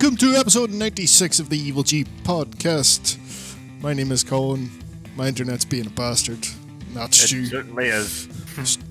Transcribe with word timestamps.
welcome 0.00 0.16
to 0.16 0.34
episode 0.34 0.70
96 0.70 1.40
of 1.40 1.50
the 1.50 1.58
Evil 1.58 1.82
G 1.82 2.04
podcast. 2.24 3.18
My 3.82 3.92
name 3.92 4.10
is 4.12 4.24
Colin. 4.24 4.70
My 5.14 5.28
internet's 5.28 5.66
being 5.66 5.86
a 5.86 5.90
bastard. 5.90 6.46
Not 6.94 7.10
It 7.10 7.16
Stu. 7.16 7.44
certainly 7.44 7.88
is, 7.88 8.26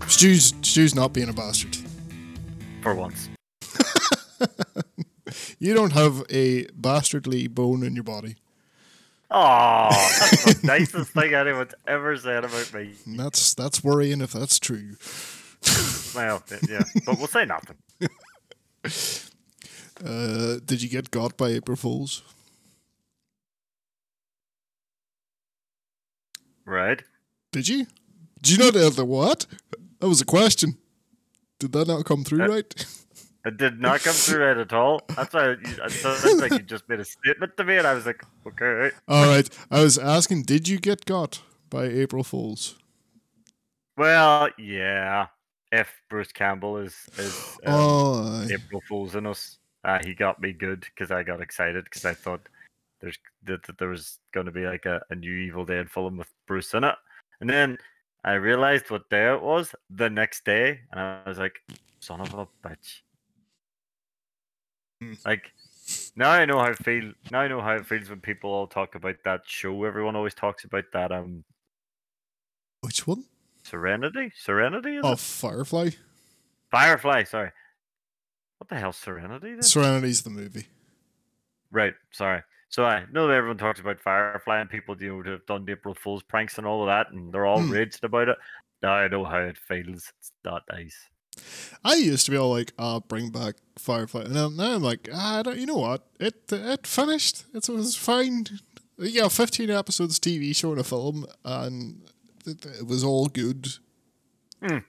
Stu's, 0.08 0.54
Stu's 0.62 0.94
not 0.94 1.12
being 1.12 1.30
a 1.30 1.34
bastard. 1.34 1.76
for 2.84 2.94
once. 2.94 3.28
You 5.60 5.74
don't 5.74 5.94
have 5.94 6.24
a 6.30 6.66
bastardly 6.76 7.48
bone 7.48 7.84
in 7.84 7.94
your 7.96 8.04
body. 8.04 8.36
Oh, 9.32 9.90
that's 9.92 10.60
the 10.60 10.60
nicest 10.68 11.12
thing 11.12 11.34
anyone's 11.34 11.74
ever 11.88 12.16
said 12.18 12.46
about 12.46 12.72
me. 12.74 12.94
That's 13.06 13.54
that's 13.56 13.84
worrying 13.84 14.22
if 14.22 14.32
that's 14.32 14.58
true. 14.60 14.96
Well, 16.16 16.44
yeah, 16.70 16.84
but 17.06 17.18
we'll 17.18 17.28
say 17.28 17.46
nothing. 17.46 17.78
Uh, 20.04 20.60
did 20.66 20.82
you 20.82 20.90
get 20.90 21.12
got 21.12 21.38
by 21.38 21.50
April 21.50 21.76
Fools? 21.76 22.24
Right? 26.66 27.02
Did 27.52 27.68
you? 27.68 27.88
Did 28.42 28.52
you 28.52 28.58
not 28.66 28.76
have 28.76 28.96
the 28.96 29.06
what? 29.06 29.46
That 30.00 30.08
was 30.08 30.22
a 30.22 30.26
question. 30.26 30.78
Did 31.60 31.74
that 31.74 31.88
not 31.88 32.06
come 32.06 32.24
through 32.24 32.44
Uh, 32.44 32.48
right? 32.48 32.86
It 33.46 33.58
did 33.58 33.80
not 33.80 34.02
come 34.02 34.14
through 34.14 34.46
right 34.46 34.58
at 34.58 34.74
all. 34.74 35.02
That's 35.16 35.34
why 35.34 35.50
you, 35.52 35.58
it 35.64 35.92
sounds 35.92 36.42
like 36.42 36.52
you 36.52 36.60
just 36.60 36.88
made 36.90 37.00
a 37.00 37.06
statement 37.06 37.56
to 37.58 37.64
me, 37.64 37.78
and 37.78 37.88
I 37.88 37.94
was 37.94 38.06
like, 38.06 38.24
okay. 38.46 38.96
All 39.08 39.26
right. 39.26 39.50
I 39.72 39.82
was 39.82 39.98
asking, 39.98 40.44
did 40.44 40.68
you 40.68 40.78
get 40.78 41.06
got 41.06 41.42
by 41.70 41.86
April 41.86 42.24
Fools? 42.24 42.76
Well, 43.98 44.50
yeah. 44.58 45.28
If 45.72 45.92
Bruce 46.10 46.32
Campbell 46.32 46.78
is 46.78 46.96
is 47.18 47.58
um, 47.66 47.76
oh. 47.76 48.48
April 48.50 48.82
Fools 48.88 49.16
in 49.16 49.26
us, 49.26 49.58
uh, 49.84 50.00
he 50.04 50.14
got 50.14 50.42
me 50.42 50.52
good 50.54 50.82
because 50.82 51.12
I 51.12 51.24
got 51.24 51.42
excited 51.42 51.84
because 51.86 52.06
I 52.06 52.14
thought 52.14 52.42
there's 53.02 53.18
that, 53.44 53.64
that 53.64 53.78
there 53.78 53.90
was 53.90 54.20
going 54.34 54.46
to 54.46 54.52
be 54.52 54.66
like 54.66 54.86
a, 54.86 55.02
a 55.10 55.16
new 55.16 55.32
Evil 55.34 55.66
Dead 55.66 55.90
film 55.90 56.18
with 56.18 56.32
Bruce 56.48 56.74
in 56.74 56.84
it, 56.84 56.96
and 57.42 57.50
then 57.50 57.78
I 58.26 58.34
realized 58.34 58.90
what 58.90 59.10
day 59.10 59.32
it 59.34 59.42
was 59.42 59.74
the 59.90 60.10
next 60.10 60.44
day, 60.44 60.82
and 60.92 61.00
I 61.00 61.22
was 61.26 61.38
like, 61.40 61.62
"Son 62.00 62.20
of 62.22 62.34
a 62.34 62.48
bitch!" 62.68 63.02
Hmm. 65.02 65.14
Like 65.26 65.52
now 66.16 66.30
I 66.32 66.46
know 66.46 66.60
how 66.60 66.72
it 66.72 66.78
feel. 66.84 67.14
Now 67.32 67.40
I 67.40 67.48
know 67.48 67.62
how 67.62 67.76
it 67.76 67.86
feels 67.86 68.10
when 68.10 68.20
people 68.20 68.52
all 68.52 68.68
talk 68.68 68.96
about 68.96 69.16
that 69.24 69.42
show. 69.46 69.84
Everyone 69.86 70.16
always 70.16 70.34
talks 70.34 70.66
about 70.66 70.86
that 70.94 71.12
um 71.12 71.44
which 72.82 73.08
one? 73.08 73.24
Serenity. 73.64 74.32
Serenity 74.38 74.98
is 74.98 75.02
Oh, 75.06 75.14
it? 75.14 75.20
Firefly. 75.20 75.90
Firefly. 76.72 77.24
Sorry. 77.24 77.52
What 78.60 78.70
the 78.70 78.76
hell, 78.76 78.94
Serenity? 78.94 79.54
Then? 79.54 79.64
Serenity's 79.64 80.22
the 80.22 80.30
movie. 80.30 80.68
Right, 81.72 81.94
sorry. 82.12 82.44
So 82.70 82.86
I 82.86 83.06
know 83.12 83.28
that 83.28 83.34
everyone 83.36 83.58
talks 83.58 83.80
about 83.80 84.00
Firefly 84.00 84.60
and 84.60 84.70
people 84.70 84.96
you 85.02 85.24
know 85.24 85.32
have 85.32 85.46
done 85.48 85.66
the 85.66 85.72
April 85.72 85.96
Fool's 85.96 86.22
pranks 86.24 86.58
and 86.58 86.68
all 86.68 86.84
of 86.84 86.88
that, 86.88 87.12
and 87.12 87.34
they're 87.34 87.46
all 87.46 87.62
Hmm. 87.64 87.72
raged 87.72 88.04
about 88.04 88.30
it. 88.30 88.38
Now 88.84 88.92
I 88.94 89.08
know 89.08 89.26
how 89.26 89.40
it 89.40 89.58
feels. 89.58 90.12
It's 90.20 90.32
not 90.46 90.64
nice. 90.72 91.10
I 91.84 91.96
used 91.96 92.26
to 92.26 92.32
be 92.32 92.38
all 92.38 92.52
like, 92.52 92.74
"Ah, 92.78 93.00
bring 93.00 93.32
back 93.32 93.56
Firefly," 93.78 94.22
and 94.26 94.34
now 94.58 94.76
I'm 94.76 94.84
like, 94.84 95.08
"Ah, 95.14 95.40
I 95.40 95.42
don't, 95.42 95.58
you 95.58 95.66
know 95.66 95.78
what? 95.78 96.06
It 96.20 96.52
it 96.52 96.86
finished. 96.86 97.46
It 97.54 97.68
was 97.70 97.96
fine. 97.96 98.46
Yeah, 98.98 99.30
15 99.30 99.70
episodes 99.70 100.20
TV 100.20 100.54
show 100.54 100.72
and 100.72 100.82
a 100.82 100.84
film, 100.84 101.26
and 101.46 102.02
it, 102.46 102.66
it 102.66 102.86
was 102.88 103.04
all 103.04 103.28
good." 103.28 103.68
Hmm. 104.62 104.80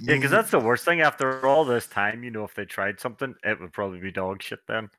Yeah, 0.00 0.14
because 0.16 0.30
that's 0.30 0.50
the 0.50 0.58
worst 0.60 0.84
thing. 0.84 1.00
After 1.00 1.46
all 1.46 1.64
this 1.64 1.86
time, 1.86 2.22
you 2.24 2.30
know, 2.30 2.44
if 2.44 2.54
they 2.54 2.64
tried 2.64 3.00
something, 3.00 3.34
it 3.44 3.60
would 3.60 3.72
probably 3.72 3.98
be 3.98 4.10
dog 4.12 4.42
shit. 4.42 4.60
Then 4.68 4.90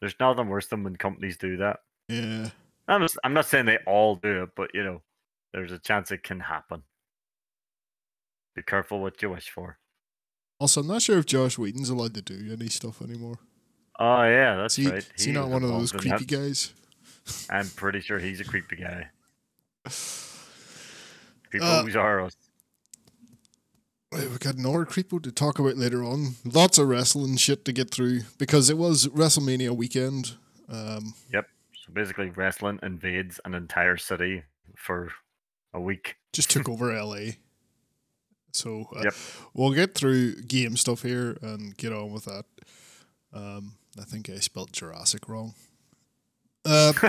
there's 0.00 0.14
nothing 0.20 0.48
worse 0.48 0.66
than 0.66 0.82
when 0.84 0.96
companies 0.96 1.36
do 1.36 1.56
that. 1.58 1.80
yeah. 2.08 2.50
I'm 2.88 3.00
just, 3.02 3.18
I'm 3.24 3.34
not 3.34 3.46
saying 3.46 3.66
they 3.66 3.78
all 3.86 4.14
do 4.14 4.44
it, 4.44 4.50
but 4.54 4.70
you 4.72 4.84
know, 4.84 5.02
there's 5.52 5.72
a 5.72 5.78
chance 5.78 6.12
it 6.12 6.22
can 6.22 6.38
happen. 6.38 6.84
Be 8.54 8.62
careful 8.62 9.00
what 9.00 9.20
you 9.20 9.30
wish 9.30 9.50
for. 9.50 9.78
Also, 10.60 10.80
I'm 10.82 10.86
not 10.86 11.02
sure 11.02 11.18
if 11.18 11.26
Joss 11.26 11.58
Whedon's 11.58 11.90
allowed 11.90 12.14
to 12.14 12.22
do 12.22 12.52
any 12.52 12.68
stuff 12.68 13.02
anymore. 13.02 13.38
Oh 13.98 14.22
yeah, 14.22 14.54
that's 14.56 14.78
Is 14.78 14.84
he, 14.84 14.90
right. 14.92 15.08
is 15.16 15.24
he 15.24 15.32
not 15.32 15.48
one 15.48 15.62
of 15.64 15.70
those 15.70 15.90
creepy 15.90 16.10
that. 16.10 16.28
guys? 16.28 16.72
I'm 17.50 17.68
pretty 17.70 18.00
sure 18.00 18.18
he's 18.20 18.40
a 18.40 18.44
creepy 18.44 18.76
guy. 18.76 19.08
People 21.50 21.66
Uh, 21.68 21.84
are 21.98 22.20
us. 22.20 22.36
Wait, 24.16 24.30
we 24.30 24.38
got 24.38 24.54
another 24.54 24.86
creepo 24.86 25.22
to 25.22 25.30
talk 25.30 25.58
about 25.58 25.76
later 25.76 26.02
on. 26.02 26.36
Lots 26.44 26.78
of 26.78 26.88
wrestling 26.88 27.36
shit 27.36 27.66
to 27.66 27.72
get 27.72 27.90
through 27.90 28.22
because 28.38 28.70
it 28.70 28.78
was 28.78 29.06
WrestleMania 29.08 29.76
weekend. 29.76 30.36
Um, 30.70 31.14
Yep. 31.32 31.46
So 31.74 31.92
basically, 31.92 32.30
wrestling 32.30 32.78
invades 32.82 33.38
an 33.44 33.54
entire 33.54 33.96
city 33.98 34.42
for 34.76 35.10
a 35.74 35.80
week. 35.80 36.16
just 36.32 36.50
took 36.50 36.66
over 36.68 36.92
LA. 37.04 37.32
So 38.52 38.88
uh, 38.96 39.02
Yep. 39.04 39.14
we'll 39.52 39.72
get 39.74 39.94
through 39.94 40.36
game 40.42 40.76
stuff 40.78 41.02
here 41.02 41.36
and 41.42 41.76
get 41.76 41.92
on 41.92 42.10
with 42.10 42.24
that. 42.24 42.46
Um, 43.34 43.74
I 44.00 44.04
think 44.04 44.30
I 44.30 44.36
spelled 44.38 44.72
Jurassic 44.72 45.28
wrong. 45.28 45.52
Uh, 46.64 46.92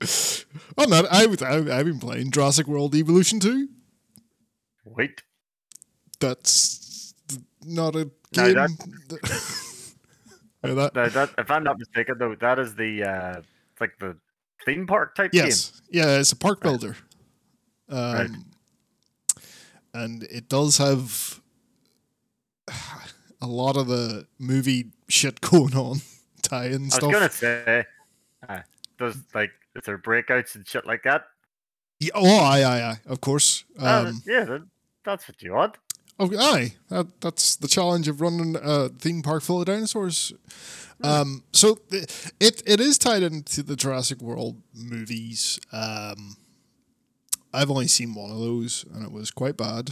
oh 0.78 0.84
no, 0.88 1.06
I, 1.10 1.26
I, 1.42 1.78
I've 1.78 1.84
been 1.86 2.00
playing 2.00 2.30
Jurassic 2.30 2.66
World 2.66 2.94
Evolution 2.94 3.40
2. 3.40 3.68
Wait. 4.86 5.22
That's 6.20 7.14
not 7.64 7.94
a 7.96 7.98
No, 7.98 8.10
game. 8.32 8.54
that- 8.54 8.70
that- 9.08 9.72
Now 10.62 10.74
that, 11.08 11.30
if 11.38 11.48
I'm 11.50 11.62
not 11.62 11.78
mistaken, 11.78 12.16
though, 12.18 12.34
that 12.40 12.58
is 12.58 12.74
the 12.74 13.04
uh, 13.04 13.42
like 13.80 13.96
the 14.00 14.16
theme 14.64 14.86
park 14.86 15.14
type 15.14 15.30
Yes, 15.32 15.80
yeah, 15.90 16.18
it's 16.18 16.32
a 16.32 16.36
park 16.36 16.64
Right. 16.64 16.70
builder, 16.70 16.96
um, 17.88 18.14
Right. 18.14 18.30
and 19.94 20.22
it 20.24 20.48
does 20.48 20.78
have 20.78 21.40
a 23.40 23.46
lot 23.46 23.76
of 23.76 23.86
the 23.86 24.26
movie 24.40 24.90
shit 25.08 25.40
going 25.52 25.76
on, 25.76 26.00
tie-in 26.42 26.72
game. 26.72 26.80
I 26.80 26.84
was 26.86 26.94
stuff. 26.94 27.12
gonna 27.12 27.30
say, 27.30 27.84
uh, 28.48 28.60
does 28.98 29.18
like 29.34 29.52
is 29.76 29.84
there 29.84 29.98
breakouts 29.98 30.56
and 30.56 30.66
shit 30.66 30.84
like 30.86 31.02
that? 31.04 31.26
Yeah, 32.00 32.10
oh, 32.14 32.40
aye, 32.40 32.64
aye, 32.64 32.82
aye, 32.90 32.98
of 33.06 33.20
course. 33.20 33.64
Uh, 33.80 34.06
Um, 34.08 34.22
yeah, 34.26 34.44
that, 34.44 34.66
that's 35.06 35.26
what 35.28 35.42
you 35.42 35.52
want. 35.54 35.76
oh, 36.20 36.30
aye, 36.38 36.74
that, 36.90 37.20
that's 37.22 37.56
the 37.56 37.68
challenge 37.68 38.08
of 38.08 38.20
running 38.20 38.56
a 38.62 38.88
theme 38.90 39.22
park 39.22 39.42
full 39.42 39.60
of 39.60 39.66
dinosaurs. 39.66 40.32
Um, 41.02 41.44
so 41.52 41.78
it 41.90 42.62
it 42.66 42.80
is 42.80 42.96
tied 42.98 43.22
into 43.22 43.62
the 43.62 43.76
Jurassic 43.76 44.20
World 44.22 44.62
movies. 44.74 45.60
Um, 45.72 46.36
I've 47.52 47.70
only 47.70 47.86
seen 47.86 48.14
one 48.14 48.30
of 48.30 48.38
those, 48.38 48.84
and 48.94 49.04
it 49.04 49.12
was 49.12 49.30
quite 49.30 49.56
bad. 49.56 49.90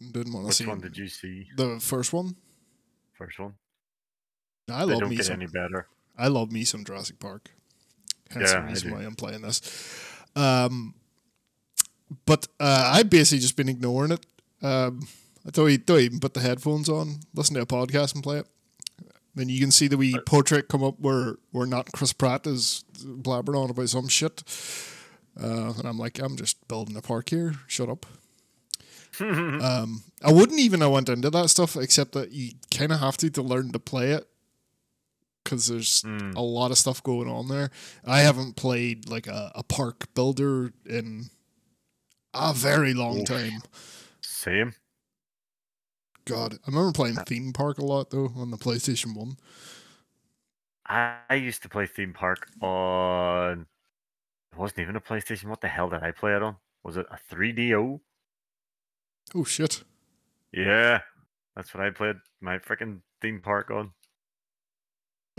Didn't 0.00 0.32
want 0.32 0.44
to 0.44 0.48
Which 0.48 0.56
see 0.56 0.66
one 0.66 0.80
did 0.80 0.96
you 0.96 1.08
see? 1.08 1.48
the 1.56 1.78
first 1.80 2.12
one. 2.12 2.36
First 3.14 3.38
one. 3.38 3.54
I 4.70 4.84
they 4.86 4.94
love 4.94 5.08
me 5.10 5.16
some. 5.22 5.34
any 5.34 5.46
better. 5.46 5.88
I 6.16 6.28
love 6.28 6.52
me 6.52 6.64
some 6.64 6.84
Jurassic 6.84 7.18
Park. 7.18 7.50
Hence 8.30 8.52
Yeah, 8.52 8.60
the 8.60 8.66
reason 8.66 8.90
why 8.92 9.02
I'm 9.02 9.14
playing 9.16 9.42
this. 9.42 9.60
Um, 10.36 10.94
but 12.26 12.46
uh, 12.60 12.90
I've 12.94 13.10
basically 13.10 13.40
just 13.40 13.56
been 13.56 13.68
ignoring 13.68 14.12
it. 14.12 14.24
Um, 14.62 15.06
I 15.46 15.50
don't, 15.50 15.68
e- 15.70 15.76
don't 15.76 16.00
even 16.00 16.20
put 16.20 16.34
the 16.34 16.40
headphones 16.40 16.88
on, 16.88 17.16
listen 17.34 17.56
to 17.56 17.62
a 17.62 17.66
podcast 17.66 18.14
and 18.14 18.22
play 18.22 18.38
it. 18.38 18.46
Then 19.34 19.48
you 19.48 19.58
can 19.60 19.70
see 19.70 19.88
the 19.88 19.96
wee 19.96 20.18
portrait 20.26 20.68
come 20.68 20.84
up 20.84 21.00
where 21.00 21.36
where 21.52 21.66
not 21.66 21.90
Chris 21.92 22.12
Pratt 22.12 22.46
is 22.46 22.84
blabbering 23.02 23.56
on 23.64 23.70
about 23.70 23.88
some 23.88 24.08
shit. 24.08 24.42
Uh, 25.42 25.72
and 25.78 25.86
I'm 25.88 25.98
like, 25.98 26.18
I'm 26.18 26.36
just 26.36 26.68
building 26.68 26.96
a 26.96 27.00
park 27.00 27.30
here. 27.30 27.54
Shut 27.66 27.88
up. 27.88 28.04
um, 29.20 30.02
I 30.22 30.30
wouldn't 30.32 30.60
even 30.60 30.80
have 30.82 30.90
went 30.90 31.08
into 31.08 31.30
that 31.30 31.48
stuff 31.48 31.76
except 31.76 32.12
that 32.12 32.32
you 32.32 32.52
kind 32.74 32.92
of 32.92 33.00
have 33.00 33.16
to 33.18 33.30
to 33.30 33.42
learn 33.42 33.72
to 33.72 33.78
play 33.78 34.10
it 34.10 34.28
because 35.42 35.66
there's 35.66 36.02
Mm. 36.02 36.34
a 36.36 36.40
lot 36.42 36.70
of 36.70 36.78
stuff 36.78 37.02
going 37.02 37.28
on 37.28 37.48
there. 37.48 37.70
I 38.06 38.20
haven't 38.20 38.56
played 38.56 39.08
like 39.08 39.26
a, 39.26 39.50
a 39.54 39.62
park 39.62 40.12
builder 40.14 40.72
in 40.86 41.30
a 42.34 42.52
very 42.54 42.92
long 42.94 43.20
Oof. 43.20 43.26
time. 43.26 43.62
Same. 44.42 44.74
God, 46.24 46.54
I 46.54 46.70
remember 46.70 46.90
playing 46.92 47.16
Uh, 47.18 47.24
theme 47.24 47.52
park 47.52 47.78
a 47.78 47.84
lot 47.84 48.10
though 48.10 48.32
on 48.36 48.50
the 48.50 48.56
PlayStation 48.56 49.14
One. 49.14 49.36
I, 50.86 51.18
I 51.30 51.34
used 51.36 51.62
to 51.62 51.68
play 51.68 51.86
theme 51.86 52.12
park 52.12 52.48
on. 52.60 53.66
It 54.52 54.58
wasn't 54.58 54.80
even 54.80 54.96
a 54.96 55.00
PlayStation. 55.00 55.44
What 55.44 55.60
the 55.60 55.68
hell 55.68 55.88
did 55.88 56.02
I 56.02 56.10
play 56.10 56.34
it 56.34 56.42
on? 56.42 56.56
Was 56.82 56.96
it 56.96 57.06
a 57.10 57.18
3DO? 57.32 58.00
Oh 59.36 59.44
shit! 59.44 59.84
Yeah, 60.52 61.02
that's 61.54 61.72
what 61.72 61.84
I 61.86 61.90
played 61.90 62.16
my 62.40 62.58
freaking 62.58 63.00
theme 63.20 63.40
park 63.40 63.70
on. 63.70 63.92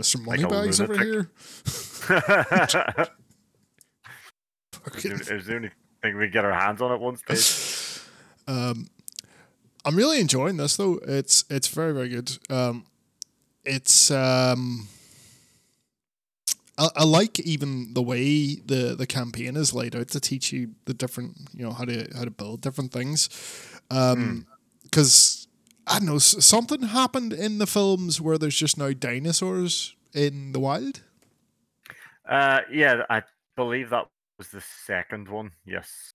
Mr. 0.02 0.26
Like 0.26 0.40
Moneybags 0.40 0.80
over 0.80 0.94
lunatic. 0.94 1.12
here. 1.12 1.30
it, 2.08 3.10
Fucking- 4.72 5.12
was 5.12 5.26
the, 5.26 5.32
it 5.32 5.36
was 5.36 5.46
the 5.46 5.56
only 5.56 5.70
thing 6.02 6.16
we 6.16 6.28
get 6.28 6.44
our 6.46 6.52
hands 6.58 6.80
on 6.80 6.90
at 6.90 7.00
one 7.00 7.16
stage. 7.16 7.60
um, 8.46 8.88
I'm 9.84 9.96
really 9.96 10.20
enjoying 10.20 10.56
this 10.56 10.76
though. 10.76 10.98
It's 11.06 11.44
it's 11.50 11.68
very 11.68 11.92
very 11.92 12.08
good. 12.08 12.38
Um, 12.50 12.86
it's 13.64 14.10
um, 14.10 14.88
I, 16.78 16.88
I 16.96 17.04
like 17.04 17.38
even 17.40 17.94
the 17.94 18.02
way 18.02 18.56
the 18.56 18.94
the 18.96 19.06
campaign 19.06 19.56
is 19.56 19.74
laid 19.74 19.94
out 19.94 20.08
to 20.08 20.20
teach 20.20 20.52
you 20.52 20.70
the 20.86 20.94
different 20.94 21.36
you 21.52 21.64
know 21.64 21.72
how 21.72 21.84
to 21.84 22.08
how 22.16 22.24
to 22.24 22.30
build 22.30 22.60
different 22.60 22.92
things, 22.92 23.28
um, 23.90 24.46
because 24.82 25.48
I 25.86 25.98
don't 25.98 26.08
know 26.08 26.18
something 26.18 26.82
happened 26.82 27.32
in 27.32 27.58
the 27.58 27.66
films 27.66 28.20
where 28.20 28.38
there's 28.38 28.56
just 28.56 28.78
now 28.78 28.92
dinosaurs 28.92 29.94
in 30.14 30.52
the 30.52 30.60
wild. 30.60 31.02
Uh, 32.26 32.60
yeah, 32.72 33.02
I 33.10 33.22
believe 33.54 33.90
that 33.90 34.06
was 34.38 34.48
the 34.48 34.62
second 34.86 35.28
one. 35.28 35.52
Yes, 35.66 36.14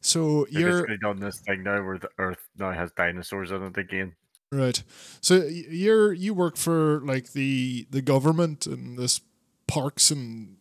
So 0.00 0.44
they've 0.44 0.60
you're 0.60 0.72
basically 0.72 0.98
done 0.98 1.20
this 1.20 1.40
thing 1.40 1.62
now 1.62 1.82
where 1.84 1.98
the 1.98 2.10
Earth 2.18 2.48
now 2.58 2.72
has 2.72 2.90
dinosaurs 2.92 3.50
in 3.50 3.62
it 3.62 3.78
again. 3.78 4.14
Right. 4.52 4.82
So 5.20 5.44
you're 5.46 6.12
you 6.12 6.34
work 6.34 6.56
for 6.56 7.00
like 7.04 7.32
the 7.32 7.86
the 7.90 8.02
government 8.02 8.66
and 8.66 8.96
this 8.98 9.20
parks 9.66 10.10
and 10.10 10.56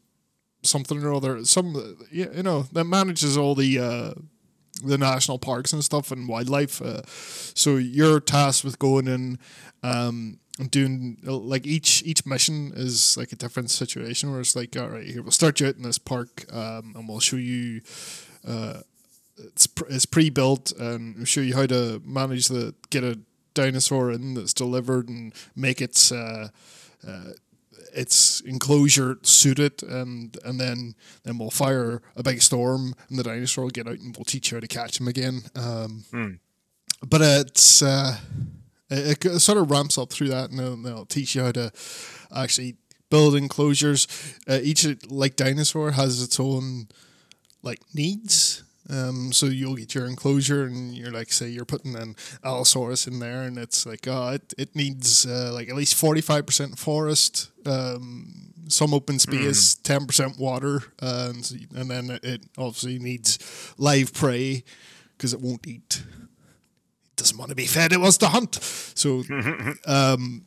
something 0.64 1.04
or 1.04 1.14
other. 1.14 1.44
Some 1.46 1.98
you 2.10 2.44
know 2.44 2.64
that 2.72 2.86
manages 2.86 3.38
all 3.38 3.54
the 3.54 3.80
uh, 3.80 4.14
the 4.84 4.98
national 4.98 5.40
parks 5.40 5.74
and 5.74 5.84
stuff 5.84 6.12
and 6.12 6.28
wildlife. 6.28 6.82
Uh, 6.82 7.02
so 7.06 7.76
you're 7.76 8.20
tasked 8.20 8.64
with 8.64 8.80
going 8.80 9.08
in 9.08 9.38
um, 9.84 10.40
and 10.58 10.72
doing 10.72 11.18
like 11.24 11.68
each 11.68 12.02
each 12.04 12.26
mission 12.26 12.72
is 12.76 13.16
like 13.18 13.32
a 13.32 13.36
different 13.36 13.70
situation 13.70 14.32
where 14.32 14.40
it's 14.40 14.56
like 14.56 14.76
all 14.78 14.90
right 14.90 15.06
here 15.06 15.22
we'll 15.22 15.32
start 15.32 15.60
you 15.60 15.68
out 15.68 15.76
in 15.76 15.84
this 15.84 15.98
park 15.98 16.46
um, 16.52 16.94
and 16.96 17.08
we'll 17.08 17.20
show 17.20 17.38
you. 17.38 17.82
Uh, 18.48 18.82
it's, 19.38 19.68
it's 19.90 20.06
pre-built 20.06 20.72
and 20.74 21.16
we'll 21.16 21.26
show 21.26 21.42
you 21.42 21.56
how 21.56 21.66
to 21.66 22.02
manage 22.06 22.48
the 22.48 22.74
get 22.90 23.04
a 23.04 23.20
dinosaur 23.54 24.12
in 24.12 24.34
that's 24.34 24.54
delivered 24.54 25.10
and 25.10 25.34
make 25.56 25.82
its 25.82 26.12
uh, 26.12 26.48
uh, 27.08 27.32
its 27.96 28.40
enclosure 28.42 29.18
suited 29.24 29.84
and 29.84 30.38
and 30.46 30.60
then 30.60 30.96
then 31.24 31.38
we'll 31.38 31.52
fire 31.52 32.02
a 32.16 32.24
big 32.24 32.42
storm 32.42 32.96
and 33.10 33.20
the 33.20 33.24
dinosaur 33.24 33.66
will 33.66 33.72
get 33.72 33.88
out 33.88 34.00
and 34.00 34.16
we'll 34.18 34.26
teach 34.26 34.52
you 34.52 34.56
how 34.58 34.60
to 34.62 34.68
catch 34.68 35.00
him 35.00 35.08
again 35.08 35.42
um, 35.56 36.04
Hmm. 36.12 36.32
but 37.08 37.22
it's 37.22 37.82
uh, 37.82 38.18
it, 38.90 39.24
it 39.26 39.40
sort 39.40 39.58
of 39.58 39.70
ramps 39.72 39.98
up 39.98 40.12
through 40.12 40.30
that 40.30 40.50
and 40.50 40.60
they'll, 40.60 40.78
they'll 40.78 41.06
teach 41.06 41.36
you 41.36 41.44
how 41.44 41.52
to 41.52 41.72
actually 42.36 42.76
build 43.10 43.36
enclosures 43.36 44.08
uh, 44.50 44.60
each 44.64 44.88
like 45.10 45.36
dinosaur 45.36 45.92
has 45.92 46.22
its 46.24 46.40
own 46.40 46.88
like 47.62 47.80
needs. 47.94 48.64
Um, 48.90 49.32
so 49.32 49.46
you'll 49.46 49.76
get 49.76 49.96
your 49.96 50.06
enclosure, 50.06 50.66
and 50.66 50.94
you're 50.94 51.12
like, 51.12 51.32
say, 51.32 51.48
you're 51.48 51.64
putting 51.66 51.96
an 51.96 52.16
Allosaurus 52.44 53.08
in 53.08 53.20
there, 53.20 53.44
and 53.44 53.58
it's 53.58 53.86
like, 53.86 54.08
oh, 54.08 54.30
it, 54.30 54.54
it 54.58 54.76
needs 54.76 55.26
uh, 55.26 55.52
like 55.54 55.70
at 55.70 55.76
least 55.76 55.96
forty 55.96 56.22
five 56.22 56.46
percent 56.46 56.78
forest, 56.78 57.50
um, 57.66 58.54
some 58.68 58.94
open 58.94 59.20
space, 59.20 59.76
ten 59.76 60.06
percent 60.06 60.38
water, 60.38 60.84
uh, 61.02 61.32
and 61.34 61.68
and 61.76 61.90
then 61.90 62.20
it 62.24 62.44
obviously 62.58 63.00
needs 63.00 63.74
live 63.78 64.14
prey 64.14 64.64
because 65.18 65.34
it 65.34 65.40
won't 65.40 65.66
eat. 65.66 66.04
It 66.06 67.16
doesn't 67.16 67.38
want 67.38 67.50
to 67.50 67.56
be 67.56 67.66
fed; 67.68 67.94
it 67.94 68.02
wants 68.02 68.18
to 68.18 68.28
hunt. 68.28 68.56
So 68.96 69.24
um, 69.88 70.46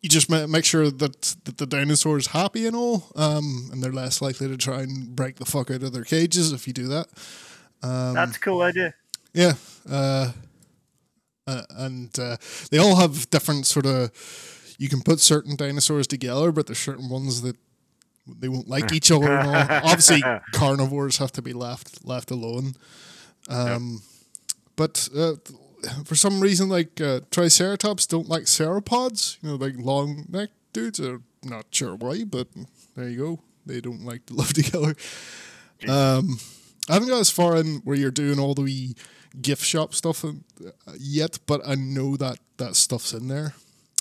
you 0.00 0.08
just 0.08 0.30
make 0.30 0.64
sure 0.64 0.90
that, 0.90 1.36
that 1.44 1.58
the 1.58 1.66
dinosaur 1.66 2.16
is 2.16 2.28
happy 2.28 2.66
and 2.66 2.74
all, 2.74 3.04
um, 3.16 3.68
and 3.72 3.82
they're 3.82 3.92
less 3.92 4.22
likely 4.22 4.48
to 4.48 4.56
try 4.56 4.80
and 4.80 5.14
break 5.14 5.36
the 5.36 5.44
fuck 5.44 5.70
out 5.70 5.82
of 5.82 5.92
their 5.92 6.04
cages 6.04 6.52
if 6.52 6.66
you 6.66 6.72
do 6.72 6.88
that. 6.88 7.06
Um, 7.82 8.14
That's 8.14 8.36
a 8.36 8.40
cool 8.40 8.62
idea. 8.62 8.94
Yeah, 9.34 9.52
uh, 9.90 10.32
uh, 11.46 11.62
and 11.70 12.18
uh, 12.18 12.36
they 12.70 12.78
all 12.78 12.96
have 12.96 13.28
different 13.30 13.66
sort 13.66 13.86
of. 13.86 14.10
You 14.78 14.88
can 14.88 15.02
put 15.02 15.20
certain 15.20 15.56
dinosaurs 15.56 16.06
together, 16.06 16.52
but 16.52 16.66
there's 16.66 16.78
certain 16.78 17.08
ones 17.10 17.42
that 17.42 17.56
they 18.26 18.48
won't 18.48 18.68
like 18.68 18.92
each 18.92 19.10
other. 19.10 19.30
And 19.36 19.48
all. 19.48 19.80
Obviously, 19.90 20.22
carnivores 20.52 21.18
have 21.18 21.32
to 21.32 21.42
be 21.42 21.52
left 21.52 22.04
left 22.06 22.30
alone. 22.30 22.72
Um, 23.48 24.02
But 24.76 25.08
uh, 25.14 25.34
for 26.04 26.14
some 26.14 26.40
reason, 26.40 26.68
like 26.68 27.00
uh, 27.00 27.20
Triceratops 27.30 28.06
don't 28.06 28.28
like 28.28 28.44
sauropods. 28.44 29.38
You 29.42 29.50
know, 29.50 29.54
like 29.56 29.74
long 29.78 30.26
neck 30.28 30.50
dudes. 30.72 30.98
I'm 30.98 31.24
not 31.42 31.66
sure 31.70 31.94
why, 31.94 32.24
but 32.24 32.48
there 32.96 33.08
you 33.08 33.18
go. 33.18 33.40
They 33.66 33.80
don't 33.80 34.04
like 34.04 34.26
to 34.26 34.34
live 34.40 34.52
together. 34.52 34.94
Um, 35.88 36.38
I 36.88 36.94
haven't 36.94 37.08
got 37.08 37.20
as 37.20 37.30
far 37.30 37.56
in 37.56 37.76
where 37.84 37.96
you're 37.96 38.10
doing 38.10 38.38
all 38.38 38.54
the 38.54 38.62
wee 38.62 38.94
gift 39.40 39.64
shop 39.64 39.94
stuff 39.94 40.24
uh, 40.24 40.30
yet, 40.98 41.38
but 41.46 41.60
I 41.66 41.74
know 41.74 42.16
that 42.16 42.38
that 42.56 42.76
stuff's 42.76 43.12
in 43.12 43.28
there. 43.28 43.54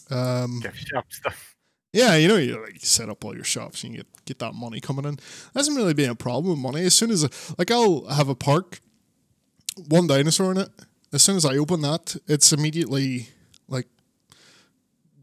Um, 0.09 0.59
Gift 0.59 0.87
shop 0.87 1.05
stuff. 1.09 1.55
yeah, 1.93 2.15
you 2.15 2.27
know, 2.27 2.37
you 2.37 2.61
like 2.61 2.79
set 2.79 3.09
up 3.09 3.23
all 3.23 3.35
your 3.35 3.43
shops 3.43 3.83
and 3.83 3.93
you 3.93 3.99
get 3.99 4.07
get 4.25 4.39
that 4.39 4.53
money 4.53 4.79
coming 4.79 5.05
in. 5.05 5.19
Hasn't 5.55 5.77
really 5.77 5.93
been 5.93 6.09
a 6.09 6.15
problem 6.15 6.51
with 6.51 6.59
money. 6.59 6.85
As 6.85 6.93
soon 6.95 7.11
as 7.11 7.23
like 7.57 7.71
I'll 7.71 8.05
have 8.07 8.29
a 8.29 8.35
park, 8.35 8.79
one 9.87 10.07
dinosaur 10.07 10.51
in 10.51 10.57
it. 10.57 10.69
As 11.11 11.23
soon 11.23 11.35
as 11.37 11.45
I 11.45 11.57
open 11.57 11.81
that, 11.81 12.15
it's 12.27 12.53
immediately 12.53 13.29
like 13.67 13.87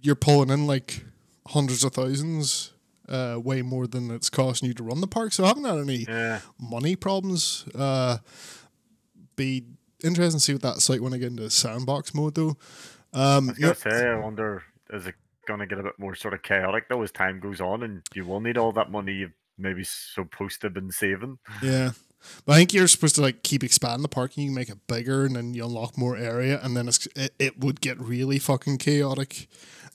you're 0.02 0.14
pulling 0.16 0.50
in 0.50 0.66
like 0.66 1.04
hundreds 1.48 1.84
of 1.84 1.92
thousands, 1.94 2.72
uh, 3.08 3.38
way 3.42 3.62
more 3.62 3.86
than 3.86 4.10
it's 4.10 4.28
costing 4.28 4.68
you 4.68 4.74
to 4.74 4.82
run 4.82 5.00
the 5.00 5.06
park. 5.06 5.32
So 5.32 5.44
I 5.44 5.48
haven't 5.48 5.64
had 5.64 5.78
any 5.78 6.04
Yeah. 6.08 6.40
money 6.58 6.96
problems. 6.96 7.64
Uh, 7.74 8.18
be 9.36 9.64
interesting 10.02 10.38
to 10.38 10.44
see 10.44 10.52
what 10.54 10.62
that 10.62 10.80
site 10.80 11.00
when 11.00 11.14
I 11.14 11.18
get 11.18 11.28
into 11.28 11.48
sandbox 11.50 12.14
mode 12.14 12.34
though. 12.34 12.56
Um, 13.12 13.50
I 13.62 13.72
say, 13.74 14.08
I 14.08 14.16
wonder 14.18 14.62
is 14.90 15.06
it 15.06 15.14
gonna 15.46 15.66
get 15.66 15.78
a 15.78 15.82
bit 15.84 15.98
more 15.98 16.14
sort 16.16 16.34
of 16.34 16.42
chaotic 16.42 16.88
though 16.88 17.02
as 17.02 17.12
time 17.12 17.38
goes 17.38 17.60
on, 17.60 17.82
and 17.84 18.02
you 18.14 18.24
will 18.24 18.40
need 18.40 18.58
all 18.58 18.72
that 18.72 18.90
money 18.90 19.12
you've 19.12 19.32
maybe 19.56 19.84
supposed 19.84 20.60
to 20.60 20.66
have 20.66 20.74
been 20.74 20.90
saving. 20.90 21.38
Yeah. 21.62 21.92
But 22.44 22.52
I 22.52 22.56
think 22.56 22.72
you're 22.72 22.88
supposed 22.88 23.14
to 23.16 23.22
like 23.22 23.42
keep 23.42 23.62
expanding 23.62 24.02
the 24.02 24.08
park 24.08 24.32
and 24.36 24.44
you 24.44 24.50
make 24.50 24.68
it 24.68 24.86
bigger 24.86 25.24
and 25.24 25.36
then 25.36 25.54
you 25.54 25.64
unlock 25.64 25.96
more 25.98 26.16
area 26.16 26.60
and 26.62 26.76
then 26.76 26.88
it's, 26.88 27.06
it, 27.16 27.34
it 27.38 27.58
would 27.58 27.80
get 27.80 27.98
really 28.00 28.38
fucking 28.38 28.78
chaotic. 28.78 29.48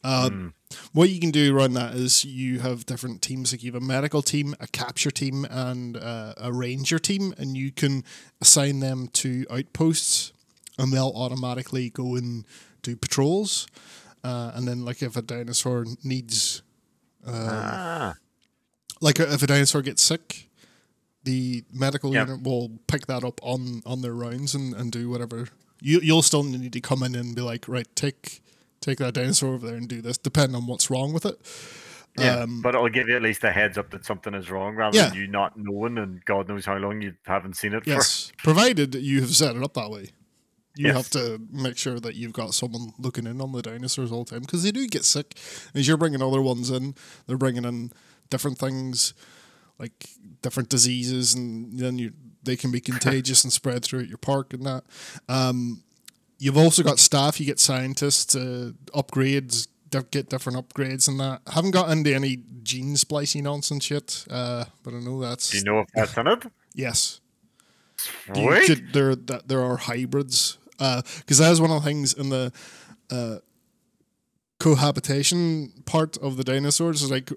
Uh, 0.04 0.30
Mm. 0.32 0.54
What 0.94 1.10
you 1.10 1.20
can 1.20 1.32
do 1.32 1.56
around 1.56 1.74
that 1.74 1.96
is 1.96 2.24
you 2.24 2.60
have 2.60 2.86
different 2.86 3.22
teams. 3.22 3.52
Like 3.52 3.64
you 3.64 3.72
have 3.74 3.82
a 3.82 3.86
medical 3.86 4.22
team, 4.22 4.56
a 4.60 4.68
capture 4.68 5.12
team, 5.12 5.46
and 5.50 5.98
uh, 5.98 6.34
a 6.38 6.52
ranger 6.52 6.98
team, 6.98 7.34
and 7.38 7.58
you 7.58 7.72
can 7.72 8.04
assign 8.40 8.80
them 8.80 9.10
to 9.14 9.46
outposts, 9.52 10.32
and 10.78 10.94
they'll 10.94 11.14
automatically 11.14 11.90
go 11.90 12.16
and 12.16 12.46
do 12.82 12.96
patrols. 12.96 13.68
Uh, 14.24 14.52
and 14.56 14.68
then, 14.68 14.86
like 14.86 15.02
if 15.02 15.18
a 15.18 15.22
dinosaur 15.22 15.86
needs 16.04 16.62
ah, 17.28 18.16
like 19.02 19.20
if 19.20 19.44
a 19.44 19.48
dinosaur 19.48 19.82
gets 19.82 20.02
sick, 20.02 20.48
the 21.24 21.64
medical 21.72 22.14
Yeah. 22.14 22.26
unit 22.26 22.44
will 22.44 22.80
pick 22.88 23.08
that 23.08 23.24
up 23.24 23.40
on 23.44 23.82
on 23.86 24.02
their 24.02 24.14
rounds 24.14 24.56
and, 24.56 24.74
and 24.74 24.92
do 24.92 25.10
whatever. 25.10 25.48
You 25.82 26.00
you'll 26.02 26.22
still 26.22 26.44
need 26.44 26.74
to 26.74 26.82
come 26.82 27.04
in 27.04 27.16
and 27.16 27.36
be 27.36 27.42
like, 27.42 27.68
right, 27.68 27.88
take 27.96 28.42
take 28.82 28.98
that 29.00 29.14
dinosaur 29.14 29.54
over 29.54 29.68
there 29.68 29.76
and 29.76 29.88
do 29.88 30.02
this, 30.02 30.18
depending 30.18 30.56
on 30.56 30.66
what's 30.68 30.90
wrong 30.90 31.14
with 31.14 31.26
it. 31.26 31.40
yeah. 32.18 32.40
Um, 32.40 32.62
but 32.64 32.74
it'll 32.76 32.90
give 32.90 33.08
you 33.08 33.16
at 33.16 33.22
least 33.22 33.44
a 33.44 33.52
heads 33.52 33.78
up 33.78 33.92
that 33.92 34.04
something 34.06 34.34
is 34.34 34.50
wrong, 34.50 34.76
rather 34.76 34.98
Yeah. 34.98 35.10
than 35.10 35.18
you 35.18 35.28
not 35.28 35.58
knowing 35.58 35.98
and 36.00 36.24
God 36.26 36.50
knows 36.50 36.66
how 36.66 36.78
long 36.78 37.02
you 37.02 37.14
haven't 37.26 37.56
seen 37.58 37.74
it 37.74 37.84
yes, 37.86 38.32
provided 38.44 38.96
you 38.96 39.22
have 39.22 39.36
set 39.36 39.56
it 39.56 39.64
up 39.64 39.76
that 39.76 39.90
way. 39.92 40.10
You 40.76 40.88
Yes. 40.88 40.96
have 40.96 41.10
to 41.12 41.42
make 41.52 41.78
sure 41.78 42.00
that 42.00 42.16
you've 42.16 42.34
got 42.34 42.54
someone 42.54 42.94
looking 42.98 43.28
in 43.28 43.40
on 43.42 43.52
the 43.52 43.62
dinosaurs 43.62 44.12
all 44.12 44.24
the 44.24 44.32
time 44.32 44.42
because 44.42 44.64
they 44.64 44.72
do 44.72 44.88
get 44.88 45.06
sick. 45.06 45.38
As 45.76 45.88
you're 45.88 45.98
bringing 45.98 46.22
other 46.22 46.42
ones 46.42 46.70
in, 46.72 46.96
they're 47.28 47.38
bringing 47.38 47.66
in 47.66 47.92
different 48.30 48.58
things, 48.58 49.14
like 49.82 50.10
different 50.42 50.70
diseases, 50.70 51.34
and 51.34 51.78
then 51.78 51.98
you 51.98 52.14
they 52.44 52.56
can 52.56 52.72
be 52.72 52.80
contagious 52.92 53.44
and 53.44 53.52
spread 53.52 53.84
throughout 53.84 54.08
your 54.08 54.18
park 54.18 54.54
and 54.54 54.66
that. 54.66 54.84
Um, 55.28 55.84
you've 56.40 56.58
also 56.58 56.84
got 56.84 57.00
staff. 57.00 57.40
You 57.40 57.46
get 57.46 57.60
scientists 57.60 58.26
to 58.34 58.76
upgrades, 58.94 59.68
get 60.12 60.30
different 60.30 60.58
upgrades 60.58 61.10
and 61.10 61.20
that. 61.20 61.42
haven't 61.48 61.72
got 61.72 61.90
into 61.90 62.16
any 62.16 62.44
gene 62.64 62.96
splicing 62.96 63.44
nonsense 63.44 63.92
yet, 63.92 64.26
uh, 64.30 64.66
but 64.84 64.94
I 64.94 65.00
know 65.00 65.20
that's. 65.20 65.50
Do 65.50 65.58
you 65.58 65.64
know 65.66 65.80
if 65.80 65.88
that's 65.94 66.16
in 66.16 66.28
it? 66.28 66.46
yes 66.74 67.20
you 68.36 68.76
there 68.94 69.16
that 69.16 69.48
there 69.48 69.62
are 69.62 69.78
hybrids 69.78 70.58
because 70.78 71.38
that 71.38 71.52
is 71.52 71.62
one 71.62 71.72
of 71.72 71.82
the 71.82 71.88
things 71.88 72.14
in 72.14 72.30
the 72.30 72.52
uh, 73.12 73.38
cohabitation 74.62 75.72
part 75.86 76.18
of 76.18 76.38
the 76.38 76.44
dinosaurs 76.44 77.02
is 77.02 77.12
like 77.12 77.32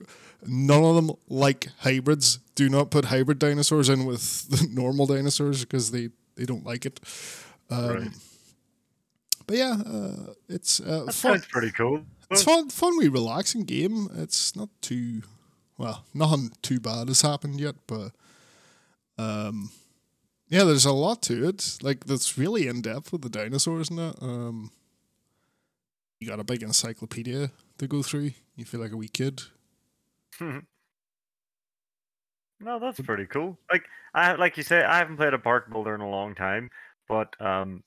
none 0.47 0.85
of 0.85 0.95
them 0.97 1.11
like 1.29 1.69
hybrids 1.79 2.39
do 2.55 2.69
not 2.69 2.91
put 2.91 3.07
hybrid 3.07 3.39
dinosaurs 3.39 3.89
in 3.89 4.05
with 4.05 4.49
the 4.53 4.67
normal 4.73 5.07
dinosaurs 5.07 5.65
because 5.65 5.91
they 5.91 6.11
they 6.37 6.45
don't 6.45 6.65
like 6.67 6.85
it 6.87 7.01
um, 7.71 7.89
Right. 7.95 8.09
but 9.47 9.57
yeah 9.57 9.77
uh, 9.87 10.33
it's 10.49 10.81
uh, 10.81 11.05
That 11.07 11.15
fun 11.15 11.41
pretty 11.51 11.71
cool. 11.73 12.05
it's 12.31 12.43
fun 12.45 12.69
fun 12.71 12.99
wee 12.99 13.09
relaxing 13.09 13.65
game 13.65 14.09
it's 14.17 14.55
not 14.57 14.69
too 14.81 15.23
well 15.79 16.05
nothing 16.13 16.51
too 16.63 16.79
bad 16.81 17.09
has 17.09 17.23
happened 17.23 17.61
yet 17.61 17.75
but 17.87 18.11
um 19.19 19.71
yeah 20.49 20.65
there's 20.65 20.85
a 20.87 20.93
lot 20.93 21.23
to 21.23 21.49
it 21.49 21.79
like 21.83 22.05
that's 22.07 22.37
really 22.39 22.67
in 22.69 22.83
depth 22.83 23.13
with 23.13 23.23
the 23.23 23.29
dinosaurs 23.31 23.91
and 23.91 23.99
that 23.99 24.17
um 24.23 24.71
you 26.25 26.31
got 26.31 26.41
a 26.41 26.45
big 26.45 26.63
encyclopedia 26.63 27.51
to 27.77 27.87
go 27.87 28.03
through. 28.03 28.31
You 28.57 28.65
feel 28.65 28.81
like 28.81 28.93
a 28.93 28.97
wee 28.97 29.09
kid. 29.09 29.43
No, 32.61 32.79
that's 32.79 33.01
pretty 33.01 33.27
cool. 33.27 33.59
Like 33.71 33.85
I 34.15 34.37
like 34.37 34.57
you 34.57 34.63
say, 34.63 34.83
I 34.83 34.97
haven't 34.97 35.19
played 35.19 35.35
a 35.35 35.39
park 35.39 35.71
builder 35.71 35.95
in 35.95 36.01
a 36.01 36.09
long 36.09 36.35
time, 36.35 36.71
but 37.09 37.39
um, 37.39 37.83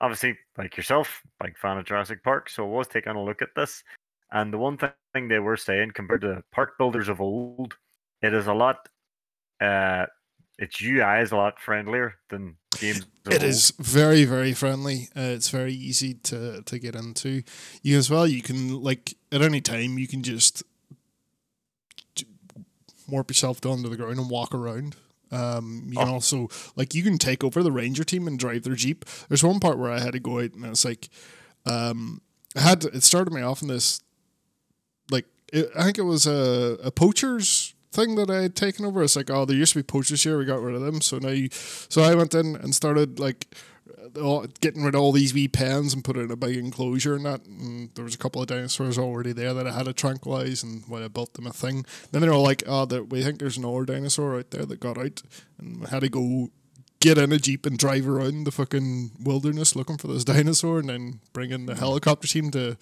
obviously, 0.00 0.36
like 0.56 0.76
yourself, 0.76 1.22
like 1.42 1.56
fan 1.56 1.78
of 1.78 1.86
Jurassic 1.86 2.22
Park, 2.22 2.48
so 2.48 2.62
I 2.62 2.68
was 2.68 2.86
taking 2.86 3.16
a 3.16 3.24
look 3.24 3.42
at 3.42 3.48
this, 3.56 3.82
and 4.30 4.52
the 4.52 4.58
one 4.58 4.76
thing 4.76 5.26
they 5.26 5.40
were 5.40 5.56
saying 5.56 5.92
compared 5.94 6.20
to 6.20 6.44
park 6.52 6.78
builders 6.78 7.08
of 7.08 7.20
old, 7.20 7.74
it 8.20 8.32
is 8.32 8.46
a 8.46 8.54
lot. 8.54 8.88
Uh, 9.60 10.06
its 10.58 10.80
UI 10.82 11.20
is 11.22 11.32
a 11.32 11.36
lot 11.36 11.58
friendlier 11.58 12.14
than 12.30 12.56
games. 12.78 13.04
It 13.26 13.42
is 13.42 13.72
very 13.78 14.24
very 14.24 14.52
friendly. 14.52 15.08
Uh, 15.16 15.20
it's 15.36 15.48
very 15.50 15.72
easy 15.74 16.14
to 16.14 16.62
to 16.62 16.78
get 16.78 16.94
into. 16.94 17.42
You 17.82 17.98
as 17.98 18.10
well. 18.10 18.26
You 18.26 18.42
can 18.42 18.80
like 18.82 19.14
at 19.30 19.42
any 19.42 19.60
time 19.60 19.98
you 19.98 20.06
can 20.08 20.22
just 20.22 20.62
warp 23.08 23.30
yourself 23.30 23.60
down 23.60 23.82
to 23.82 23.88
the 23.88 23.96
ground 23.96 24.18
and 24.18 24.30
walk 24.30 24.54
around. 24.54 24.96
Um, 25.30 25.84
you 25.88 25.96
can 25.98 26.08
Oh. 26.08 26.14
also 26.14 26.48
like 26.76 26.94
you 26.94 27.02
can 27.02 27.18
take 27.18 27.42
over 27.42 27.62
the 27.62 27.72
ranger 27.72 28.04
team 28.04 28.26
and 28.26 28.38
drive 28.38 28.62
their 28.64 28.74
jeep. 28.74 29.04
There's 29.28 29.42
one 29.42 29.60
part 29.60 29.78
where 29.78 29.90
I 29.90 29.98
had 30.00 30.12
to 30.12 30.20
go 30.20 30.38
out 30.40 30.52
and 30.52 30.64
it's 30.66 30.84
like, 30.84 31.08
um, 31.64 32.20
I 32.54 32.60
had 32.60 32.82
to, 32.82 32.88
it 32.88 33.02
started 33.02 33.32
me 33.32 33.40
off 33.42 33.62
in 33.62 33.68
this 33.68 34.00
like 35.10 35.26
it, 35.52 35.70
I 35.76 35.84
think 35.84 35.98
it 35.98 36.02
was 36.02 36.26
a, 36.26 36.76
a 36.82 36.90
poachers 36.90 37.71
thing 37.92 38.14
that 38.16 38.30
I 38.30 38.42
had 38.42 38.56
taken 38.56 38.84
over. 38.84 39.02
It's 39.02 39.16
like, 39.16 39.30
oh, 39.30 39.44
there 39.44 39.56
used 39.56 39.74
to 39.74 39.78
be 39.78 39.82
poachers 39.84 40.22
here. 40.22 40.38
We 40.38 40.44
got 40.44 40.62
rid 40.62 40.74
of 40.74 40.80
them. 40.80 41.00
So 41.00 41.18
now, 41.18 41.28
you, 41.28 41.48
so 41.50 42.02
I 42.02 42.14
went 42.14 42.34
in 42.34 42.56
and 42.56 42.74
started 42.74 43.20
like 43.20 43.54
getting 44.60 44.82
rid 44.82 44.94
of 44.94 45.00
all 45.00 45.12
these 45.12 45.32
wee 45.32 45.48
pens 45.48 45.94
and 45.94 46.04
put 46.04 46.16
it 46.16 46.20
in 46.20 46.30
a 46.30 46.36
big 46.36 46.56
enclosure 46.56 47.14
and 47.14 47.24
that. 47.24 47.44
And 47.46 47.90
there 47.94 48.04
was 48.04 48.14
a 48.14 48.18
couple 48.18 48.40
of 48.40 48.48
dinosaurs 48.48 48.98
already 48.98 49.32
there 49.32 49.54
that 49.54 49.66
I 49.66 49.72
had 49.72 49.86
to 49.86 49.92
tranquilize 49.92 50.62
and 50.62 50.82
when 50.88 51.02
I 51.02 51.08
built 51.08 51.34
them 51.34 51.46
a 51.46 51.52
thing. 51.52 51.84
Then 52.10 52.22
they 52.22 52.28
were 52.28 52.34
all 52.34 52.42
like, 52.42 52.62
oh, 52.66 52.84
we 52.84 53.22
think 53.22 53.38
there's 53.38 53.56
an 53.56 53.64
older 53.64 53.92
dinosaur 53.92 54.38
out 54.38 54.50
there 54.50 54.64
that 54.64 54.80
got 54.80 54.98
out, 54.98 55.22
and 55.58 55.80
we 55.80 55.86
had 55.86 56.00
to 56.00 56.08
go. 56.08 56.50
Get 57.02 57.18
in 57.18 57.32
a 57.32 57.38
jeep 57.38 57.66
and 57.66 57.76
drive 57.76 58.08
around 58.08 58.44
the 58.44 58.52
fucking 58.52 59.10
wilderness 59.20 59.74
looking 59.74 59.98
for 59.98 60.06
this 60.06 60.22
dinosaur, 60.32 60.78
and 60.78 60.88
then 60.88 61.20
bring 61.32 61.50
in 61.50 61.66
the 61.66 61.72
mm. 61.72 61.78
helicopter 61.78 62.28
team 62.28 62.52
to 62.52 62.76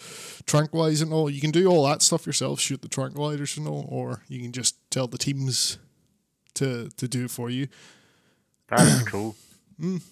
tranquilize 0.44 1.00
and 1.00 1.10
all. 1.10 1.30
You 1.30 1.40
can 1.40 1.50
do 1.50 1.66
all 1.68 1.86
that 1.86 2.02
stuff 2.02 2.26
yourself, 2.26 2.60
shoot 2.60 2.82
the 2.82 2.88
tranquilizers 2.88 3.56
and 3.56 3.66
all, 3.66 3.86
or 3.88 4.22
you 4.28 4.42
can 4.42 4.52
just 4.52 4.76
tell 4.90 5.06
the 5.06 5.16
teams 5.16 5.78
to 6.54 6.90
to 6.98 7.08
do 7.08 7.24
it 7.24 7.30
for 7.30 7.48
you. 7.48 7.68
That 8.68 8.80
is 8.80 9.02
cool. 9.04 9.36
Mm, 9.80 10.02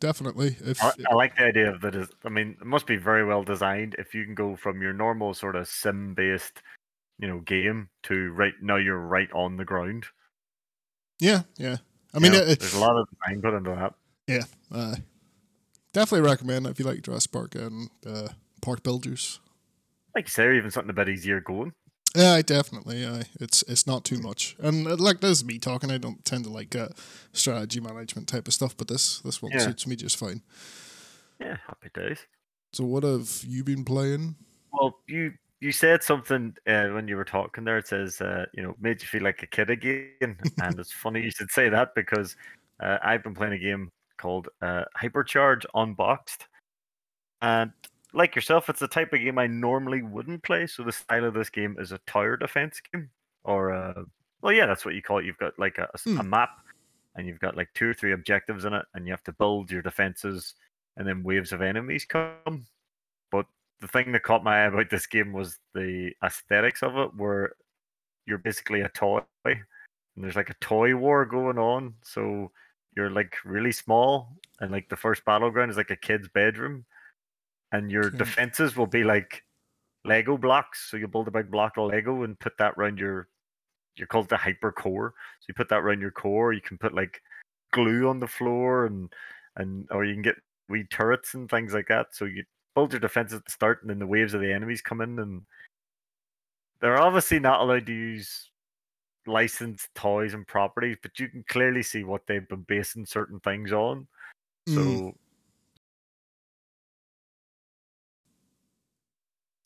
definitely, 0.00 0.56
if 0.64 0.82
I, 0.82 0.92
I 1.10 1.14
like 1.14 1.36
the 1.36 1.44
idea 1.44 1.74
of 1.74 1.82
that. 1.82 2.08
I 2.24 2.30
mean, 2.30 2.56
it 2.58 2.66
must 2.66 2.86
be 2.86 2.96
very 2.96 3.22
well 3.22 3.42
designed 3.42 3.96
if 3.98 4.14
you 4.14 4.24
can 4.24 4.34
go 4.34 4.56
from 4.56 4.80
your 4.80 4.94
normal 4.94 5.34
sort 5.34 5.56
of 5.56 5.68
sim-based, 5.68 6.62
you 7.18 7.28
know, 7.28 7.40
game 7.40 7.90
to 8.04 8.30
right 8.30 8.54
now 8.62 8.76
you're 8.76 8.98
right 8.98 9.28
on 9.34 9.58
the 9.58 9.66
ground. 9.66 10.06
yeah, 11.18 11.42
yeah. 11.58 11.76
I 12.14 12.18
mean, 12.18 12.32
know, 12.32 12.38
it, 12.38 12.58
there's 12.58 12.74
a 12.74 12.78
lot 12.80 12.96
of 12.96 13.08
design 13.10 13.40
put 13.42 13.54
into 13.54 13.70
that. 13.70 13.94
yeah, 14.26 14.44
uh, 14.72 14.96
definitely 15.92 16.28
recommend 16.28 16.66
if 16.66 16.78
you 16.78 16.84
like 16.84 17.02
Jurassic 17.02 17.30
Park 17.32 17.54
and 17.54 17.90
uh, 18.06 18.28
Park 18.60 18.82
Builders. 18.82 19.40
Like 20.14 20.26
you 20.26 20.30
say, 20.30 20.56
even 20.56 20.70
something 20.70 20.90
a 20.90 20.94
bit 20.94 21.08
easier 21.08 21.40
going. 21.40 21.72
Yeah, 22.16 22.42
definitely. 22.42 23.02
Yeah, 23.02 23.22
it's 23.38 23.62
it's 23.68 23.86
not 23.86 24.04
too 24.04 24.18
much, 24.18 24.56
and 24.58 24.86
uh, 24.88 24.96
like 24.96 25.20
this 25.20 25.30
is 25.38 25.44
me 25.44 25.60
talking. 25.60 25.92
I 25.92 25.98
don't 25.98 26.24
tend 26.24 26.42
to 26.44 26.50
like 26.50 26.74
uh, 26.74 26.88
strategy 27.32 27.78
management 27.78 28.26
type 28.26 28.48
of 28.48 28.54
stuff, 28.54 28.76
but 28.76 28.88
this 28.88 29.20
this 29.20 29.40
one 29.40 29.52
Yeah. 29.52 29.58
suits 29.60 29.86
me 29.86 29.94
just 29.94 30.16
fine. 30.16 30.42
Yeah, 31.40 31.56
happy 31.68 31.88
days. 31.94 32.18
So, 32.72 32.84
what 32.84 33.04
have 33.04 33.44
you 33.46 33.62
been 33.62 33.84
playing? 33.84 34.34
Well, 34.72 34.98
you 35.06 35.34
you 35.60 35.72
said 35.72 36.02
something 36.02 36.56
uh, 36.66 36.88
when 36.88 37.08
you 37.08 37.16
were 37.16 37.24
talking 37.24 37.64
there. 37.64 37.78
It 37.78 37.86
says, 37.88 38.20
uh, 38.20 38.46
you 38.54 38.62
know, 38.62 38.74
made 38.80 39.02
you 39.02 39.08
feel 39.08 39.22
like 39.22 39.42
a 39.42 39.46
kid 39.46 39.70
again, 39.70 40.38
and 40.60 40.78
it's 40.80 40.92
funny 40.92 41.22
you 41.22 41.30
should 41.30 41.50
say 41.50 41.68
that 41.68 41.94
because 41.94 42.36
uh, 42.82 42.98
I've 43.02 43.22
been 43.22 43.34
playing 43.34 43.54
a 43.54 43.58
game 43.58 43.90
called 44.18 44.48
uh, 44.62 44.84
Hypercharge 45.00 45.64
Unboxed, 45.74 46.46
and 47.42 47.72
like 48.12 48.34
yourself, 48.34 48.68
it's 48.68 48.80
the 48.80 48.88
type 48.88 49.12
of 49.12 49.20
game 49.20 49.38
I 49.38 49.46
normally 49.46 50.02
wouldn't 50.02 50.42
play. 50.42 50.66
So 50.66 50.82
the 50.82 50.92
style 50.92 51.24
of 51.24 51.34
this 51.34 51.50
game 51.50 51.76
is 51.78 51.92
a 51.92 51.98
tower 52.06 52.36
defense 52.36 52.80
game, 52.92 53.10
or 53.44 53.72
uh, 53.72 54.04
well, 54.42 54.52
yeah, 54.52 54.66
that's 54.66 54.84
what 54.84 54.94
you 54.94 55.02
call 55.02 55.18
it. 55.18 55.26
You've 55.26 55.38
got 55.38 55.58
like 55.58 55.78
a, 55.78 55.84
a 55.84 55.90
s- 55.94 56.10
a 56.18 56.22
Hmm. 56.22 56.24
map, 56.24 56.50
and 57.16 57.26
you've 57.26 57.40
got 57.40 57.56
like 57.56 57.68
two 57.74 57.88
or 57.90 57.94
three 57.94 58.12
objectives 58.12 58.64
in 58.64 58.72
it, 58.74 58.86
and 58.94 59.06
you 59.06 59.12
have 59.12 59.24
to 59.24 59.32
build 59.32 59.70
your 59.70 59.82
defenses, 59.82 60.54
and 60.96 61.06
then 61.06 61.22
waves 61.22 61.52
of 61.52 61.62
enemies 61.62 62.04
come. 62.06 62.66
But 63.30 63.46
the 63.80 63.88
thing 63.88 64.12
that 64.12 64.22
caught 64.22 64.44
my 64.44 64.62
eye 64.64 64.66
about 64.66 64.90
this 64.90 65.06
game 65.06 65.32
was 65.32 65.58
the 65.74 66.12
aesthetics 66.24 66.82
of 66.82 66.96
it, 66.96 67.14
where 67.14 67.54
you're 68.26 68.38
basically 68.38 68.82
a 68.82 68.88
toy, 68.90 69.22
and 69.44 69.64
there's 70.16 70.36
like 70.36 70.50
a 70.50 70.54
toy 70.60 70.94
war 70.96 71.24
going 71.26 71.58
on. 71.58 71.94
So 72.02 72.52
you're 72.96 73.10
like 73.10 73.36
really 73.44 73.72
small, 73.72 74.36
and 74.60 74.70
like 74.70 74.88
the 74.88 74.96
first 74.96 75.24
battleground 75.24 75.70
is 75.70 75.76
like 75.76 75.90
a 75.90 75.96
kid's 75.96 76.28
bedroom, 76.28 76.84
and 77.72 77.90
your 77.90 78.10
Okay. 78.10 78.18
defenses 78.18 78.76
will 78.76 78.86
be 78.86 79.04
like 79.04 79.44
Lego 80.04 80.36
blocks. 80.36 80.90
So 80.90 80.96
you 80.96 81.08
build 81.08 81.28
a 81.28 81.32
big 81.32 81.50
block 81.50 81.76
of 81.78 81.88
Lego 81.90 82.22
and 82.24 82.38
put 82.38 82.56
that 82.58 82.74
around 82.78 82.98
your. 82.98 83.28
You're 83.96 84.06
called 84.06 84.28
the 84.28 84.36
hyper 84.36 84.72
core. 84.72 85.14
So 85.40 85.46
you 85.48 85.54
put 85.54 85.68
that 85.70 85.80
around 85.80 86.00
your 86.00 86.10
core. 86.12 86.52
You 86.52 86.60
can 86.62 86.78
put 86.78 86.94
like 86.94 87.20
glue 87.72 88.08
on 88.08 88.20
the 88.20 88.26
floor 88.26 88.86
and 88.86 89.12
and 89.56 89.86
or 89.90 90.04
you 90.04 90.14
can 90.14 90.22
get 90.22 90.36
wee 90.68 90.84
turrets 90.90 91.34
and 91.34 91.50
things 91.50 91.74
like 91.74 91.88
that. 91.88 92.08
So 92.14 92.24
you 92.26 92.44
build 92.74 92.92
your 92.92 93.00
defenses 93.00 93.38
at 93.38 93.44
the 93.44 93.50
start, 93.50 93.82
and 93.82 93.90
then 93.90 93.98
the 93.98 94.06
waves 94.06 94.34
of 94.34 94.40
the 94.40 94.52
enemies 94.52 94.80
come 94.80 95.00
in, 95.00 95.18
and 95.18 95.42
they're 96.80 97.00
obviously 97.00 97.38
not 97.38 97.60
allowed 97.60 97.86
to 97.86 97.92
use 97.92 98.50
licensed 99.26 99.94
toys 99.94 100.34
and 100.34 100.46
properties, 100.46 100.96
but 101.02 101.18
you 101.18 101.28
can 101.28 101.44
clearly 101.48 101.82
see 101.82 102.04
what 102.04 102.26
they've 102.26 102.48
been 102.48 102.62
basing 102.62 103.04
certain 103.04 103.40
things 103.40 103.72
on. 103.72 104.06
So, 104.66 104.80
Mm. 104.80 105.14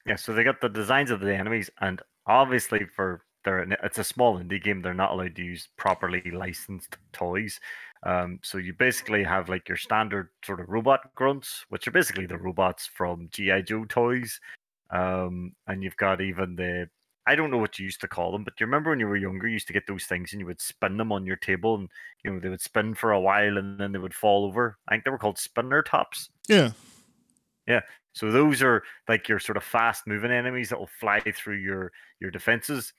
yeah, 0.07 0.17
so 0.17 0.33
they 0.33 0.45
got 0.45 0.61
the 0.61 0.69
designs 0.69 1.11
of 1.11 1.21
the 1.21 1.35
enemies, 1.35 1.71
and 1.81 2.03
obviously 2.27 2.85
for 2.85 3.25
their 3.45 3.61
it's 3.85 3.99
a 3.99 4.05
small 4.05 4.39
indie 4.39 4.63
game, 4.63 4.81
they're 4.81 4.95
not 4.95 5.13
allowed 5.13 5.37
to 5.37 5.43
use 5.43 5.69
properly 5.77 6.23
licensed 6.31 6.97
toys. 7.13 7.61
Um, 8.05 8.39
so 8.43 8.59
you 8.59 8.75
basically 8.75 9.25
have 9.25 9.49
like 9.49 9.69
your 9.69 9.79
standard 9.79 10.29
sort 10.45 10.61
of 10.61 10.69
robot 10.69 11.15
grunts, 11.15 11.65
which 11.71 11.89
are 11.89 11.93
basically 11.93 12.27
the 12.27 12.37
robots 12.39 12.87
from 12.87 13.29
GI 13.31 13.63
Joe 13.63 13.85
toys, 13.87 14.41
um, 14.91 15.53
and 15.67 15.83
you've 15.83 15.97
got 15.97 16.21
even 16.21 16.55
the 16.57 16.89
I 17.27 17.35
don't 17.35 17.51
know 17.51 17.59
what 17.59 17.79
you 17.79 17.87
used 17.87 18.03
to 18.03 18.09
call 18.09 18.33
them, 18.33 18.45
but 18.45 18.61
you 18.61 18.67
remember 18.67 18.91
when 18.91 19.01
you 19.01 19.07
were 19.07 19.17
younger, 19.17 19.49
you 19.49 19.55
used 19.55 19.67
to 19.69 19.73
get 19.73 19.87
those 19.87 20.05
things 20.05 20.33
and 20.33 20.41
you 20.41 20.47
would 20.47 20.61
spin 20.61 20.99
them 20.99 21.11
on 21.13 21.25
your 21.25 21.37
table, 21.37 21.77
and 21.77 21.89
you 22.23 22.33
know 22.33 22.41
they 22.41 22.51
would 22.51 22.61
spin 22.61 22.95
for 22.95 23.13
a 23.13 23.21
while 23.21 23.57
and 23.57 23.81
then 23.81 23.93
they 23.93 23.99
would 23.99 24.15
fall 24.15 24.45
over. 24.45 24.77
I 24.89 24.93
think 24.93 25.05
they 25.05 25.11
were 25.11 25.19
called 25.19 25.39
spinner 25.39 25.83
tops. 25.83 26.29
Yeah, 26.49 26.73
yeah, 27.67 27.81
So 28.13 28.31
those 28.31 28.63
are 28.63 28.83
like 29.09 29.29
your 29.29 29.39
sort 29.39 29.57
of 29.57 29.65
fast 29.65 30.07
moving 30.07 30.31
enemies 30.31 30.69
that 30.69 30.79
will 30.79 30.91
fly 31.01 31.21
through 31.21 31.57
your 31.57 31.93
your 32.21 32.31
defenses, 32.31 32.93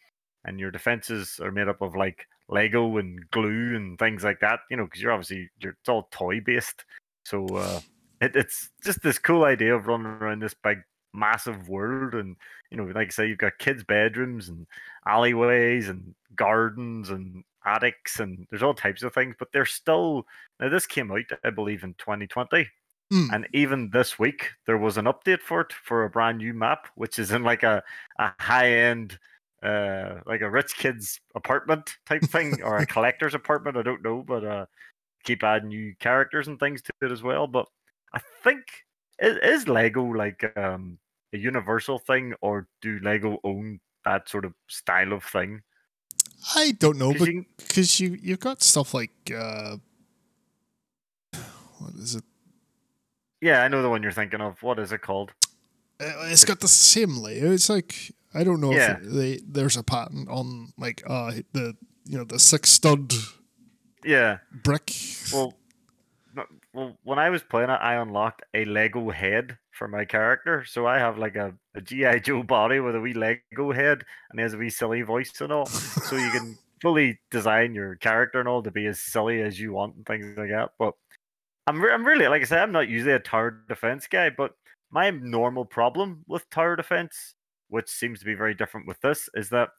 and 0.45 0.59
your 0.59 0.71
defenses 0.71 1.39
are 1.41 1.51
made 1.51 1.67
up 1.67 1.81
of 1.81 1.95
like 1.95 2.27
Lego 2.49 2.97
and 2.97 3.19
glue 3.31 3.75
and 3.75 3.97
things 3.97 4.23
like 4.23 4.39
that. 4.41 4.59
You 4.69 4.77
know, 4.77 4.85
because 4.85 5.01
you're 5.01 5.11
obviously 5.11 5.49
you're 5.59 5.75
it's 5.79 5.89
all 5.89 6.07
toy 6.11 6.41
based. 6.41 6.85
So 7.25 7.45
uh, 7.47 7.79
it, 8.21 8.35
it's 8.35 8.69
just 8.83 9.01
this 9.01 9.19
cool 9.19 9.43
idea 9.43 9.75
of 9.75 9.87
running 9.87 10.07
around 10.07 10.41
this 10.41 10.53
big 10.53 10.79
massive 11.13 11.69
world, 11.69 12.13
and 12.13 12.35
you 12.69 12.77
know, 12.77 12.85
like 12.85 13.07
I 13.07 13.11
say, 13.11 13.27
you've 13.27 13.37
got 13.37 13.57
kids' 13.57 13.83
bedrooms 13.83 14.49
and 14.49 14.67
alleyways 15.07 15.89
and 15.89 16.13
gardens 16.35 17.09
and 17.09 17.43
attics, 17.65 18.19
and 18.19 18.45
there's 18.49 18.63
all 18.63 18.73
types 18.73 19.03
of 19.03 19.13
things. 19.13 19.35
But 19.37 19.51
they're 19.51 19.65
still 19.65 20.25
now. 20.59 20.69
This 20.69 20.85
came 20.85 21.11
out, 21.11 21.37
I 21.43 21.49
believe, 21.49 21.83
in 21.83 21.93
2020. 21.95 22.67
Mm. 23.13 23.29
And 23.31 23.47
even 23.53 23.91
this 23.91 24.17
week, 24.17 24.49
there 24.65 24.79
was 24.79 24.97
an 24.97 25.05
update 25.05 25.41
for 25.41 25.61
it 25.61 25.73
for 25.73 26.03
a 26.03 26.09
brand 26.09 26.39
new 26.39 26.53
map, 26.53 26.87
which 26.95 27.19
is 27.19 27.31
in 27.31 27.43
like 27.43 27.63
a, 27.63 27.83
a 28.17 28.31
high 28.39 28.71
end, 28.71 29.19
uh, 29.63 30.19
like 30.25 30.41
a 30.41 30.49
rich 30.49 30.75
kid's 30.75 31.19
apartment 31.35 31.95
type 32.05 32.23
thing 32.23 32.61
or 32.61 32.77
a 32.77 32.85
collector's 32.95 33.33
apartment. 33.33 33.77
I 33.77 33.81
don't 33.81 34.03
know, 34.03 34.23
but 34.25 34.43
uh, 34.43 34.65
keep 35.23 35.43
adding 35.43 35.69
new 35.69 35.95
characters 35.99 36.47
and 36.47 36.59
things 36.59 36.81
to 36.83 36.93
it 37.01 37.11
as 37.11 37.23
well. 37.23 37.47
But 37.47 37.67
I 38.13 38.19
think 38.43 38.61
is, 39.19 39.37
is 39.43 39.67
Lego 39.67 40.03
like 40.03 40.43
um, 40.57 40.97
a 41.33 41.37
universal 41.37 41.99
thing, 41.99 42.33
or 42.41 42.67
do 42.81 42.99
Lego 43.01 43.39
own 43.43 43.79
that 44.05 44.29
sort 44.29 44.45
of 44.45 44.53
style 44.67 45.13
of 45.13 45.23
thing? 45.23 45.61
I 46.55 46.73
don't 46.73 46.97
know, 46.97 47.13
but 47.13 47.27
you 47.27 47.45
because 47.57 47.99
you 47.99 48.17
you've 48.21 48.39
got 48.39 48.61
stuff 48.61 48.93
like 48.93 49.11
uh, 49.35 49.77
what 51.79 51.93
is 51.95 52.15
it? 52.15 52.23
yeah, 53.41 53.63
I 53.63 53.67
know 53.67 53.81
the 53.81 53.89
one 53.89 54.03
you're 54.03 54.11
thinking 54.11 54.41
of. 54.41 54.61
What 54.61 54.79
is 54.79 54.91
it 54.91 55.01
called? 55.01 55.31
Uh, 55.99 56.27
It's 56.27 56.45
got 56.45 56.59
the 56.59 56.67
same 56.67 57.17
layout. 57.17 57.53
It's 57.53 57.69
like 57.69 58.11
I 58.35 58.43
don't 58.43 58.59
know 58.61 58.73
Yeah. 58.73 58.97
if 59.01 59.11
they, 59.11 59.39
there's 59.47 59.77
a 59.77 59.83
patent 59.83 60.27
on 60.29 60.73
like 60.77 61.01
uh 61.07 61.31
the 61.53 61.75
you 62.05 62.17
know 62.17 62.23
the 62.25 62.39
six 62.39 62.69
stud 62.71 63.13
Yeah. 64.03 64.39
brick. 64.51 64.91
Well, 65.33 65.53
no, 66.35 66.43
well, 66.73 66.97
when 67.03 67.17
I 67.17 67.29
was 67.29 67.43
playing 67.43 67.69
it, 67.69 67.79
I 67.81 67.95
unlocked 67.95 68.43
a 68.53 68.65
Lego 68.65 69.09
head 69.09 69.57
for 69.71 69.87
my 69.87 70.03
character. 70.05 70.65
So 70.65 70.85
I 70.85 70.99
have 70.99 71.17
like 71.17 71.35
a, 71.35 71.53
a 71.75 71.81
GI 71.81 72.19
Joe 72.21 72.43
body 72.43 72.79
with 72.79 72.95
a 72.95 72.99
wee 72.99 73.13
Lego 73.13 73.71
head, 73.71 74.03
and 74.29 74.39
he 74.39 74.41
has 74.43 74.53
a 74.53 74.57
wee 74.57 74.69
silly 74.69 75.01
voice 75.01 75.39
and 75.41 75.51
all. 75.53 75.65
so 75.65 76.15
you 76.17 76.29
can 76.31 76.57
fully 76.81 77.19
design 77.31 77.73
your 77.73 77.95
character 77.95 78.39
and 78.39 78.49
all 78.49 78.61
to 78.63 78.71
be 78.71 78.85
as 78.85 78.99
silly 78.99 79.41
as 79.41 79.59
you 79.59 79.71
want 79.73 79.95
and 79.95 80.05
things 80.05 80.37
like 80.37 80.49
that. 80.49 80.71
But 80.77 80.93
I'm 81.67 81.81
re- 81.81 81.93
I'm 81.93 82.05
really 82.05 82.27
like 82.27 82.41
I 82.41 82.45
said, 82.45 82.59
I'm 82.59 82.73
not 82.73 82.89
usually 82.89 83.13
a 83.13 83.19
tower 83.19 83.51
defense 83.69 84.07
guy, 84.07 84.29
but 84.29 84.51
my 84.91 85.09
normal 85.09 85.63
problem 85.65 86.23
with 86.27 86.49
tower 86.49 86.75
defense, 86.75 87.34
which 87.69 87.89
seems 87.89 88.19
to 88.19 88.25
be 88.25 88.33
very 88.33 88.53
different 88.53 88.87
with 88.87 88.99
this, 89.01 89.29
is 89.35 89.49
that 89.49 89.69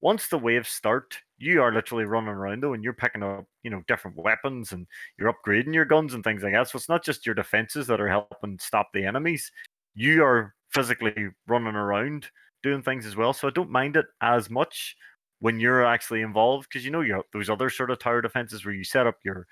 once 0.00 0.28
the 0.28 0.38
waves 0.38 0.68
start, 0.68 1.16
you 1.38 1.62
are 1.62 1.72
literally 1.72 2.04
running 2.04 2.28
around 2.28 2.62
though, 2.62 2.74
and 2.74 2.84
you're 2.84 2.92
picking 2.92 3.22
up, 3.22 3.46
you 3.62 3.70
know, 3.70 3.82
different 3.88 4.16
weapons 4.16 4.72
and 4.72 4.86
you're 5.18 5.32
upgrading 5.32 5.72
your 5.72 5.86
guns 5.86 6.12
and 6.12 6.22
things 6.22 6.42
like 6.42 6.52
that. 6.52 6.68
So 6.68 6.76
it's 6.76 6.90
not 6.90 7.02
just 7.02 7.24
your 7.24 7.34
defenses 7.34 7.86
that 7.86 8.00
are 8.00 8.08
helping 8.08 8.58
stop 8.58 8.88
the 8.92 9.04
enemies. 9.04 9.50
You 9.94 10.22
are 10.22 10.54
physically 10.70 11.28
running 11.46 11.74
around 11.74 12.28
doing 12.62 12.82
things 12.82 13.06
as 13.06 13.16
well. 13.16 13.32
So 13.32 13.48
I 13.48 13.50
don't 13.52 13.70
mind 13.70 13.96
it 13.96 14.06
as 14.20 14.50
much 14.50 14.96
when 15.40 15.58
you're 15.58 15.84
actually 15.84 16.20
involved 16.20 16.68
because 16.68 16.84
you 16.84 16.90
know 16.90 17.00
you 17.00 17.14
have 17.14 17.22
those 17.32 17.48
other 17.48 17.70
sort 17.70 17.90
of 17.90 17.98
tower 17.98 18.20
defenses 18.20 18.64
where 18.64 18.74
you 18.74 18.84
set 18.84 19.06
up 19.06 19.16
your 19.24 19.46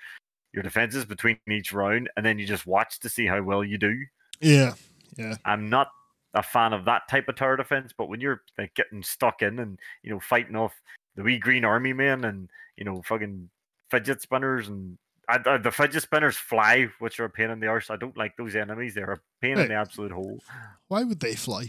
your 0.53 0.63
defenses 0.63 1.03
between 1.03 1.39
each 1.49 1.73
round 1.73 2.09
and 2.15 2.25
then 2.25 2.37
you 2.37 2.45
just 2.45 2.67
watch 2.67 2.99
to 2.99 3.09
see 3.09 3.25
how 3.25 3.41
well 3.41 3.63
you 3.63 3.77
do. 3.77 3.99
Yeah, 4.39 4.73
yeah. 5.17 5.35
I'm 5.45 5.69
not 5.69 5.89
a 6.33 6.43
fan 6.43 6.73
of 6.73 6.85
that 6.85 7.03
type 7.09 7.27
of 7.29 7.35
tower 7.35 7.55
defense, 7.57 7.93
but 7.97 8.09
when 8.09 8.19
you're 8.21 8.41
like 8.57 8.73
getting 8.75 9.03
stuck 9.03 9.41
in 9.41 9.59
and 9.59 9.79
you 10.03 10.11
know 10.11 10.19
fighting 10.19 10.55
off 10.55 10.73
the 11.15 11.23
wee 11.23 11.37
green 11.37 11.63
army 11.65 11.93
men 11.93 12.23
and 12.25 12.49
you 12.77 12.83
know 12.85 13.01
fucking 13.03 13.49
fidget 13.91 14.21
spinners 14.21 14.67
and 14.67 14.97
uh, 15.29 15.37
uh, 15.45 15.57
the 15.57 15.71
fidget 15.71 16.03
spinners 16.03 16.35
fly, 16.35 16.87
which 16.99 17.19
are 17.19 17.25
a 17.25 17.29
pain 17.29 17.49
in 17.49 17.59
the 17.59 17.67
arse. 17.67 17.89
I 17.89 17.95
don't 17.95 18.17
like 18.17 18.35
those 18.37 18.55
enemies; 18.55 18.93
they're 18.95 19.11
a 19.11 19.19
pain 19.41 19.55
Right. 19.57 19.63
in 19.63 19.69
the 19.69 19.75
absolute 19.75 20.11
hole. 20.11 20.39
Why 20.87 21.03
would 21.03 21.19
they 21.19 21.35
fly? 21.35 21.67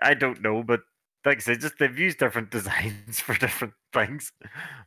I 0.00 0.14
don't 0.14 0.42
know, 0.42 0.62
but 0.62 0.80
like 1.24 1.36
I 1.36 1.40
said, 1.40 1.60
just 1.60 1.78
they've 1.78 1.96
used 1.98 2.18
different 2.18 2.50
designs 2.58 3.20
for 3.20 3.34
different 3.34 3.74
things. 3.92 4.32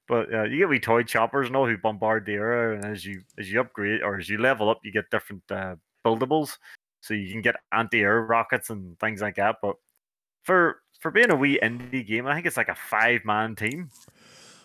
But 0.07 0.33
uh, 0.33 0.43
you 0.43 0.57
get 0.59 0.69
wee 0.69 0.79
toy 0.79 1.03
choppers 1.03 1.47
and 1.47 1.55
all 1.55 1.65
who 1.67 1.77
bombard 1.77 2.25
the 2.25 2.33
air, 2.33 2.73
and 2.73 2.83
as 2.85 3.05
you 3.05 3.21
as 3.39 3.51
you 3.51 3.61
upgrade 3.61 4.01
or 4.01 4.17
as 4.17 4.27
you 4.27 4.37
level 4.37 4.69
up, 4.69 4.79
you 4.83 4.91
get 4.91 5.09
different 5.11 5.43
uh, 5.49 5.75
buildables, 6.05 6.57
so 7.05 7.13
you 7.13 7.31
can 7.31 7.41
get 7.41 7.55
anti-air 7.71 8.21
rockets 8.23 8.71
and 8.71 8.99
things 8.99 9.21
like 9.21 9.35
that. 9.35 9.57
But 9.61 9.75
for 10.43 10.81
for 10.99 11.11
being 11.11 11.29
a 11.31 11.35
wee 11.35 11.59
indie 11.61 12.05
game, 12.05 12.25
I 12.25 12.33
think 12.33 12.47
it's 12.47 12.57
like 12.57 12.69
a 12.69 12.75
five-man 12.75 13.55
team. 13.55 13.91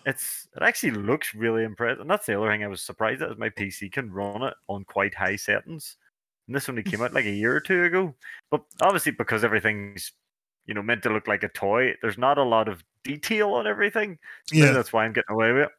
It's 0.05 0.47
it 0.55 0.63
actually 0.63 0.93
looks 0.93 1.35
really 1.35 1.63
impressive, 1.63 2.01
and 2.01 2.09
that's 2.09 2.25
the 2.25 2.39
other 2.39 2.49
thing 2.49 2.63
I 2.63 2.67
was 2.67 2.81
surprised 2.81 3.21
at 3.21 3.29
is 3.31 3.37
my 3.37 3.49
PC 3.49 3.91
can 3.91 4.11
run 4.11 4.41
it 4.41 4.55
on 4.67 4.83
quite 4.85 5.13
high 5.13 5.35
settings. 5.35 5.97
And 6.47 6.55
this 6.55 6.67
only 6.67 6.81
came 6.81 7.01
out 7.03 7.13
like 7.13 7.25
a 7.25 7.31
year 7.31 7.55
or 7.55 7.59
two 7.59 7.83
ago. 7.83 8.15
But 8.49 8.63
obviously, 8.81 9.11
because 9.11 9.43
everything's 9.43 10.11
you 10.65 10.73
know 10.73 10.81
meant 10.81 11.03
to 11.03 11.09
look 11.09 11.27
like 11.27 11.43
a 11.43 11.49
toy, 11.49 11.95
there's 12.01 12.17
not 12.17 12.39
a 12.39 12.43
lot 12.43 12.67
of 12.67 12.83
detail 13.03 13.53
on 13.53 13.67
everything. 13.67 14.17
So 14.47 14.55
Yeah. 14.55 14.71
that's 14.71 14.91
why 14.91 15.05
I'm 15.05 15.13
getting 15.13 15.33
away 15.35 15.51
with 15.51 15.69
it. 15.69 15.71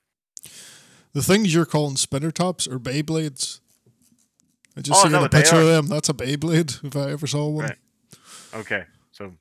The 1.13 1.23
things 1.23 1.53
you're 1.53 1.67
calling 1.67 1.97
spinner 1.97 2.31
tops 2.31 2.69
are 2.69 2.79
Beyblades. 2.79 3.61
I 4.77 4.81
just 4.81 5.05
Oh, 5.05 5.09
seen 5.09 5.15
a 5.15 5.29
picture 5.29 5.57
of 5.57 5.67
them. 5.67 5.87
That's 5.87 6.09
a 6.09 6.15
Beyblade 6.15 6.85
if 6.85 6.97
I 6.97 7.11
ever 7.11 7.27
saw 7.27 7.49
one. 7.49 7.67
Right. 7.67 7.79
Okay, 8.55 8.85
so 9.13 9.33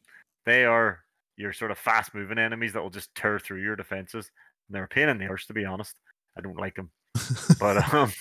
they 0.45 0.65
are 0.65 0.99
your 1.37 1.53
sort 1.53 1.71
of 1.71 1.77
fast-moving 1.77 2.37
enemies 2.37 2.73
that 2.73 2.81
will 2.81 2.89
just 2.89 3.13
tear 3.15 3.39
through 3.39 3.61
your 3.61 3.75
defenses. 3.75 4.29
And 4.67 4.75
they're 4.75 4.83
a 4.85 4.87
pain 4.87 5.09
in 5.09 5.17
the 5.17 5.27
arse, 5.27 5.45
to 5.47 5.53
be 5.53 5.65
honest. 5.65 5.95
I 6.37 6.41
don't 6.41 6.57
like 6.57 6.75
them, 6.75 6.89
but 7.59 7.93
um, 7.93 8.11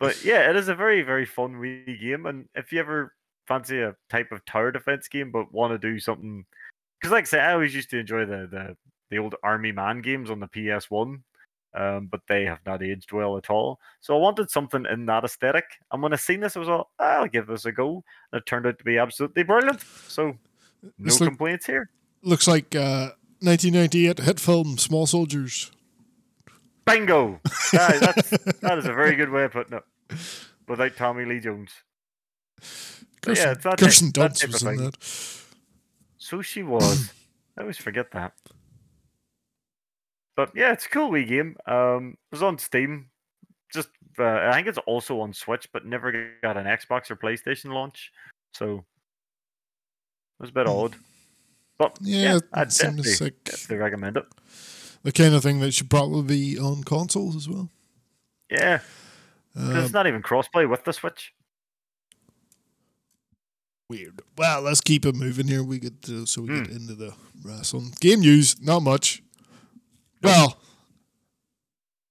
but 0.00 0.24
yeah, 0.24 0.50
it 0.50 0.56
is 0.56 0.68
a 0.68 0.74
very 0.74 1.02
very 1.02 1.24
fun 1.24 1.58
wee 1.58 1.98
game. 2.00 2.26
And 2.26 2.48
if 2.56 2.72
you 2.72 2.80
ever 2.80 3.14
fancy 3.46 3.80
a 3.80 3.94
type 4.10 4.32
of 4.32 4.44
tower 4.44 4.72
defense 4.72 5.06
game, 5.06 5.30
but 5.30 5.52
want 5.52 5.72
to 5.72 5.78
do 5.78 6.00
something, 6.00 6.44
because 7.00 7.12
like 7.12 7.24
I 7.24 7.26
say, 7.26 7.40
I 7.40 7.52
always 7.52 7.74
used 7.74 7.90
to 7.90 7.98
enjoy 7.98 8.24
the 8.24 8.48
the 8.50 8.76
the 9.10 9.18
old 9.18 9.36
Army 9.44 9.70
Man 9.70 10.00
games 10.00 10.28
on 10.28 10.40
the 10.40 10.48
PS 10.48 10.90
One. 10.90 11.22
Um, 11.74 12.06
but 12.06 12.20
they 12.28 12.44
have 12.44 12.60
not 12.64 12.82
aged 12.82 13.12
well 13.12 13.36
at 13.36 13.50
all. 13.50 13.80
So 14.00 14.14
I 14.14 14.20
wanted 14.20 14.48
something 14.50 14.86
in 14.90 15.06
that 15.06 15.24
aesthetic. 15.24 15.64
And 15.90 16.02
when 16.02 16.12
I 16.12 16.16
seen 16.16 16.40
this, 16.40 16.56
I 16.56 16.60
was 16.60 16.68
all, 16.68 16.90
I'll 17.00 17.26
give 17.26 17.48
this 17.48 17.64
a 17.64 17.72
go. 17.72 18.04
And 18.32 18.40
it 18.40 18.46
turned 18.46 18.66
out 18.66 18.78
to 18.78 18.84
be 18.84 18.96
absolutely 18.96 19.42
brilliant. 19.42 19.80
So 20.06 20.34
no 20.98 21.12
like- 21.12 21.18
complaints 21.18 21.66
here. 21.66 21.90
Looks 22.22 22.46
like 22.46 22.74
uh, 22.74 23.10
1998 23.40 24.18
hit 24.20 24.40
film 24.40 24.78
Small 24.78 25.06
Soldiers. 25.06 25.72
Bingo! 26.86 27.40
That, 27.72 28.00
that's, 28.00 28.30
that 28.60 28.78
is 28.78 28.86
a 28.86 28.92
very 28.92 29.16
good 29.16 29.30
way 29.30 29.44
of 29.44 29.52
putting 29.52 29.78
it. 29.78 29.84
Without 30.68 30.96
Tommy 30.96 31.24
Lee 31.24 31.40
Jones. 31.40 31.70
Kirsten, 33.20 33.46
yeah, 33.46 33.52
it's 33.52 33.64
that 33.64 33.78
Kirsten 33.78 34.12
Dunst 34.12 34.46
was 34.46 34.62
in 34.62 34.68
thing. 34.68 34.84
that. 34.84 34.96
So 36.18 36.40
she 36.40 36.62
was. 36.62 37.12
I 37.56 37.62
always 37.62 37.78
forget 37.78 38.10
that. 38.12 38.32
But 40.36 40.50
yeah, 40.54 40.72
it's 40.72 40.86
a 40.86 40.88
cool 40.88 41.10
wee 41.10 41.24
game. 41.24 41.56
Um, 41.66 42.16
it 42.30 42.34
was 42.34 42.42
on 42.42 42.58
Steam. 42.58 43.10
Just 43.72 43.88
uh, 44.18 44.24
I 44.24 44.52
think 44.54 44.66
it's 44.68 44.78
also 44.86 45.20
on 45.20 45.32
Switch, 45.32 45.68
but 45.72 45.84
never 45.86 46.34
got 46.42 46.56
an 46.56 46.66
Xbox 46.66 47.10
or 47.10 47.16
PlayStation 47.16 47.72
launch. 47.72 48.10
So 48.52 48.78
it 50.38 50.42
was 50.42 50.50
a 50.50 50.52
bit 50.52 50.66
Hmm. 50.66 50.72
odd. 50.72 50.96
But 51.78 51.98
Yeah, 52.00 52.34
yeah, 52.34 52.38
I'd 52.52 52.68
definitely, 52.70 53.12
like- 53.20 53.44
definitely 53.44 53.76
recommend 53.78 54.16
it. 54.16 54.26
The 55.02 55.12
kind 55.12 55.34
of 55.34 55.42
thing 55.42 55.60
that 55.60 55.72
should 55.74 55.90
probably 55.90 56.22
be 56.22 56.58
on 56.58 56.84
consoles 56.84 57.34
as 57.36 57.48
well. 57.48 57.68
Yeah, 58.50 58.80
Um, 59.56 59.76
it's 59.76 59.92
not 59.92 60.06
even 60.06 60.22
crossplay 60.22 60.68
with 60.68 60.84
the 60.84 60.92
Switch. 60.92 61.32
weird. 63.88 64.22
Well, 64.38 64.62
let's 64.62 64.80
keep 64.80 65.04
it 65.04 65.14
moving 65.14 65.46
here. 65.48 65.62
We 65.62 65.78
get 65.78 66.00
to, 66.02 66.26
so 66.26 66.42
we 66.42 66.48
get 66.48 66.66
Hmm. 66.68 66.76
into 66.76 66.94
the 66.94 67.14
wrestling 67.42 67.92
game 68.00 68.20
news. 68.20 68.60
Not 68.60 68.80
much. 68.80 69.22
Well, 70.24 70.56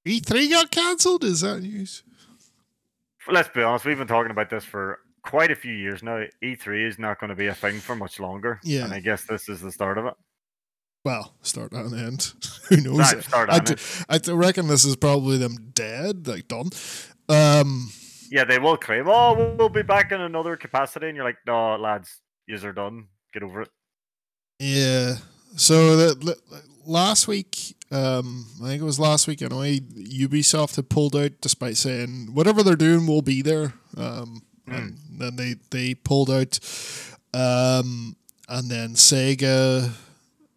E3 0.08 0.50
got 0.50 0.72
cancelled. 0.72 1.24
Is 1.24 1.42
that 1.42 1.62
news? 1.62 2.04
Let's 3.32 3.50
be 3.50 3.62
honest, 3.62 3.86
we've 3.86 3.98
been 3.98 4.08
talking 4.08 4.32
about 4.32 4.50
this 4.50 4.66
for 4.66 5.00
quite 5.24 5.50
a 5.52 5.56
few 5.56 5.74
years 5.74 6.04
now. 6.04 6.26
E3 6.44 6.88
is 6.88 7.00
not 7.00 7.20
going 7.20 7.30
to 7.30 7.36
be 7.36 7.48
a 7.48 7.56
thing 7.56 7.80
for 7.80 7.96
much 7.96 8.20
longer. 8.20 8.60
Yeah. 8.64 8.84
And 8.84 8.94
I 8.94 9.00
guess 9.00 9.24
this 9.26 9.48
is 9.48 9.62
the 9.62 9.72
start 9.72 9.98
of 9.98 10.06
it. 10.06 10.14
Well, 11.06 11.34
start 11.42 11.72
and 11.74 11.94
end. 11.94 12.34
Who 12.70 12.78
knows? 12.78 13.00
Right, 13.00 13.24
start 13.24 13.50
I, 13.50 13.58
and 13.58 13.66
d- 13.66 13.76
I 14.10 14.20
reckon 14.34 14.68
this 14.68 14.86
is 14.86 14.96
probably 14.96 15.38
them 15.38 15.72
dead, 15.74 16.28
like 16.28 16.48
done. 16.48 16.70
Um, 17.30 17.92
Yeah, 18.30 18.44
they 18.46 18.60
will 18.60 18.78
claim, 18.78 19.06
oh, 19.08 19.56
we'll- 19.58 19.70
be 19.70 19.82
back 19.84 20.12
in 20.12 20.22
another 20.22 20.56
capacity. 20.58 21.08
And 21.08 21.16
you're 21.16 21.26
like, 21.26 21.38
no, 21.48 21.76
lads, 21.78 22.20
yous 22.48 22.64
are 22.66 22.74
done. 22.74 23.08
Get 23.34 23.44
over 23.44 23.62
it. 23.62 23.70
Yeah. 24.60 25.16
So 25.56 25.96
the, 25.96 26.36
l- 26.52 26.60
last 26.86 27.28
week, 27.28 27.76
um, 27.92 28.48
I 28.64 28.68
think 28.68 28.82
it 28.82 28.86
was 28.86 29.00
last 29.00 29.28
week 29.28 29.42
anyway, 29.42 29.80
Ubisoft 29.80 30.76
had 30.76 30.90
pulled 30.90 31.16
out 31.16 31.32
despite 31.42 31.78
saying 31.78 32.30
whatever 32.34 32.64
they're 32.64 32.76
doing 32.76 33.08
will 33.08 33.22
be 33.22 33.42
there. 33.42 33.74
Um, 33.98 34.42
and 34.68 34.98
then 35.10 35.36
they, 35.36 35.56
they 35.72 35.94
pulled 35.94 36.32
out. 36.32 36.60
Um, 37.34 38.16
and 38.48 38.70
then 38.70 38.94
Sega 38.94 39.92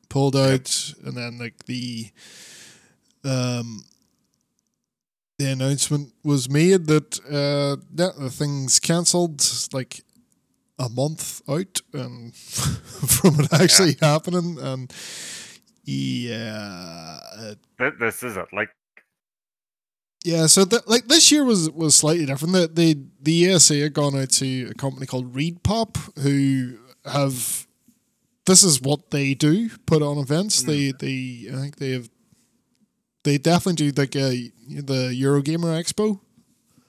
pulled 0.09 0.37
out. 0.37 0.95
And 1.05 1.17
then 1.17 1.39
like 1.39 1.65
the 1.67 2.11
um, 3.25 3.85
the 5.39 5.51
announcement 5.53 6.13
was 6.25 6.49
made 6.49 6.87
that 6.87 7.19
uh, 7.27 7.77
yeah, 7.95 8.11
the 8.19 8.31
thing's 8.31 8.79
cancelled 8.79 9.45
like 9.73 10.03
a 10.79 10.89
month 10.89 11.43
out 11.49 11.81
and 11.93 12.35
from 12.35 13.41
it 13.41 13.53
actually 13.53 13.97
happening 14.01 14.59
and 14.61 14.93
yeah 15.87 17.19
This 17.79 18.23
is 18.23 18.37
it. 18.37 18.47
Like, 18.53 18.71
yeah 20.25 20.47
so 20.47 20.65
like 20.87 21.07
this 21.07 21.31
year 21.31 21.45
was 21.45 21.71
was 21.71 21.95
slightly 21.95 22.27
different 22.27 22.53
the, 22.53 22.67
the 22.67 22.99
the 23.23 23.51
ESA 23.51 23.77
had 23.77 23.95
gone 23.95 24.17
out 24.17 24.31
to 24.31 24.69
a 24.71 24.75
company 24.75 25.07
called 25.07 25.33
ReedPop 25.33 26.21
who 26.21 26.79
have 27.05 27.67
this 28.47 28.63
is 28.63 28.83
what 28.83 29.11
they 29.11 29.35
do 29.35 29.71
put 29.87 30.03
on 30.03 30.19
events 30.19 30.63
they 30.63 30.93
mm. 30.93 30.99
they 30.99 31.57
I 31.57 31.61
think 31.61 31.77
they 31.77 31.93
have 31.93 32.11
they 33.23 33.39
definitely 33.39 33.93
do 33.93 34.03
like 34.03 34.17
a, 34.17 34.51
the 34.69 35.11
Eurogamer 35.11 35.81
Expo 35.81 36.21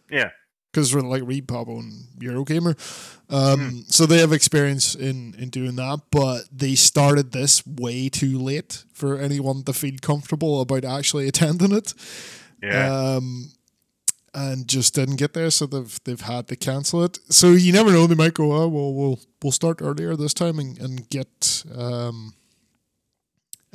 yeah. 0.10 0.30
Because 0.78 0.94
we're 0.94 1.02
like 1.02 1.24
ReedPop 1.24 1.68
on 1.70 1.92
Eurogamer. 2.20 2.76
Um, 3.32 3.84
So 3.88 4.06
they 4.06 4.20
have 4.20 4.32
experience 4.32 4.94
in, 4.94 5.34
in 5.40 5.50
doing 5.50 5.76
that, 5.78 6.02
but 6.12 6.44
they 6.52 6.76
started 6.76 7.32
this 7.32 7.66
way 7.66 8.10
too 8.10 8.38
late 8.38 8.84
for 8.94 9.18
anyone 9.18 9.64
to 9.64 9.74
feel 9.74 9.96
comfortable 10.00 10.62
about 10.62 10.86
actually 10.86 11.28
attending 11.32 11.72
it. 11.72 11.96
Yeah. 12.62 13.16
Um, 13.16 13.54
and 14.36 14.68
just 14.68 14.94
didn't 14.94 15.16
get 15.16 15.34
there, 15.34 15.50
so 15.50 15.66
they've 15.66 16.00
they've 16.04 16.22
had 16.22 16.48
to 16.50 16.56
cancel 16.56 17.04
it. 17.04 17.18
So 17.30 17.54
you 17.54 17.74
never 17.74 17.92
know; 17.92 18.06
they 18.06 18.14
might 18.14 18.36
go, 18.36 18.52
"Oh, 18.54 18.68
well, 18.68 18.94
we'll 18.94 19.20
we'll 19.42 19.52
start 19.52 19.82
earlier 19.82 20.16
this 20.16 20.36
time 20.36 20.60
and, 20.60 20.78
and 20.78 21.10
get 21.10 21.64
um 21.74 22.36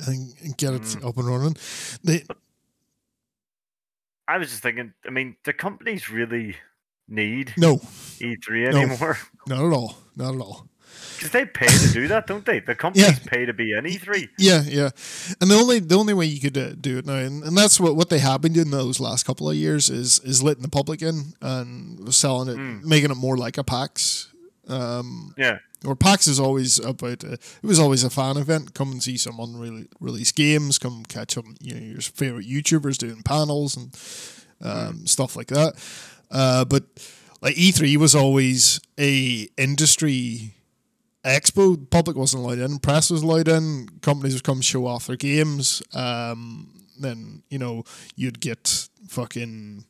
and, 0.07 0.33
and 0.41 0.55
get 0.57 0.73
it 0.73 0.83
Mm. 0.83 1.05
up 1.09 1.17
and 1.17 1.27
running." 1.27 1.57
They 2.05 2.23
I 4.25 4.37
was 4.37 4.51
just 4.51 4.63
thinking. 4.63 4.93
I 5.05 5.09
mean, 5.09 5.35
the 5.43 5.51
companies 5.51 6.09
really 6.09 6.55
need 7.07 7.53
No, 7.57 7.77
E3 8.19 8.71
No. 8.73 8.79
anymore 8.81 9.17
not 9.47 9.59
at 9.65 9.73
all. 9.73 9.97
Not 10.15 10.35
at 10.35 10.41
all. 10.41 10.67
because 11.15 11.31
they 11.31 11.45
pay 11.45 11.67
to 11.67 11.91
do 11.91 12.07
that, 12.07 12.27
don't 12.27 12.45
they? 12.45 12.59
The 12.59 12.75
companies 12.75 13.19
pay 13.19 13.45
to 13.45 13.53
be 13.53 13.71
in 13.73 13.85
E 13.85 13.97
E3. 13.97 14.29
Yeah, 14.37 14.61
yeah. 14.65 14.89
And 15.41 15.49
the 15.51 15.55
only 15.55 15.79
the 15.79 15.95
only 15.97 16.13
way 16.13 16.25
you 16.25 16.39
could 16.39 16.57
uh, 16.57 16.73
do 16.79 16.97
it 16.99 17.05
now, 17.05 17.15
and, 17.15 17.43
and 17.43 17.57
that's 17.57 17.79
what, 17.79 17.95
what 17.95 18.09
they 18.09 18.19
have 18.19 18.41
been 18.41 18.53
doing 18.53 18.71
those 18.71 18.99
last 18.99 19.25
couple 19.25 19.49
of 19.49 19.55
years 19.55 19.89
is 19.89 20.19
is 20.19 20.41
letting 20.43 20.61
the 20.63 20.69
public 20.69 21.01
in 21.01 21.33
and 21.41 22.13
selling 22.13 22.47
it, 22.49 22.57
Mm. 22.57 22.83
making 22.83 23.11
it 23.11 23.17
more 23.17 23.35
like 23.37 23.57
a 23.57 23.63
PAX. 23.63 24.29
Um, 24.67 25.33
Yeah, 25.37 25.57
or 25.83 25.95
PAX 25.95 26.27
is 26.27 26.39
always 26.39 26.79
about 26.79 27.23
uh, 27.25 27.33
it 27.33 27.63
was 27.63 27.79
always 27.79 28.03
a 28.05 28.09
fan 28.09 28.37
event. 28.37 28.73
Come 28.73 28.91
and 28.93 29.03
see 29.03 29.17
some 29.17 29.39
unreleased 29.39 30.35
games. 30.35 30.77
Come 30.79 31.03
catch 31.05 31.37
up, 31.37 31.45
you 31.59 31.73
know, 31.75 31.81
your 31.81 32.01
favorite 32.01 32.47
YouTubers 32.47 32.97
doing 32.97 33.23
panels 33.23 33.75
and 33.75 33.93
um, 34.61 35.05
stuff 35.07 35.35
like 35.35 35.47
that. 35.47 35.73
Uh, 36.31 36.65
but 36.65 36.83
like 37.41 37.55
E3 37.55 37.97
was 37.97 38.15
always 38.15 38.79
a 38.99 39.47
industry 39.57 40.53
expo. 41.23 41.89
Public 41.89 42.17
wasn't 42.17 42.43
allowed 42.43 42.59
in. 42.59 42.79
Press 42.79 43.09
was 43.09 43.23
allowed 43.23 43.47
in. 43.47 43.87
Companies 44.01 44.33
would 44.33 44.43
come 44.43 44.61
show 44.61 44.85
off 44.85 45.07
their 45.07 45.15
games. 45.15 45.81
Um, 45.93 46.85
then 46.99 47.43
you 47.49 47.59
know 47.59 47.83
you'd 48.15 48.39
get 48.39 48.87
fucking 49.07 49.85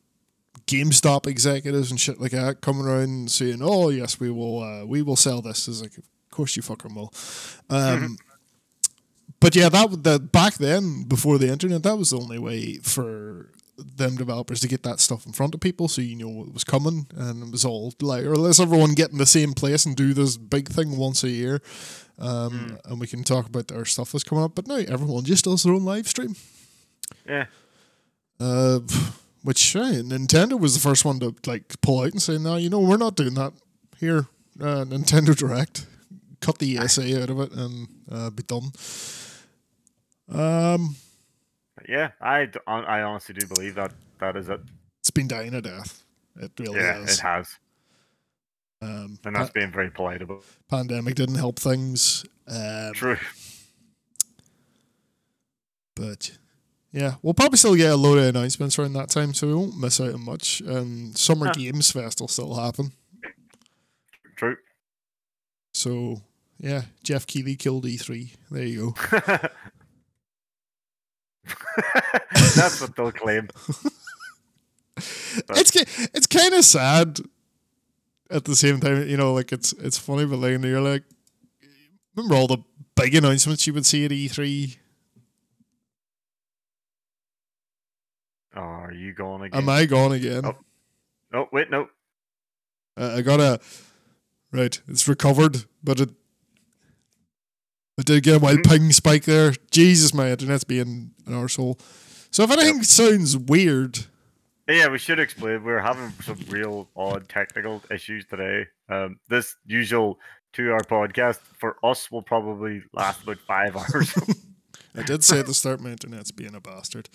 GameStop 0.66 1.26
executives 1.26 1.90
and 1.90 2.00
shit 2.00 2.20
like 2.20 2.32
that 2.32 2.60
coming 2.60 2.86
around 2.86 3.30
saying, 3.30 3.60
"Oh 3.62 3.90
yes, 3.90 4.18
we 4.18 4.30
will. 4.30 4.62
Uh, 4.62 4.84
we 4.84 5.02
will 5.02 5.16
sell 5.16 5.42
this." 5.42 5.68
Is 5.68 5.82
like, 5.82 5.96
of 5.96 6.04
course 6.30 6.56
you 6.56 6.62
fucking 6.62 6.94
will. 6.94 7.12
Um, 7.70 8.16
but 9.40 9.54
yeah, 9.54 9.68
that 9.68 10.02
the 10.02 10.18
back 10.18 10.54
then 10.54 11.04
before 11.04 11.38
the 11.38 11.48
internet, 11.48 11.82
that 11.82 11.96
was 11.96 12.10
the 12.10 12.18
only 12.18 12.38
way 12.38 12.78
for 12.78 13.50
them 13.76 14.16
developers 14.16 14.60
to 14.60 14.68
get 14.68 14.82
that 14.84 15.00
stuff 15.00 15.26
in 15.26 15.32
front 15.32 15.54
of 15.54 15.60
people, 15.60 15.88
so 15.88 16.00
you 16.02 16.16
know 16.16 16.28
what 16.28 16.52
was 16.52 16.64
coming, 16.64 17.06
and 17.16 17.42
it 17.42 17.50
was 17.50 17.64
all 17.64 17.92
like, 18.00 18.24
or 18.24 18.36
let's 18.36 18.60
everyone 18.60 18.94
get 18.94 19.10
in 19.10 19.18
the 19.18 19.26
same 19.26 19.52
place 19.52 19.84
and 19.84 19.96
do 19.96 20.14
this 20.14 20.36
big 20.36 20.68
thing 20.68 20.96
once 20.96 21.22
a 21.24 21.30
year, 21.30 21.60
um, 22.18 22.78
and 22.84 23.00
we 23.00 23.06
can 23.06 23.24
talk 23.24 23.46
about 23.46 23.72
our 23.72 23.84
stuff 23.84 24.12
that's 24.12 24.24
coming 24.24 24.44
up. 24.44 24.54
But 24.54 24.66
now 24.66 24.76
everyone 24.76 25.24
just 25.24 25.44
does 25.44 25.62
their 25.62 25.74
own 25.74 25.84
live 25.84 26.08
stream. 26.08 26.36
yeah. 27.28 27.46
Uh, 28.40 28.80
which 29.42 29.76
uh, 29.76 29.92
Nintendo 30.02 30.58
was 30.58 30.74
the 30.74 30.80
first 30.80 31.04
one 31.04 31.20
to 31.20 31.34
like 31.46 31.80
pull 31.80 32.00
out 32.00 32.12
and 32.12 32.22
say, 32.22 32.38
"No, 32.38 32.56
you 32.56 32.70
know, 32.70 32.80
we're 32.80 32.96
not 32.96 33.16
doing 33.16 33.34
that 33.34 33.52
here." 33.98 34.26
Uh, 34.60 34.84
Nintendo 34.84 35.36
Direct, 35.36 35.86
cut 36.40 36.58
the 36.58 36.78
ESA 36.78 37.22
out 37.22 37.30
of 37.30 37.40
it 37.40 37.52
and 37.52 37.88
uh, 38.10 38.30
be 38.30 38.42
done. 38.44 38.70
Um, 40.28 40.96
yeah, 41.88 42.10
I, 42.20 42.48
I 42.66 43.02
honestly 43.02 43.34
do 43.34 43.46
believe 43.46 43.74
that 43.76 43.92
that 44.18 44.36
is 44.36 44.48
it. 44.48 44.60
it's 45.00 45.10
been 45.10 45.28
dying 45.28 45.54
a 45.54 45.60
death. 45.62 46.02
It 46.40 46.50
really 46.58 46.78
Yeah, 46.80 46.98
is. 46.98 47.18
it 47.18 47.20
has, 47.20 47.58
Um, 48.82 49.18
and 49.24 49.36
that's 49.36 49.50
pa- 49.50 49.54
being 49.54 49.70
very 49.72 49.90
polite 49.90 50.22
about. 50.22 50.38
it. 50.38 50.44
pandemic 50.68 51.14
didn't 51.14 51.36
help 51.36 51.58
things. 51.58 52.24
Um, 52.48 52.92
True. 52.94 53.16
but 55.96 56.36
yeah, 56.92 57.14
we'll 57.22 57.34
probably 57.34 57.56
still 57.58 57.74
get 57.76 57.92
a 57.92 57.96
load 57.96 58.18
of 58.18 58.24
announcements 58.34 58.78
around 58.78 58.92
that 58.94 59.10
time, 59.10 59.34
so 59.34 59.46
we 59.46 59.54
won't 59.54 59.78
miss 59.78 60.00
out 60.00 60.14
on 60.14 60.24
much. 60.24 60.62
Um, 60.66 61.12
Summer 61.14 61.46
Huh. 61.46 61.52
Games 61.56 61.90
Fest 61.90 62.20
will 62.20 62.28
still 62.28 62.54
happen. 62.54 62.92
True. 64.36 64.56
So 65.72 66.22
yeah, 66.58 66.82
Geoff 67.02 67.26
Keighley 67.26 67.56
killed 67.56 67.84
E3. 67.84 68.30
There 68.50 68.64
you 68.64 68.94
go. 69.20 69.36
That's 72.56 72.80
what 72.80 72.96
they'll 72.96 73.12
claim. 73.12 73.48
it's 74.96 75.76
it's 76.14 76.26
kind 76.26 76.54
of 76.54 76.64
sad 76.64 77.20
at 78.30 78.44
the 78.44 78.56
same 78.56 78.80
time. 78.80 79.08
You 79.08 79.16
know, 79.16 79.32
like 79.32 79.52
it's 79.52 79.72
it's 79.74 79.98
funny, 79.98 80.24
but 80.24 80.38
like 80.38 80.62
you're 80.62 80.80
like, 80.80 81.04
remember 82.14 82.34
all 82.36 82.46
the 82.46 82.58
big 82.96 83.14
announcements 83.14 83.66
you 83.66 83.74
would 83.74 83.86
see 83.86 84.04
at 84.04 84.12
E 84.12 84.28
E3. 84.28 84.76
Oh, 88.56 88.60
are 88.60 88.92
you 88.92 89.12
going 89.12 89.42
again? 89.42 89.60
Am 89.62 89.68
I 89.68 89.84
gone 89.84 90.12
again? 90.12 90.44
Oh. 90.44 90.54
Oh, 91.34 91.48
wait, 91.50 91.68
no. 91.68 91.88
Uh, 92.96 93.14
I 93.16 93.22
got 93.22 93.40
a 93.40 93.58
right. 94.52 94.80
It's 94.86 95.08
recovered, 95.08 95.64
but 95.82 95.98
it. 96.00 96.10
I 97.98 98.02
did 98.02 98.22
get 98.24 98.36
a 98.36 98.38
wild 98.40 98.58
Mhm. 98.60 98.68
ping 98.70 98.92
spike 98.92 99.24
there. 99.24 99.54
Jesus, 99.70 100.12
my 100.12 100.30
internet's 100.30 100.64
being 100.64 101.12
an 101.26 101.32
arsehole. 101.32 101.78
So 102.30 102.42
if 102.42 102.50
anything 102.50 102.82
sounds 102.82 103.36
weird, 103.36 104.06
Yeah, 104.66 104.88
we 104.88 104.96
should 104.98 105.20
explain. 105.20 105.62
We're 105.62 105.82
having 105.82 106.12
some 106.24 106.38
real 106.48 106.88
odd 106.96 107.28
technical 107.28 107.82
issues 107.90 108.24
today. 108.24 108.66
Um, 108.88 109.18
this 109.28 109.56
usual 109.66 110.18
two-hour 110.54 110.80
podcast 110.84 111.38
for 111.60 111.76
us 111.84 112.10
will 112.10 112.22
probably 112.22 112.82
last 112.94 113.22
about 113.24 113.38
five 113.46 113.76
hours. 113.76 114.14
I 114.96 115.02
did 115.02 115.22
say 115.22 115.40
at 115.40 115.46
the 115.46 115.52
start 115.54 115.80
my 115.80 115.90
internet's 115.90 116.30
being 116.30 116.54
a 116.54 116.60
bastard. 116.62 117.10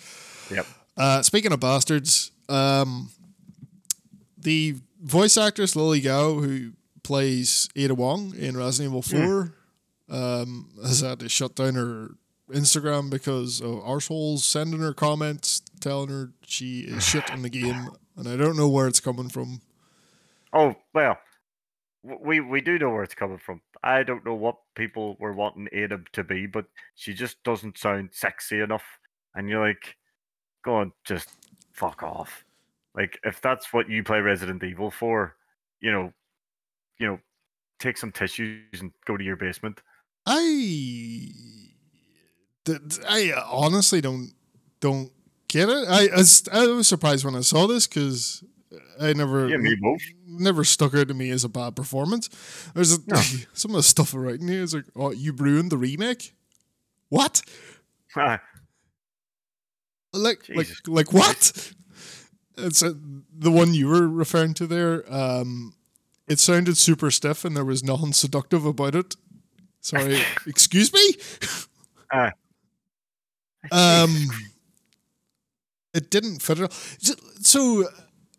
yep. 0.50 0.64
Uh, 0.96 1.22
speaking 1.22 1.50
of 1.52 1.58
bastards, 1.58 2.30
um, 2.48 3.10
the 4.38 4.76
voice 5.02 5.36
actress 5.36 5.74
Lily 5.74 6.00
Gao, 6.00 6.34
who 6.40 6.70
plays 7.02 7.68
Ada 7.74 7.94
Wong 7.96 8.32
in 8.36 8.56
Resident 8.56 8.90
Evil 8.92 9.02
4, 9.02 9.52
um, 10.10 10.70
has 10.82 11.00
had 11.00 11.20
to 11.20 11.28
shut 11.28 11.54
down 11.54 11.74
her 11.74 12.10
Instagram 12.50 13.10
because 13.10 13.60
of 13.60 13.82
arseholes 13.84 14.40
sending 14.40 14.80
her 14.80 14.92
comments 14.92 15.62
telling 15.80 16.10
her 16.10 16.32
she 16.44 16.80
is 16.80 17.04
shit 17.06 17.30
in 17.30 17.42
the 17.42 17.50
game. 17.50 17.90
And 18.16 18.28
I 18.28 18.36
don't 18.36 18.56
know 18.56 18.68
where 18.68 18.86
it's 18.86 19.00
coming 19.00 19.28
from. 19.28 19.60
Oh 20.52 20.74
well, 20.92 21.16
we 22.02 22.40
we 22.40 22.60
do 22.60 22.78
know 22.78 22.90
where 22.90 23.04
it's 23.04 23.14
coming 23.14 23.38
from. 23.38 23.60
I 23.82 24.02
don't 24.02 24.24
know 24.26 24.34
what 24.34 24.56
people 24.74 25.16
were 25.20 25.32
wanting 25.32 25.68
Ada 25.72 26.00
to 26.12 26.24
be, 26.24 26.46
but 26.46 26.66
she 26.96 27.14
just 27.14 27.42
doesn't 27.44 27.78
sound 27.78 28.10
sexy 28.12 28.60
enough. 28.60 28.84
And 29.34 29.48
you're 29.48 29.66
like, 29.66 29.96
go 30.62 30.74
on, 30.74 30.92
just 31.04 31.30
fuck 31.72 32.02
off. 32.02 32.44
Like 32.94 33.18
if 33.24 33.40
that's 33.40 33.72
what 33.72 33.88
you 33.88 34.02
play 34.02 34.18
Resident 34.18 34.64
Evil 34.64 34.90
for, 34.90 35.36
you 35.80 35.92
know, 35.92 36.12
you 36.98 37.06
know, 37.06 37.18
take 37.78 37.96
some 37.96 38.12
tissues 38.12 38.80
and 38.80 38.92
go 39.06 39.16
to 39.16 39.24
your 39.24 39.36
basement. 39.36 39.80
I, 40.26 41.28
I 43.08 43.32
honestly 43.46 44.00
don't 44.00 44.32
don't 44.80 45.10
get 45.48 45.68
it. 45.68 45.88
I, 45.88 46.08
I 46.12 46.16
was, 46.16 46.48
I 46.52 46.66
was 46.66 46.88
surprised 46.88 47.24
when 47.24 47.34
I 47.36 47.40
saw 47.40 47.66
this 47.66 47.86
because 47.86 48.44
I 49.00 49.12
never 49.12 49.48
Yeah, 49.48 49.56
me 49.56 49.76
both. 49.80 50.00
never 50.26 50.64
stuck 50.64 50.94
out 50.94 51.08
to 51.08 51.14
me 51.14 51.30
as 51.30 51.44
a 51.44 51.48
bad 51.48 51.74
performance. 51.76 52.28
There's 52.74 52.92
a, 52.92 52.98
No. 53.06 53.16
some 53.52 53.72
of 53.72 53.76
the 53.78 53.82
stuff 53.82 54.14
writing 54.14 54.48
here 54.48 54.62
is 54.62 54.74
like, 54.74 54.84
oh, 54.96 55.10
you 55.10 55.32
ruined 55.32 55.70
the 55.70 55.78
remake. 55.78 56.34
What? 57.08 57.42
Like, 60.12 60.42
Jesus 60.44 60.80
like, 60.88 61.06
like 61.06 61.12
what? 61.12 61.72
It's 62.58 62.82
uh 62.82 62.94
the 63.32 63.50
one 63.50 63.74
you 63.74 63.86
were 63.88 64.08
referring 64.08 64.54
to 64.54 64.66
there. 64.66 65.04
Um, 65.12 65.74
it 66.26 66.38
sounded 66.40 66.76
super 66.76 67.10
stiff, 67.12 67.44
and 67.44 67.56
there 67.56 67.64
was 67.64 67.84
nothing 67.84 68.12
seductive 68.12 68.64
about 68.66 68.94
it. 68.96 69.14
Sorry, 69.80 70.20
excuse 70.46 70.92
me. 70.92 71.14
ah. 72.12 72.32
Um, 73.72 74.14
it 75.94 76.10
didn't 76.10 76.40
fit 76.42 76.58
at 76.60 76.64
all. 76.70 77.16
So- 77.42 77.88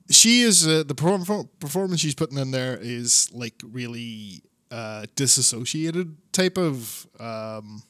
she 0.10 0.41
is 0.41 0.67
uh, 0.67 0.84
the 0.86 0.93
perform- 0.93 1.49
performance 1.60 2.01
she's 2.01 2.15
putting 2.15 2.38
in 2.38 2.51
there 2.51 2.77
is 2.82 3.30
like 3.34 3.54
really 3.63 4.43
uh, 4.69 5.06
disassociated 5.15 6.17
type 6.34 6.58
of. 6.58 7.08
Um, 7.19 7.84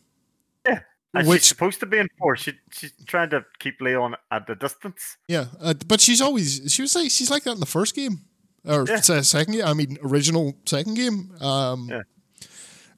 And 1.14 1.28
which 1.28 1.42
she's 1.42 1.48
supposed 1.50 1.80
to 1.82 1.86
be 1.88 1.98
in 1.98 2.08
four. 2.20 2.38
She, 2.38 2.54
she's 2.72 2.94
trying 3.06 3.32
to 3.32 3.44
keep 3.60 3.82
Leon 3.82 4.16
at 4.32 4.46
the 4.48 4.56
distance. 4.56 5.18
yeah, 5.28 5.48
uh, 5.60 5.74
but 5.88 6.00
she's 6.00 6.22
always 6.22 6.72
she 6.72 6.82
was 6.84 6.96
like 6.96 7.10
she's 7.12 7.30
like 7.30 7.44
that 7.44 7.52
in 7.54 7.60
the 7.60 7.66
first 7.66 7.96
game 7.96 8.20
or 8.66 8.86
Yeah. 8.88 9.02
second 9.02 9.56
game. 9.56 9.66
I 9.66 9.74
mean, 9.74 9.98
original 10.04 10.54
second 10.66 10.94
game. 10.94 11.32
Um, 11.42 11.90
Yeah. 11.90 12.02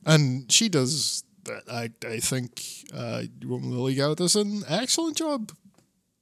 And 0.06 0.52
she 0.52 0.70
does. 0.70 1.24
that. 1.46 1.64
I 1.70 1.90
I 2.08 2.20
think 2.20 2.62
uh, 2.94 3.24
Lily 3.42 3.96
Gao 3.96 4.14
does 4.16 4.36
an 4.36 4.64
excellent 4.68 5.18
job. 5.18 5.52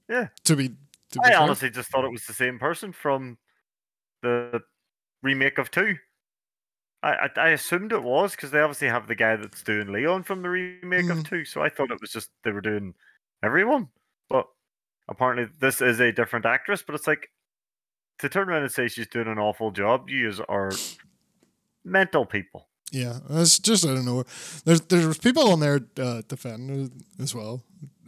Yeah. 0.09 0.27
To 0.45 0.55
be. 0.55 0.69
To 0.69 1.19
be 1.19 1.25
I 1.25 1.29
fair. 1.29 1.39
honestly 1.41 1.69
just 1.69 1.89
thought 1.89 2.05
it 2.05 2.11
was 2.11 2.25
the 2.25 2.33
same 2.33 2.57
person 2.57 2.91
from 2.93 3.37
the 4.23 4.61
remake 5.23 5.57
of 5.57 5.69
two. 5.71 5.95
I 7.03 7.13
I, 7.13 7.29
I 7.37 7.49
assumed 7.49 7.91
it 7.91 8.01
was 8.03 8.31
because 8.31 8.51
they 8.51 8.59
obviously 8.61 8.87
have 8.87 9.07
the 9.07 9.15
guy 9.15 9.35
that's 9.35 9.61
doing 9.63 9.91
Leon 9.91 10.23
from 10.23 10.41
the 10.41 10.49
remake 10.49 11.05
Mhm. 11.05 11.19
of 11.19 11.23
two. 11.29 11.45
So 11.45 11.61
I 11.61 11.69
thought 11.69 11.91
it 11.91 11.99
was 12.01 12.11
just 12.11 12.29
they 12.43 12.51
were 12.51 12.61
doing 12.61 12.93
everyone, 13.43 13.89
but 14.29 14.47
apparently 15.09 15.47
this 15.59 15.81
is 15.81 15.99
a 15.99 16.11
different 16.11 16.45
actress. 16.45 16.81
But 16.81 16.95
it's 16.95 17.07
like 17.07 17.29
to 18.19 18.29
turn 18.29 18.49
around 18.49 18.63
and 18.63 18.71
say 18.71 18.87
she's 18.87 19.07
doing 19.07 19.27
an 19.27 19.37
awful 19.39 19.71
job. 19.71 20.09
You 20.09 20.31
are 20.47 20.71
mental 21.83 22.25
people. 22.25 22.69
Yeah, 22.91 23.19
it's 23.29 23.57
just 23.59 23.85
I 23.85 23.93
don't 23.95 24.05
know. 24.05 24.23
There's 24.65 24.81
there's 24.81 25.17
people 25.17 25.49
on 25.51 25.59
there 25.61 25.79
uh, 25.99 26.21
defending 26.27 26.91
as 27.19 27.33
well. 27.33 27.63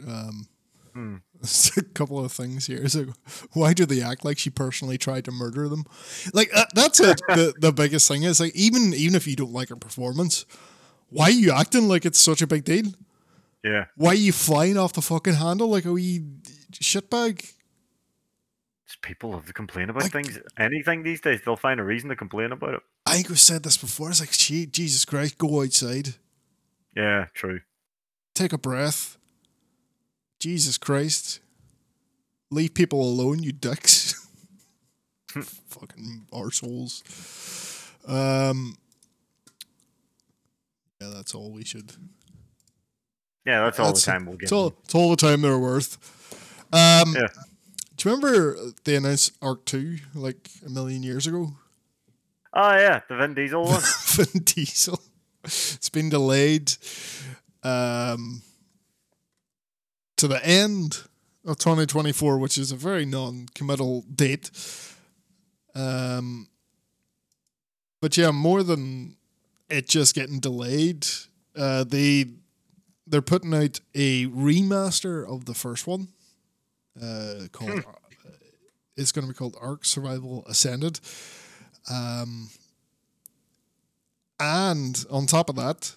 Um, 0.06 0.46
Hmm. 0.94 1.16
A 1.76 1.82
couple 1.94 2.24
of 2.24 2.30
things 2.30 2.66
here. 2.66 2.88
So, 2.88 3.06
why 3.52 3.72
do 3.72 3.84
they 3.84 4.00
act 4.00 4.24
like 4.24 4.38
she 4.38 4.48
personally 4.48 4.96
tried 4.96 5.24
to 5.24 5.32
murder 5.32 5.68
them? 5.68 5.84
Like 6.32 6.50
uh, 6.54 6.66
that's 6.74 7.00
it. 7.00 7.20
the 7.28 7.52
the 7.58 7.72
biggest 7.72 8.06
thing 8.06 8.22
is 8.22 8.38
like 8.38 8.54
even 8.54 8.94
even 8.94 9.16
if 9.16 9.26
you 9.26 9.34
don't 9.34 9.52
like 9.52 9.70
her 9.70 9.76
performance, 9.76 10.46
why 11.08 11.24
are 11.24 11.30
you 11.32 11.50
acting 11.50 11.88
like 11.88 12.04
it's 12.06 12.20
such 12.20 12.42
a 12.42 12.46
big 12.46 12.64
deal? 12.64 12.92
Yeah. 13.64 13.86
Why 13.96 14.10
are 14.10 14.14
you 14.14 14.30
flying 14.32 14.78
off 14.78 14.92
the 14.92 15.02
fucking 15.02 15.34
handle 15.34 15.68
like 15.68 15.84
a 15.84 15.92
wee 15.92 16.20
shitbag? 16.72 17.38
Just 18.86 19.02
people 19.02 19.30
love 19.30 19.46
to 19.46 19.52
complain 19.52 19.90
about 19.90 20.02
Like- 20.04 20.12
things. 20.12 20.38
Anything 20.58 21.02
these 21.02 21.20
days, 21.20 21.40
they'll 21.44 21.56
find 21.56 21.80
a 21.80 21.84
reason 21.84 22.08
to 22.10 22.16
complain 22.16 22.52
about 22.52 22.74
it. 22.74 22.82
I 23.06 23.14
think 23.16 23.28
we 23.28 23.36
said 23.36 23.62
this 23.62 23.76
before. 23.76 24.10
It's 24.10 24.20
like, 24.20 24.30
gee, 24.32 24.66
Jesus 24.66 25.04
Christ, 25.04 25.36
go 25.38 25.62
outside, 25.62 26.14
Yeah, 26.96 27.26
true. 27.34 27.60
take 28.34 28.52
a 28.52 28.58
breath. 28.58 29.18
Jesus 30.40 30.78
Christ, 30.78 31.40
leave 32.50 32.74
people 32.74 33.02
alone, 33.02 33.42
you 33.42 33.52
dicks. 33.52 34.26
Fucking 35.28 36.26
arseholes. 36.32 37.02
Um, 38.08 38.76
yeah, 41.00 41.08
that's 41.14 41.34
all 41.34 41.50
we 41.50 41.64
should. 41.64 41.92
Yeah, 43.46 43.62
that's 43.64 43.78
all 43.78 43.86
That's- 43.86 44.04
the 44.04 44.10
time 44.12 44.26
we'll 44.26 44.36
get. 44.36 44.44
It's 44.44 44.52
all, 44.52 44.74
it's 44.84 44.94
all 44.94 45.10
the 45.10 45.16
time 45.16 45.42
they're 45.42 45.58
worth. 45.58 45.98
Um, 46.72 47.14
Yeah. 47.14 47.28
Do 47.96 48.08
you 48.08 48.16
remember 48.16 48.56
they 48.84 48.96
announced 48.96 49.32
Ark 49.40 49.64
2 49.66 49.98
like 50.14 50.50
a 50.66 50.68
million 50.70 51.02
years 51.02 51.26
ago? 51.26 51.52
Oh 52.54 52.76
yeah, 52.76 53.00
the 53.08 53.16
Vin 53.16 53.34
Diesel 53.34 53.64
one. 53.64 53.82
Vin 54.06 54.42
Diesel. 54.44 55.00
It's 55.42 55.90
been 55.90 56.08
delayed 56.08 56.72
um, 57.64 58.42
to 60.16 60.28
the 60.28 60.44
end 60.46 61.02
of 61.44 61.58
2024, 61.58 62.38
which 62.38 62.56
is 62.56 62.70
a 62.72 62.76
very 62.76 63.04
non-committal 63.04 64.04
date. 64.14 64.50
Um, 65.74 66.48
but 68.00 68.16
yeah, 68.16 68.30
more 68.30 68.62
than 68.62 69.16
it 69.68 69.88
just 69.88 70.14
getting 70.14 70.38
delayed, 70.38 71.06
uh, 71.56 71.84
they 71.84 72.26
they're 73.06 73.20
putting 73.20 73.52
out 73.52 73.80
a 73.94 74.26
remaster 74.26 75.28
of 75.28 75.44
the 75.46 75.54
first 75.54 75.86
one. 75.86 76.08
Uh, 77.02 77.48
called 77.50 77.82
it's 78.96 79.10
going 79.10 79.26
to 79.26 79.32
be 79.32 79.36
called 79.36 79.56
Ark 79.60 79.84
Survival 79.84 80.44
Ascended. 80.46 81.00
Um, 81.90 82.48
and 84.40 85.04
on 85.10 85.26
top 85.26 85.48
of 85.48 85.56
that, 85.56 85.94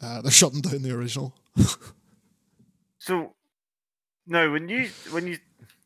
uh, 0.00 0.22
they're 0.22 0.30
shutting 0.30 0.60
down 0.60 0.82
the 0.82 0.94
original. 0.96 1.34
So, 2.98 3.34
no, 4.28 4.52
when 4.52 4.68
you 4.68 4.88
when 5.10 5.26
you 5.26 5.36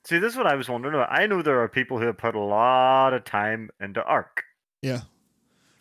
see 0.05 0.19
this, 0.19 0.33
is 0.33 0.37
what 0.37 0.47
I 0.47 0.55
was 0.55 0.69
wondering 0.69 0.95
about. 0.95 1.11
I 1.11 1.25
know 1.27 1.41
there 1.41 1.63
are 1.63 1.69
people 1.69 1.99
who 1.99 2.05
have 2.05 2.19
put 2.19 2.35
a 2.35 2.39
lot 2.41 3.15
of 3.15 3.25
time 3.25 3.71
into 3.81 4.03
Ark, 4.05 4.45
Yeah. 4.83 5.01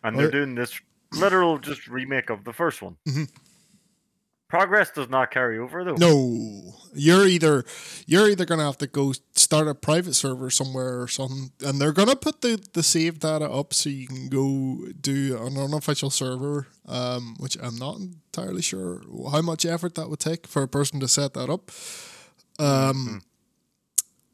and 0.01 0.15
Well, 0.15 0.23
they're 0.29 0.31
doing 0.45 0.55
this 0.55 0.79
literal 1.11 1.57
just 1.59 1.89
remake 1.89 2.29
of 2.29 2.45
the 2.45 2.53
first 2.53 2.81
one. 2.81 2.95
Mhm. 3.05 3.29
Progress 4.55 4.91
does 4.91 5.09
not 5.09 5.31
carry 5.31 5.59
over 5.59 5.83
though. 5.83 5.95
No, 5.95 6.73
you're 6.93 7.27
either 7.27 7.65
you're 8.07 8.29
either 8.29 8.45
gonna 8.45 8.63
have 8.63 8.77
to 8.77 8.87
go 8.87 9.13
start 9.35 9.67
a 9.67 9.75
private 9.75 10.13
server 10.13 10.49
somewhere 10.49 11.01
or 11.01 11.09
something, 11.09 11.51
and 11.61 11.79
they're 11.79 11.91
gonna 11.91 12.15
put 12.15 12.41
the, 12.41 12.63
the 12.71 12.81
save 12.81 13.19
data 13.19 13.51
up 13.51 13.73
so 13.73 13.89
you 13.89 14.07
can 14.07 14.29
go 14.29 14.87
do 15.01 15.37
an 15.41 15.57
unofficial 15.57 16.09
server, 16.09 16.67
um, 16.87 17.35
which 17.37 17.57
I'm 17.61 17.75
not 17.75 17.97
entirely 17.97 18.61
sure 18.61 19.01
how 19.29 19.41
much 19.41 19.65
effort 19.65 19.95
that 19.95 20.09
would 20.09 20.21
take 20.21 20.47
for 20.47 20.63
a 20.63 20.69
person 20.69 21.01
to 21.01 21.09
set 21.09 21.33
that 21.33 21.49
up. 21.49 21.69
Um, 22.57 23.23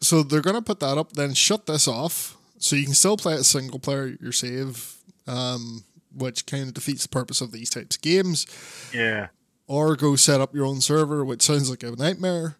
so 0.01 0.21
they're 0.21 0.41
gonna 0.41 0.61
put 0.61 0.81
that 0.81 0.99
up, 0.99 1.13
then 1.13 1.33
shut 1.33 1.65
this 1.65 1.87
off, 1.87 2.37
so 2.59 2.75
you 2.75 2.85
can 2.85 2.93
still 2.93 3.17
play 3.17 3.33
it 3.33 3.43
single 3.43 3.79
player 3.79 4.15
your 4.21 4.31
save, 4.31 4.97
um, 5.25 5.83
which 6.15 6.45
kind 6.45 6.67
of 6.67 6.73
defeats 6.75 7.03
the 7.03 7.09
purpose 7.09 7.41
of 7.41 7.51
these 7.51 7.71
types 7.71 7.95
of 7.95 8.01
games 8.03 8.45
Yeah. 8.93 9.29
Or 9.71 9.95
go 9.95 10.17
set 10.17 10.41
up 10.41 10.53
your 10.53 10.65
own 10.65 10.81
server, 10.81 11.23
which 11.23 11.41
sounds 11.41 11.69
like 11.69 11.81
a 11.81 11.91
nightmare, 11.91 12.57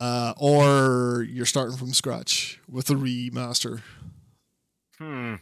uh, 0.00 0.34
or 0.36 1.24
you're 1.30 1.46
starting 1.46 1.78
from 1.78 1.94
scratch 1.94 2.60
with 2.68 2.90
a 2.90 2.94
remaster. 2.94 3.80
Hmm. 4.98 5.36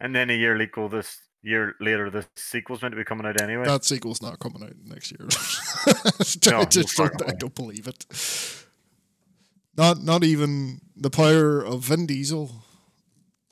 And 0.00 0.14
then 0.14 0.30
a 0.30 0.34
year 0.34 0.56
later, 0.56 0.88
this 0.88 1.18
year 1.42 1.74
later, 1.80 2.10
the 2.10 2.24
sequel's 2.36 2.80
meant 2.80 2.92
to 2.92 2.96
be 2.96 3.04
coming 3.04 3.26
out 3.26 3.40
anyway. 3.40 3.64
That 3.64 3.84
sequel's 3.84 4.22
not 4.22 4.38
coming 4.38 4.62
out 4.62 4.74
next 4.84 5.10
year. 5.10 5.26
No, 6.50 6.60
I 6.60 6.64
just 6.66 6.96
don't, 6.96 7.28
I 7.28 7.32
don't 7.32 7.54
believe 7.54 7.88
it. 7.88 8.06
Not 9.76 10.00
not 10.02 10.22
even 10.22 10.80
the 10.96 11.10
power 11.10 11.60
of 11.60 11.80
Vin 11.82 12.06
Diesel 12.06 12.52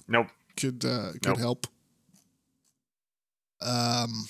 nope. 0.06 0.28
could 0.56 0.84
uh, 0.84 1.12
could 1.14 1.26
Nope. 1.26 1.38
help. 1.38 1.66
Um, 3.60 4.26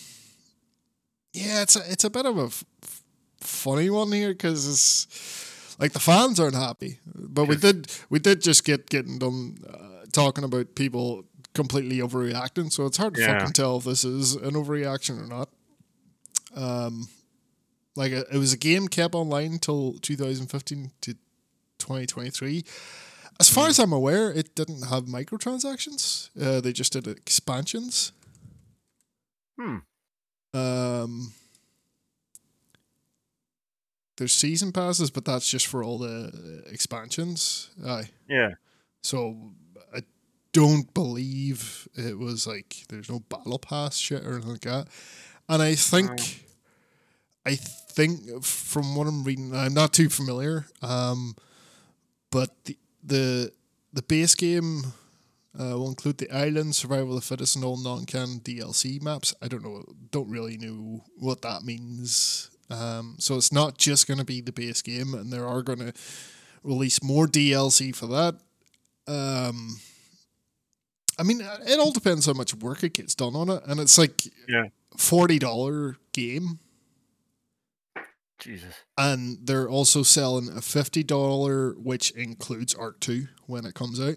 yeah, 1.33 1.63
it's 1.63 1.77
a 1.77 1.81
it's 1.91 2.05
a 2.05 2.11
bit 2.11 2.27
of 2.27 2.39
a 2.39 2.45
f- 2.47 2.65
funny 3.41 3.91
one 3.91 4.13
here 4.13 4.31
because 4.33 4.69
it's 4.69 5.77
like 5.79 5.93
the 5.93 6.01
fans 6.01 6.39
aren't 6.39 6.55
happy, 6.55 6.99
but 7.15 7.47
we 7.47 7.57
did 7.57 7.91
we 8.11 8.19
did 8.19 8.43
just 8.43 8.65
get 8.65 8.89
getting 8.91 9.19
done 9.19 9.59
uh, 9.69 10.05
talking 10.13 10.45
about 10.45 10.75
people 10.75 11.25
completely 11.55 11.99
overreacting, 11.99 12.73
so 12.73 12.87
it's 12.87 12.97
hard 12.97 13.15
to 13.15 13.21
Yeah. 13.21 13.39
fucking 13.39 13.53
tell 13.53 13.77
if 13.79 13.85
this 13.85 14.05
is 14.05 14.35
an 14.35 14.53
overreaction 14.55 15.21
or 15.23 15.27
not. 15.27 15.49
Um, 16.55 17.09
like 17.97 18.13
it, 18.13 18.27
it 18.33 18.39
was 18.39 18.53
a 18.53 18.57
game 18.59 18.89
kept 18.89 19.15
online 19.15 19.59
till 19.59 19.95
2015 20.01 20.91
to 21.03 21.15
2023. 21.79 22.65
As 23.41 23.49
far 23.51 23.69
as 23.69 23.79
I'm 23.79 23.93
aware, 23.93 24.31
it 24.31 24.55
didn't 24.55 24.83
have 24.89 25.05
microtransactions. 25.05 26.31
Uh, 26.41 26.61
they 26.61 26.73
just 26.73 26.93
did 26.93 27.07
expansions. 27.07 28.13
Hmm. 29.59 29.79
Um, 30.55 31.33
there's 34.17 34.33
season 34.33 34.73
passes, 34.73 35.11
but 35.11 35.25
that's 35.25 35.49
just 35.49 35.67
for 35.67 35.83
all 35.83 35.99
the 35.99 36.63
expansions. 36.71 37.71
Aye. 37.85 38.11
Yeah. 38.29 38.51
So 39.03 39.53
I 39.95 40.03
don't 40.53 40.93
believe 40.95 41.89
it 41.95 42.19
was 42.19 42.47
like 42.47 42.85
there's 42.89 43.11
no 43.11 43.21
battle 43.21 43.59
pass 43.59 43.97
shit 43.97 44.25
or 44.25 44.35
anything 44.35 44.53
like 44.53 44.61
that. 44.61 44.89
And 45.49 45.61
I 45.63 45.75
think, 45.75 46.45
I 47.45 47.57
think 47.57 48.45
from 48.45 48.95
what 48.95 49.07
I'm 49.07 49.25
reading, 49.25 49.55
I'm 49.55 49.75
not 49.75 49.93
too 49.93 50.09
familiar. 50.09 50.67
Um, 50.83 51.35
but 52.31 52.51
the 52.65 52.79
the 53.03 53.53
the 53.93 54.03
base 54.03 54.35
game 54.35 54.93
uh, 55.59 55.77
will 55.79 55.89
include 55.89 56.19
the 56.19 56.31
island, 56.31 56.75
survival 56.75 57.11
of 57.17 57.21
the 57.23 57.27
fittest, 57.27 57.57
and 57.57 57.65
all 57.65 57.77
non-canon 57.77 58.41
DLC 58.41 59.01
maps. 59.03 59.35
I 59.43 59.49
don't 59.49 59.63
know, 59.65 59.85
don't 60.11 60.29
really 60.31 60.57
know 60.57 61.05
what 61.19 61.43
that 61.43 61.63
means. 61.65 62.51
Um, 62.71 63.17
so 63.19 63.37
it's 63.37 63.53
not 63.53 63.77
just 63.77 64.07
going 64.07 64.19
to 64.19 64.25
be 64.25 64.41
the 64.41 64.53
base 64.53 64.81
game, 64.83 65.13
and 65.15 65.31
there 65.33 65.47
are 65.47 65.63
going 65.63 65.79
to 65.81 65.93
release 66.63 67.03
more 67.03 67.27
DLC 67.27 67.95
for 67.95 68.07
that. 68.07 68.37
Um, 69.07 69.77
I 71.19 71.23
mean, 71.25 71.41
it 71.43 71.79
all 71.79 71.93
depends 71.93 72.25
how 72.27 72.33
much 72.33 72.55
work 72.55 72.83
it 72.83 72.95
gets 72.95 73.15
done 73.15 73.37
on 73.37 73.51
it, 73.51 73.63
and 73.67 73.79
it's 73.81 73.99
like 73.99 74.23
Yeah. 74.49 74.69
forty 74.97 75.39
dollar 75.39 75.97
game, 76.13 76.61
Jesus. 78.39 78.75
and 78.97 79.39
they're 79.47 79.69
also 79.69 80.03
selling 80.03 80.49
a 80.49 80.63
fifty 80.63 81.03
dollar, 81.03 81.73
which 81.75 82.11
includes 82.13 82.75
Ark 82.75 83.01
Two 83.01 83.29
when 83.47 83.67
it 83.67 83.75
comes 83.75 84.01
out. 84.01 84.17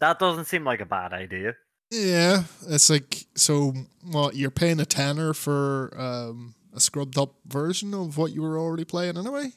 That 0.00 0.18
doesn't 0.18 0.46
seem 0.46 0.64
like 0.64 0.80
a 0.80 0.86
bad 0.86 1.12
idea. 1.12 1.54
Yeah, 1.90 2.44
it's 2.68 2.90
like 2.90 3.26
so. 3.34 3.72
What 4.02 4.36
you're 4.36 4.50
paying 4.50 4.80
a 4.80 4.84
tenner 4.86 5.32
for 5.32 5.94
um, 5.98 6.54
a 6.74 6.80
scrubbed 6.80 7.16
up 7.18 7.34
version 7.46 7.94
of 7.94 8.16
what 8.18 8.32
you 8.32 8.42
were 8.42 8.58
already 8.58 8.84
playing 8.84 9.16
anyway, 9.16 9.52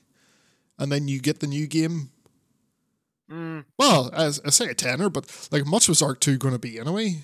and 0.78 0.92
then 0.92 1.08
you 1.08 1.20
get 1.20 1.40
the 1.40 1.48
new 1.48 1.66
game. 1.68 2.10
Mm, 3.32 3.66
Well, 3.78 4.10
as 4.14 4.40
I 4.46 4.52
say 4.52 4.68
a 4.68 4.74
tenner, 4.74 5.10
but 5.10 5.50
like 5.52 5.66
much 5.66 5.90
was 5.90 6.02
Ark 6.02 6.20
Two 6.20 6.38
going 6.38 6.54
to 6.54 6.60
be 6.60 6.80
anyway? 6.80 7.24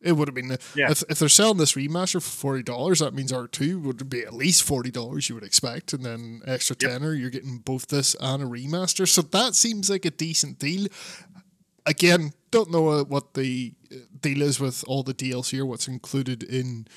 It 0.00 0.12
would 0.12 0.26
have 0.26 0.34
been 0.34 0.56
Yeah. 0.74 0.90
if 0.90 1.02
if 1.10 1.18
they're 1.18 1.28
selling 1.28 1.58
this 1.58 1.74
remaster 1.74 2.14
for 2.14 2.20
forty 2.22 2.62
dollars, 2.62 3.00
that 3.00 3.12
means 3.14 3.30
Ark 3.32 3.52
Two 3.52 3.78
would 3.80 4.08
be 4.08 4.22
at 4.22 4.32
least 4.32 4.62
forty 4.62 4.90
dollars. 4.90 5.28
You 5.28 5.34
would 5.34 5.44
expect, 5.44 5.92
and 5.92 6.04
then 6.04 6.40
extra 6.46 6.74
Yep. 6.80 6.90
tenner, 6.90 7.12
you're 7.14 7.30
getting 7.30 7.58
both 7.58 7.88
this 7.88 8.16
and 8.20 8.42
a 8.42 8.46
remaster. 8.46 9.06
So 9.06 9.20
that 9.22 9.54
seems 9.54 9.90
like 9.90 10.04
a 10.06 10.10
decent 10.10 10.58
deal. 10.58 10.86
Again, 11.86 12.32
don't 12.50 12.70
know 12.70 13.04
what 13.04 13.34
the 13.34 13.72
deal 14.20 14.42
is 14.42 14.58
with 14.58 14.84
all 14.88 15.02
the 15.02 15.14
DLC 15.14 15.58
or 15.58 15.66
what's 15.66 15.86
included 15.88 16.42
in 16.42 16.88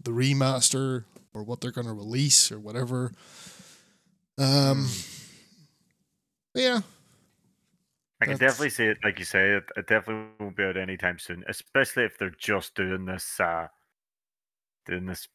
the 0.00 0.12
remaster 0.12 1.04
or 1.34 1.42
what 1.42 1.60
they're 1.60 1.72
going 1.72 1.86
to 1.88 1.92
release 1.92 2.52
or 2.52 2.60
whatever. 2.60 3.12
Um, 4.38 4.88
yeah, 6.54 6.80
I 8.20 8.24
can 8.24 8.34
That's- 8.34 8.38
definitely 8.38 8.70
see 8.70 8.84
it, 8.84 8.98
like 9.04 9.18
you 9.18 9.24
say, 9.24 9.56
it, 9.56 9.64
it 9.76 9.86
definitely 9.86 10.28
won't 10.38 10.56
be 10.56 10.62
out 10.64 10.76
anytime 10.76 11.18
soon, 11.18 11.44
especially 11.48 12.04
if 12.04 12.18
they're 12.18 12.30
just 12.38 12.74
doing 12.74 13.04
this, 13.04 13.38
uh, 13.40 13.66
doing 14.86 15.06
this 15.06 15.28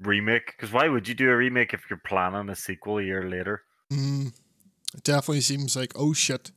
remake. 0.00 0.54
Because 0.56 0.72
why 0.72 0.88
would 0.88 1.08
you 1.08 1.14
do 1.14 1.30
a 1.30 1.36
remake 1.36 1.74
if 1.74 1.88
you're 1.90 2.00
planning 2.04 2.48
a 2.48 2.56
sequel 2.56 2.98
a 2.98 3.02
year 3.02 3.28
later? 3.28 3.62
Mm, 3.92 4.32
it 4.94 5.02
definitely 5.02 5.40
seems 5.40 5.76
like 5.76 5.92
oh 5.96 6.12
shit, 6.12 6.50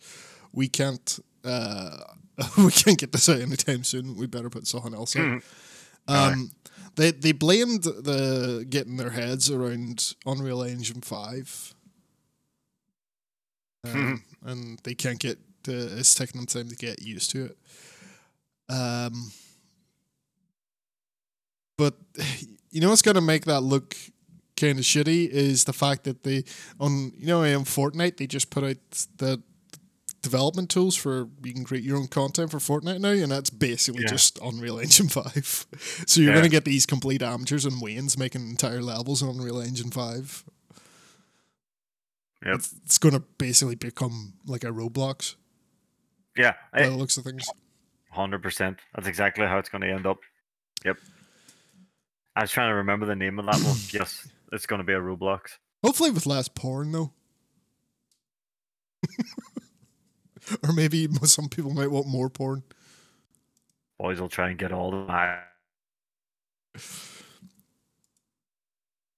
we 0.51 0.67
can't 0.67 1.19
uh, 1.43 1.97
we 2.57 2.71
can't 2.71 2.97
get 2.97 3.11
this 3.11 3.29
out 3.29 3.39
anytime 3.39 3.83
soon. 3.83 4.15
We 4.15 4.27
better 4.27 4.49
put 4.49 4.67
something 4.67 4.93
else 4.93 5.15
out. 5.15 5.21
Mhm. 5.21 5.43
Um, 6.07 6.51
they 6.95 7.11
they 7.11 7.31
blamed 7.31 7.83
the 7.83 8.65
getting 8.69 8.97
their 8.97 9.11
heads 9.11 9.49
around 9.49 10.15
Unreal 10.25 10.63
Engine 10.63 11.01
five, 11.01 11.73
um, 13.85 14.23
and 14.45 14.79
they 14.83 14.93
can't 14.95 15.19
get. 15.19 15.37
Uh, 15.67 15.93
it's 15.97 16.15
taking 16.15 16.39
them 16.39 16.47
time 16.47 16.69
to 16.69 16.75
get 16.75 17.01
used 17.03 17.29
to 17.31 17.45
it. 17.45 17.57
Um, 18.69 19.31
but 21.77 21.95
you 22.71 22.81
know 22.81 22.89
what's 22.89 23.01
going 23.01 23.15
to 23.15 23.21
make 23.21 23.45
that 23.45 23.61
look 23.61 23.95
kind 24.57 24.77
of 24.79 24.85
shitty 24.85 25.27
is 25.27 25.63
the 25.63 25.73
fact 25.73 26.03
that 26.03 26.23
they 26.23 26.43
on 26.79 27.11
you 27.17 27.27
know 27.27 27.43
in 27.43 27.61
Fortnite 27.61 28.17
they 28.17 28.27
just 28.27 28.49
put 28.49 28.63
out 28.63 28.77
the 29.17 29.41
development 30.21 30.69
tools 30.69 30.95
for 30.95 31.27
you 31.43 31.53
can 31.53 31.63
create 31.63 31.83
your 31.83 31.97
own 31.97 32.07
content 32.07 32.51
for 32.51 32.57
Fortnite 32.59 32.99
now, 32.99 33.09
and 33.09 33.31
that's 33.31 33.49
basically 33.49 34.03
Yeah. 34.03 34.09
just 34.09 34.39
Unreal 34.41 34.79
Engine 34.79 35.09
Five. 35.09 35.65
so 36.05 36.21
you're 36.21 36.31
Yeah. 36.31 36.37
gonna 36.37 36.49
get 36.49 36.65
these 36.65 36.85
complete 36.85 37.21
amateurs 37.23 37.65
and 37.65 37.81
Waynes 37.81 38.17
making 38.17 38.47
entire 38.49 38.81
levels 38.81 39.21
in 39.21 39.29
Unreal 39.29 39.59
Engine 39.61 39.91
Five. 39.91 40.43
Yep. 42.45 42.55
It's, 42.55 42.73
it's 42.85 42.97
gonna 42.97 43.19
basically 43.37 43.75
become 43.75 44.33
like 44.45 44.63
a 44.63 44.67
Roblox 44.71 45.35
Yeah, 46.37 46.53
by 46.73 46.83
the 46.83 46.85
eh, 46.93 46.95
looks 46.95 47.17
of 47.17 47.23
things. 47.23 47.45
hundred 48.11 48.41
percent. 48.43 48.77
That's 48.95 49.07
exactly 49.07 49.45
how 49.47 49.57
it's 49.59 49.69
going 49.69 49.81
to 49.81 49.89
end 49.91 50.05
up. 50.05 50.17
Yep. 50.85 50.97
I 52.35 52.41
was 52.41 52.51
trying 52.51 52.69
to 52.71 52.75
remember 52.75 53.05
the 53.05 53.15
name 53.15 53.37
of 53.39 53.45
that 53.45 53.55
one. 53.63 53.77
Yes, 53.93 54.27
it's 54.51 54.65
going 54.65 54.79
to 54.79 54.83
be 54.85 54.93
a 54.93 54.99
Roblox. 54.99 55.57
Hopefully 55.83 56.11
with 56.11 56.25
less 56.25 56.47
porn 56.47 56.91
though. 56.91 57.11
or 60.63 60.73
maybe 60.73 61.07
some 61.23 61.49
people 61.49 61.71
might 61.71 61.91
want 61.91 62.07
more 62.07 62.29
porn. 62.29 62.63
Boys 63.99 64.19
will 64.19 64.29
try 64.29 64.49
and 64.49 64.57
get 64.57 64.71
all 64.71 64.91
the. 64.91 65.11
I- 65.11 65.43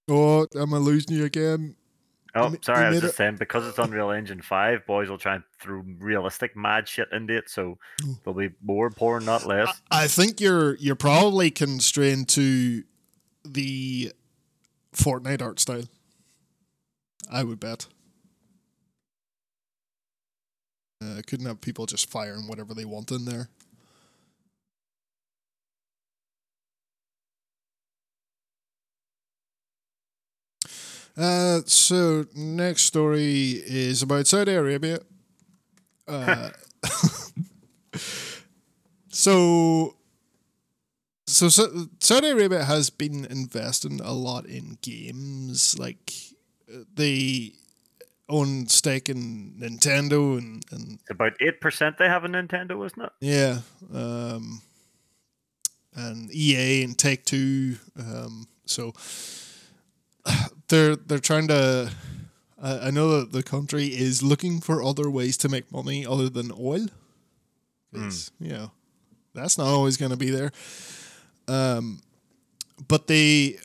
Oh, 0.06 0.46
am 0.54 0.74
I 0.74 0.76
losing 0.76 1.16
you 1.16 1.24
again? 1.24 1.76
Oh, 2.34 2.54
sorry, 2.62 2.86
I 2.86 2.90
was 2.90 3.00
just 3.00 3.16
saying 3.16 3.36
because 3.36 3.66
it's 3.66 3.78
Unreal 3.78 4.10
Engine 4.10 4.42
Five, 4.42 4.84
boys 4.86 5.08
will 5.08 5.18
try 5.18 5.36
and 5.36 5.44
throw 5.60 5.84
realistic 5.98 6.56
mad 6.56 6.88
shit 6.88 7.08
into 7.12 7.36
it, 7.36 7.48
so 7.48 7.78
Ooh. 8.04 8.16
there'll 8.24 8.36
be 8.38 8.50
more 8.62 8.90
porn, 8.90 9.24
not 9.24 9.46
less. 9.46 9.80
I 9.90 10.08
think 10.08 10.40
you're 10.40 10.74
you're 10.76 10.96
probably 10.96 11.50
constrained 11.52 12.28
to 12.30 12.82
the 13.44 14.12
Fortnite 14.92 15.40
art 15.40 15.60
style. 15.60 15.84
I 17.30 17.44
would 17.44 17.60
bet. 17.60 17.86
Uh, 21.04 21.20
couldn't 21.26 21.46
have 21.46 21.60
people 21.60 21.86
just 21.86 22.10
firing 22.10 22.46
whatever 22.48 22.74
they 22.74 22.84
want 22.84 23.10
in 23.10 23.24
there. 23.24 23.48
Uh, 31.16 31.60
so 31.66 32.26
next 32.34 32.82
story 32.82 33.62
is 33.66 34.02
about 34.02 34.26
Saudi 34.26 34.52
Arabia. 34.52 34.98
Uh, 36.08 36.50
so, 39.08 39.96
so, 41.26 41.48
so 41.48 41.86
Saudi 42.00 42.28
Arabia 42.30 42.64
has 42.64 42.90
been 42.90 43.24
investing 43.26 44.00
a 44.00 44.12
lot 44.12 44.46
in 44.46 44.78
games. 44.82 45.78
Like 45.78 46.12
uh, 46.72 46.78
they 46.94 47.52
own 48.38 48.66
stake 48.66 49.08
in 49.08 49.54
Nintendo 49.60 50.36
and 50.38 50.64
and 50.70 50.98
It's 51.00 51.10
about 51.10 51.32
eight 51.40 51.60
percent 51.60 51.96
they 51.98 52.08
have 52.08 52.24
a 52.24 52.28
Nintendo, 52.28 52.84
isn't 52.86 53.02
it? 53.02 53.12
yeah, 53.20 53.58
um, 53.92 54.60
and 55.94 56.30
EA 56.34 56.82
and 56.84 56.98
Take 56.98 57.24
Two. 57.24 57.76
Um, 57.98 58.46
so 58.66 58.92
they're 60.68 60.96
they're 60.96 61.18
trying 61.18 61.48
to. 61.48 61.90
I 62.62 62.88
I 62.88 62.90
know 62.90 63.20
that 63.20 63.32
the 63.32 63.42
country 63.42 63.86
is 63.86 64.22
looking 64.22 64.60
for 64.60 64.82
other 64.82 65.08
ways 65.10 65.36
to 65.38 65.48
make 65.48 65.70
money 65.72 66.06
other 66.06 66.28
than 66.28 66.50
oil. 66.58 66.86
'Cause, 67.92 68.32
you 68.40 68.48
know, 68.52 68.72
that's 69.34 69.56
not 69.56 69.68
always 69.68 69.96
going 69.96 70.10
to 70.10 70.16
be 70.16 70.30
there. 70.30 70.50
Um, 71.46 72.02
but 72.88 73.06
they 73.06 73.58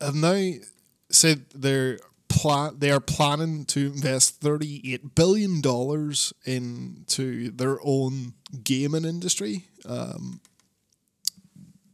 have 0.00 0.14
now 0.14 0.52
said 1.10 1.44
they're 1.54 1.98
plan 2.36 2.78
they 2.78 2.90
are 2.90 3.00
planning 3.00 3.64
to 3.64 3.80
invest 3.86 4.40
thirty 4.40 4.92
eight 4.92 5.14
billion 5.14 5.60
dollars 5.60 6.32
into 6.44 7.50
their 7.50 7.78
own 7.82 8.34
gaming 8.62 9.04
industry. 9.04 9.64
Um, 9.88 10.40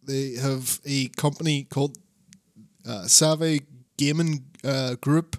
they 0.04 0.34
have 0.34 0.80
a 0.84 1.08
company 1.08 1.64
called 1.64 1.96
uh, 2.88 3.06
Savvy 3.06 3.62
Gaming 3.96 4.44
uh, 4.64 4.96
Group. 5.00 5.36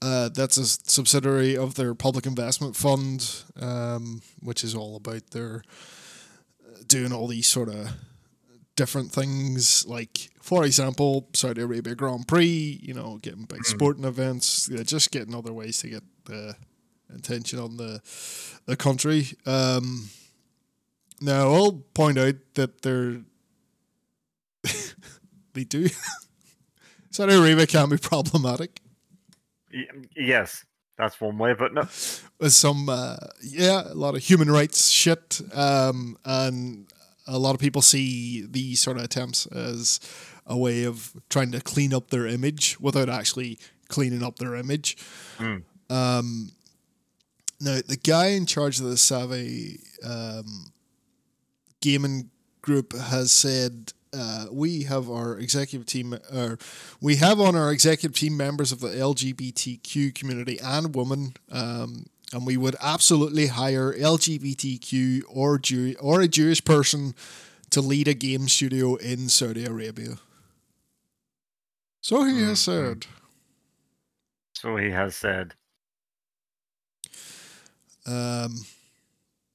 Uh, 0.00 0.28
that's 0.28 0.56
a 0.56 0.66
subsidiary 0.66 1.56
of 1.56 1.74
their 1.74 1.94
public 1.94 2.26
investment 2.26 2.76
fund, 2.76 3.44
um, 3.60 4.22
which 4.40 4.64
is 4.64 4.74
all 4.74 4.96
about 4.96 5.30
their 5.30 5.62
uh, 6.64 6.78
doing 6.86 7.12
all 7.12 7.28
these 7.28 7.46
sort 7.46 7.68
of 7.68 7.88
different 8.76 9.12
things. 9.12 9.86
Like, 9.86 10.30
for 10.40 10.64
example, 10.64 11.28
Saudi 11.34 11.62
Arabia 11.62 11.94
Grand 11.94 12.28
Prix. 12.28 12.80
You 12.82 12.94
know, 12.94 13.18
getting 13.22 13.44
big 13.44 13.64
sporting 13.64 14.04
events. 14.04 14.68
Yeah, 14.70 14.82
just 14.82 15.10
getting 15.10 15.34
other 15.34 15.52
ways 15.52 15.78
to 15.80 15.88
get 15.88 16.02
the 16.24 16.56
attention 17.14 17.58
on 17.58 17.76
the 17.76 18.00
the 18.66 18.76
country. 18.76 19.28
Um, 19.46 20.08
now, 21.20 21.52
I'll 21.52 21.84
point 21.94 22.18
out 22.18 22.36
that 22.54 22.82
they're 22.82 23.20
they 25.54 25.64
do. 25.64 25.88
Saudi 27.10 27.34
Arabia 27.34 27.66
can 27.66 27.90
be 27.90 27.98
problematic. 27.98 28.80
Yes, 30.16 30.64
that's 30.98 31.20
one 31.20 31.38
way, 31.38 31.54
but 31.54 31.72
no. 31.72 31.82
with 32.38 32.52
some 32.52 32.88
uh, 32.88 33.16
yeah 33.42 33.82
a 33.90 33.94
lot 33.94 34.14
of 34.14 34.22
human 34.22 34.50
rights 34.50 34.90
shit 34.90 35.40
um, 35.54 36.16
and 36.24 36.91
a 37.26 37.38
lot 37.38 37.54
of 37.54 37.60
people 37.60 37.82
see 37.82 38.44
these 38.48 38.80
sort 38.80 38.96
of 38.96 39.04
attempts 39.04 39.46
as 39.46 40.00
a 40.46 40.56
way 40.56 40.84
of 40.84 41.12
trying 41.30 41.52
to 41.52 41.60
clean 41.60 41.94
up 41.94 42.10
their 42.10 42.26
image 42.26 42.78
without 42.80 43.08
actually 43.08 43.58
cleaning 43.88 44.22
up 44.22 44.36
their 44.38 44.54
image 44.54 44.96
Mm. 45.38 45.62
um, 45.90 46.50
now 47.60 47.78
the 47.86 47.96
guy 47.96 48.26
in 48.28 48.44
charge 48.46 48.80
of 48.80 48.86
the 48.86 48.96
Savvy 48.96 49.78
um, 50.04 50.72
gaming 51.80 52.30
group 52.60 52.92
has 52.96 53.30
said 53.32 53.92
uh, 54.12 54.46
we 54.52 54.82
have 54.82 55.08
our 55.08 55.38
executive 55.38 55.86
team, 55.86 56.12
or 56.34 56.58
we 57.00 57.16
have 57.16 57.40
on 57.40 57.56
our 57.56 57.72
executive 57.72 58.14
team 58.18 58.36
members 58.36 58.70
of 58.72 58.80
the 58.80 58.88
LGBTQ 58.88 60.14
community 60.14 60.58
and 60.62 60.94
women, 60.94 61.32
um, 61.50 62.06
and 62.32 62.46
we 62.46 62.56
would 62.56 62.76
absolutely 62.80 63.48
hire 63.48 63.92
LGBTQ 63.92 65.22
or 65.28 65.58
Jew 65.58 65.94
or 66.00 66.20
a 66.20 66.28
Jewish 66.28 66.64
person 66.64 67.14
to 67.70 67.80
lead 67.80 68.08
a 68.08 68.14
game 68.14 68.48
studio 68.48 68.96
in 68.96 69.28
Saudi 69.28 69.64
Arabia. 69.64 70.18
So 72.02 72.24
he 72.24 72.40
has 72.42 72.58
Mhm. 72.58 72.58
said. 72.58 73.06
So 74.54 74.76
he 74.76 74.90
has 74.90 75.16
said. 75.16 75.54
Um, 78.06 78.64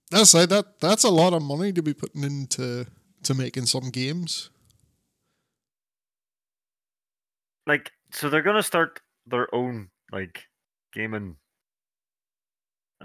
that's 0.10 0.34
like 0.34 0.50
that. 0.50 0.80
That's 0.80 1.04
a 1.04 1.10
lot 1.10 1.34
of 1.34 1.42
money 1.44 1.72
to 1.74 1.82
be 1.82 1.94
putting 1.94 2.24
into 2.24 2.86
to 3.24 3.34
making 3.34 3.66
some 3.66 3.90
games. 3.90 4.50
like 7.66 7.92
so 8.12 8.30
they're 8.30 8.42
gonna 8.42 8.64
start 8.64 9.00
their 9.26 9.54
own 9.54 9.90
like 10.12 10.46
gaming 10.94 11.38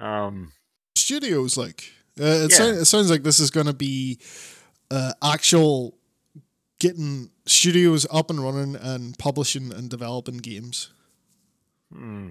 um 0.02 0.52
Studios, 0.96 1.56
like 1.56 1.90
uh, 2.20 2.24
it, 2.24 2.50
Yeah. 2.50 2.56
sound, 2.56 2.76
it 2.78 2.84
sounds 2.84 3.10
like 3.10 3.22
this 3.22 3.40
is 3.40 3.50
going 3.50 3.66
to 3.66 3.72
be 3.72 4.18
uh, 4.90 5.12
actual 5.22 5.96
getting 6.80 7.30
studios 7.46 8.06
up 8.12 8.28
and 8.30 8.42
running 8.42 8.76
and 8.76 9.16
publishing 9.18 9.72
and 9.72 9.88
developing 9.88 10.36
games. 10.38 10.90
hmm. 11.92 12.30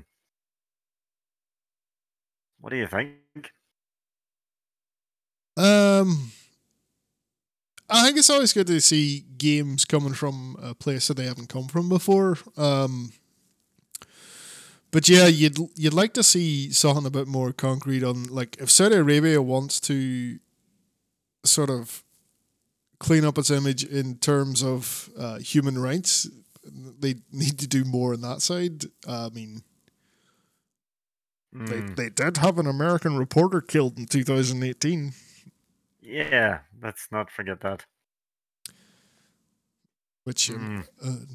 what 2.59 2.69
do 2.69 2.77
you 2.77 2.87
think 2.87 3.15
Um, 5.57 6.31
I 7.89 8.05
think 8.05 8.17
it's 8.17 8.29
always 8.29 8.53
good 8.53 8.67
to 8.67 8.79
see 8.79 9.25
games 9.37 9.85
coming 9.85 10.13
from 10.13 10.55
a 10.61 10.73
place 10.73 11.07
that 11.07 11.17
they 11.17 11.25
haven't 11.25 11.49
come 11.49 11.67
from 11.67 11.89
before. 11.89 12.37
Um, 12.57 13.11
but 14.91 15.07
yeah, 15.09 15.27
you'd 15.27 15.57
you'd 15.75 15.93
like 15.93 16.13
to 16.13 16.23
see 16.23 16.71
something 16.71 17.05
a 17.05 17.09
bit 17.09 17.27
more 17.27 17.51
concrete 17.53 18.03
on 18.03 18.23
like 18.25 18.57
if 18.59 18.69
Saudi 18.69 18.95
Arabia 18.95 19.41
wants 19.41 19.79
to 19.81 20.39
sort 21.45 21.69
of 21.69 22.03
clean 22.99 23.25
up 23.25 23.37
its 23.37 23.49
image 23.49 23.83
in 23.83 24.17
terms 24.17 24.61
of 24.63 25.09
uh, 25.17 25.39
human 25.39 25.77
rights. 25.79 26.27
they 26.99 27.15
need 27.31 27.57
to 27.59 27.67
do 27.67 27.83
more 27.83 28.13
on 28.13 28.21
that 28.21 28.41
side. 28.41 28.85
I 29.07 29.29
mean, 29.29 29.63
Mm, 31.53 31.67
they 31.67 31.81
they 32.03 32.09
did 32.09 32.37
have 32.37 32.59
an 32.59 32.67
American 32.67 33.17
reporter 33.17 33.59
killed 33.61 33.97
in 33.97 34.05
2018. 34.05 35.13
yeah, 36.01 36.59
let's 36.81 37.07
not 37.11 37.29
forget 37.31 37.59
that. 37.61 37.85
which 40.23 40.49
Mm, 40.49 40.85
uh, 41.03 41.25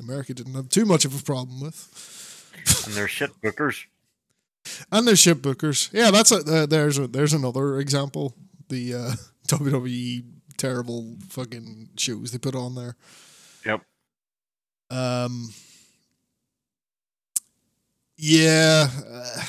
America 0.00 0.32
didn't 0.34 0.54
have 0.54 0.68
too 0.68 0.84
much 0.86 1.04
of 1.04 1.14
a 1.18 1.22
problem 1.22 1.60
with. 1.60 1.88
And 2.86 2.94
they're 2.94 3.08
shit 3.08 3.30
bookers. 3.42 3.84
And 4.92 5.06
there's 5.06 5.18
ship 5.18 5.38
bookers. 5.38 5.90
Yeah, 5.92 6.10
that's 6.10 6.30
a 6.32 6.36
uh, 6.38 6.66
there's 6.66 6.98
a, 6.98 7.06
there's 7.06 7.32
another 7.32 7.78
example. 7.78 8.34
The 8.68 8.94
uh, 8.94 9.12
WWE 9.48 10.24
terrible 10.58 11.16
fucking 11.28 11.90
shows 11.96 12.32
they 12.32 12.38
put 12.38 12.54
on 12.54 12.74
there. 12.74 12.96
Yep. 13.64 13.82
Um. 14.90 15.50
Yeah. 18.16 18.88
Uh, 19.08 19.40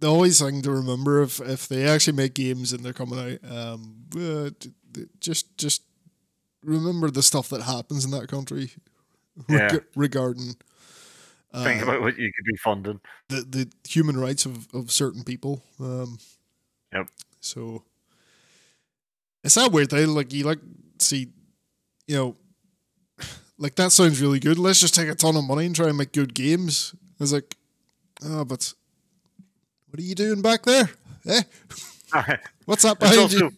the 0.00 0.06
always 0.08 0.38
thing 0.40 0.60
to 0.62 0.70
remember 0.70 1.22
if 1.22 1.40
if 1.40 1.66
they 1.68 1.86
actually 1.88 2.16
make 2.16 2.34
games 2.34 2.72
and 2.72 2.84
they're 2.84 2.92
coming 2.92 3.18
out, 3.18 3.50
um, 3.50 3.96
uh, 4.16 4.50
just 5.20 5.56
just 5.56 5.82
remember 6.62 7.10
the 7.10 7.22
stuff 7.22 7.48
that 7.48 7.62
happens 7.62 8.04
in 8.04 8.10
that 8.10 8.28
country 8.28 8.70
reg- 9.48 9.72
Yeah. 9.72 9.78
regarding. 9.96 10.56
Uh, 11.54 11.62
Think 11.62 11.82
about 11.82 12.00
what 12.00 12.18
you 12.18 12.32
could 12.34 12.44
be 12.44 12.56
funding. 12.56 13.00
the 13.28 13.42
the 13.42 13.68
human 13.88 14.16
rights 14.18 14.44
of, 14.44 14.66
of 14.74 14.90
certain 14.90 15.22
people. 15.22 15.62
Um, 15.80 16.18
Yep. 16.92 17.08
So 17.40 17.84
it's 19.44 19.54
that 19.54 19.70
weird 19.72 19.90
thing. 19.90 20.08
Like 20.08 20.32
you 20.32 20.44
like 20.44 20.58
see, 20.98 21.28
you 22.06 22.16
know, 22.16 22.36
like 23.58 23.74
that 23.76 23.92
sounds 23.92 24.20
really 24.20 24.40
good. 24.40 24.58
Let's 24.58 24.80
just 24.80 24.94
take 24.94 25.08
a 25.08 25.14
ton 25.14 25.36
of 25.36 25.44
money 25.44 25.66
and 25.66 25.74
try 25.76 25.88
and 25.88 25.96
make 25.98 26.12
good 26.12 26.34
games. 26.34 26.94
It's 27.20 27.32
like, 27.32 27.56
oh, 28.24 28.44
but 28.44 28.72
what 29.88 30.00
are 30.00 30.02
you 30.02 30.14
doing 30.14 30.42
back 30.42 30.62
there? 30.64 30.90
Eh? 31.28 31.42
What's 32.64 32.84
up 32.84 33.00
behind 33.00 33.32
you? 33.32 33.50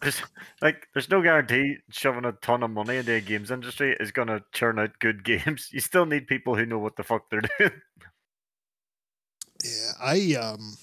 There's, 0.00 0.22
like, 0.60 0.88
there's 0.92 1.10
no 1.10 1.22
guarantee 1.22 1.76
shoving 1.90 2.24
a 2.24 2.32
ton 2.32 2.62
of 2.62 2.70
money 2.70 2.96
into 2.96 3.12
the 3.12 3.20
games 3.20 3.50
industry 3.50 3.96
is 3.98 4.10
going 4.10 4.28
to 4.28 4.42
churn 4.52 4.78
out 4.78 4.98
good 4.98 5.24
games. 5.24 5.68
You 5.72 5.80
still 5.80 6.06
need 6.06 6.26
people 6.26 6.56
who 6.56 6.66
know 6.66 6.78
what 6.78 6.96
the 6.96 7.02
fuck 7.02 7.30
they're 7.30 7.42
doing. 7.58 7.72
Yeah, 9.64 9.92
I 10.02 10.34
um, 10.34 10.74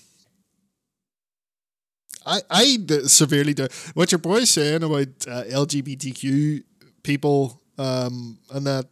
I 2.25 2.41
I 2.49 2.77
severely 3.07 3.53
do. 3.53 3.67
What 3.93 4.11
your 4.11 4.19
boy's 4.19 4.49
saying 4.49 4.83
about 4.83 5.07
uh, 5.27 5.43
LGBTQ 5.43 6.63
people 7.03 7.61
um 7.77 8.37
and 8.51 8.67
that 8.67 8.85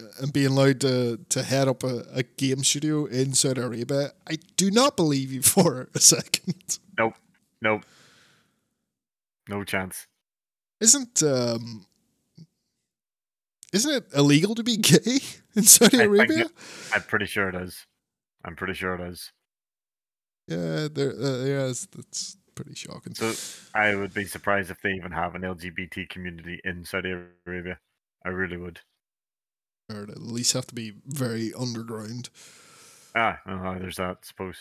uh, 0.00 0.06
and 0.20 0.32
being 0.32 0.48
allowed 0.48 0.80
to 0.80 1.18
to 1.28 1.42
head 1.42 1.68
up 1.68 1.82
a, 1.84 2.04
a 2.12 2.22
game 2.22 2.64
studio 2.64 3.06
in 3.06 3.34
Saudi 3.34 3.60
Arabia, 3.60 4.12
I 4.28 4.38
do 4.56 4.70
not 4.70 4.96
believe 4.96 5.32
you 5.32 5.42
for 5.54 5.88
a 5.94 6.00
second. 6.00 6.78
Nope. 7.62 7.84
No 9.48 9.64
chance. 9.64 10.06
Isn't 10.80 11.22
um. 11.22 11.86
Isn't 13.72 13.94
it 13.94 14.04
illegal 14.14 14.54
to 14.56 14.62
be 14.62 14.76
gay 14.76 15.20
in 15.56 15.62
Saudi 15.62 16.00
I 16.00 16.04
Arabia? 16.04 16.44
it- 16.46 16.52
I'm 16.94 17.02
pretty 17.02 17.24
sure 17.26 17.48
it 17.48 17.54
is. 17.54 17.86
I'm 18.44 18.56
pretty 18.56 18.74
sure 18.74 18.94
it 18.96 19.00
is. 19.00 19.32
Yeah, 20.48 20.88
there. 20.92 21.12
Uh, 21.12 21.44
yeah, 21.44 21.66
it's, 21.68 21.86
that's 21.86 22.36
pretty 22.54 22.74
shocking. 22.74 23.14
So 23.14 23.32
I 23.74 23.94
would 23.94 24.12
be 24.12 24.24
surprised 24.24 24.70
if 24.70 24.82
they 24.82 24.90
even 24.92 25.12
have 25.12 25.34
an 25.34 25.42
LGBT 25.42 26.08
community 26.10 26.60
in 26.64 26.84
Saudi 26.84 27.14
Arabia. 27.46 27.78
I 28.24 28.28
really 28.30 28.56
would. 28.58 28.80
or 29.90 30.02
at 30.02 30.20
least 30.20 30.52
have 30.52 30.66
to 30.66 30.74
be 30.74 30.92
very 31.06 31.52
underground. 31.54 32.28
Ah, 33.14 33.40
uh, 33.46 33.78
there's 33.78 33.96
that, 33.96 34.18
I 34.22 34.26
suppose. 34.26 34.56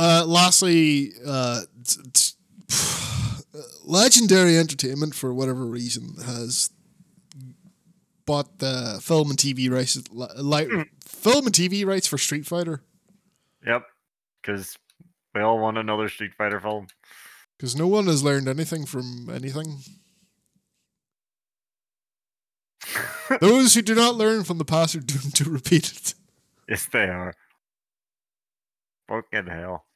Uh, 0.00 0.24
lastly, 0.26 1.12
uh, 1.26 1.62
t- 1.84 2.00
t- 2.12 2.32
Legendary 3.84 4.56
Entertainment, 4.56 5.12
for 5.14 5.34
whatever 5.34 5.64
reason, 5.66 6.14
has 6.24 6.70
bought 8.26 8.58
the 8.60 9.00
film 9.02 9.30
and 9.30 9.38
TV 9.38 9.68
rights, 9.70 9.98
like 10.12 10.68
Hmm. 10.68 10.82
film 11.04 11.46
and 11.46 11.54
TV 11.54 11.84
rights 11.84 12.06
for 12.06 12.16
Street 12.18 12.46
Fighter, 12.46 12.82
Yep. 13.66 13.82
Because 14.40 14.76
we 15.34 15.40
all 15.40 15.58
want 15.58 15.78
another 15.78 16.08
Street 16.08 16.32
Fighter 16.38 16.60
film. 16.60 16.86
because 17.56 17.74
no 17.74 17.88
one 17.88 18.06
has 18.06 18.22
learned 18.22 18.46
anything 18.48 18.86
from 18.86 19.28
anything. 19.30 19.78
Those 23.40 23.74
who 23.74 23.82
do 23.82 23.94
not 23.96 24.14
learn 24.14 24.44
from 24.44 24.58
the 24.58 24.64
past 24.64 24.94
are 24.94 25.00
doomed 25.00 25.34
to 25.36 25.50
repeat 25.50 25.90
it. 25.92 26.14
yes, 26.68 26.86
they 26.92 27.08
are. 27.08 27.34
Fucking 29.08 29.46
hell. 29.46 29.86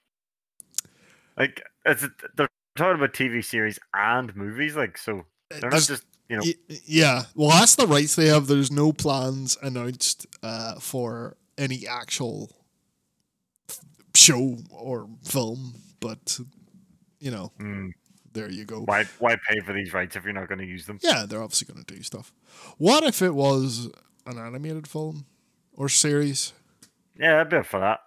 Like, 1.36 1.62
it's 1.84 2.06
they're 2.36 2.48
talking 2.76 2.96
about 2.96 3.12
TV 3.12 3.44
series 3.44 3.78
and 3.94 4.34
movies, 4.36 4.76
like, 4.76 4.98
so 4.98 5.24
they're 5.50 5.70
not 5.70 5.82
just, 5.82 6.04
you 6.28 6.36
know, 6.36 6.42
yeah, 6.84 7.24
well, 7.34 7.50
that's 7.50 7.74
the 7.74 7.86
rights 7.86 8.14
they 8.14 8.28
have. 8.28 8.46
There's 8.46 8.70
no 8.70 8.92
plans 8.92 9.56
announced 9.62 10.26
uh, 10.42 10.74
for 10.76 11.36
any 11.58 11.86
actual 11.86 12.50
show 14.14 14.58
or 14.70 15.08
film, 15.24 15.74
but 16.00 16.38
you 17.20 17.30
know, 17.30 17.52
mm, 17.58 17.90
there 18.32 18.50
you 18.50 18.64
go. 18.64 18.80
why 18.80 19.04
why 19.18 19.36
pay 19.48 19.60
for 19.60 19.72
these 19.72 19.92
rights 19.92 20.16
if 20.16 20.24
you're 20.24 20.32
not 20.32 20.48
going 20.48 20.58
to 20.58 20.66
use 20.66 20.86
them? 20.86 20.98
Yeah, 21.02 21.24
they're 21.26 21.42
obviously 21.42 21.72
going 21.72 21.84
to 21.84 21.94
do 21.94 22.02
stuff. 22.02 22.32
What 22.78 23.04
if 23.04 23.22
it 23.22 23.34
was 23.34 23.90
an 24.26 24.38
animated 24.38 24.86
film 24.86 25.26
or 25.74 25.88
series? 25.88 26.52
Yeah, 27.18 27.40
a 27.42 27.44
bit 27.44 27.66
for 27.66 27.80
that. 27.80 28.00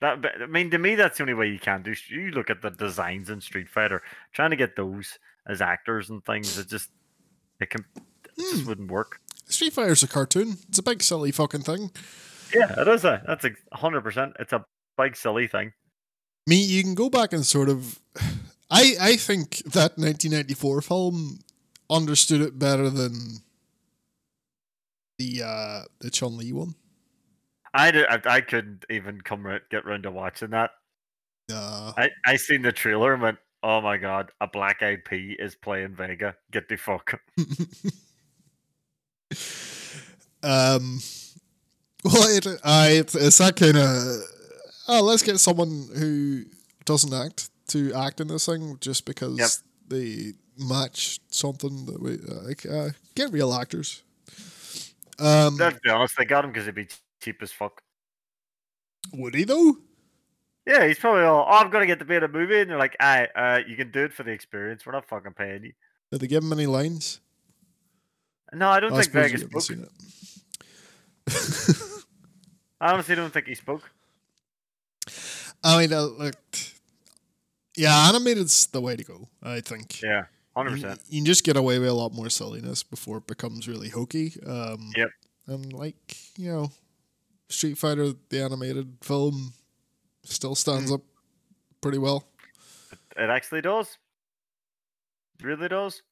That, 0.00 0.18
I 0.42 0.46
mean, 0.46 0.70
to 0.70 0.78
me, 0.78 0.96
that's 0.96 1.16
the 1.18 1.22
only 1.24 1.34
way 1.34 1.48
you 1.48 1.58
can 1.58 1.82
do. 1.82 1.94
You 2.08 2.30
look 2.30 2.50
at 2.50 2.60
the 2.62 2.70
designs 2.70 3.30
in 3.30 3.40
Street 3.40 3.68
Fighter, 3.68 4.02
trying 4.32 4.50
to 4.50 4.56
get 4.56 4.76
those 4.76 5.18
as 5.46 5.60
actors 5.60 6.10
and 6.10 6.24
things, 6.24 6.58
it 6.58 6.68
just 6.68 6.90
it 7.60 7.70
can 7.70 7.84
it 7.96 8.02
just 8.38 8.62
Hmm. 8.62 8.68
wouldn't 8.68 8.90
work. 8.90 9.20
Street 9.46 9.72
Fighter's 9.72 10.02
a 10.02 10.08
cartoon. 10.08 10.56
It's 10.68 10.78
a 10.78 10.82
big 10.82 11.02
silly 11.02 11.30
fucking 11.30 11.62
thing. 11.62 11.90
Yeah, 12.54 12.80
it 12.80 12.88
is 12.88 13.04
a 13.04 13.22
that's 13.26 13.44
a 13.44 13.52
hundred 13.76 14.02
percent. 14.02 14.34
It's 14.38 14.52
a 14.52 14.64
big 14.98 15.16
silly 15.16 15.46
thing. 15.46 15.72
Me, 16.46 16.56
you 16.62 16.82
can 16.82 16.94
go 16.94 17.08
back 17.08 17.32
and 17.32 17.46
sort 17.46 17.68
of. 17.68 18.00
I 18.70 18.94
I 19.00 19.16
think 19.16 19.58
that 19.64 19.96
1994 19.98 20.82
film 20.82 21.40
understood 21.90 22.40
it 22.40 22.58
better 22.58 22.90
than 22.90 23.38
the 25.18 25.42
uh 25.42 25.82
the 26.00 26.10
Chun 26.10 26.36
Li 26.36 26.52
one. 26.52 26.74
I, 27.74 27.88
I 28.08 28.20
I 28.36 28.40
couldn't 28.40 28.84
even 28.88 29.20
come 29.20 29.44
ra- 29.44 29.58
get 29.70 29.84
round 29.84 30.04
to 30.04 30.10
watching 30.10 30.50
that. 30.50 30.70
Uh, 31.52 31.92
I 31.96 32.10
I 32.24 32.36
seen 32.36 32.62
the 32.62 32.72
trailer 32.72 33.12
and 33.12 33.22
went, 33.22 33.38
oh 33.62 33.80
my 33.80 33.96
god, 33.96 34.30
a 34.40 34.46
black 34.46 34.82
eyed 34.82 35.02
is 35.10 35.54
playing 35.56 35.96
Vega. 35.96 36.36
Get 36.52 36.68
the 36.68 36.76
fuck. 36.76 37.20
um, 40.42 41.00
well, 42.04 42.28
it, 42.36 42.46
I 42.64 42.90
it's, 42.90 43.38
that 43.38 43.56
kind 43.56 43.76
of. 43.76 44.22
Oh, 44.86 45.02
let's 45.02 45.22
get 45.22 45.38
someone 45.40 45.88
who 45.96 46.44
doesn't 46.84 47.12
act 47.12 47.48
to 47.68 47.92
act 47.94 48.20
in 48.20 48.28
this 48.28 48.46
thing 48.46 48.76
just 48.80 49.06
because 49.06 49.38
Yep. 49.38 49.50
they 49.88 50.32
match 50.58 51.18
something 51.30 51.86
that 51.86 52.00
we 52.02 52.18
like. 52.18 52.66
Uh, 52.66 52.90
get 53.14 53.32
real 53.32 53.54
actors. 53.54 54.02
Um, 55.18 55.56
Let's 55.56 55.78
be 55.80 55.90
honest, 55.90 56.16
they 56.18 56.24
got 56.26 56.44
him 56.44 56.52
because 56.52 56.66
he'd 56.66 56.74
be 56.74 56.88
cheap 57.24 57.42
as 57.42 57.50
fuck. 57.52 57.80
would 59.12 59.34
he 59.34 59.44
though? 59.44 59.76
Yeah, 60.66 60.86
he's 60.86 60.98
probably 60.98 61.24
all, 61.24 61.44
oh, 61.46 61.52
I'm 61.58 61.70
gonna 61.70 61.86
get 61.86 61.98
to 61.98 62.04
be 62.06 62.14
in 62.14 62.22
a 62.22 62.28
movie, 62.28 62.60
and 62.60 62.70
they're 62.70 62.78
like, 62.78 62.96
aye, 63.00 63.28
uh, 63.36 63.60
you 63.66 63.76
can 63.76 63.90
do 63.90 64.04
it 64.04 64.12
for 64.14 64.22
the 64.22 64.30
experience. 64.30 64.86
We're 64.86 64.92
not 64.92 65.06
fucking 65.06 65.32
paying 65.34 65.64
you. 65.64 65.72
Did 66.10 66.20
they 66.20 66.26
give 66.26 66.42
him 66.42 66.52
any 66.52 66.66
lines? 66.66 67.20
No, 68.52 68.68
I 68.70 68.80
don't 68.80 68.92
I 68.92 69.02
think 69.02 69.12
Vegas 69.12 69.40
spoke. 69.42 69.62
seen 69.62 69.82
it. 69.82 69.90
I 72.80 72.92
honestly 72.92 73.14
don't 73.14 73.32
think 73.32 73.46
he 73.46 73.54
spoke. 73.54 73.90
I 75.62 75.78
mean, 75.80 75.92
uh, 75.92 76.06
like, 76.18 76.34
yeah, 77.76 78.08
animated's 78.08 78.66
the 78.68 78.80
way 78.80 78.96
to 78.96 79.04
go. 79.04 79.28
I 79.42 79.60
think. 79.60 80.00
Yeah, 80.02 80.24
hundred 80.56 80.76
You, 80.76 80.82
percent. 80.82 81.00
you 81.08 81.18
can 81.20 81.26
just 81.26 81.44
get 81.44 81.56
away 81.56 81.78
with 81.78 81.88
a 81.88 81.94
lot 81.94 82.12
more 82.12 82.28
silliness 82.30 82.82
before 82.82 83.18
it 83.18 83.26
becomes 83.26 83.66
really 83.68 83.88
hokey. 83.88 84.34
Um, 84.46 84.92
Yep. 84.96 85.08
And 85.46 85.72
like 85.74 86.16
you 86.38 86.50
know, 86.50 86.70
Street 87.54 87.78
Fighter 87.78 88.12
the 88.28 88.42
animated 88.42 88.96
film 89.02 89.54
still 90.24 90.54
stands 90.54 90.90
Mm. 90.90 90.94
up 90.96 91.00
pretty 91.80 91.98
well. 91.98 92.26
It 93.16 93.30
actually 93.30 93.60
does. 93.62 93.96
It 95.40 95.46
really 95.46 95.68
does. 95.68 96.02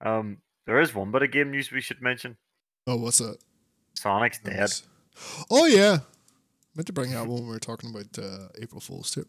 Um, 0.00 0.38
there 0.66 0.80
is 0.80 0.94
one 0.94 1.10
bit 1.10 1.22
of 1.22 1.30
game 1.30 1.50
news 1.50 1.70
we 1.70 1.80
should 1.80 2.02
mention. 2.02 2.36
Oh, 2.86 2.96
what's 2.96 3.18
that? 3.18 3.38
Sonic's 3.94 4.38
dead. 4.38 4.70
Oh 5.50 5.66
yeah, 5.66 5.98
meant 6.74 6.86
to 6.88 6.92
bring 6.92 7.12
that 7.12 7.26
when 7.26 7.42
we 7.44 7.48
were 7.48 7.58
talking 7.60 7.90
about 7.90 8.18
uh, 8.18 8.48
April 8.60 8.80
Fool's 8.80 9.10
too. 9.10 9.26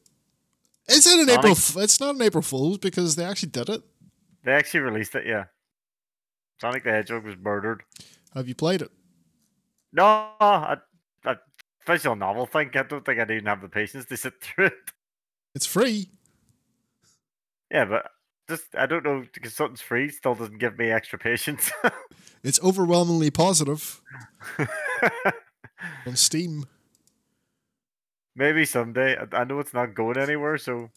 Is 0.88 1.06
it 1.08 1.20
an 1.20 1.28
Sonic- 1.28 1.38
April? 1.40 1.52
F- 1.54 1.78
it's 1.78 2.00
not 2.00 2.16
an 2.16 2.22
April 2.22 2.42
Fool's 2.42 2.78
because 2.80 3.16
they 3.16 3.24
actually 3.26 3.50
did 3.50 3.70
it. 3.70 3.82
They 4.44 4.52
actually 4.54 4.82
released 4.82 5.16
it, 5.16 5.26
yeah. 5.26 5.46
Sonic 6.60 6.84
the 6.84 6.92
Hedgehog 6.92 7.24
was 7.24 7.36
murdered. 7.38 7.84
Have 8.36 8.48
you 8.48 8.56
played 8.56 8.82
it? 8.82 8.92
No, 9.94 10.04
I, 10.40 10.78
I, 11.24 11.36
visual 11.88 12.16
novel 12.16 12.46
thing. 12.46 12.70
I 12.76 12.84
don't 12.84 13.06
think 13.06 13.20
I'd 13.20 13.32
even 13.32 13.46
have 13.46 13.62
the 13.62 13.70
patience 13.70 14.06
to 14.06 14.18
sit 14.18 14.34
through 14.42 14.68
it. 14.68 14.74
It's 15.54 15.66
free. 15.66 16.10
Yeah, 17.72 17.86
but 17.86 18.12
just 18.50 18.76
I 18.78 18.86
don't 18.86 19.04
know 19.04 19.24
because 19.34 19.54
something's 19.54 19.82
free 19.82 20.10
still 20.10 20.36
doesn't 20.36 20.58
give 20.60 20.78
me 20.78 20.92
extra 20.92 21.18
patience. 21.18 21.72
It's 22.44 22.62
overwhelmingly 22.62 23.32
positive 23.32 24.00
on 26.06 26.16
Steam. 26.16 26.66
Maybe 28.36 28.66
someday. 28.66 29.18
I, 29.18 29.38
I 29.38 29.44
know 29.46 29.60
it's 29.60 29.74
not 29.74 29.96
going 29.96 30.18
anywhere, 30.18 30.60
so 30.60 30.92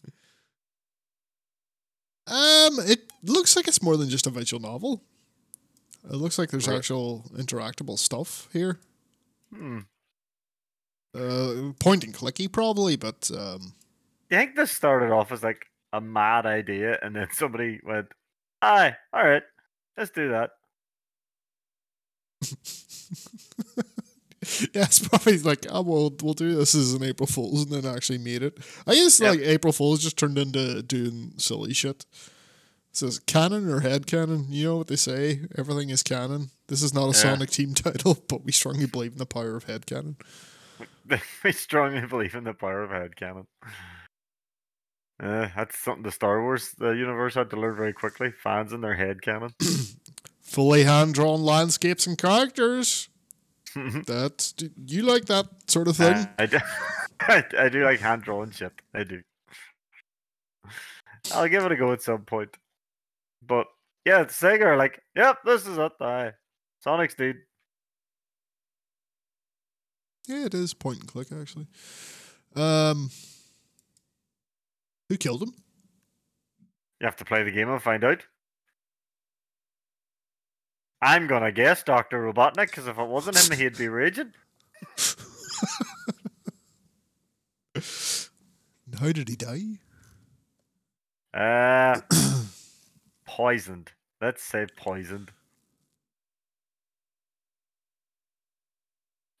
Um, 2.27 2.77
it 2.81 3.11
looks 3.23 3.55
like 3.55 3.67
it's 3.67 3.81
more 3.81 3.97
than 3.97 4.09
just 4.09 4.27
a 4.27 4.29
visual 4.29 4.61
novel. 4.61 5.03
It 6.09 6.15
looks 6.15 6.37
like 6.39 6.49
there's 6.49 6.67
Right. 6.67 6.77
actual 6.77 7.25
interactable 7.35 7.97
stuff 7.99 8.47
here. 8.51 8.79
hmm. 9.53 9.79
Uh, 11.15 11.71
point 11.79 12.03
and 12.03 12.13
clicky 12.13 12.51
probably, 12.51 12.95
but 12.95 13.31
um, 13.35 13.73
you 14.29 14.37
think 14.37 14.55
this 14.55 14.71
started 14.71 15.11
off 15.11 15.31
as 15.31 15.41
like 15.43 15.65
a 15.91 15.99
mad 15.99 16.45
idea, 16.45 16.99
and 17.01 17.15
then 17.15 17.27
somebody 17.31 17.79
went, 17.83 18.07
"Aye, 18.61 18.95
all 19.11 19.23
right, 19.27 19.41
let's 19.97 20.11
do 20.11 20.29
that." 20.29 20.51
yeah, 24.73 24.83
it's 24.83 24.99
probably 24.99 25.37
like, 25.39 25.65
oh, 25.69 25.81
we'll, 25.81 26.15
we'll 26.21 26.33
do 26.33 26.55
this 26.55 26.73
as 26.75 26.93
an 26.93 27.03
April 27.03 27.27
Fool's, 27.27 27.63
and 27.65 27.71
then 27.83 27.91
actually 27.95 28.19
made 28.19 28.43
it. 28.43 28.57
I 28.87 28.93
guess 28.95 29.19
Yep. 29.19 29.31
like 29.31 29.39
April 29.41 29.73
Fool's 29.73 30.01
just 30.03 30.17
turned 30.17 30.37
into 30.37 30.81
doing 30.83 31.33
silly 31.37 31.73
shit. 31.73 32.05
Says 32.91 33.19
canon 33.19 33.69
or 33.69 33.81
head 33.81 34.07
canon. 34.07 34.47
You 34.49 34.65
know 34.65 34.77
what 34.77 34.87
they 34.87 34.95
say? 34.95 35.41
Everything 35.57 35.89
is 35.89 36.03
canon. 36.03 36.49
This 36.67 36.81
is 36.81 36.93
not 36.93 37.05
a 37.05 37.07
Yeah. 37.07 37.13
Sonic 37.13 37.49
team 37.51 37.73
title, 37.75 38.17
but 38.27 38.43
we 38.43 38.51
strongly 38.51 38.87
believe 38.87 39.13
in 39.13 39.17
the 39.19 39.25
power 39.25 39.55
of 39.55 39.65
head 39.65 39.85
canon. 39.85 40.17
we 41.43 41.51
strongly 41.51 42.05
believe 42.05 42.35
in 42.35 42.43
the 42.43 42.53
power 42.53 42.83
of 42.83 42.91
headcanon. 42.91 43.45
Uh, 45.21 45.49
that's 45.55 45.77
something 45.77 46.03
the 46.03 46.11
Star 46.11 46.41
Wars 46.41 46.73
the 46.77 46.91
universe 46.91 47.35
had 47.35 47.49
to 47.49 47.57
learn 47.57 47.75
very 47.75 47.93
quickly. 47.93 48.31
Fans 48.31 48.71
in 48.71 48.81
their 48.81 48.95
headcanon. 48.95 49.51
Fully 50.41 50.83
hand 50.83 51.13
drawn 51.13 51.43
landscapes 51.43 52.07
and 52.07 52.17
characters. 52.17 53.09
That's 54.07 54.55
you 54.87 55.03
like 55.03 55.25
that 55.25 55.45
sort 55.67 55.87
of 55.87 55.95
thing. 55.97 56.27
I, 56.39 56.45
do, 56.47 56.57
I, 57.19 57.43
I 57.55 57.69
do 57.69 57.83
like 57.83 57.99
hand 57.99 58.23
drawn 58.23 58.49
shit. 58.49 58.71
I 58.95 59.03
do. 59.03 59.21
I'll 61.35 61.47
give 61.47 61.63
it 61.65 61.71
a 61.71 61.75
go 61.75 61.91
at 61.91 62.01
some 62.01 62.21
point. 62.23 62.57
But 63.41 63.67
yeah, 64.05 64.25
Sega 64.25 64.65
are 64.65 64.77
like, 64.77 65.01
yep, 65.15 65.37
this 65.45 65.67
is 65.67 65.77
it. 65.77 65.91
Aye. 66.01 66.31
Sonic's 66.85 67.15
dude. 67.15 67.37
Yeah, 70.27 70.45
it 70.45 70.53
is 70.53 70.73
point 70.73 70.99
and 70.99 71.07
click 71.07 71.27
actually. 71.31 71.67
Um, 72.55 73.09
who 75.09 75.17
killed 75.17 75.41
him? 75.41 75.53
You 76.99 77.05
have 77.05 77.15
to 77.17 77.25
play 77.25 77.43
the 77.43 77.51
game 77.51 77.69
and 77.69 77.81
find 77.81 78.03
out. 78.03 78.23
I'm 81.01 81.27
gonna 81.27 81.51
guess 81.51 81.83
Doctor 81.83 82.21
Robotnik 82.21 82.67
because 82.67 82.87
if 82.87 82.99
it 82.99 83.07
wasn't 83.07 83.37
him, 83.37 83.57
he'd 83.57 83.77
be 83.77 83.87
raging. 83.87 84.33
How 88.99 89.11
did 89.11 89.29
he 89.29 89.35
die? 89.35 89.79
Uh, 91.33 92.01
poisoned. 93.29 93.91
Let's 94.19 94.43
say 94.43 94.65
poisoned. 94.75 95.31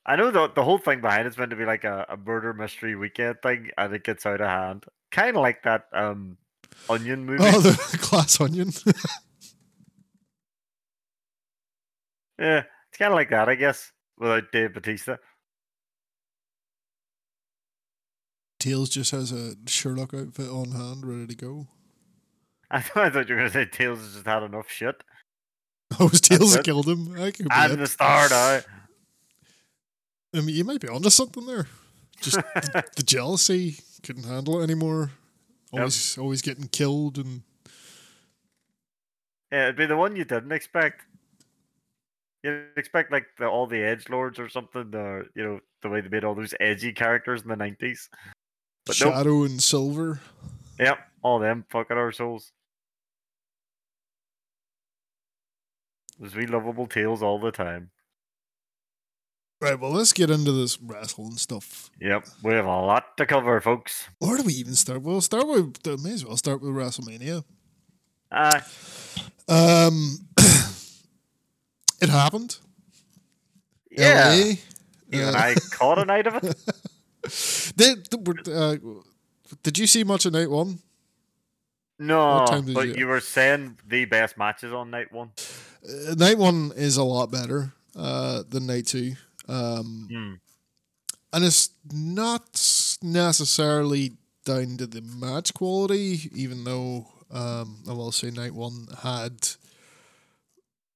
I 0.05 0.15
know 0.15 0.31
the 0.31 0.47
the 0.47 0.63
whole 0.63 0.77
thing 0.77 1.01
behind 1.01 1.27
it's 1.27 1.37
meant 1.37 1.49
to 1.49 1.55
be 1.55 1.65
like 1.65 1.83
a, 1.83 2.05
a 2.09 2.17
murder 2.17 2.53
mystery 2.53 2.95
weekend 2.95 3.41
thing, 3.41 3.69
and 3.77 3.93
it 3.93 4.03
gets 4.03 4.25
out 4.25 4.41
of 4.41 4.47
hand. 4.47 4.85
Kind 5.11 5.35
of 5.35 5.41
like 5.41 5.63
that 5.63 5.85
um 5.91 6.37
Onion 6.89 7.25
movie. 7.25 7.43
Oh, 7.43 7.59
the 7.59 8.07
glass 8.09 8.39
onion. 8.39 8.71
Yeah, 12.39 12.63
it's 12.87 12.97
kind 12.97 13.11
of 13.11 13.17
like 13.17 13.31
that, 13.31 13.49
I 13.49 13.55
guess, 13.55 13.91
without 14.17 14.43
Dave 14.53 14.73
Batista. 14.73 15.17
Tails 18.61 18.89
just 18.89 19.11
has 19.11 19.33
a 19.33 19.55
Sherlock 19.67 20.13
outfit 20.13 20.47
on 20.47 20.71
hand, 20.71 21.05
ready 21.05 21.27
to 21.27 21.35
go. 21.35 21.67
I 22.71 22.81
thought, 22.81 23.03
I 23.05 23.09
thought 23.09 23.29
you 23.29 23.35
were 23.35 23.41
gonna 23.41 23.51
say 23.51 23.65
Tails 23.65 23.99
has 23.99 24.13
just 24.13 24.25
had 24.25 24.43
enough 24.43 24.69
shit. 24.69 25.03
Oh, 25.99 26.07
was 26.07 26.21
Tails 26.21 26.53
that 26.53 26.59
it. 26.59 26.65
killed 26.65 26.87
him. 26.87 27.19
I 27.19 27.31
could 27.31 27.47
I'm 27.49 27.75
the 27.75 27.87
star 27.87 28.29
now. 28.29 28.59
I 30.35 30.41
mean, 30.41 30.55
you 30.55 30.63
might 30.63 30.79
be 30.79 30.87
onto 30.87 31.09
something 31.09 31.47
there. 31.47 31.65
Just 32.21 32.35
the, 32.53 32.83
the 32.95 33.01
jealousy 33.01 33.77
couldn't 34.03 34.25
handle 34.25 34.59
it 34.61 34.63
anymore. 34.65 35.09
Yep. 35.73 35.79
Always, 35.79 36.17
always 36.19 36.41
getting 36.43 36.67
killed, 36.67 37.17
and 37.17 37.41
Yeah, 39.51 39.63
it'd 39.63 39.77
be 39.77 39.87
the 39.87 39.97
one 39.97 40.15
you 40.15 40.25
didn't 40.25 40.51
expect. 40.51 41.01
You'd 42.43 42.67
expect 42.77 43.11
like 43.11 43.25
the, 43.39 43.47
all 43.47 43.65
the 43.65 43.81
edge 43.81 44.09
lords 44.09 44.37
or 44.37 44.47
something, 44.47 44.93
or 44.93 45.25
you 45.35 45.43
know 45.43 45.59
the 45.81 45.89
way 45.89 46.01
they 46.01 46.09
made 46.09 46.23
all 46.23 46.35
those 46.35 46.53
edgy 46.59 46.93
characters 46.93 47.41
in 47.41 47.47
the 47.47 47.55
nineties. 47.55 48.09
But 48.85 48.95
nope. 49.01 49.13
Shadow 49.15 49.43
and 49.43 49.61
Silver. 49.61 50.19
Yep, 50.79 50.99
all 51.23 51.39
them 51.39 51.65
fucking 51.71 51.97
our 51.97 52.11
souls. 52.11 52.51
There's 56.19 56.35
wee 56.35 56.45
lovable 56.47 56.87
Tails 56.87 57.23
all 57.23 57.39
the 57.39 57.51
time. 57.51 57.91
Right. 59.61 59.77
Well, 59.79 59.91
let's 59.91 60.13
get 60.13 60.29
into 60.29 60.51
this 60.53 60.81
wrestling 60.81 61.35
stuff. 61.37 61.89
Yep, 61.99 62.27
we 62.43 62.53
have 62.53 62.65
a 62.65 62.67
lot 62.67 63.17
to 63.17 63.25
cover, 63.25 63.59
folks. 63.59 64.07
Where 64.19 64.37
do 64.37 64.43
we 64.43 64.53
even 64.53 64.73
start? 64.75 65.01
We'll 65.01 65.19
start 65.21 65.47
with. 65.47 65.85
uh, 65.85 65.97
May 66.01 66.13
as 66.13 66.25
well 66.25 66.37
start 66.37 66.61
with 66.61 66.71
WrestleMania. 66.71 67.43
Ah, 68.31 68.65
Um, 69.49 70.19
it 72.01 72.09
happened. 72.09 72.57
yeah. 73.91 74.29
LA. 74.29 74.35
You 75.11 75.23
Uh, 75.23 75.27
and 75.27 75.35
I 75.35 75.55
caught 75.71 75.97
a 75.99 76.05
night 76.05 76.27
of 76.27 76.35
it. 76.35 76.55
Did, 77.75 78.07
uh, 78.49 78.75
did 79.63 79.77
you 79.77 79.87
see 79.87 80.03
much 80.03 80.25
of 80.25 80.33
night 80.33 80.49
one? 80.49 80.79
No, 81.97 82.45
but 82.73 82.87
you- 82.87 82.93
you 82.95 83.07
were 83.07 83.19
saying 83.19 83.77
the 83.87 84.05
best 84.05 84.37
matches 84.37 84.71
on 84.71 84.89
night 84.89 85.11
one. 85.11 85.31
Uh, 85.87 86.13
night 86.15 86.37
one 86.37 86.71
is 86.75 86.97
a 86.97 87.03
lot 87.03 87.31
better 87.31 87.73
uh, 87.95 88.43
than 88.49 88.65
night 88.67 88.87
two. 88.87 89.13
Um, 89.47 90.07
Hmm. 90.11 90.33
and 91.33 91.43
it's 91.45 91.69
not 91.91 92.97
necessarily 93.01 94.13
down 94.45 94.77
to 94.77 94.87
the 94.87 95.01
match 95.01 95.53
quality, 95.53 96.29
even 96.33 96.63
though 96.63 97.07
um, 97.31 97.83
I 97.87 97.93
will 97.93 98.11
say 98.11 98.29
night 98.31 98.53
one 98.53 98.87
had, 99.03 99.33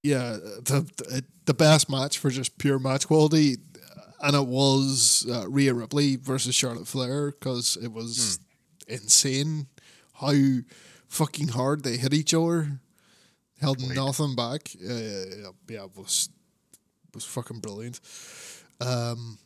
yeah, 0.02 0.34
the 0.64 1.24
the, 1.46 1.54
best 1.54 1.90
match 1.90 2.18
for 2.18 2.30
just 2.30 2.58
pure 2.58 2.80
match 2.80 3.08
quality, 3.08 3.58
and 4.22 4.36
it 4.36 4.48
was 4.48 5.26
uh, 5.30 5.48
Rhea 5.50 5.74
Ripley 5.74 6.16
versus 6.16 6.56
Charlotte 6.56 6.88
Flair 6.88 7.32
because 7.32 7.78
it 7.82 7.92
was 7.92 8.40
insane 8.88 9.68
how 10.16 10.34
fucking 11.08 11.50
hard 11.50 11.84
they 11.84 11.98
hit 11.98 12.14
each 12.14 12.34
other, 12.34 12.80
held 13.64 13.82
Wait. 13.82 13.96
nothing 13.96 14.36
back. 14.36 14.70
Uh, 14.76 15.50
yeah, 15.70 15.86
it 15.86 15.98
was 15.98 16.30
was 17.14 17.26
fucking 17.26 17.60
brilliant. 17.60 18.00
Um, 18.82 19.38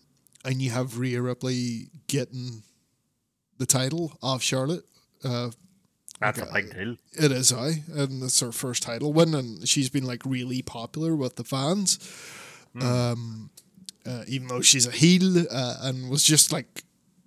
and 0.45 0.61
you 0.61 0.71
have 0.71 0.97
Rhea 0.97 1.21
Ripley 1.21 1.89
getting 2.07 2.63
the 3.57 3.65
title 3.65 4.17
of 4.21 4.41
Charlotte. 4.41 4.85
Uh, 5.23 5.51
That's 6.19 6.39
like, 6.39 6.49
a 6.49 6.53
big 6.53 6.73
deal. 6.73 6.95
it 7.13 7.31
is 7.31 7.51
I, 7.51 7.83
and 7.93 8.23
it's 8.23 8.39
her 8.39 8.51
first 8.51 8.83
title 8.83 9.13
win, 9.13 9.33
and 9.33 9.67
she's 9.67 9.89
been 9.89 10.05
like 10.05 10.25
really 10.25 10.61
popular 10.61 11.15
with 11.15 11.35
the 11.35 11.43
fans. 11.43 11.99
Um, 12.79 13.49
uh, 14.05 14.23
even 14.27 14.47
though 14.47 14.61
she's 14.61 14.85
a 14.85 14.91
heel, 14.91 15.45
uh, 15.49 15.77
and 15.81 16.09
was 16.09 16.23
just 16.23 16.53
like 16.53 16.83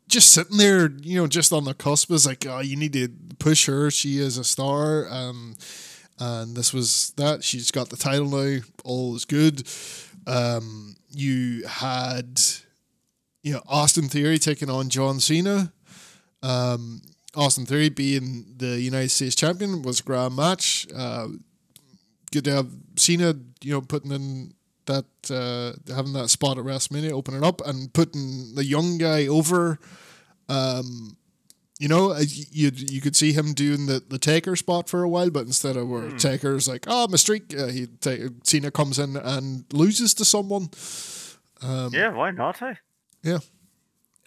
just 0.09 0.33
sitting 0.33 0.59
there, 0.59 0.91
you 1.03 1.17
know, 1.17 1.27
just 1.27 1.53
on 1.53 1.65
the 1.65 1.75
cusp. 1.75 2.11
Is 2.13 2.27
like, 2.27 2.47
oh, 2.47 2.61
you 2.61 2.77
need 2.77 2.93
to 2.93 3.09
push 3.39 3.67
her. 3.67 3.91
She 3.91 4.19
is 4.19 4.39
a 4.39 4.45
star. 4.45 5.09
Um, 5.11 5.57
and 6.21 6.55
this 6.55 6.73
was 6.73 7.13
that. 7.17 7.43
She's 7.43 7.71
got 7.71 7.89
the 7.89 7.97
title 7.97 8.29
now. 8.29 8.61
All 8.85 9.17
is 9.17 9.25
good. 9.25 9.67
Um, 10.27 10.97
you 11.11 11.67
had, 11.67 12.41
you 13.43 13.55
know, 13.55 13.63
Austin 13.67 14.09
Theory 14.09 14.39
taking 14.39 14.71
on 14.71 14.91
John 14.91 15.19
Cena. 15.19 15.73
Um, 16.43 17.03
Austin 17.35 17.67
Theory 17.67 17.89
being 17.89 18.55
the 18.57 18.81
United 18.81 19.11
States 19.11 19.35
champion 19.35 19.83
was 19.83 20.01
a 20.01 20.03
grand 20.03 20.37
match. 20.37 20.87
Uh, 20.95 21.29
good 22.31 22.45
to 22.45 22.53
have 22.53 22.69
Cena, 22.97 23.35
you 23.63 23.73
know, 23.73 23.81
putting 23.81 24.13
in 24.13 24.55
that 24.87 25.07
uh, 25.31 25.95
having 25.95 26.13
that 26.13 26.29
spot 26.29 26.59
at 26.59 26.65
WrestleMania, 26.65 27.13
opening 27.13 27.45
up 27.45 27.61
and 27.67 27.93
putting 27.93 28.55
the 28.55 28.65
young 28.65 28.99
guy 28.99 29.27
over. 29.27 29.79
Um, 30.49 31.17
you 31.81 31.89
know, 31.89 32.13
uh, 32.13 32.21
you 32.53 32.71
you 32.75 33.01
could 33.01 33.17
see 33.17 33.33
him 33.33 33.55
doing 33.55 33.87
the, 33.87 34.01
the 34.07 34.19
taker 34.19 34.55
spot 34.55 34.89
for 34.89 35.03
a 35.03 35.09
while, 35.09 35.31
but 35.31 35.47
instead 35.47 35.77
of 35.77 35.89
where 35.89 36.11
Hmm. 36.11 36.17
taker's 36.19 36.69
like, 36.69 36.85
oh, 36.87 37.09
my 37.09 37.17
streak, 37.17 37.55
uh, 37.59 37.67
he 37.69 37.87
ta- 37.87 38.29
Cena 38.45 38.71
comes 38.71 38.99
in 38.99 39.17
and 39.17 39.65
loses 39.73 40.13
to 40.15 40.25
someone. 40.25 40.69
Um, 41.63 41.91
yeah, 41.93 42.11
why 42.13 42.31
not? 42.33 42.59
Hey? 42.59 42.77
yeah. 43.23 43.39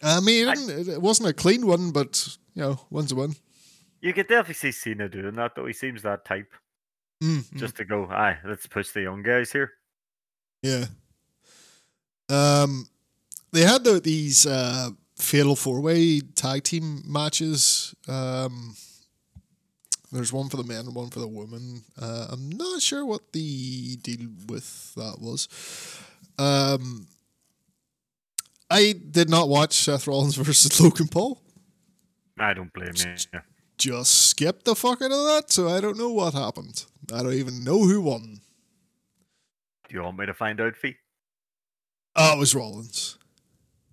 I 0.02 0.20
mean, 0.20 0.48
it, 0.48 0.58
I- 0.58 0.92
it 0.94 1.00
wasn't 1.02 1.28
a 1.30 1.32
clean 1.32 1.66
one, 1.66 1.92
but 1.92 2.36
you 2.54 2.62
know, 2.62 2.80
one's 2.90 3.12
a 3.12 3.14
win. 3.14 3.36
You 4.00 4.12
could 4.12 4.26
definitely 4.28 4.54
see 4.54 4.72
Cena 4.72 5.08
doing 5.08 5.34
that, 5.36 5.54
though. 5.54 5.66
He 5.66 5.72
seems 5.72 6.02
that 6.02 6.24
type. 6.24 6.52
Mm, 7.22 7.38
mm. 7.44 7.56
Just 7.56 7.76
to 7.76 7.84
go, 7.84 8.04
aye, 8.10 8.38
let's 8.44 8.66
push 8.66 8.90
the 8.90 9.02
young 9.02 9.22
guys 9.22 9.52
here. 9.52 9.70
Yeah. 10.62 10.86
Um, 12.28 12.88
they 13.52 13.62
had 13.62 13.84
the, 13.84 14.00
these 14.00 14.44
uh, 14.46 14.90
fatal 15.16 15.56
four 15.56 15.80
way 15.80 16.20
tag 16.20 16.64
team 16.64 17.02
matches. 17.06 17.94
Um, 18.08 18.76
there's 20.12 20.32
one 20.32 20.48
for 20.48 20.56
the 20.56 20.64
men 20.64 20.86
and 20.86 20.94
one 20.94 21.10
for 21.10 21.18
the 21.18 21.28
women. 21.28 21.82
Uh, 22.00 22.28
I'm 22.30 22.48
not 22.50 22.80
sure 22.80 23.04
what 23.04 23.32
the 23.32 23.96
deal 23.96 24.28
with 24.46 24.94
that 24.94 25.16
was. 25.20 25.48
Um, 26.38 27.08
I 28.70 28.94
did 29.10 29.28
not 29.28 29.48
watch 29.48 29.74
Seth 29.74 30.06
Rollins 30.06 30.36
versus 30.36 30.80
Logan 30.80 31.08
Paul. 31.08 31.40
I 32.38 32.54
don't 32.54 32.72
blame 32.72 32.92
you. 32.96 33.14
Yeah. 33.32 33.40
Just 33.76 34.28
skipped 34.28 34.64
the 34.64 34.74
fuck 34.74 35.02
out 35.02 35.10
of 35.10 35.26
that, 35.26 35.44
so 35.50 35.68
I 35.68 35.80
don't 35.80 35.98
know 35.98 36.10
what 36.10 36.34
happened. 36.34 36.84
I 37.12 37.22
don't 37.22 37.34
even 37.34 37.64
know 37.64 37.82
who 37.84 38.00
won. 38.00 38.40
Do 39.88 39.96
you 39.96 40.02
want 40.02 40.18
me 40.18 40.26
to 40.26 40.34
find 40.34 40.60
out, 40.60 40.76
Fee? 40.76 40.96
Oh, 42.16 42.36
it 42.36 42.38
was 42.38 42.54
Rollins. 42.54 43.18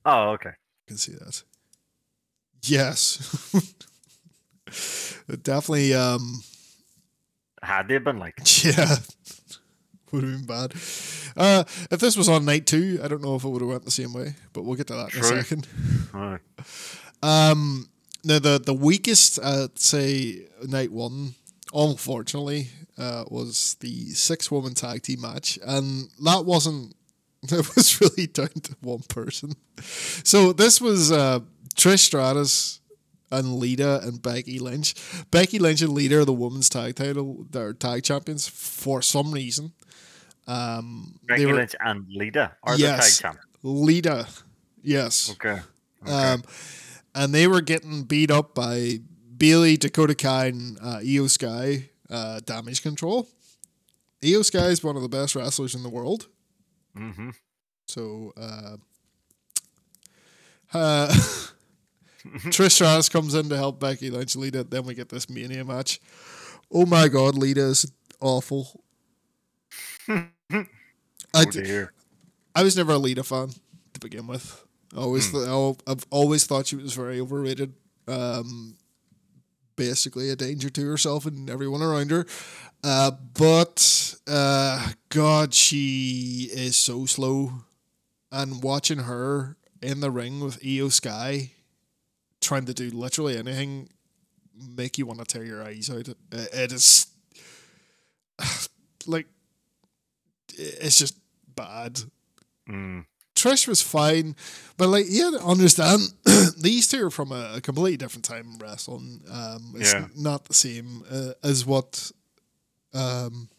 Oh, 0.06 0.30
okay. 0.32 0.52
Can 0.92 0.98
see 0.98 1.14
that. 1.14 1.44
Yes. 2.64 3.56
Definitely 5.44 5.94
um 5.94 6.44
Had 7.64 7.88
they 7.88 7.98
been 7.98 8.20
like, 8.20 8.36
yeah. 8.64 8.98
Would 10.12 10.24
have 10.24 10.32
been 10.34 10.46
bad. 10.46 10.74
Uh 11.38 11.64
if 11.90 12.00
this 12.00 12.18
was 12.18 12.28
on 12.28 12.44
night 12.46 12.66
two, 12.68 13.00
I 13.02 13.08
don't 13.08 13.22
know 13.22 13.36
if 13.36 13.44
it 13.46 13.50
would 13.50 13.62
have 13.62 13.70
went 13.70 13.86
the 13.86 13.92
same 13.92 14.14
way, 14.14 14.36
but 14.54 14.64
we'll 14.64 14.76
get 14.76 14.88
to 14.88 14.96
that 14.96 15.14
in 15.14 15.22
a 15.22 15.24
second. 15.24 15.68
uh, 16.14 16.38
Um 17.24 17.88
now 18.24 18.40
the 18.40 18.60
the 18.60 18.74
weakest 18.74 19.40
I'd 19.42 19.80
say 19.80 20.48
night 20.68 20.92
one, 20.92 21.36
unfortunately, 21.74 22.68
uh, 22.98 23.24
was 23.30 23.76
the 23.80 24.10
six 24.12 24.52
woman 24.52 24.74
tag 24.74 25.02
team 25.04 25.22
match. 25.22 25.58
And 25.64 26.10
that 26.24 26.44
wasn't 26.46 26.96
it 27.52 27.76
was 27.76 28.00
really 28.02 28.28
down 28.28 28.50
to 28.50 28.76
one 28.82 29.02
person. 29.10 29.54
So 30.24 30.54
this 30.54 30.80
was 30.80 31.12
uh, 31.12 31.40
Trish 31.76 32.00
Stratus 32.00 32.80
and 33.32 33.56
Lita 33.56 34.02
and 34.04 34.22
Becky 34.22 34.60
Lynch. 34.60 34.94
Becky 35.32 35.58
Lynch 35.58 35.82
and 35.82 35.94
Lita 35.94 36.20
are 36.20 36.26
the 36.26 36.34
women's 36.34 36.70
tag 36.70 36.96
title, 36.96 37.46
they're 37.50 37.74
tag 37.74 38.04
champions 38.04 38.48
for 38.48 39.02
some 39.02 39.32
reason. 39.32 39.72
Um, 40.48 41.20
Becky 41.28 41.42
they 41.42 41.46
were 41.52 41.58
Lynch 41.58 41.76
and 41.80 42.06
Lita 42.10 42.52
are 42.64 42.78
Yes. 42.78 43.18
the 43.18 43.24
tag 43.24 43.34
champ. 43.34 43.46
Lita, 43.64 44.28
yes. 44.84 45.32
Okay. 45.32 45.62
okay. 46.04 46.12
Um, 46.12 46.44
and 47.16 47.34
they 47.34 47.48
were 47.48 47.62
getting 47.62 48.04
beat 48.04 48.32
up 48.32 48.54
by 48.54 49.00
Bayley, 49.38 49.78
Dakota 49.78 50.16
Kai, 50.16 50.48
and 50.48 50.78
uh, 50.82 51.00
Iyo 51.00 51.30
Sky, 51.30 51.90
uh, 52.10 52.40
Damage 52.46 52.82
Control. 52.84 53.28
Iyo 54.22 54.44
Sky 54.46 54.68
is 54.68 54.84
one 54.84 54.96
of 54.96 55.02
the 55.02 55.10
best 55.10 55.36
wrestlers 55.36 55.74
in 55.74 55.84
the 55.84 55.90
world. 55.90 56.28
Mm-hmm. 56.98 57.30
So, 57.88 58.34
uh, 58.38 58.78
uh, 60.74 61.08
Trish 62.50 62.72
Stratus 62.72 63.10
comes 63.10 63.34
in 63.34 63.50
to 63.50 63.58
help 63.58 63.80
Becky 63.80 64.10
Lynch 64.10 64.36
Lita. 64.36 64.64
Then 64.64 64.84
we 64.86 64.94
get 64.94 65.10
this 65.10 65.30
Mania 65.30 65.64
match. 65.66 66.00
Oh 66.72 66.86
my 66.86 67.08
God, 67.08 67.36
Lita 67.38 67.62
is 67.62 67.92
awful. 68.22 68.84
I, 71.34 71.46
Oh 71.46 71.52
d- 71.52 71.62
dear. 71.62 71.94
I 72.56 72.64
was 72.64 72.76
never 72.78 72.94
a 72.94 72.98
Lita 72.98 73.24
fan 73.24 73.50
to 73.94 74.00
begin 74.00 74.28
with. 74.28 74.66
I 74.96 75.00
always 75.00 75.32
th- 75.32 75.48
I- 75.48 75.76
I've 75.88 76.06
always 76.10 76.46
thought 76.46 76.68
she 76.68 76.76
was 76.76 76.94
very 76.94 77.20
overrated. 77.20 77.74
Um, 78.08 78.76
basically 79.82 80.30
a 80.30 80.36
danger 80.36 80.70
to 80.70 80.86
herself 80.86 81.26
and 81.26 81.50
everyone 81.50 81.82
around 81.82 82.12
her. 82.12 82.24
Uh, 82.84 83.10
but 83.34 84.16
uh, 84.28 84.90
God, 85.10 85.56
she 85.56 86.50
is 86.54 86.78
so 86.78 87.08
slow. 87.08 87.52
And 88.32 88.62
watching 88.62 89.00
her 89.00 89.58
in 89.82 90.00
the 90.00 90.12
ring 90.12 90.40
with 90.40 90.62
Iyo 90.62 90.92
Sky, 90.92 91.54
trying 92.42 92.66
to 92.66 92.76
do 92.76 92.92
literally 92.92 93.40
anything, 93.40 93.90
make 94.56 95.00
you 95.00 95.08
want 95.08 95.20
to 95.20 95.26
tear 95.26 95.44
your 95.44 95.64
eyes 95.64 95.90
out. 95.90 96.08
It, 96.32 96.72
is 96.72 97.08
like 99.08 99.26
it's 100.54 101.00
just 101.00 101.18
bad. 101.56 102.00
Mm. 102.70 103.06
Trish 103.42 103.68
was 103.68 103.82
fine, 103.82 104.36
but 104.78 104.88
like 104.90 105.06
you 105.10 105.32
to 105.32 105.44
understand 105.44 106.02
these 106.58 106.88
two 106.88 107.06
are 107.06 107.10
from 107.12 107.32
a, 107.32 107.54
a 107.56 107.62
completely 107.62 107.98
different 107.98 108.26
time 108.26 108.46
in 108.54 108.58
wrestling. 108.60 109.22
Um, 109.32 109.74
it's 109.78 109.94
Yeah. 109.94 110.08
not 110.16 110.46
the 110.46 110.54
same 110.54 111.04
uh, 111.10 111.34
as 111.44 111.66
what 111.66 112.12
um, 112.94 113.50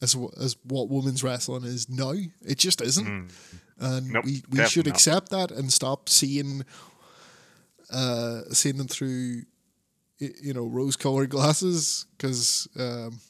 as 0.00 0.16
as 0.40 0.56
what 0.64 0.88
women's 0.90 1.22
wrestling 1.22 1.64
is 1.64 1.88
now. 1.88 2.12
It 2.42 2.58
just 2.58 2.80
isn't, 2.80 3.06
Mm. 3.06 3.30
and 3.78 4.10
Nope, 4.12 4.24
we 4.24 4.42
we 4.50 4.64
should 4.66 4.86
not. 4.86 4.94
accept 4.96 5.30
that 5.30 5.50
and 5.50 5.72
stop 5.72 6.08
seeing 6.08 6.64
uh, 7.90 8.42
seeing 8.52 8.76
them 8.78 8.88
through 8.88 9.42
you 10.18 10.52
know 10.54 10.64
rose 10.66 10.96
colored 10.96 11.30
glasses 11.30 12.06
because. 12.16 12.68
Um, 12.78 13.20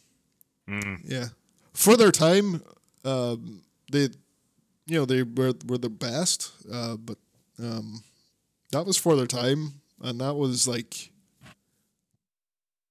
Mm. 0.69 1.01
yeah, 1.05 1.27
for 1.75 1.97
their 1.97 2.13
time, 2.13 2.63
um, 3.05 3.63
they, 3.91 4.09
you 4.87 4.99
know, 4.99 5.05
they 5.05 5.23
were 5.23 5.55
were 5.67 5.79
the 5.79 5.91
best. 5.91 6.53
Uh, 6.71 6.97
but 6.97 7.19
um, 7.59 8.03
that 8.73 8.85
was 8.87 8.97
for 8.97 9.17
their 9.17 9.27
time, 9.27 9.81
and 10.01 10.21
that 10.21 10.35
was 10.35 10.67
like 10.69 11.11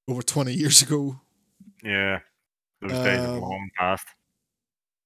over 0.07 0.21
twenty 0.21 0.53
years 0.53 0.81
ago. 0.81 1.19
Yeah. 1.83 2.19
Those 2.81 2.91
days 2.91 3.19
have 3.19 3.29
Um, 3.29 3.41
long 3.41 3.69
past. 3.77 4.05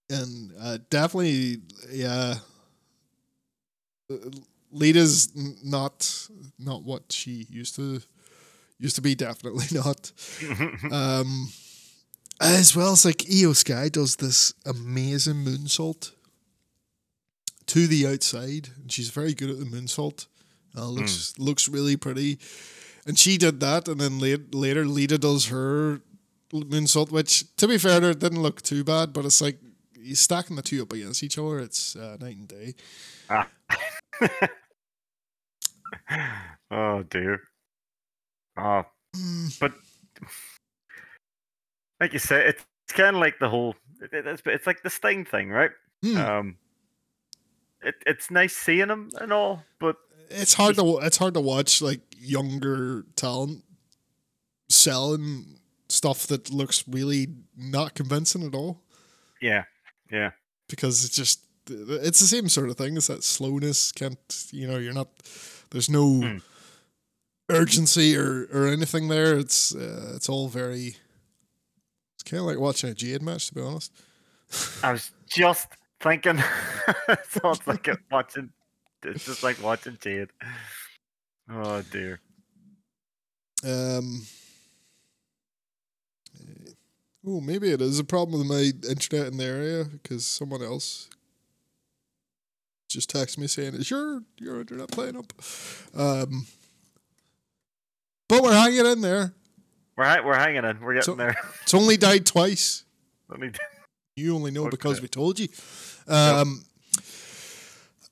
and 0.09 0.51
uh, 0.59 0.77
definitely, 0.89 1.57
yeah. 1.91 2.35
Lita's 4.71 5.29
not 5.63 6.27
not 6.59 6.83
what 6.83 7.11
she 7.11 7.47
used 7.49 7.75
to 7.75 8.01
used 8.79 8.95
to 8.95 9.01
be. 9.01 9.15
Definitely 9.25 9.67
not. 9.77 10.11
Um, 10.91 11.49
as 12.41 12.75
well 12.75 12.91
as 12.91 13.05
like 13.05 13.19
Iyo 13.29 13.55
Sky 13.55 13.87
does 13.89 14.17
this 14.17 14.53
amazing 14.65 15.43
moonsault 15.45 16.11
to 17.67 17.87
the 17.87 18.07
outside, 18.07 18.69
and 18.81 18.91
she's 18.91 19.09
very 19.09 19.33
good 19.33 19.49
at 19.49 19.59
the 19.59 19.65
moonsault. 19.65 20.27
Uh, 20.77 20.87
looks 20.87 21.33
looks 21.39 21.69
really 21.69 21.95
pretty, 21.95 22.37
and 23.05 23.17
she 23.17 23.37
did 23.37 23.59
that, 23.61 23.87
and 23.87 23.99
then 23.99 24.19
late, 24.19 24.53
later 24.53 24.85
Lita 24.85 25.17
does 25.17 25.47
her 25.47 26.01
moonsault, 26.51 27.11
which 27.11 27.55
to 27.57 27.67
be 27.67 27.77
fair, 27.77 28.01
her, 28.01 28.13
didn't 28.13 28.41
look 28.41 28.61
too 28.61 28.83
bad, 28.83 29.13
but 29.13 29.25
it's 29.25 29.41
like 29.41 29.57
you 29.97 30.15
stacking 30.15 30.55
the 30.55 30.61
two 30.61 30.81
up 30.81 30.91
against 30.93 31.23
each 31.23 31.37
other, 31.37 31.59
it's 31.59 31.95
uh, 31.95 32.17
night 32.19 32.37
and 32.37 32.47
day. 32.47 32.75
Ah. 33.29 33.47
oh 36.71 37.03
dear. 37.03 37.41
Oh, 38.57 38.83
Mm, 39.15 39.59
but 39.59 39.73
like 41.99 42.13
you 42.13 42.19
said, 42.19 42.47
it's 42.47 42.65
kind 42.89 43.15
of 43.15 43.21
like 43.21 43.39
the 43.39 43.49
whole. 43.49 43.75
It's, 44.01 44.41
it's 44.45 44.67
like 44.67 44.83
the 44.83 44.89
Sting 44.89 45.25
thing, 45.25 45.49
right? 45.49 45.71
mm. 46.03 46.17
Um, 46.17 46.57
it, 47.85 47.95
it's 48.05 48.29
nice 48.31 48.55
seeing 48.55 48.89
him 48.89 49.09
and 49.21 49.31
all, 49.31 49.63
but 49.79 49.95
it's 50.29 50.53
hard 50.55 50.75
to 50.75 50.97
it's 50.99 51.17
hard 51.17 51.33
to 51.35 51.41
watch 51.41 51.81
like 51.81 52.01
younger 52.17 53.03
talent 53.15 53.63
selling 54.69 55.59
stuff 55.89 56.27
that 56.27 56.51
looks 56.51 56.83
really 56.87 57.27
not 57.55 57.93
convincing 57.93 58.43
at 58.45 58.55
all. 58.55 58.81
yeah, 59.41 59.63
yeah, 60.11 60.31
because 60.67 61.05
it's 61.05 61.15
just 61.15 61.41
it's 61.69 62.19
the 62.19 62.27
same 62.27 62.49
sort 62.49 62.69
of 62.69 62.77
thing. 62.77 62.97
It's 62.97 63.07
that 63.07 63.23
slowness. 63.23 63.91
Can't 63.91 64.17
you 64.51 64.67
know? 64.67 64.77
You're 64.77 64.93
not. 64.93 65.09
There's 65.71 65.89
no 65.89 66.21
Hmm. 66.21 66.37
urgency 67.49 68.15
or 68.17 68.47
or 68.53 68.67
anything 68.67 69.07
there. 69.07 69.37
It's 69.37 69.73
uh, 69.75 70.13
it's 70.15 70.29
all 70.29 70.47
very. 70.47 70.97
It's 72.15 72.23
kind 72.23 72.41
of 72.41 72.47
like 72.47 72.59
watching 72.59 72.89
a 72.89 72.93
Jade 72.93 73.21
match, 73.21 73.47
to 73.47 73.53
be 73.55 73.61
honest. 73.61 73.91
I 74.83 74.91
was 74.93 75.11
just 75.27 75.67
thinking. 76.05 76.37
so 77.29 77.51
it's 77.51 77.67
like 77.67 77.87
watching. 78.11 78.49
It's 79.03 79.25
just 79.25 79.43
like 79.43 79.61
watching 79.61 79.97
Jade. 79.99 80.29
Oh 81.51 81.81
dear. 81.91 82.19
Um. 83.63 84.25
Oh, 87.27 87.41
maybe 87.41 87.71
it 87.71 87.81
is 87.81 87.99
a 87.99 88.03
problem 88.03 88.39
with 88.39 88.47
my 88.47 88.71
internet 88.89 89.27
in 89.27 89.37
the 89.37 89.43
area 89.45 89.85
because 89.85 90.25
someone 90.25 90.61
else 90.61 91.09
just 92.87 93.11
texted 93.11 93.39
me 93.39 93.47
saying, 93.47 93.73
"Is 93.73 93.89
your 93.89 94.21
your 94.39 94.59
internet 94.61 94.89
playing 94.91 95.17
up?" 95.17 95.33
Um. 95.95 96.45
But 98.27 98.41
we're 98.41 98.53
hanging 98.53 98.85
in 98.85 99.01
there. 99.01 99.33
We're 99.97 100.25
we're 100.25 100.35
hanging 100.35 100.65
in. 100.65 100.79
We're 100.81 100.93
getting 100.93 101.13
So- 101.13 101.15
there. 101.15 101.35
It's 101.63 101.73
only 101.73 101.97
died 101.97 102.25
twice. 102.25 102.83
Let 103.29 103.39
me. 103.39 103.51
You 104.15 104.35
only 104.35 104.51
know 104.51 104.69
because 104.69 105.01
we 105.01 105.07
told 105.07 105.39
you. 105.39 105.47
Um, 106.07 106.65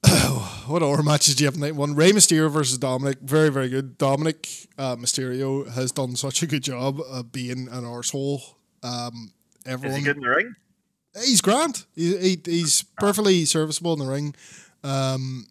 what 0.68 0.84
other 0.84 1.04
matches 1.04 1.36
do 1.36 1.44
you 1.44 1.48
have 1.48 1.58
night 1.58 1.76
one? 1.76 1.96
Rey 1.96 2.12
Mysterio 2.12 2.50
versus 2.50 2.78
Dominic. 2.78 3.20
Very, 3.22 3.50
very 3.50 3.70
good. 3.70 3.98
Dominic 3.98 4.48
uh, 4.78 4.96
Mysterio 4.96 5.72
has 5.74 5.92
done 5.92 6.16
such 6.16 6.44
a 6.44 6.48
good 6.48 6.64
job 6.64 7.00
of 7.00 7.32
being 7.32 7.68
an 7.70 7.84
arsehole. 7.84 8.42
Um, 8.82 9.32
Is 9.66 9.74
everyone, 9.74 10.00
he 10.00 10.06
good 10.06 10.18
in 10.18 10.24
the 10.24 10.30
ring? 10.30 10.56
he's 11.16 11.42
grand. 11.42 11.86
He, 11.96 12.18
he, 12.18 12.42
he's 12.44 12.84
perfectly 13.00 13.46
serviceable 13.46 13.94
in 13.94 14.00
the 14.00 14.12
ring. 14.12 14.36
Um, 14.84 15.48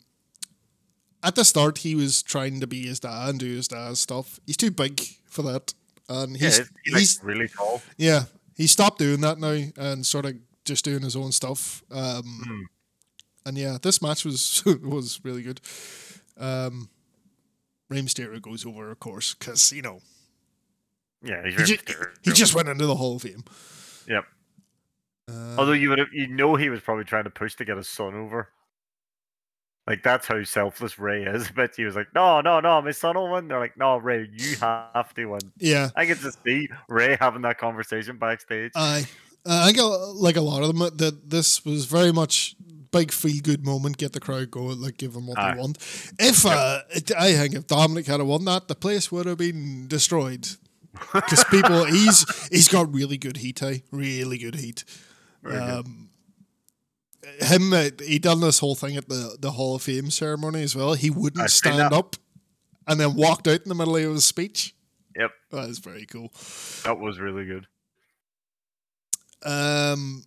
at 1.23 1.37
the 1.37 1.45
start, 1.45 1.79
he 1.79 1.95
was 1.95 2.23
trying 2.23 2.61
to 2.61 2.67
be 2.67 2.87
his 2.87 3.01
dad 3.01 3.31
and 3.31 3.39
do 3.41 3.47
his 3.47 3.69
dad's 3.69 4.01
stuff. 4.01 4.41
He's 4.47 4.57
too 4.57 4.71
big 4.71 5.01
for 5.27 5.43
that. 5.43 5.73
And 6.09 6.37
he's, 6.37 6.59
he's, 6.59 6.69
he's, 6.85 6.95
he's 6.95 7.21
really 7.23 7.49
tall. 7.49 7.81
yeah, 7.97 8.25
he 8.57 8.67
stopped 8.67 8.99
doing 8.99 9.21
that 9.21 9.39
now 9.39 9.59
and 9.77 10.05
sort 10.05 10.27
of 10.27 10.35
just 10.65 10.85
doing 10.85 11.03
his 11.03 11.17
own 11.17 11.33
stuff. 11.33 11.83
Um, 11.91 12.23
Hmm. 12.47 12.61
And 13.45 13.59
yeah, 13.59 13.77
this 13.83 14.01
match 14.01 14.25
was 14.25 14.63
was 14.83 15.21
really 15.25 15.43
good. 15.43 15.61
Um, 16.37 16.89
Rey 17.91 18.01
Mysterio 18.01 18.41
goes 18.41 18.65
over, 18.65 18.91
of 18.91 19.01
course, 19.01 19.35
because 19.35 19.73
you 19.73 19.83
know 19.83 20.01
Yeah, 21.23 21.43
he's 21.45 21.53
he, 21.53 21.57
very 21.57 21.67
ju- 21.67 21.75
mysterious. 21.87 22.19
he 22.23 22.33
just 22.33 22.55
went 22.55 22.69
into 22.69 22.87
the 22.87 22.95
Hall 22.95 23.17
of 23.17 23.23
Fame. 23.23 23.43
Yep. 24.09 24.25
Uh, 25.31 25.57
Although 25.59 25.73
you 25.73 25.89
would 25.91 26.01
you 26.13 26.27
know, 26.29 26.55
he 26.57 26.69
was 26.71 26.81
probably 26.81 27.05
trying 27.05 27.25
to 27.25 27.31
push 27.31 27.55
to 27.57 27.65
get 27.65 27.77
his 27.77 27.89
son 27.89 28.15
over. 28.15 28.49
Like 29.89 30.05
that's 30.05 30.29
how 30.29 30.43
selfless 30.45 30.99
Rey 31.01 31.25
is. 31.25 31.51
But 31.57 31.75
he 31.77 31.85
was 31.85 31.97
like, 31.97 32.15
"No, 32.15 32.41
no, 32.41 32.61
no, 32.61 32.81
my 32.81 32.93
son 32.93 33.17
will 33.17 33.33
win." 33.33 33.49
They're 33.49 33.59
like, 33.59 33.77
"No, 33.77 33.97
Rey, 33.97 34.29
you 34.33 34.55
have 34.61 35.13
to 35.15 35.27
win." 35.27 35.41
yeah, 35.59 35.91
I 35.97 36.05
get 36.05 36.21
to 36.21 36.31
see 36.47 36.69
Rey 36.89 37.17
having 37.21 37.43
that 37.43 37.59
conversation 37.59 38.19
backstage. 38.19 38.71
I 38.77 39.05
uh, 39.45 39.65
I 39.67 39.73
got 39.73 40.15
like 40.15 40.37
a 40.37 40.41
lot 40.41 40.63
of 40.63 40.69
them 40.69 40.83
uh, 40.83 40.91
that 40.97 41.31
this 41.31 41.65
was 41.65 41.87
very 41.87 42.13
much 42.13 42.55
big 42.91 43.11
feel 43.11 43.41
good 43.43 43.65
moment, 43.65 43.97
get 43.97 44.13
the 44.13 44.21
crowd 44.21 44.51
going, 44.51 44.81
like 44.81 44.99
give 44.99 45.15
them 45.15 45.27
what 45.27 45.39
Aye. 45.39 45.55
they 45.55 45.61
want. 45.61 45.79
If 46.19 46.47
uh, 46.47 46.81
I 47.19 47.33
think 47.33 47.55
if 47.55 47.67
Dominic 47.67 48.07
had 48.07 48.21
won 48.23 48.45
that, 48.45 48.69
the 48.69 48.75
place 48.75 49.11
would 49.11 49.27
have 49.27 49.39
been 49.39 49.89
destroyed. 49.89 50.47
Because 51.13 51.43
people, 51.45 51.85
he's 51.87 52.49
he's 52.49 52.69
got 52.69 52.93
really 52.93 53.17
good 53.17 53.39
heat, 53.39 53.63
eh? 53.63 53.79
Really 53.91 54.39
good 54.39 54.57
heat. 54.57 54.85
Very 55.43 55.59
good. 55.59 55.87
Um, 55.87 56.09
him, 57.41 57.73
uh, 57.73 57.89
he 58.05 58.19
done 58.19 58.41
this 58.41 58.59
whole 58.59 58.75
thing 58.75 58.97
at 58.97 59.09
the, 59.09 59.37
the 59.41 59.53
Hall 59.53 59.77
of 59.77 59.83
Fame 59.83 60.11
ceremony 60.11 60.63
as 60.63 60.77
well. 60.77 60.95
He 60.95 61.09
wouldn't 61.09 61.43
I've 61.43 61.53
stand 61.53 61.93
up, 61.95 62.17
and 62.87 63.01
then 63.01 63.15
walked 63.15 63.49
out 63.49 63.63
in 63.63 63.69
the 63.69 63.75
middle 63.75 63.97
of 63.97 64.03
his 64.03 64.25
speech. 64.25 64.75
Yep, 65.17 65.31
That 65.51 65.69
is 65.69 65.79
very 65.79 66.07
cool. 66.07 66.33
that 66.85 66.99
was 66.99 67.21
really 67.21 67.45
good. 67.45 67.67
Um, 69.45 70.25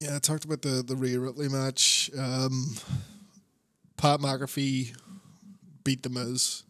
yeah, 0.00 0.16
I 0.16 0.18
talked 0.18 0.44
about 0.44 0.62
the 0.62 0.82
the 0.82 0.96
Rhea 0.96 1.18
Ripley 1.20 1.48
match. 1.48 2.10
Um, 2.18 2.76
Pat 3.96 4.20
McAfee 4.20 4.94
beat 5.84 6.02
the 6.02 6.08
Miz. 6.10 6.64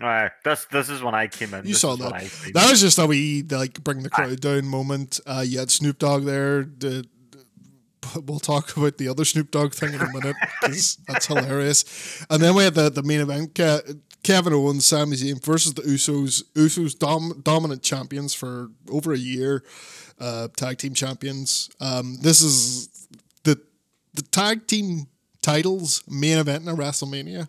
All 0.00 0.06
right, 0.06 0.30
this 0.44 0.66
this 0.70 0.88
is 0.90 1.02
when 1.02 1.14
I 1.14 1.26
came 1.26 1.54
in. 1.54 1.64
You 1.64 1.72
This 1.72 1.80
saw 1.80 1.96
that. 1.96 2.30
That 2.54 2.70
was 2.70 2.80
just 2.80 2.98
a 2.98 3.06
wee 3.06 3.42
like 3.48 3.82
bring 3.82 4.02
the 4.02 4.10
crowd 4.10 4.40
down 4.40 4.66
moment. 4.66 5.18
Uh, 5.26 5.44
you 5.46 5.58
had 5.58 5.70
Snoop 5.70 5.98
Dogg 5.98 6.24
there. 6.24 6.62
The, 6.64 7.04
we'll 8.26 8.38
talk 8.38 8.76
about 8.76 8.96
the 8.98 9.08
other 9.08 9.24
Snoop 9.24 9.50
Dogg 9.50 9.72
thing 9.72 9.94
in 9.94 10.00
a 10.00 10.12
minute 10.12 10.36
'cause 10.62 10.98
that's 11.08 11.26
hilarious. 11.28 12.24
And 12.30 12.40
then 12.42 12.54
we 12.54 12.62
had 12.64 12.74
the, 12.74 12.90
the 12.90 13.02
main 13.02 13.20
event: 13.20 13.54
Kevin 14.22 14.52
Owens, 14.52 14.84
Sami 14.84 15.16
Zayn 15.16 15.42
versus 15.44 15.74
the 15.74 15.82
Usos. 15.82 16.42
Usos 16.54 16.98
dom- 16.98 17.40
dominant 17.44 17.82
champions 17.82 18.34
for 18.34 18.70
over 18.90 19.12
a 19.12 19.18
year, 19.18 19.64
uh, 20.20 20.48
tag 20.56 20.78
team 20.78 20.94
champions. 20.94 21.70
Um, 21.80 22.18
this 22.20 22.40
is 22.42 22.88
the 23.44 23.58
the 24.14 24.22
tag 24.22 24.66
team 24.66 25.06
titles 25.42 26.02
main 26.08 26.38
event 26.38 26.62
in 26.64 26.68
a 26.68 26.74
WrestleMania. 26.76 27.48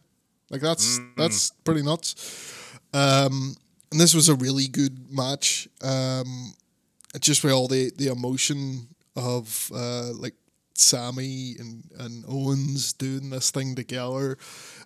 Like 0.50 0.62
that's 0.62 1.00
Mm. 1.00 1.16
that's 1.18 1.52
pretty 1.64 1.82
nuts. 1.82 2.16
Um, 2.94 3.56
and 3.92 4.00
this 4.00 4.14
was 4.14 4.30
a 4.30 4.36
really 4.36 4.68
good 4.68 5.12
match. 5.12 5.68
Um, 5.82 6.54
just 7.20 7.44
with 7.44 7.54
all 7.54 7.68
the, 7.68 7.92
the 7.98 8.08
emotion 8.08 8.88
of 9.16 9.72
uh, 9.74 10.12
like 10.14 10.36
Sami 10.76 11.56
and, 11.60 11.84
and 12.00 12.24
Owens 12.28 12.94
doing 12.94 13.30
this 13.30 13.52
thing 13.52 13.76
together. 13.76 14.38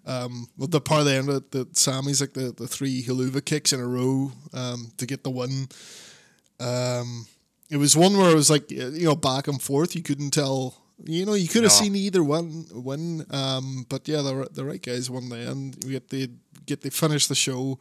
Um, 0.05 0.47
well, 0.57 0.67
the 0.67 0.81
part 0.81 1.01
of 1.01 1.05
the 1.05 1.13
end 1.13 1.29
of 1.29 1.35
it, 1.35 1.51
that 1.51 1.77
Sami's 1.77 2.19
like 2.21 2.33
the, 2.33 2.51
the 2.51 2.67
three 2.67 3.03
Helluva 3.03 3.43
kicks 3.45 3.71
in 3.73 3.79
a 3.79 3.87
row 3.87 4.31
um, 4.53 4.91
to 4.97 5.05
get 5.05 5.23
the 5.23 5.29
win. 5.29 5.67
Um, 6.59 7.27
it 7.69 7.77
was 7.77 7.95
one 7.95 8.17
where 8.17 8.29
it 8.31 8.35
was 8.35 8.49
like 8.49 8.69
you 8.71 9.05
know 9.05 9.15
back 9.15 9.47
and 9.47 9.61
forth. 9.61 9.95
You 9.95 10.01
couldn't 10.03 10.31
tell. 10.31 10.79
You 11.05 11.25
know, 11.25 11.33
you 11.33 11.47
could 11.47 11.63
have 11.63 11.71
No. 11.71 11.77
seen 11.83 11.95
either 11.95 12.23
one 12.23 12.65
win. 12.71 13.25
Um, 13.31 13.85
but 13.89 14.07
yeah, 14.07 14.21
the 14.21 14.47
the 14.51 14.63
right 14.65 14.81
guys 14.81 15.09
won 15.09 15.29
the 15.29 15.37
end. 15.37 15.77
We 15.85 15.91
get 15.91 16.09
the 16.09 16.29
get 16.65 16.81
the 16.81 16.91
finish 16.91 17.27
the 17.27 17.35
show. 17.35 17.79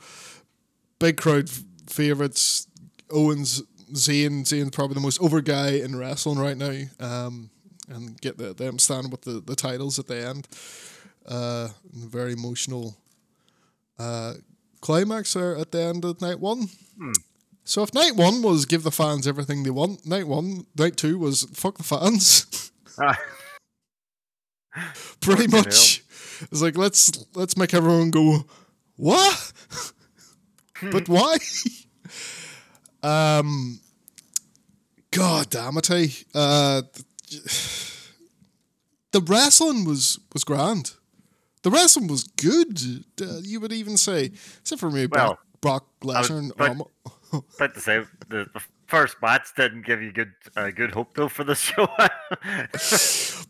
Big 0.98 1.16
crowd 1.18 1.48
f- 1.48 1.62
favorites. 1.88 2.66
Owens, 3.10 3.62
Zayn, 3.92 4.42
Zayn's 4.44 4.70
probably 4.70 4.94
the 4.94 5.00
most 5.00 5.20
over 5.20 5.42
guy 5.42 5.72
in 5.72 5.94
wrestling 5.96 6.38
right 6.38 6.56
now. 6.56 6.78
Um, 6.98 7.50
and 7.88 8.20
get 8.20 8.38
the, 8.38 8.52
them 8.54 8.78
standing 8.78 9.10
with 9.10 9.22
the, 9.22 9.40
the 9.40 9.56
titles 9.56 9.98
at 9.98 10.06
the 10.06 10.26
end. 10.26 10.48
Uh, 11.26 11.68
very 11.92 12.32
emotional 12.32 12.96
uh, 13.98 14.34
climax 14.80 15.34
there 15.34 15.56
at 15.56 15.70
the 15.70 15.80
end 15.80 16.04
of 16.04 16.20
night 16.20 16.40
one. 16.40 16.68
Hmm. 16.98 17.12
So 17.64 17.82
if 17.82 17.94
night 17.94 18.16
one 18.16 18.42
was 18.42 18.66
give 18.66 18.82
the 18.82 18.90
fans 18.90 19.28
everything 19.28 19.62
they 19.62 19.70
want, 19.70 20.04
night 20.04 20.26
one, 20.26 20.66
night 20.76 20.96
two 20.96 21.18
was 21.18 21.44
fuck 21.52 21.76
the 21.78 21.84
fans. 21.84 22.70
Ah, 22.98 23.16
Pretty 25.20 25.46
Fucking 25.46 25.50
hell. 25.50 25.62
much. 25.62 26.02
It's 26.50 26.60
like 26.62 26.76
let's 26.76 27.24
let's 27.34 27.56
make 27.56 27.72
everyone 27.72 28.10
go, 28.10 28.44
what? 28.96 29.52
but 30.90 31.08
why? 31.08 31.36
um, 33.02 33.80
God 35.12 35.50
damn 35.50 35.76
it! 35.76 35.90
eh? 35.90 36.08
Uh, 36.34 36.82
the 39.12 39.20
wrestling 39.20 39.84
was 39.84 40.18
was 40.32 40.44
grand. 40.44 40.92
The 41.62 41.70
wrestling 41.70 42.08
was 42.08 42.24
good. 42.24 42.80
Uh, 43.20 43.38
you 43.42 43.60
would 43.60 43.72
even 43.72 43.96
say, 43.96 44.32
except 44.60 44.80
for 44.80 44.90
me, 44.90 45.06
Well, 45.06 45.38
Brock, 45.60 45.86
Brock 46.00 46.18
was- 46.18 46.28
Lesnar. 46.28 46.38
and 46.38 46.52
but- 46.56 46.68
Almo- 46.70 46.90
to 47.58 47.80
say 47.80 48.04
the, 48.28 48.46
the 48.52 48.60
first 48.86 49.16
match 49.22 49.48
didn't 49.56 49.86
give 49.86 50.02
you 50.02 50.12
good 50.12 50.32
uh, 50.56 50.70
good 50.70 50.90
hope 50.92 51.14
though 51.14 51.28
for 51.28 51.44
the 51.44 51.54
show. 51.66 51.86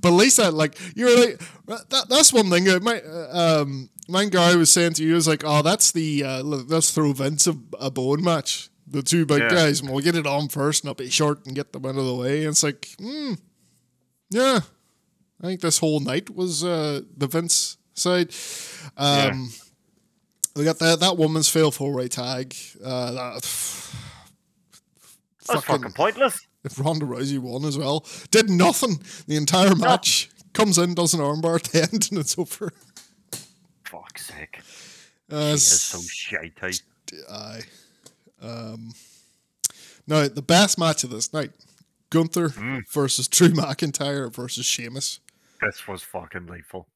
But 0.02 0.08
at 0.08 0.14
least 0.14 0.38
that, 0.38 0.52
like, 0.52 0.76
you're 0.96 1.16
like, 1.16 1.40
that, 1.66 2.06
that's 2.08 2.32
one 2.32 2.50
thing. 2.50 2.68
uh, 2.68 2.80
My, 2.82 3.00
uh, 3.00 3.60
um, 3.62 3.88
my 4.08 4.24
guy 4.24 4.56
was 4.56 4.72
saying 4.72 4.94
to 4.94 5.04
you, 5.04 5.14
was 5.14 5.28
like, 5.28 5.44
oh, 5.46 5.62
that's 5.62 5.92
the, 5.92 6.24
uh, 6.24 6.42
let's 6.42 6.90
throw 6.90 7.12
Vince 7.12 7.46
a, 7.46 7.54
a 7.78 7.88
bone 7.88 8.20
match. 8.24 8.68
The 8.88 9.00
two 9.04 9.24
big 9.26 9.42
Yeah. 9.42 9.50
guys, 9.50 9.80
and 9.80 9.88
we'll 9.90 10.00
get 10.02 10.16
it 10.16 10.26
on 10.26 10.48
first, 10.48 10.82
and 10.82 10.88
I'll 10.88 10.94
be 10.96 11.08
short 11.08 11.46
and 11.46 11.54
get 11.54 11.72
them 11.72 11.86
out 11.86 11.94
of 11.96 12.04
the 12.04 12.14
way. 12.16 12.40
And 12.40 12.48
it's 12.48 12.64
like, 12.64 12.88
hmm, 13.00 13.34
yeah. 14.32 14.60
I 15.42 15.46
think 15.46 15.60
this 15.60 15.78
whole 15.78 16.00
night 16.00 16.30
was 16.34 16.62
uh, 16.64 17.00
the 17.16 17.26
Vince 17.26 17.76
side. 17.94 18.32
Um, 18.96 19.50
We 20.54 20.64
got 20.64 20.78
that 20.80 21.00
that 21.00 21.16
woman's 21.16 21.48
fail 21.48 21.70
four 21.70 21.92
way 21.94 22.08
tag. 22.08 22.54
Uh, 22.84 23.12
that, 23.12 23.32
That's 25.48 25.64
fucking 25.64 25.92
pointless. 25.92 26.46
if 26.64 26.78
Ronda 26.78 27.06
Rousey 27.06 27.38
won 27.38 27.64
as 27.64 27.76
well, 27.78 28.06
did 28.30 28.48
nothing 28.50 29.02
the 29.26 29.36
entire 29.36 29.74
match. 29.74 30.30
Comes 30.52 30.76
in, 30.78 30.94
does 30.94 31.14
an 31.14 31.20
armbar 31.20 31.56
at 31.56 31.64
the 31.72 31.82
end, 31.92 32.08
and 32.10 32.20
it's 32.20 32.38
over. 32.38 32.70
Fuck's 33.84 34.26
sake. 34.26 34.60
Uh, 35.30 35.46
He 35.48 35.52
is 35.54 35.80
so 35.82 35.98
shitey. 35.98 36.82
aye. 37.30 37.62
Um, 38.42 38.92
now 40.06 40.28
the 40.28 40.42
best 40.42 40.78
match 40.78 41.02
of 41.04 41.10
this 41.10 41.32
night: 41.32 41.50
Gunther 42.12 42.50
Mm. 42.50 42.82
versus 42.92 43.26
Drew 43.26 43.48
McIntyre 43.48 44.32
versus 44.32 44.66
Sheamus. 44.66 45.18
This 45.62 45.88
was 45.88 46.02
fucking 46.02 46.46
lethal. 46.46 46.86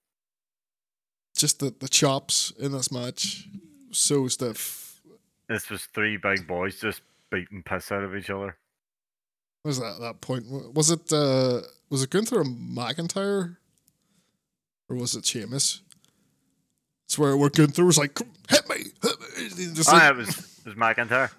Just 1.37 1.61
the, 1.61 1.75
the 1.81 1.89
chops 1.89 2.53
in 2.59 2.73
this 2.73 2.93
match, 2.93 3.49
so 3.93 4.29
stiff. 4.29 5.01
This 5.49 5.71
was 5.71 5.85
three 5.95 6.17
big 6.19 6.47
boys 6.47 6.79
just 6.81 7.01
beating 7.31 7.62
piss 7.62 7.91
out 7.93 8.03
of 8.03 8.14
each 8.14 8.31
other. 8.31 8.57
What 9.62 9.69
was 9.71 9.79
that 9.81 9.99
that 10.01 10.21
point? 10.21 10.45
Was 10.75 10.91
it 10.91 11.12
uh, 11.12 11.62
was 11.91 12.03
it 12.03 12.11
Gunther 12.11 12.41
or 12.41 12.45
McIntyre, 12.45 13.57
or 14.89 14.97
was 14.97 15.14
it 15.14 15.25
Sheamus? 15.25 15.83
It's 17.07 17.19
where 17.19 17.37
where 17.37 17.51
Gunther 17.51 17.85
was 17.85 17.99
like, 17.99 18.19
"Hit 18.49 18.69
me!" 18.69 18.77
Hit 19.03 19.59
me. 19.59 19.75
Just 19.75 19.93
like, 19.93 20.11
it 20.11 20.17
was 20.17 20.29
it 20.64 20.67
was 20.67 20.75
McIntyre. 20.75 21.31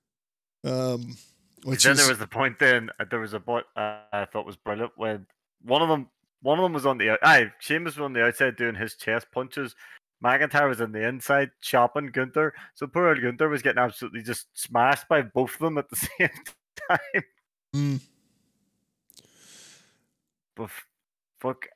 um, 0.64 1.16
which 1.64 1.84
then 1.84 1.92
is, 1.92 1.98
there 1.98 2.08
was 2.08 2.18
the 2.18 2.26
point. 2.26 2.58
Then 2.58 2.90
uh, 2.98 3.04
there 3.10 3.20
was 3.20 3.34
a 3.34 3.40
point 3.40 3.66
uh, 3.76 3.98
I 4.12 4.24
thought 4.24 4.46
was 4.46 4.56
brilliant 4.56 4.92
when 4.96 5.26
one 5.62 5.82
of 5.82 5.88
them 5.88 6.08
one 6.42 6.58
of 6.58 6.62
them 6.62 6.72
was 6.72 6.86
on 6.86 6.98
the 6.98 7.18
aye 7.22 7.52
Sheamus 7.58 7.96
was 7.96 8.04
on 8.04 8.12
the 8.12 8.24
outside 8.24 8.56
doing 8.56 8.74
his 8.74 8.94
chest 8.94 9.26
punches, 9.32 9.74
McIntyre 10.22 10.68
was 10.68 10.80
on 10.80 10.92
the 10.92 11.06
inside 11.06 11.50
chopping 11.60 12.06
Gunther. 12.06 12.52
So 12.74 12.86
poor 12.86 13.08
old 13.08 13.22
Gunther 13.22 13.48
was 13.48 13.62
getting 13.62 13.82
absolutely 13.82 14.22
just 14.22 14.46
smashed 14.54 15.08
by 15.08 15.22
both 15.22 15.54
of 15.54 15.60
them 15.60 15.78
at 15.78 15.88
the 15.88 15.96
same 16.18 16.30
time. 16.88 17.22
Mm. 17.74 18.00
But 20.56 20.64
f- 20.64 20.86
fuck, 21.40 21.66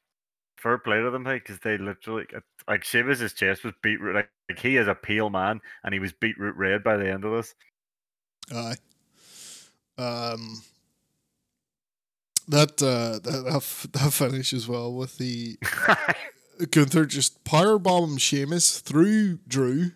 fair 0.59 0.79
play 0.79 1.01
to 1.01 1.11
them, 1.11 1.25
because 1.25 1.59
they 1.61 1.79
literally 1.79 2.27
like 2.69 2.85
Sheamus' 2.85 3.33
chest 3.33 3.65
was 3.65 3.73
beetroot. 3.83 4.15
Like, 4.15 4.31
like 4.49 4.59
he 4.59 4.77
is 4.77 4.89
a 4.89 4.95
pale 4.95 5.31
man, 5.31 5.61
and 5.83 5.95
he 5.95 6.01
was 6.01 6.13
beetroot 6.13 6.57
red 6.57 6.85
by 6.85 6.97
the 6.97 7.11
end 7.11 7.25
of 7.25 7.33
this. 7.33 7.55
Aye. 8.53 8.77
Um. 9.99 10.63
That 12.47 12.83
uh 12.83 13.21
that 13.21 13.23
that, 13.23 13.93
that 13.93 14.13
finish 14.13 14.53
as 14.53 14.69
well 14.69 14.93
with 14.93 15.17
the 15.17 15.57
Gunther 16.71 17.07
just 17.07 17.43
powerbombing 17.45 18.21
Sheamus 18.21 18.81
through 18.81 19.39
Drew, 19.49 19.93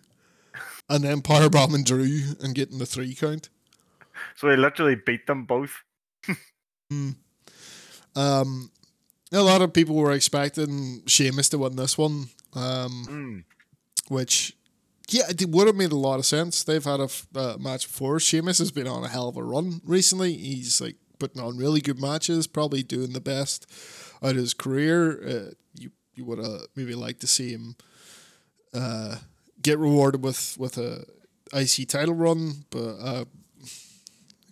and 0.89 1.03
then 1.03 1.21
powerbombing 1.21 1.85
Drew 1.85 2.33
and 2.41 2.55
getting 2.55 2.79
the 2.79 2.87
three 2.87 3.13
count. 3.13 3.49
so 4.35 4.49
he 4.49 4.55
literally 4.55 4.95
beat 4.95 5.27
them 5.27 5.45
both. 5.45 5.83
Um, 8.15 8.71
a 9.31 9.41
lot 9.43 9.61
of 9.61 9.71
people 9.73 9.95
were 9.95 10.11
expecting 10.11 11.03
Sheamus 11.05 11.49
to 11.49 11.59
win 11.59 11.75
this 11.75 11.97
one, 11.99 12.29
um, 12.55 13.05
Mm. 13.07 13.43
which 14.07 14.55
yeah, 15.13 15.23
it 15.29 15.49
would 15.49 15.67
have 15.67 15.75
made 15.75 15.91
a 15.91 15.97
lot 15.97 16.19
of 16.19 16.25
sense. 16.25 16.63
They've 16.63 16.83
had 16.83 16.99
a 16.99 17.03
f- 17.03 17.27
uh, 17.35 17.57
match 17.59 17.87
before. 17.87 18.19
Sheamus 18.19 18.57
has 18.59 18.71
been 18.71 18.87
on 18.87 19.03
a 19.03 19.07
hell 19.07 19.27
of 19.27 19.37
a 19.37 19.43
run 19.43 19.81
recently. 19.85 20.33
He's 20.33 20.79
like 20.81 20.95
putting 21.19 21.41
on 21.41 21.57
really 21.57 21.81
good 21.81 21.99
matches, 21.99 22.47
probably 22.47 22.83
doing 22.83 23.13
the 23.13 23.21
best 23.21 23.65
out 24.23 24.31
of 24.31 24.37
his 24.37 24.53
career. 24.53 25.21
Uh, 25.27 25.51
you 25.75 25.91
you 26.15 26.25
would 26.25 26.39
have 26.39 26.61
maybe 26.75 26.95
liked 26.95 27.21
to 27.21 27.27
see 27.27 27.51
him 27.51 27.75
uh, 28.73 29.15
get 29.61 29.79
rewarded 29.79 30.23
with 30.23 30.55
with 30.59 30.77
a 30.77 31.05
IC 31.53 31.87
title 31.87 32.15
run, 32.15 32.65
but 32.69 32.95
uh, 32.99 33.25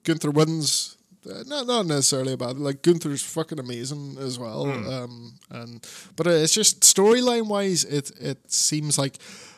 Gunther 0.03 0.31
wins. 0.31 0.95
Uh, 1.29 1.43
not 1.45 1.67
not 1.67 1.85
necessarily 1.85 2.31
about 2.33 2.51
it. 2.55 2.59
Like 2.59 2.81
Gunther's 2.81 3.21
fucking 3.21 3.59
amazing 3.59 4.15
as 4.19 4.39
well. 4.39 4.65
Um, 4.87 5.33
and 5.49 5.85
but 6.15 6.25
uh, 6.27 6.31
it's 6.31 6.53
just 6.53 6.81
storyline 6.81 7.47
wise, 7.47 7.83
it 7.83 8.11
it 8.19 8.51
seems 8.51 8.97
like 8.97 9.17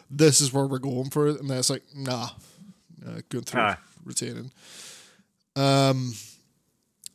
this 0.09 0.41
is 0.41 0.51
where 0.53 0.65
we're 0.65 0.79
going 0.79 1.09
for 1.09 1.27
it, 1.27 1.39
and 1.39 1.49
then 1.49 1.57
it's 1.57 1.69
like 1.69 1.83
nah, 1.95 2.29
uh, 3.05 3.19
Gunther 3.29 3.59
Aye. 3.59 3.77
retaining. 4.03 4.51
Um, 5.55 6.13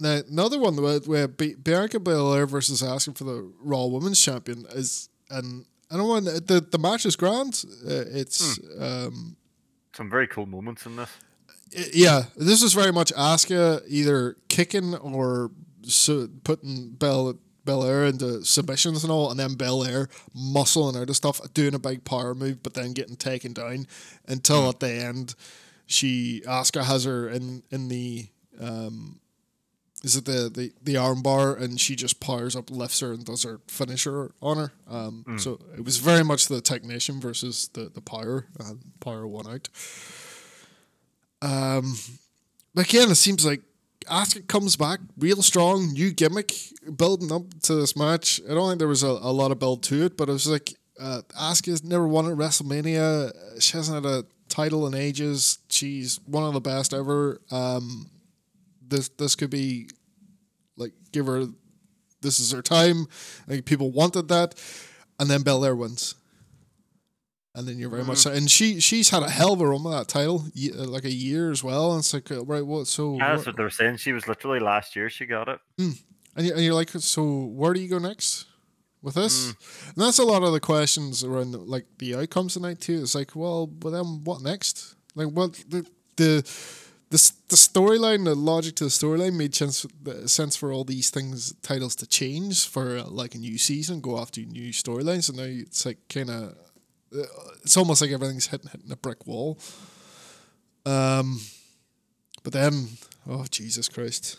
now 0.01 0.21
another 0.29 0.59
one 0.59 0.77
where, 0.77 0.99
where 1.01 1.29
Bianca 1.29 2.01
Belair 2.01 2.47
versus 2.47 2.83
Asuka 2.83 3.17
for 3.17 3.25
the 3.25 3.53
Raw 3.61 3.87
Women's 3.87 4.21
Champion 4.21 4.67
is, 4.71 5.09
and 5.31 5.65
I 5.91 5.97
don't 5.97 6.09
want 6.09 6.25
the 6.25 6.67
the 6.71 6.79
match 6.79 7.07
is 7.07 7.17
grand. 7.17 7.65
Uh, 7.87 8.05
it's 8.13 8.59
um 8.79 9.37
Some 9.95 10.11
very 10.11 10.27
cool 10.27 10.47
moments 10.47 10.85
in 10.87 10.97
this. 10.97 11.11
I- 11.77 11.91
yeah, 11.93 12.25
this 12.37 12.63
is 12.63 12.73
very 12.73 12.93
much 12.93 13.13
Asuka 13.15 13.83
either 13.89 14.37
kicking 14.49 14.95
or 14.97 15.51
su- 15.83 16.31
putting 16.45 16.91
Bel 16.91 17.39
Belair 17.65 18.05
into 18.05 18.45
submissions 18.45 19.03
and 19.05 19.11
all, 19.13 19.31
and 19.31 19.39
then 19.41 19.55
Belair 19.55 20.09
muscling 20.37 21.01
out 21.01 21.09
of 21.11 21.17
stuff, 21.17 21.41
doing 21.55 21.75
a 21.75 21.79
big 21.79 22.05
power 22.05 22.35
move, 22.35 22.63
but 22.63 22.75
then 22.75 22.93
getting 22.93 23.17
taken 23.17 23.53
down 23.53 23.87
until 24.27 24.69
at 24.69 24.81
the 24.81 24.91
end, 24.91 25.35
she 25.87 26.43
Asuka 26.47 26.85
has 26.85 27.05
her 27.05 27.29
in 27.29 27.63
in 27.71 27.89
the 27.89 28.29
um, 28.61 29.21
is 30.03 30.17
it 30.17 30.27
the 30.27 30.51
the 30.53 30.73
the 30.83 30.95
armbar, 30.95 31.59
and 31.61 31.81
she 31.81 31.97
just 31.97 32.21
powers 32.21 32.55
up, 32.55 32.71
lifts 32.71 33.01
her, 33.01 33.13
and 33.13 33.25
does 33.25 33.43
her 33.43 33.61
finisher 33.69 34.33
on 34.43 34.57
her. 34.59 34.73
Um, 34.89 35.25
So 35.39 35.59
it 35.77 35.85
was 35.85 35.97
very 35.97 36.23
much 36.23 36.47
the 36.49 36.61
technician 36.61 37.21
versus 37.21 37.69
the 37.73 37.89
the 37.89 38.03
power, 38.03 38.47
and 38.59 38.81
power 39.01 39.27
won 39.27 39.47
out. 39.47 39.69
Um, 41.43 41.97
but 42.75 42.89
again, 42.89 43.11
it 43.11 43.17
seems 43.17 43.45
like 43.45 43.63
Asuka 44.07 44.47
comes 44.47 44.77
back 44.77 45.01
real 45.19 45.43
strong, 45.43 45.93
new 45.93 46.13
gimmick, 46.13 46.53
building 46.97 47.33
up 47.33 47.43
to 47.63 47.75
this 47.75 47.97
match. 47.97 48.41
I 48.49 48.55
don't 48.55 48.69
think 48.69 48.79
there 48.79 48.89
was 48.89 49.03
a, 49.03 49.09
a 49.09 49.33
lot 49.33 49.51
of 49.51 49.59
build 49.59 49.83
to 49.85 50.05
it, 50.05 50.17
but 50.17 50.29
it 50.29 50.33
was 50.33 50.47
like 50.47 50.75
uh, 51.01 51.23
Asuka's 51.39 51.83
never 51.85 52.07
won 52.07 52.31
at 52.31 52.37
WrestleMania. 52.37 53.61
She 53.61 53.77
hasn't 53.77 54.05
had 54.05 54.11
a 54.11 54.25
title 54.49 54.87
in 54.87 54.95
ages. 54.95 55.59
She's 55.69 56.21
one 56.27 56.45
of 56.45 56.55
the 56.55 56.61
best 56.61 56.95
ever. 56.95 57.41
Um, 57.51 58.11
this 58.87 59.09
this 59.09 59.35
could 59.35 59.51
be 59.51 59.89
like 60.77 60.93
give 61.13 61.27
her 61.27 61.47
this 62.21 62.41
is 62.41 62.53
her 62.53 62.63
time. 62.63 63.07
I 63.47 63.53
think 63.53 63.65
people 63.67 63.91
wanted 63.91 64.29
that, 64.29 64.55
and 65.19 65.29
then 65.29 65.43
Belair 65.43 65.75
wins. 65.75 66.15
And 67.57 67.69
then 67.69 67.79
you're 67.79 67.91
very 67.91 68.03
much 68.03 68.27
and 68.27 68.51
she 68.51 68.81
she's 68.81 69.11
had 69.11 69.23
a 69.23 69.31
hell 69.31 69.53
of 69.53 69.61
a 69.61 69.69
run 69.69 69.85
with 69.85 69.93
that 69.93 70.09
title, 70.09 70.47
uh, 70.57 70.85
like 70.85 71.05
a 71.05 71.13
year 71.13 71.53
as 71.53 71.63
well. 71.63 71.93
And 71.93 72.01
it's 72.01 72.13
like 72.13 72.31
uh, 72.31 72.45
right, 72.45 72.67
what? 72.67 72.89
So 72.89 73.17
Yeah, 73.17 73.35
that's 73.35 73.47
what 73.47 73.57
they 73.57 73.63
were 73.63 73.71
saying. 73.71 73.99
She 73.99 74.13
was 74.13 74.27
literally 74.27 74.59
last 74.59 74.97
year 74.97 75.09
she 75.09 75.25
got 75.25 75.49
it. 75.49 75.61
and, 75.79 75.97
you, 76.37 76.53
and 76.53 76.65
you're 76.65 76.75
like, 76.75 76.91
so 76.91 77.45
where 77.45 77.73
do 77.73 77.81
you 77.81 77.89
go 77.89 77.99
next 77.99 78.47
with 79.03 79.15
this? 79.15 79.51
And 79.51 79.97
that's 79.97 80.19
a 80.19 80.25
lot 80.25 80.43
of 80.43 80.53
the 80.53 80.59
questions 80.59 81.23
around 81.23 81.55
like 81.55 81.87
the 81.99 82.17
outcomes 82.17 82.55
tonight 82.55 82.81
too. 82.81 83.03
It's 83.03 83.15
like, 83.15 83.37
well, 83.37 83.69
but 83.69 83.91
then 83.91 84.25
what 84.25 84.43
next? 84.43 84.97
Like, 85.15 85.29
what 85.29 85.53
the 85.69 85.87
the 86.17 86.43
the, 87.11 87.33
the 87.49 87.57
storyline, 87.57 88.25
the 88.25 88.35
logic 88.35 88.75
to 88.77 88.85
the 88.85 88.91
storyline 88.91 89.37
made 89.37 89.55
sense 89.55 89.87
sense 90.27 90.57
for 90.57 90.73
all 90.73 90.83
these 90.83 91.11
things 91.11 91.55
titles 91.63 91.95
to 91.97 92.07
change 92.09 92.67
for 92.69 92.99
uh, 92.99 93.05
like 93.05 93.37
a 93.37 93.39
new 93.39 93.59
season, 93.59 94.01
go 94.01 94.19
after 94.19 94.41
new 94.41 94.73
storylines, 94.73 95.29
and 95.29 95.39
now 95.39 95.45
it's 95.45 95.87
like 95.87 95.99
kind 96.09 96.31
of. 96.31 96.57
It's 97.63 97.77
almost 97.77 98.01
like 98.01 98.11
everything's 98.11 98.47
hitting 98.49 98.69
hitting 98.71 98.91
a 98.93 98.97
brick 98.97 99.27
wall. 99.27 99.59
Um, 100.87 101.41
but 102.43 102.53
then, 102.53 102.89
oh 103.29 103.45
Jesus 103.51 103.89
Christ! 103.89 104.37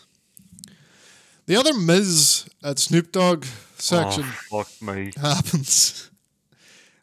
The 1.46 1.56
other 1.56 1.74
Miz 1.74 2.48
at 2.62 2.78
Snoop 2.78 3.12
Dogg 3.12 3.44
section 3.78 4.24
Oh, 4.52 4.62
fuck 4.62 4.82
me. 4.82 5.12
happens. 5.20 6.10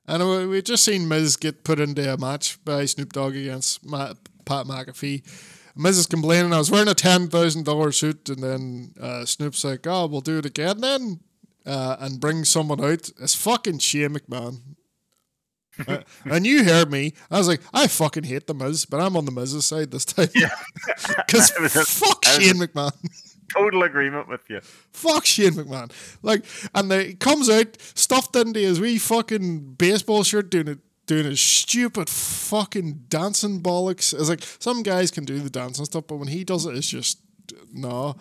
And 0.06 0.22
we- 0.30 0.48
we've 0.48 0.64
just 0.66 0.84
seen 0.84 1.08
Miz 1.08 1.38
get 1.38 1.64
put 1.64 1.80
into 1.80 2.14
a 2.14 2.18
match 2.18 2.64
by 2.66 2.86
Snoop 2.86 3.14
Dogg 3.14 3.36
against 3.36 3.86
Ma- 3.86 4.14
Pat 4.46 4.66
McAfee. 4.66 5.24
Miz 5.78 5.98
is 5.98 6.06
complaining, 6.08 6.54
I 6.54 6.58
was 6.58 6.70
wearing 6.70 6.90
a 6.90 6.94
$10,000 6.94 7.94
suit, 7.96 8.30
and 8.30 8.44
then 8.44 8.94
uh, 9.00 9.24
Snoop's 9.26 9.64
like, 9.64 9.88
oh, 9.88 10.06
we'll 10.08 10.20
do 10.22 10.38
it 10.40 10.46
again 10.46 10.82
then, 10.82 11.22
uh, 11.66 11.96
and 12.00 12.20
bring 12.20 12.44
someone 12.44 12.84
out. 12.84 13.10
It's 13.22 13.34
fucking 13.34 13.80
Shane 13.80 14.10
McMahon. 14.10 14.60
Uh, 15.88 16.00
and 16.26 16.46
you 16.46 16.64
heard 16.64 16.92
me. 16.92 17.14
I 17.32 17.38
was 17.38 17.48
like, 17.48 17.62
I 17.74 17.88
fucking 17.88 18.24
hate 18.26 18.48
the 18.48 18.54
Miz, 18.54 18.86
but 18.86 19.00
I'm 19.00 19.18
on 19.18 19.26
the 19.26 19.32
Miz's 19.32 19.66
side 19.66 19.92
this 19.92 20.06
time. 20.06 20.30
Because 20.34 21.52
I 21.58 21.62
was 21.62 21.74
fuck 21.74 22.24
I 22.28 22.38
was 22.38 22.46
a- 22.46 22.50
Shane 22.50 22.62
McMahon. 22.62 22.92
Total 23.54 23.84
agreement 23.84 24.28
with 24.28 24.42
you. 24.50 24.62
Fuck 24.62 25.26
Shane 25.26 25.52
McMahon. 25.52 25.92
Like, 26.24 26.44
and 26.74 26.92
he 26.92 27.14
comes 27.16 27.50
out 27.50 27.78
stuffed 27.96 28.36
into 28.36 28.60
his 28.60 28.80
wee 28.80 28.98
fucking 28.98 29.74
baseball 29.76 30.24
shirt, 30.24 30.50
doing 30.50 30.68
it, 30.70 30.80
doing 31.06 31.26
his 31.26 31.40
stupid 31.42 32.10
fucking 32.10 33.06
dancing 33.10 33.62
bollocks. 33.62 34.14
It's 34.14 34.30
like 34.30 34.44
some 34.60 34.82
guys 34.84 35.12
can 35.12 35.26
do 35.26 35.40
the 35.40 35.50
dancing 35.50 35.86
stuff, 35.86 36.06
but 36.08 36.16
when 36.16 36.30
he 36.30 36.44
does 36.44 36.66
it, 36.66 36.76
it's 36.76 36.88
just 36.90 37.20
no. 37.72 38.16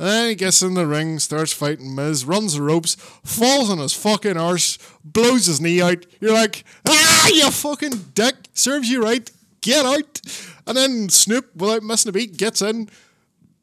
And 0.00 0.08
then 0.08 0.28
he 0.30 0.34
gets 0.34 0.62
in 0.62 0.72
the 0.72 0.86
ring, 0.86 1.18
starts 1.18 1.52
fighting 1.52 1.94
Miz, 1.94 2.24
runs 2.24 2.54
the 2.54 2.62
ropes, 2.62 2.94
falls 3.22 3.68
on 3.68 3.76
his 3.76 3.92
fucking 3.92 4.38
arse, 4.38 4.78
blows 5.04 5.44
his 5.44 5.60
knee 5.60 5.82
out. 5.82 6.06
You're 6.20 6.32
like, 6.32 6.64
ah, 6.88 7.28
you 7.28 7.50
fucking 7.50 8.06
dick, 8.14 8.34
serves 8.54 8.88
you 8.88 9.02
right, 9.02 9.30
get 9.60 9.84
out. 9.84 10.22
And 10.66 10.74
then 10.74 11.10
Snoop, 11.10 11.54
without 11.54 11.82
missing 11.82 12.08
a 12.08 12.12
beat, 12.12 12.38
gets 12.38 12.62
in. 12.62 12.88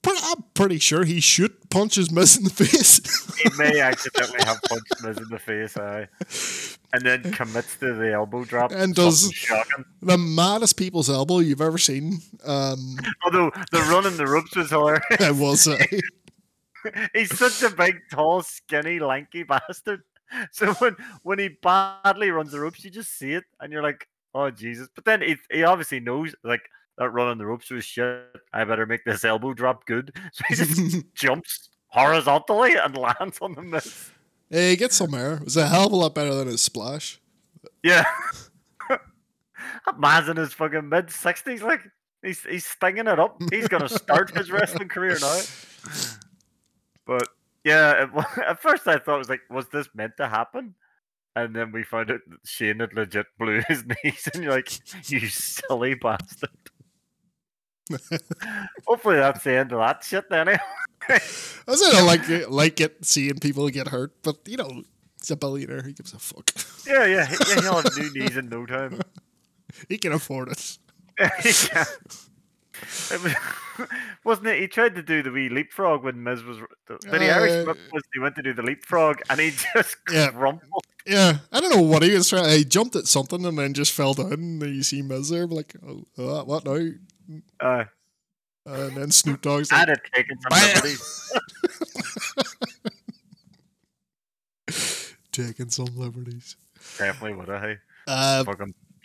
I'm 0.06 0.44
pretty 0.54 0.78
sure 0.80 1.04
he 1.06 1.20
should 1.20 1.70
punches 1.72 2.12
Miz 2.12 2.38
in 2.38 2.44
the 2.44 2.50
face. 2.66 3.36
He 3.38 3.50
may 3.58 3.80
accidentally 3.82 4.40
have 4.46 4.62
punched 4.62 4.94
Miz 5.04 5.18
in 5.18 5.28
the 5.30 5.40
face, 5.40 5.76
aye. 5.76 6.08
And 6.94 7.04
then 7.04 7.34
commits 7.34 7.76
to 7.78 7.94
the 7.96 8.14
elbow 8.14 8.46
drop. 8.46 8.72
And 8.72 8.94
does- 8.96 9.32
shocking. 9.34 9.86
the 10.04 10.18
maddest 10.20 10.78
people's 10.78 11.10
elbow 11.10 11.40
you've 11.40 11.62
ever 11.62 11.78
seen. 11.80 12.20
Um, 12.46 12.98
Although 13.26 13.50
the 13.72 13.80
run 13.92 14.06
in 14.06 14.16
the 14.18 14.28
ropes 14.28 14.56
was 14.56 14.70
hilarious. 14.70 15.02
I 15.20 15.32
will 15.32 15.58
say. 15.58 15.86
He's 17.14 17.38
such 17.38 17.64
a 17.64 17.74
big, 17.74 17.96
tall, 18.12 18.42
skinny, 18.42 19.00
lanky 19.00 19.44
bastard. 19.44 20.02
So 20.52 20.74
when 20.74 20.98
when 21.24 21.40
he 21.40 21.48
badly 21.48 22.32
runs 22.32 22.52
the 22.52 22.60
ropes, 22.60 22.84
you 22.84 22.90
just 22.90 23.18
see 23.18 23.32
it, 23.32 23.46
and 23.62 23.72
you're 23.72 23.82
like, 23.82 24.10
"Oh 24.36 24.52
Jesus!" 24.52 24.90
But 24.94 25.06
then 25.06 25.22
he 25.22 25.38
he 25.50 25.64
obviously 25.64 26.02
knows 26.02 26.36
like 26.44 26.70
that 26.98 27.12
run 27.12 27.30
on 27.30 27.38
the 27.38 27.46
ropes 27.46 27.70
was 27.70 27.86
shit. 27.86 28.26
I 28.52 28.66
better 28.66 28.86
make 28.86 29.06
this 29.06 29.24
elbow 29.24 29.54
drop 29.54 29.86
good. 29.86 30.14
So 30.34 30.44
he 30.50 30.56
just 30.56 31.06
jumps 31.14 31.70
horizontally 31.88 32.76
and 32.76 32.98
lands 32.98 33.40
on 33.42 33.54
the 33.54 33.62
Miz. 33.62 34.12
Hey, 34.50 34.72
he 34.72 34.76
gets 34.76 34.98
some 34.98 35.14
air. 35.14 35.36
It 35.36 35.46
was 35.46 35.56
a 35.56 35.68
hell 35.68 35.88
of 35.88 35.94
a 35.94 35.96
lot 35.96 36.14
better 36.14 36.36
than 36.36 36.48
his 36.48 36.62
splash. 36.62 37.22
Yeah, 37.82 38.04
that 38.90 40.00
man's 40.00 40.28
in 40.30 40.38
his 40.38 40.54
fucking 40.54 40.90
mid 40.90 41.10
sixties. 41.10 41.64
Like 41.64 41.82
he's 42.22 42.44
he's 42.44 42.66
stinging 42.66 43.08
it 43.08 43.20
up. 43.20 43.42
He's 43.52 43.68
gonna 43.68 43.90
start 43.90 44.36
his 44.36 44.52
wrestling 44.52 44.90
career 44.90 45.18
now. 45.22 45.42
But 47.08 47.28
yeah, 47.64 48.04
it, 48.04 48.10
at 48.48 48.62
first 48.62 48.88
I 48.88 49.00
thought 49.00 49.16
it 49.16 49.20
was 49.20 49.30
like, 49.30 49.42
was 49.50 49.68
this 49.70 49.90
meant 49.96 50.18
to 50.18 50.28
happen? 50.28 50.76
and 51.38 51.56
then 51.56 51.72
we 51.72 51.84
found 51.84 52.10
out 52.10 52.22
that 52.28 52.40
Shane 52.46 52.80
had 52.80 52.94
legit 52.94 53.28
blew 53.38 53.62
his 53.68 53.84
knees, 54.04 54.28
and 54.34 54.44
you're 54.44 54.54
like, 54.54 54.72
you 55.10 55.28
silly 55.28 55.94
bastard. 55.94 56.50
Hopefully 58.88 59.18
that's 59.18 59.44
the 59.44 59.54
end 59.54 59.72
of 59.72 59.80
that 59.80 60.04
shit 60.04 60.30
then. 60.30 60.50
I 60.50 60.60
I 61.08 62.02
like 62.02 62.28
it, 62.28 62.52
like 62.52 62.82
it 62.82 63.06
seeing 63.06 63.40
people 63.40 63.70
get 63.70 63.90
hurt, 63.90 64.14
but 64.24 64.38
you 64.48 64.58
know, 64.58 64.84
he's 65.22 65.30
a 65.30 65.36
billionaire. 65.36 65.84
He 65.84 65.94
gives 65.94 66.12
a 66.14 66.20
fuck. 66.20 66.52
yeah, 66.88 67.06
yeah, 67.06 67.32
yeah, 67.48 67.62
he'll 67.62 67.82
have 67.82 67.96
new 67.96 68.12
knees 68.14 68.36
in 68.36 68.50
no 68.50 68.66
time. 68.66 69.00
he 69.88 70.00
can 70.00 70.14
afford 70.14 70.50
it. 70.50 70.78
Yeah. 71.20 71.86
It 73.12 73.22
was, 73.24 73.34
wasn't 74.24 74.48
it? 74.48 74.60
He 74.60 74.68
tried 74.68 74.96
to 74.96 75.02
do 75.04 75.22
the 75.24 75.32
wee 75.32 75.50
leapfrog 75.50 76.04
when 76.04 76.24
Miz 76.24 76.44
was. 76.44 76.58
The, 76.88 76.98
the 77.10 77.32
Irish 77.34 77.52
Uh, 77.54 77.64
whip 77.66 77.78
was 77.92 78.04
he 78.14 78.20
went 78.20 78.36
to 78.36 78.42
do 78.42 78.54
the 78.54 78.62
leapfrog 78.64 79.22
and 79.30 79.40
he 79.40 79.52
just 79.74 79.98
Yeah. 80.12 80.30
crumpled. 80.32 80.84
Yeah, 81.06 81.38
I 81.54 81.60
don't 81.62 81.74
know 81.74 81.82
what 81.82 82.04
he 82.04 82.12
was 82.14 82.30
trying. 82.30 82.50
He 82.58 82.66
jumped 82.66 82.96
at 82.98 83.08
something 83.08 83.46
and 83.46 83.58
then 83.58 83.74
just 83.74 83.94
fell 83.94 84.14
down. 84.14 84.34
And 84.34 84.62
you 84.62 84.84
see 84.84 85.02
Miz 85.02 85.30
there, 85.30 85.48
like, 85.48 85.74
oh, 85.88 86.04
uh, 86.18 86.44
what 86.44 86.66
now? 86.66 86.90
Uh, 87.62 87.86
And 88.66 88.98
then 88.98 89.12
Snoop 89.12 89.42
Dogg's 89.42 89.72
I'd 89.72 89.88
have 89.88 90.04
taken 90.14 90.38
some 90.42 90.52
liberties. 90.60 91.32
taking 95.32 95.70
some 95.70 95.88
liberties. 95.96 96.58
Definitely 96.98 97.34
would. 97.36 97.48
Hey, 97.48 97.78
Uh, 98.08 98.44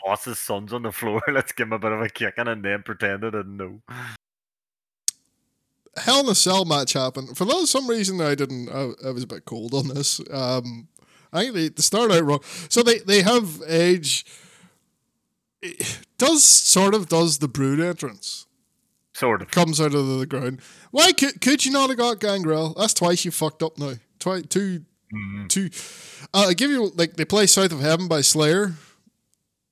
boss's 0.04 0.38
son's 0.38 0.72
on 0.72 0.82
the 0.82 0.92
floor. 0.92 1.22
Let's 1.32 1.52
give 1.52 1.66
him 1.68 1.72
a 1.72 1.78
bit 1.78 1.92
of 1.92 2.00
a 2.00 2.08
kicking 2.08 2.48
and 2.48 2.64
then 2.64 2.82
pretend 2.82 3.24
I 3.24 3.30
didn't 3.30 3.56
know. 3.56 3.80
Hell 5.96 6.20
in 6.20 6.28
a 6.28 6.34
Cell 6.34 6.64
match 6.64 6.94
happened. 6.94 7.36
For 7.36 7.46
some 7.66 7.88
reason, 7.88 8.20
I 8.20 8.34
didn't. 8.34 8.70
I, 8.70 8.92
I 9.06 9.10
was 9.10 9.24
a 9.24 9.26
bit 9.26 9.44
cold 9.44 9.74
on 9.74 9.88
this. 9.88 10.20
Um, 10.30 10.88
I 11.32 11.42
think 11.42 11.54
they, 11.54 11.68
they 11.68 11.82
started 11.82 12.14
out 12.16 12.24
wrong. 12.24 12.40
So 12.70 12.82
they, 12.82 12.98
they 13.00 13.22
have 13.22 13.60
Edge. 13.66 14.24
Does 16.18 16.42
sort 16.42 16.94
of 16.94 17.08
does 17.08 17.38
the 17.38 17.46
brood 17.48 17.78
entrance 17.78 18.46
Sort 19.14 19.42
of. 19.42 19.50
comes 19.50 19.80
out 19.80 19.94
of 19.94 20.18
the 20.18 20.26
ground. 20.26 20.60
Why 20.90 21.12
could, 21.12 21.40
could 21.40 21.64
you 21.64 21.70
not 21.72 21.88
have 21.90 21.98
got 21.98 22.18
Gangrel? 22.20 22.74
That's 22.74 22.94
twice 22.94 23.24
you 23.24 23.30
fucked 23.30 23.62
up 23.62 23.78
now. 23.78 23.92
Twice 24.18 24.44
two 24.48 24.84
Mhm. 25.14 25.48
two. 25.48 25.68
Uh, 26.32 26.46
I 26.48 26.54
give 26.54 26.70
you 26.70 26.90
like 26.96 27.14
they 27.16 27.24
play 27.26 27.46
South 27.46 27.70
of 27.70 27.80
Heaven 27.80 28.08
by 28.08 28.22
Slayer. 28.22 28.72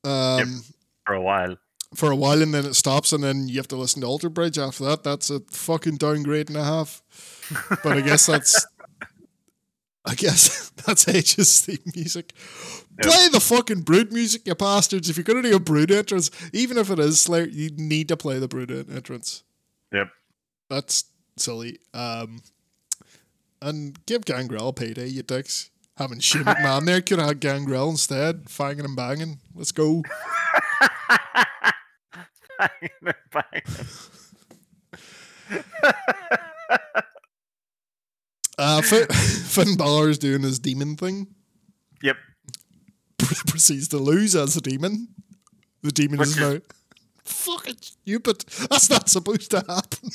Um, 0.05 0.63
For 1.07 1.15
a 1.15 1.21
while. 1.23 1.57
for 1.95 2.11
a 2.11 2.17
while 2.17 2.41
and 2.43 2.55
then 2.55 2.65
it 2.67 2.75
stops 2.75 3.13
and 3.13 3.23
then 3.23 3.49
you 3.49 3.57
have 3.57 3.69
to 3.69 3.77
listen 3.77 4.01
to 4.03 4.07
Alter 4.07 4.29
Bridge 4.31 4.59
after 4.59 4.85
that. 4.85 5.03
That's 5.03 5.29
a 5.31 5.41
fucking 5.51 5.97
downgrade 5.97 6.49
and 6.49 6.57
a 6.57 6.65
half. 6.65 7.03
But 7.83 7.99
I 7.99 8.01
guess 8.01 8.27
that's 8.27 8.65
I 10.05 10.15
guess 10.15 10.71
that's 10.87 11.07
H's 11.09 11.61
theme 11.63 11.79
music. 11.95 12.33
Yep. 13.05 13.13
Play 13.13 13.29
the 13.29 13.41
fucking 13.41 13.83
brood 13.83 14.13
music, 14.13 14.47
you 14.47 14.55
bastards. 14.55 15.09
If 15.11 15.17
you're 15.17 15.25
gonna 15.25 15.43
do 15.43 15.57
a 15.57 15.61
brood 15.61 15.91
entrance, 15.91 16.31
even 16.53 16.79
if 16.79 16.91
it 16.91 16.99
is 16.99 17.21
Slayer, 17.21 17.47
you 17.47 17.71
need 17.77 18.09
to 18.09 18.17
play 18.17 18.39
the 18.39 18.49
brood 18.49 18.71
entrance. 18.71 19.43
Yep. 19.93 20.09
That's 20.69 21.05
silly. 21.37 21.79
Um 21.93 22.43
and 23.63 23.99
give 24.07 24.25
Gangrel 24.25 24.73
payday, 24.73 25.09
you 25.09 25.23
dicks. 25.23 25.70
Having 26.01 26.21
Shane 26.21 26.45
McMahon 26.45 26.87
there 26.87 27.03
could 27.03 27.19
have 27.19 27.29
had 27.29 27.41
Gangrel 27.41 27.91
instead, 27.91 28.47
fanging 28.47 28.87
and 28.87 28.97
banging. 28.97 29.39
Let's 29.55 29.71
go. 29.71 30.03
Banging 32.59 32.91
and 33.05 33.15
banging. 33.31 33.87
Uh, 38.59 38.83
Finn, 38.83 39.07
Finn 39.09 39.75
Balor's 39.79 40.19
doing 40.19 40.43
his 40.43 40.59
demon 40.59 40.95
thing. 40.95 41.29
Yep. 42.03 42.17
proceeds 43.47 43.89
to 43.89 43.97
lose 43.97 44.37
as 44.37 44.55
a 44.55 44.61
demon. 44.61 45.09
The 45.83 45.91
demon 45.91 46.19
Which 46.19 46.29
is 46.29 46.37
now 46.37 46.59
fucking 47.25 47.77
stupid. 47.81 48.41
That's 48.69 48.91
not 48.91 49.09
supposed 49.09 49.51
to 49.53 49.65
happen. 49.67 50.11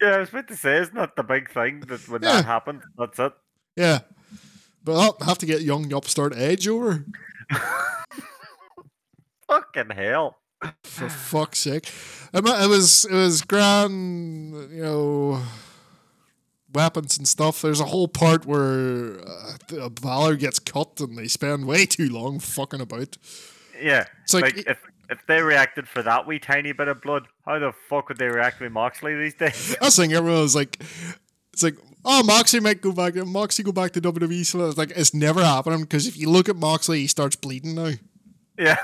Yeah, 0.00 0.08
I 0.08 0.18
was 0.20 0.30
about 0.30 0.48
to 0.48 0.56
say, 0.56 0.78
it's 0.78 0.94
not 0.94 1.16
the 1.16 1.22
big 1.22 1.50
thing 1.50 1.80
that 1.80 2.08
when 2.08 2.22
Yeah. 2.22 2.36
that 2.36 2.46
happened, 2.46 2.80
that's 2.96 3.18
it. 3.18 3.32
yeah, 3.76 3.98
but 4.84 4.94
I'll 4.96 5.16
have 5.26 5.38
to 5.38 5.46
get 5.46 5.62
young 5.62 5.92
upstart 5.92 6.34
Edge 6.36 6.66
over 6.68 7.04
Fucking 9.46 9.90
hell. 9.90 10.38
for 10.84 11.08
fuck's 11.08 11.58
sake. 11.58 11.88
It 12.32 12.42
was 12.44 13.04
it 13.04 13.12
was 13.14 13.42
grand, 13.42 14.52
you 14.72 14.82
know. 14.82 15.42
Weapons 16.74 17.18
and 17.18 17.28
stuff. 17.28 17.60
There's 17.60 17.80
a 17.80 17.84
whole 17.84 18.08
part 18.08 18.46
where 18.46 19.20
uh, 19.20 19.56
the- 19.68 19.90
Balor 19.90 20.36
gets 20.36 20.58
cut 20.58 20.98
and 21.00 21.18
they 21.18 21.28
spend 21.28 21.66
way 21.66 21.84
too 21.84 22.08
long 22.08 22.38
fucking 22.40 22.80
about. 22.80 23.18
Yeah. 23.78 24.06
It's 24.22 24.32
like- 24.32 24.56
like, 24.56 24.66
if 24.66 24.78
if 25.10 25.18
they 25.26 25.42
reacted 25.42 25.86
for 25.86 26.02
that 26.02 26.26
wee 26.26 26.38
tiny 26.38 26.72
bit 26.72 26.88
of 26.88 27.02
blood, 27.02 27.24
how 27.44 27.58
the 27.58 27.72
fuck 27.90 28.08
would 28.08 28.16
they 28.16 28.28
react 28.28 28.58
with 28.60 28.72
Moxley 28.72 29.14
these 29.14 29.34
days? 29.34 29.76
I 29.82 29.84
was 29.84 29.96
thinking 29.96 30.16
everyone 30.16 30.40
was 30.40 30.54
like, 30.56 30.82
it's 31.52 31.62
like, 31.62 31.76
oh, 32.04 32.22
Moxley 32.22 32.60
might 32.60 32.80
go 32.80 32.92
back. 32.92 33.14
Moxley 33.14 33.64
go 33.64 33.72
back 33.72 33.92
to 33.92 34.00
WWE. 34.00 34.44
So 34.44 34.68
it's 34.68 34.78
like, 34.78 34.92
it's 34.94 35.14
never 35.14 35.42
happening 35.42 35.82
because 35.82 36.06
if 36.06 36.16
you 36.16 36.30
look 36.30 36.48
at 36.48 36.56
Moxley, 36.56 37.00
he 37.00 37.06
starts 37.06 37.36
bleeding 37.36 37.74
now, 37.74 37.92
yeah. 38.58 38.78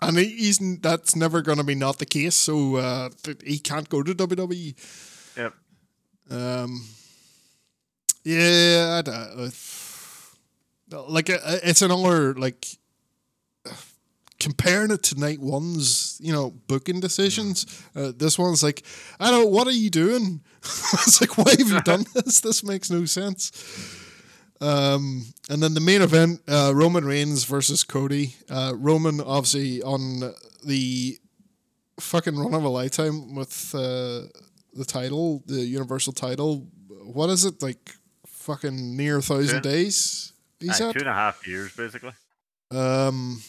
and 0.00 0.18
he, 0.18 0.24
he's 0.24 0.58
that's 0.80 1.16
never 1.16 1.42
going 1.42 1.58
to 1.58 1.64
be 1.64 1.74
not 1.74 1.98
the 1.98 2.06
case. 2.06 2.36
So 2.36 2.76
uh, 2.76 3.10
he 3.44 3.58
can't 3.58 3.88
go 3.88 4.02
to 4.02 4.14
WWE. 4.14 4.74
Yep. 5.36 5.54
Um, 6.30 6.84
yeah, 8.24 8.98
I 8.98 9.02
don't, 9.02 9.54
uh, 10.92 11.02
like 11.08 11.28
uh, 11.28 11.38
it's 11.62 11.82
another 11.82 12.34
like 12.34 12.66
comparing 14.44 14.90
it 14.90 15.02
to 15.04 15.18
night 15.18 15.40
one's, 15.40 16.18
you 16.20 16.32
know, 16.32 16.50
booking 16.68 17.00
decisions. 17.00 17.66
Uh, 17.96 18.12
this 18.14 18.38
one's 18.38 18.62
like, 18.62 18.84
I 19.18 19.30
don't. 19.30 19.50
What 19.50 19.66
are 19.66 19.72
you 19.72 19.90
doing? 19.90 20.42
it's 20.62 21.20
like, 21.20 21.36
why 21.38 21.50
have 21.58 21.68
you 21.68 21.80
done 21.92 22.04
this? 22.14 22.40
This 22.40 22.62
makes 22.62 22.90
no 22.90 23.04
sense. 23.06 23.50
Um, 24.60 25.24
and 25.50 25.62
then 25.62 25.74
the 25.74 25.80
main 25.80 26.02
event, 26.02 26.40
uh, 26.48 26.72
Roman 26.74 27.04
Reigns 27.04 27.44
versus 27.44 27.82
Cody. 27.84 28.36
Uh, 28.48 28.72
Roman 28.76 29.20
obviously 29.20 29.82
on 29.82 30.32
the 30.64 31.18
fucking 32.00 32.36
run 32.38 32.54
of 32.54 32.64
a 32.64 32.68
lifetime 32.68 33.34
with 33.34 33.74
uh, 33.74 34.28
the 34.74 34.84
title, 34.86 35.42
the 35.46 35.60
Universal 35.60 36.12
title. 36.12 36.68
What 36.88 37.30
is 37.30 37.44
it 37.44 37.62
like? 37.62 37.96
Fucking 38.26 38.94
near 38.96 39.18
a 39.18 39.22
thousand 39.22 39.62
Two- 39.62 39.70
days. 39.70 40.32
He's 40.60 40.78
Aye, 40.80 40.88
at. 40.88 40.92
two 40.92 41.00
and 41.00 41.08
a 41.08 41.14
half 41.14 41.46
years, 41.48 41.74
basically. 41.74 42.12
Um, 42.70 43.42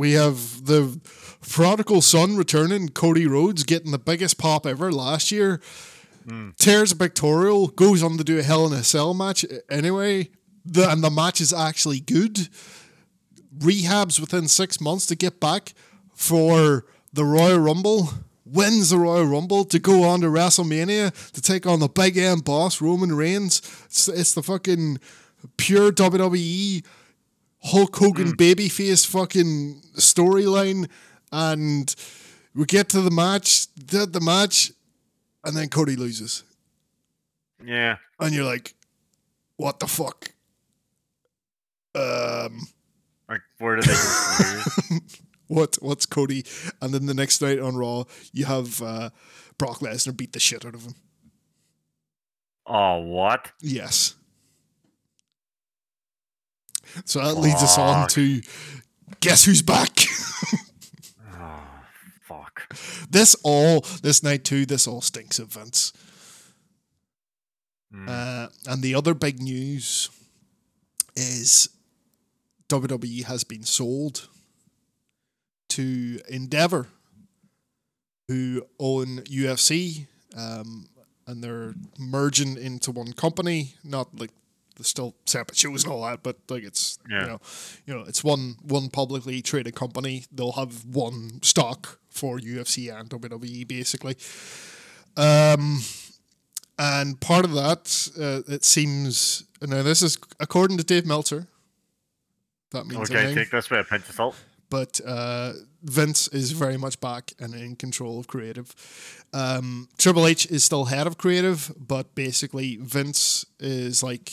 we 0.00 0.12
have 0.12 0.64
the 0.64 0.98
prodigal 1.42 2.00
son 2.00 2.34
returning, 2.34 2.88
Cody 2.88 3.26
Rhodes 3.26 3.64
getting 3.64 3.92
the 3.92 3.98
biggest 3.98 4.38
pop 4.38 4.64
ever 4.64 4.90
last 4.90 5.30
year. 5.30 5.60
Hmm. 6.26 6.50
Tears 6.56 6.92
a 6.92 6.96
pictorial, 6.96 7.68
goes 7.68 8.02
on 8.02 8.16
to 8.16 8.24
do 8.24 8.38
a 8.38 8.42
Hell 8.42 8.66
in 8.66 8.72
a 8.72 8.82
Cell 8.82 9.12
match 9.12 9.44
anyway. 9.70 10.30
The, 10.64 10.90
and 10.90 11.04
the 11.04 11.10
match 11.10 11.42
is 11.42 11.52
actually 11.52 12.00
good. 12.00 12.48
Rehabs 13.58 14.18
within 14.18 14.48
six 14.48 14.80
months 14.80 15.04
to 15.04 15.16
get 15.16 15.38
back 15.38 15.74
for 16.14 16.86
the 17.12 17.26
Royal 17.26 17.58
Rumble. 17.58 18.08
Wins 18.46 18.88
the 18.88 18.96
Royal 18.96 19.26
Rumble 19.26 19.66
to 19.66 19.78
go 19.78 20.04
on 20.04 20.22
to 20.22 20.28
WrestleMania 20.28 21.32
to 21.32 21.42
take 21.42 21.66
on 21.66 21.80
the 21.80 21.88
big 21.88 22.16
end 22.16 22.46
boss, 22.46 22.80
Roman 22.80 23.14
Reigns. 23.14 23.58
It's, 23.84 24.08
it's 24.08 24.32
the 24.32 24.42
fucking 24.42 24.98
pure 25.58 25.92
WWE 25.92 26.84
Hulk 27.62 27.94
Hogan 27.96 28.32
babyface 28.36 29.06
fucking 29.06 29.82
storyline, 29.96 30.88
and 31.30 31.94
we 32.54 32.64
get 32.64 32.88
to 32.90 33.00
the 33.02 33.10
match, 33.10 33.66
the, 33.74 34.06
the 34.06 34.20
match, 34.20 34.72
and 35.44 35.56
then 35.56 35.68
Cody 35.68 35.94
loses, 35.96 36.42
Yeah. 37.64 37.96
and 38.18 38.34
you're 38.34 38.44
like, 38.44 38.74
"What 39.56 39.78
the 39.80 39.86
fuck?" 39.86 40.32
Um, 41.94 42.66
Like, 43.28 43.42
where 43.58 43.76
did 43.76 43.84
they 43.84 43.94
go 43.94 44.98
what 45.48 45.76
what's 45.80 46.06
Cody? 46.06 46.44
And 46.80 46.94
then 46.94 47.06
the 47.06 47.14
next 47.14 47.42
night 47.42 47.58
on 47.58 47.76
Raw, 47.76 48.04
you 48.32 48.44
have 48.46 48.80
uh, 48.82 49.10
Brock 49.58 49.80
Lesnar 49.80 50.16
beat 50.16 50.32
the 50.32 50.40
shit 50.40 50.64
out 50.64 50.74
of 50.74 50.84
him. 50.84 50.94
Oh, 52.66 52.98
what? 53.00 53.50
Yes. 53.60 54.14
So 57.04 57.20
that 57.20 57.34
leads 57.34 57.62
us 57.62 57.78
on 57.78 58.08
to 58.08 58.40
guess 59.20 59.44
who's 59.44 59.62
back. 59.62 59.90
Oh, 61.34 61.62
fuck. 62.22 62.72
this 63.10 63.36
all 63.42 63.84
this 64.02 64.22
night 64.22 64.44
too. 64.44 64.66
This 64.66 64.86
all 64.86 65.00
stinks 65.00 65.38
of 65.38 65.48
Vince. 65.52 65.92
Mm. 67.94 68.08
Uh, 68.08 68.48
and 68.66 68.82
the 68.82 68.94
other 68.94 69.14
big 69.14 69.40
news 69.40 70.10
is 71.16 71.68
WWE 72.68 73.24
has 73.24 73.42
been 73.44 73.64
sold 73.64 74.28
to 75.70 76.20
Endeavor, 76.28 76.86
who 78.28 78.62
own 78.78 79.18
UFC, 79.22 80.06
um, 80.36 80.86
and 81.26 81.42
they're 81.42 81.74
merging 81.98 82.56
into 82.56 82.92
one 82.92 83.12
company. 83.12 83.74
Not 83.82 84.18
like 84.18 84.30
still 84.84 85.14
separate 85.26 85.56
shows 85.58 85.84
and 85.84 85.92
all 85.92 86.02
that, 86.02 86.22
but 86.22 86.36
like 86.48 86.62
it's 86.64 86.98
Yeah. 87.10 87.20
you 87.22 87.26
know, 87.28 87.40
you 87.86 87.94
know, 87.94 88.00
it's 88.06 88.22
one 88.24 88.56
one 88.62 88.88
publicly 88.90 89.42
traded 89.42 89.74
company. 89.74 90.24
They'll 90.32 90.52
have 90.52 90.84
one 90.84 91.40
stock 91.42 91.98
for 92.10 92.38
UFC 92.38 92.88
and 92.90 93.08
WWE 93.10 93.66
basically. 93.68 94.16
Um, 95.16 95.82
and 96.78 97.20
part 97.20 97.44
of 97.44 97.52
that, 97.52 98.08
uh, 98.18 98.42
it 98.52 98.64
seems. 98.64 99.44
Now, 99.60 99.82
this 99.82 100.02
is 100.02 100.16
according 100.38 100.78
to 100.78 100.84
Dave 100.84 101.04
Meltzer. 101.06 101.46
That 102.72 102.86
means 102.86 103.10
Okay, 103.10 103.34
take 103.34 103.50
this 103.50 103.68
with 103.68 103.80
a 103.80 103.84
pinch 103.84 104.08
of 104.08 104.14
salt. 104.14 104.36
but 104.70 105.00
uh, 105.04 105.52
Vince 105.82 106.28
is 106.28 106.52
very 106.52 106.76
much 106.76 107.00
back 107.00 107.32
and 107.40 107.52
in 107.54 107.74
control 107.76 108.18
of 108.20 108.28
creative. 108.28 108.74
Um, 109.32 109.88
Triple 109.98 110.26
H 110.26 110.46
is 110.46 110.64
still 110.64 110.84
head 110.86 111.06
of 111.06 111.18
creative, 111.18 111.72
but 111.76 112.14
basically 112.14 112.76
Vince 112.76 113.44
is 113.58 114.02
like 114.02 114.32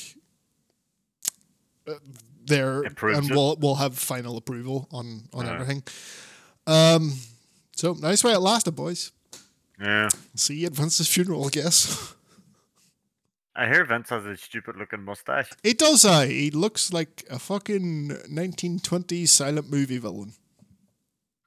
there 2.46 2.82
and 2.84 2.96
it. 3.30 3.32
will 3.36 3.58
we'll 3.60 3.76
have 3.76 3.98
final 3.98 4.38
approval 4.38 4.88
on 4.92 5.24
on 5.34 5.46
Yeah. 5.46 5.54
everything. 5.54 5.84
Um, 6.66 7.14
so 7.76 7.94
nice 7.94 8.24
way 8.24 8.34
it 8.34 8.40
lasted, 8.40 8.72
boys. 8.76 9.12
Yeah. 9.80 10.10
See 10.36 10.56
you 10.58 10.68
at 10.68 10.74
Vince's 10.74 11.08
funeral, 11.08 11.46
I 11.46 11.50
guess. 11.50 12.14
I 13.56 13.66
hear 13.68 13.84
Vince 13.86 14.10
has 14.12 14.26
a 14.26 14.38
stupid 14.38 14.76
looking 14.78 15.04
mustache. 15.04 15.50
He 15.64 15.74
does. 15.74 16.06
I. 16.06 16.28
He 16.28 16.52
looks 16.52 16.94
like 16.94 17.24
a 17.30 17.40
fucking 17.40 18.10
1920s 18.30 19.30
silent 19.30 19.70
movie 19.72 19.98
villain. 19.98 20.34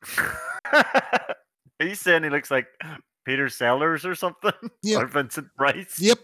Are 0.73 1.87
you 1.87 1.95
saying 1.95 2.25
he 2.25 2.31
looks 2.31 2.51
like 2.51 2.67
Peter 3.25 3.49
Sellers 3.49 4.05
or 4.05 4.15
something? 4.15 4.53
Yeah. 4.83 4.99
Or 5.03 5.07
Vincent 5.07 5.49
Price? 5.57 5.99
Yep. 6.01 6.19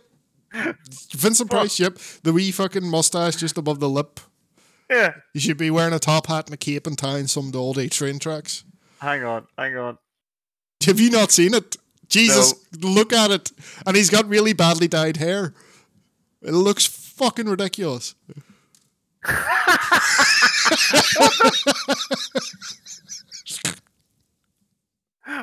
Vincent 1.12 1.50
Price. 1.50 1.78
Yep. 1.78 1.98
The 2.22 2.32
wee 2.32 2.50
fucking 2.52 2.86
mustache 2.88 3.36
just 3.36 3.58
above 3.58 3.80
the 3.80 3.88
lip. 3.88 4.20
Yeah. 4.90 5.14
You 5.34 5.40
should 5.40 5.56
be 5.56 5.70
wearing 5.70 5.94
a 5.94 5.98
top 5.98 6.26
hat 6.26 6.46
and 6.46 6.54
a 6.54 6.56
cape 6.56 6.86
and 6.86 6.96
tying 6.96 7.26
some 7.26 7.46
of 7.46 7.52
the 7.52 7.60
old 7.60 7.78
A 7.78 7.88
train 7.88 8.18
tracks. 8.18 8.64
Hang 9.00 9.24
on, 9.24 9.46
hang 9.58 9.76
on. 9.76 9.98
Have 10.84 11.00
you 11.00 11.10
not 11.10 11.32
seen 11.32 11.54
it? 11.54 11.76
Jesus, 12.08 12.54
look 12.80 13.12
at 13.12 13.30
it. 13.30 13.50
And 13.84 13.96
he's 13.96 14.10
got 14.10 14.28
really 14.28 14.52
badly 14.52 14.86
dyed 14.88 15.16
hair. 15.16 15.54
It 16.42 16.52
looks 16.52 16.86
fucking 16.86 17.46
ridiculous. 17.46 18.14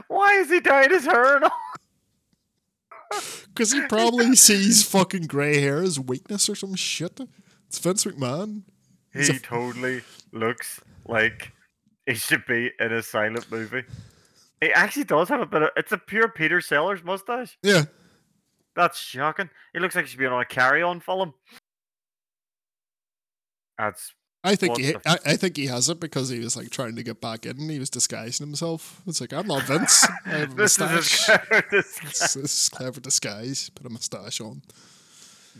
Why 0.08 0.34
is 0.36 0.50
he 0.50 0.62
dyed 0.62 0.92
his 0.92 1.06
hair 1.06 1.36
and 1.36 1.46
all? 1.46 1.52
Because 3.54 3.72
he 3.72 3.82
probably 3.88 4.36
sees 4.36 4.84
fucking 4.84 5.28
grey 5.28 5.62
hair 5.62 5.84
as 5.84 6.00
weakness 6.00 6.50
or 6.50 6.56
some 6.56 6.74
shit. 6.76 7.20
It's 7.68 7.78
Vince 7.78 8.04
McMahon. 8.06 8.64
He's 9.14 9.28
He 9.28 9.36
a- 9.38 9.40
totally 9.40 10.02
looks 10.32 10.80
like 11.08 11.52
he 12.08 12.16
should 12.16 12.46
be 12.48 12.72
in 12.80 12.92
a 12.92 13.04
silent 13.04 13.52
movie. 13.52 13.84
He 14.60 14.72
actually 14.74 15.04
does 15.04 15.30
have 15.30 15.42
a 15.42 15.46
bit 15.46 15.62
of. 15.62 15.70
It's 15.78 15.92
a 15.92 15.98
pure 16.00 16.30
Peter 16.30 16.62
Sellers 16.62 17.04
mustache. 17.04 17.58
Yeah. 17.62 17.84
That's 18.76 18.98
shocking. 18.98 19.50
He 19.74 19.80
looks 19.80 19.96
like 19.96 20.06
he 20.06 20.10
should 20.10 20.20
be 20.20 20.26
on 20.26 20.42
a 20.42 20.46
carry-on 20.46 21.00
film. 21.02 21.34
That's 23.78 24.14
I 24.46 24.56
think 24.56 24.78
he, 24.78 24.94
I, 25.06 25.18
I 25.26 25.36
think 25.38 25.56
he 25.56 25.68
has 25.68 25.88
it 25.88 26.02
because 26.02 26.28
he 26.28 26.40
was 26.40 26.58
like 26.58 26.70
trying 26.70 26.98
to 26.98 27.04
get 27.04 27.22
back 27.22 27.46
in 27.46 27.58
and 27.58 27.72
he 27.72 27.80
was 27.80 27.90
disguising 27.90 28.46
himself. 28.46 29.02
It's 29.08 29.22
like 29.22 29.32
I'm 29.32 29.48
not 29.48 29.64
Vince. 29.64 30.06
I 30.26 30.30
have 30.30 30.52
a 30.52 30.56
this 30.56 30.74
is 30.74 30.80
mustache. 30.80 31.28
his 31.72 31.72
this 31.72 32.00
This 32.00 32.36
is 32.36 32.70
clever 32.70 33.00
disguise. 33.00 33.70
Put 33.70 33.86
a 33.86 33.90
mustache 33.90 34.42
on. 34.42 34.62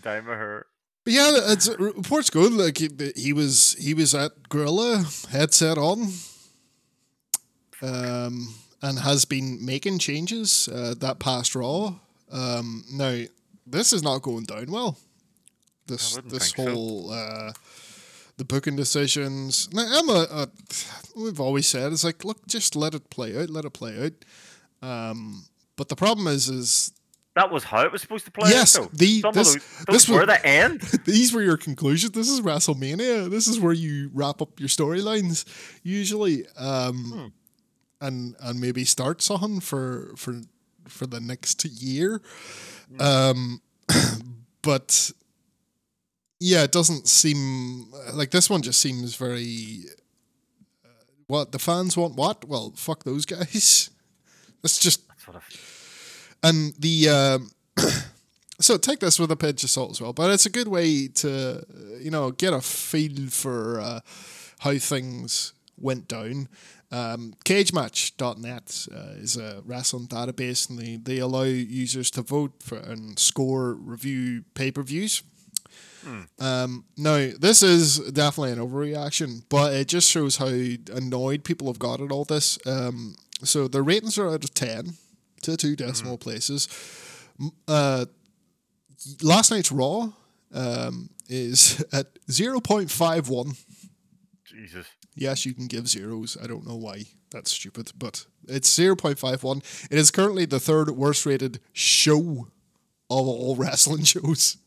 my 0.04 0.12
hair. 0.12 0.66
But 1.06 1.14
yeah, 1.14 1.32
it's 1.52 1.70
reports 1.80 2.30
good. 2.30 2.54
Like 2.54 2.78
he, 2.78 2.90
he 3.16 3.32
was 3.32 3.76
he 3.80 3.94
was 3.94 4.14
at 4.14 4.50
Gorilla 4.50 5.06
headset 5.30 5.78
on, 5.78 6.12
um, 7.82 8.56
and 8.82 9.00
has 9.00 9.26
been 9.26 9.66
making 9.66 10.00
changes 10.00 10.68
uh, 10.68 10.94
that 11.00 11.20
past 11.20 11.56
Raw. 11.56 11.96
Um, 12.32 12.84
now 12.92 13.24
this 13.68 13.94
is 13.94 14.04
not 14.04 14.22
going 14.22 14.44
down 14.44 14.72
well. 14.72 14.98
This 15.88 16.18
this 16.26 16.54
think 16.54 16.68
so. 16.70 16.74
whole 16.74 17.12
uh, 17.12 17.52
the 18.38 18.46
booking 18.46 18.76
decisions. 18.76 19.70
Now, 19.74 19.86
I'm 19.88 20.10
a, 20.10 20.28
a 20.32 20.48
we've 21.16 21.40
always 21.40 21.68
said 21.68 21.92
it's 21.92 22.04
like 22.04 22.24
look, 22.26 22.46
just 22.48 22.76
let 22.76 22.94
it 22.96 23.10
play 23.10 23.38
out, 23.42 23.50
let 23.50 23.66
it 23.66 23.74
play 23.74 24.06
out. 24.06 24.88
Um, 24.88 25.46
but 25.76 25.90
the 25.90 25.96
problem 25.96 26.28
is, 26.28 26.50
is 26.50 26.92
That 27.36 27.52
was 27.52 27.64
how 27.64 27.82
it 27.82 27.92
was 27.92 28.02
supposed 28.02 28.26
to 28.26 28.32
play. 28.32 28.50
Yes, 28.50 28.78
out, 28.78 28.92
the- 28.94 29.22
Some 29.22 29.34
this- 29.34 29.54
those, 29.54 29.86
this 29.88 30.06
those 30.06 30.10
were 30.10 30.26
the 30.26 30.46
end. 30.46 30.82
these 31.06 31.34
were 31.34 31.42
your 31.42 31.58
conclusions. 31.58 32.12
This 32.14 32.30
is 32.30 32.42
WrestleMania. 32.42 33.30
This 33.30 33.48
is 33.48 33.60
where 33.60 33.74
you 33.74 34.10
wrap 34.14 34.42
up 34.42 34.60
your 34.60 34.70
storylines 34.70 35.46
usually, 35.84 36.46
um, 36.58 37.32
and 38.02 38.36
and 38.42 38.60
maybe 38.60 38.84
start 38.86 39.22
something 39.22 39.60
for 39.62 40.14
for 40.18 40.42
for 40.88 41.08
the 41.08 41.20
next 41.22 41.64
year. 41.66 42.22
Um, 43.00 43.62
but 44.62 45.12
yeah, 46.44 46.64
it 46.64 46.74
doesn't 46.74 47.08
seem 47.08 47.92
like 48.14 48.32
this 48.32 48.50
one. 48.50 48.62
Just 48.62 48.82
seems 48.82 49.16
very. 49.16 49.86
Uh, 50.84 50.90
what 51.28 51.52
the 51.54 51.60
fans 51.60 51.96
want? 51.96 52.16
What? 52.16 52.46
Well, 52.46 52.74
fuck 52.76 53.04
those 53.04 53.26
guys. 53.26 53.90
It's 54.66 54.80
just 54.80 55.02
and 56.42 56.74
the 56.80 57.10
um, 57.10 57.52
so 58.62 58.78
take 58.78 59.00
this 59.00 59.20
with 59.20 59.30
a 59.30 59.36
pinch 59.36 59.64
of 59.66 59.70
salt 59.70 59.92
as 59.92 60.02
well, 60.02 60.14
but 60.14 60.32
it's 60.32 60.46
a 60.46 60.50
good 60.50 60.70
way 60.70 61.08
to 61.08 61.66
you 62.00 62.12
know 62.12 62.32
get 62.32 62.54
a 62.54 62.62
feel 62.62 63.30
for 63.30 63.82
uh, 63.82 64.00
how 64.60 64.78
things 64.78 65.54
went 65.78 66.08
down. 66.08 66.48
Um, 66.92 67.34
CageMatch.net 67.44 68.88
uh, 68.94 69.20
is 69.20 69.36
a 69.36 69.64
wrestling 69.66 70.08
database, 70.08 70.70
and 70.70 70.80
they, 70.80 70.96
they 70.96 71.18
allow 71.20 71.44
users 71.44 72.12
to 72.12 72.22
vote 72.22 72.62
for 72.62 72.78
and 72.78 73.18
score 73.18 73.74
review 73.74 74.44
pay 74.54 74.72
per 74.72 74.84
views. 74.84 75.24
Um, 76.40 76.86
now, 76.98 77.30
this 77.40 77.64
is 77.64 78.00
definitely 78.00 78.52
an 78.52 78.60
overreaction, 78.60 79.44
but 79.50 79.74
it 79.74 79.88
just 79.88 80.10
shows 80.10 80.38
how 80.38 80.48
annoyed 80.48 81.44
people 81.44 81.68
have 81.68 81.80
got 81.80 82.02
at 82.02 82.12
all 82.12 82.26
this. 82.26 82.58
Um, 82.66 83.16
so 83.44 83.68
the 83.68 83.82
ratings 83.82 84.18
are 84.18 84.30
out 84.30 84.44
of 84.44 84.54
10 84.54 84.94
to 85.44 85.58
two 85.58 85.76
decimal 85.76 86.18
places. 86.18 86.68
Uh, 87.68 88.06
last 89.22 89.52
night's 89.52 89.72
Raw 89.72 90.10
um, 90.54 91.10
is 91.30 91.84
at 91.94 92.14
0.51. 92.28 93.64
Jesus. 94.46 94.88
Yes, 95.16 95.46
you 95.46 95.54
can 95.54 95.68
give 95.68 95.88
zeros. 95.88 96.38
I 96.42 96.48
don't 96.48 96.68
know 96.68 96.76
why. 96.76 97.04
That's 97.32 97.52
stupid, 97.52 97.92
but 97.98 98.26
it's 98.48 98.72
0.51. 98.78 99.88
It 99.92 99.98
is 99.98 100.12
currently 100.12 100.46
the 100.46 100.60
third 100.60 100.90
worst 100.92 101.26
rated 101.26 101.60
show 101.72 102.48
of 103.10 103.28
all 103.28 103.56
wrestling 103.60 104.04
shows, 104.04 104.58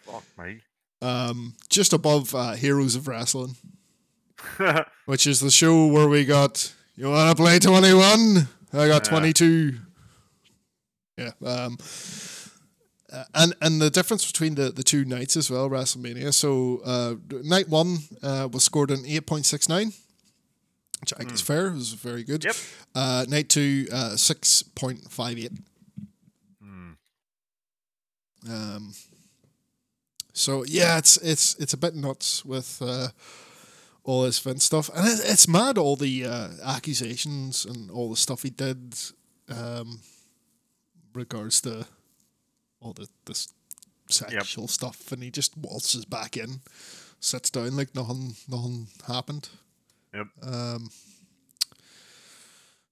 Fuck 0.00 0.24
me. 0.38 0.60
Um, 1.02 1.54
just 1.68 1.92
above 1.92 2.34
uh, 2.34 2.52
Heroes 2.52 2.94
of 2.96 3.08
Wrestling, 3.08 3.56
which 5.06 5.26
is 5.26 5.40
the 5.40 5.50
show 5.50 5.86
where 5.86 6.08
we 6.08 6.24
got, 6.24 6.72
you 6.96 7.08
want 7.10 7.36
to 7.36 7.42
play 7.42 7.58
21? 7.58 8.48
I 8.72 8.86
got 8.88 9.04
Yeah. 9.06 9.10
22. 9.10 9.74
Yeah. 11.16 11.30
Um, 11.44 11.78
uh, 13.10 13.24
and 13.34 13.54
and 13.62 13.80
the 13.80 13.90
difference 13.90 14.26
between 14.30 14.54
the, 14.54 14.70
the 14.70 14.82
two 14.82 15.04
nights 15.04 15.36
as 15.36 15.50
well, 15.50 15.68
WrestleMania. 15.70 16.32
So 16.34 16.80
uh, 16.84 17.14
night 17.42 17.68
one 17.68 17.98
uh, 18.22 18.48
was 18.52 18.62
scored 18.64 18.90
an 18.90 19.04
8.69, 19.04 19.96
which 21.00 21.14
I 21.14 21.18
think 21.18 21.32
is 21.32 21.40
fair. 21.40 21.68
It 21.68 21.74
was 21.74 21.94
very 21.94 22.22
good. 22.22 22.44
Yep. 22.44 22.56
Uh, 22.94 23.24
night 23.28 23.48
two, 23.48 23.86
uh, 23.90 24.10
6.58. 24.16 25.58
Hmm. 26.62 26.90
Um, 28.48 28.92
so 30.38 30.64
yeah, 30.64 30.98
it's 30.98 31.16
it's 31.16 31.56
it's 31.56 31.72
a 31.72 31.76
bit 31.76 31.96
nuts 31.96 32.44
with 32.44 32.80
uh, 32.80 33.08
all 34.04 34.22
this 34.22 34.38
Vince 34.38 34.64
stuff, 34.64 34.88
and 34.94 35.06
it, 35.06 35.20
it's 35.24 35.48
mad 35.48 35.76
all 35.76 35.96
the 35.96 36.24
uh, 36.24 36.48
accusations 36.64 37.64
and 37.64 37.90
all 37.90 38.08
the 38.08 38.16
stuff 38.16 38.42
he 38.44 38.50
did, 38.50 38.94
um, 39.48 39.98
regards 41.12 41.60
to 41.62 41.86
all 42.80 42.92
the 42.92 43.08
this 43.24 43.48
sexual 44.08 44.68
stuff, 44.68 45.10
and 45.10 45.24
he 45.24 45.30
just 45.32 45.56
waltzes 45.56 46.04
back 46.04 46.36
in, 46.36 46.60
sits 47.18 47.50
down 47.50 47.76
like 47.76 47.96
nothing 47.96 48.36
nothing 48.48 48.86
happened. 49.08 49.48
Yep. 50.14 50.26
Um, 50.40 50.90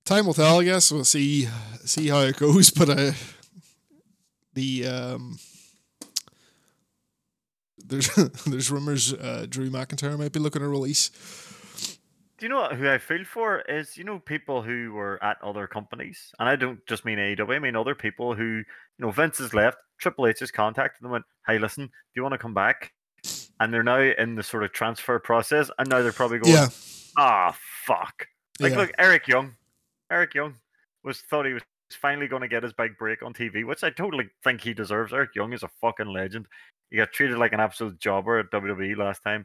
time 0.05 0.27
will 0.27 0.35
tell, 0.35 0.59
I 0.59 0.65
guess. 0.65 0.91
We'll 0.91 1.05
see 1.05 1.49
see 1.85 2.09
how 2.09 2.23
it 2.23 2.39
goes, 2.39 2.71
but 2.77 2.91
uh, 2.91 3.13
the 4.55 4.87
um, 4.89 5.39
there's 7.89 8.09
there's 8.47 8.71
rumors 8.71 9.13
uh, 9.13 9.47
Drew 9.49 9.71
McIntyre 9.71 10.19
might 10.19 10.33
be 10.33 10.41
looking 10.41 10.63
to 10.63 10.69
release. 10.69 11.11
Do 12.39 12.45
you 12.45 12.51
know 12.51 12.57
what, 12.57 12.75
who 12.75 12.87
I 12.89 12.99
feel 12.99 13.25
for 13.25 13.61
is 13.61 13.97
you 13.97 14.05
know 14.05 14.19
people 14.19 14.63
who 14.63 14.93
were 14.93 15.23
at 15.25 15.39
other 15.43 15.67
companies, 15.67 16.33
and 16.39 16.49
I 16.49 16.57
don't 16.57 16.85
just 16.87 17.05
mean 17.05 17.19
AEW. 17.19 17.57
I 17.57 17.59
mean 17.59 17.77
other 17.77 17.95
people 17.95 18.35
who 18.35 18.57
you 18.57 18.65
know 18.99 19.11
Vince 19.11 19.39
has 19.39 19.55
left. 19.55 19.79
Triple 19.99 20.27
H 20.27 20.41
has 20.41 20.51
contacted 20.51 21.01
them 21.01 21.07
and 21.07 21.13
went, 21.13 21.25
"Hey, 21.47 21.59
listen, 21.59 21.87
do 21.87 21.93
you 22.15 22.23
want 22.23 22.35
to 22.35 22.39
come 22.39 22.55
back?" 22.55 22.93
and 23.61 23.73
they're 23.73 23.83
now 23.83 24.01
in 24.01 24.35
the 24.35 24.43
sort 24.43 24.65
of 24.65 24.73
transfer 24.73 25.19
process, 25.19 25.71
and 25.79 25.89
now 25.89 26.03
they're 26.03 26.13
probably 26.13 26.39
going, 26.39 26.53
Yeah, 26.53 26.69
ah, 27.17 27.57
fuck. 27.85 28.27
Like, 28.61 28.73
yeah. 28.73 28.79
look, 28.79 28.93
Eric 28.99 29.29
Young, 29.29 29.55
Eric 30.11 30.35
Young 30.35 30.55
was 31.03 31.21
thought 31.21 31.47
he 31.47 31.53
was 31.53 31.63
finally 31.93 32.27
going 32.27 32.43
to 32.43 32.49
get 32.49 32.63
his 32.63 32.73
big 32.73 32.99
break 32.99 33.23
on 33.23 33.33
TV, 33.33 33.65
which 33.65 33.85
I 33.85 33.91
totally 33.91 34.29
think 34.45 34.61
he 34.61 34.75
deserves. 34.75 35.13
Eric 35.13 35.35
Young 35.35 35.53
is 35.53 35.63
a 35.63 35.71
fucking 35.81 36.09
legend. 36.09 36.47
He 36.91 36.97
got 36.97 37.13
treated 37.13 37.39
like 37.39 37.53
an 37.53 37.61
absolute 37.61 37.99
jobber 37.99 38.39
at 38.39 38.51
WWE 38.51 38.97
last 38.97 39.23
time. 39.23 39.45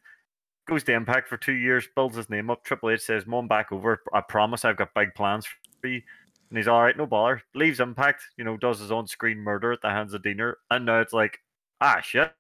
Goes 0.68 0.84
to 0.84 0.94
Impact 0.94 1.28
for 1.28 1.38
two 1.38 1.54
years, 1.54 1.88
builds 1.96 2.16
his 2.16 2.30
name 2.30 2.50
up. 2.50 2.64
Triple 2.64 2.92
H 2.92 3.02
says, 3.02 3.26
"Mom, 3.26 3.48
back 3.48 3.72
over. 3.72 4.02
I 4.14 4.22
promise, 4.22 4.64
I've 4.64 4.78
got 4.78 4.94
big 4.94 5.14
plans 5.16 5.46
for 5.82 5.88
you." 5.88 6.02
And 6.50 6.58
he's 6.58 6.68
all 6.68 6.82
right, 6.84 6.96
no 6.96 7.06
bother. 7.06 7.42
Leaves 7.56 7.80
Impact, 7.80 8.22
you 8.38 8.44
know, 8.44 8.58
does 8.58 8.80
his 8.80 8.92
on-screen 8.92 9.40
murder 9.40 9.72
at 9.72 9.82
the 9.82 9.90
hands 9.90 10.14
of 10.14 10.22
Deaner, 10.22 10.56
and 10.70 10.86
now 10.86 11.00
it's 11.00 11.14
like, 11.14 11.40
ah, 11.80 12.00
shit. 12.02 12.32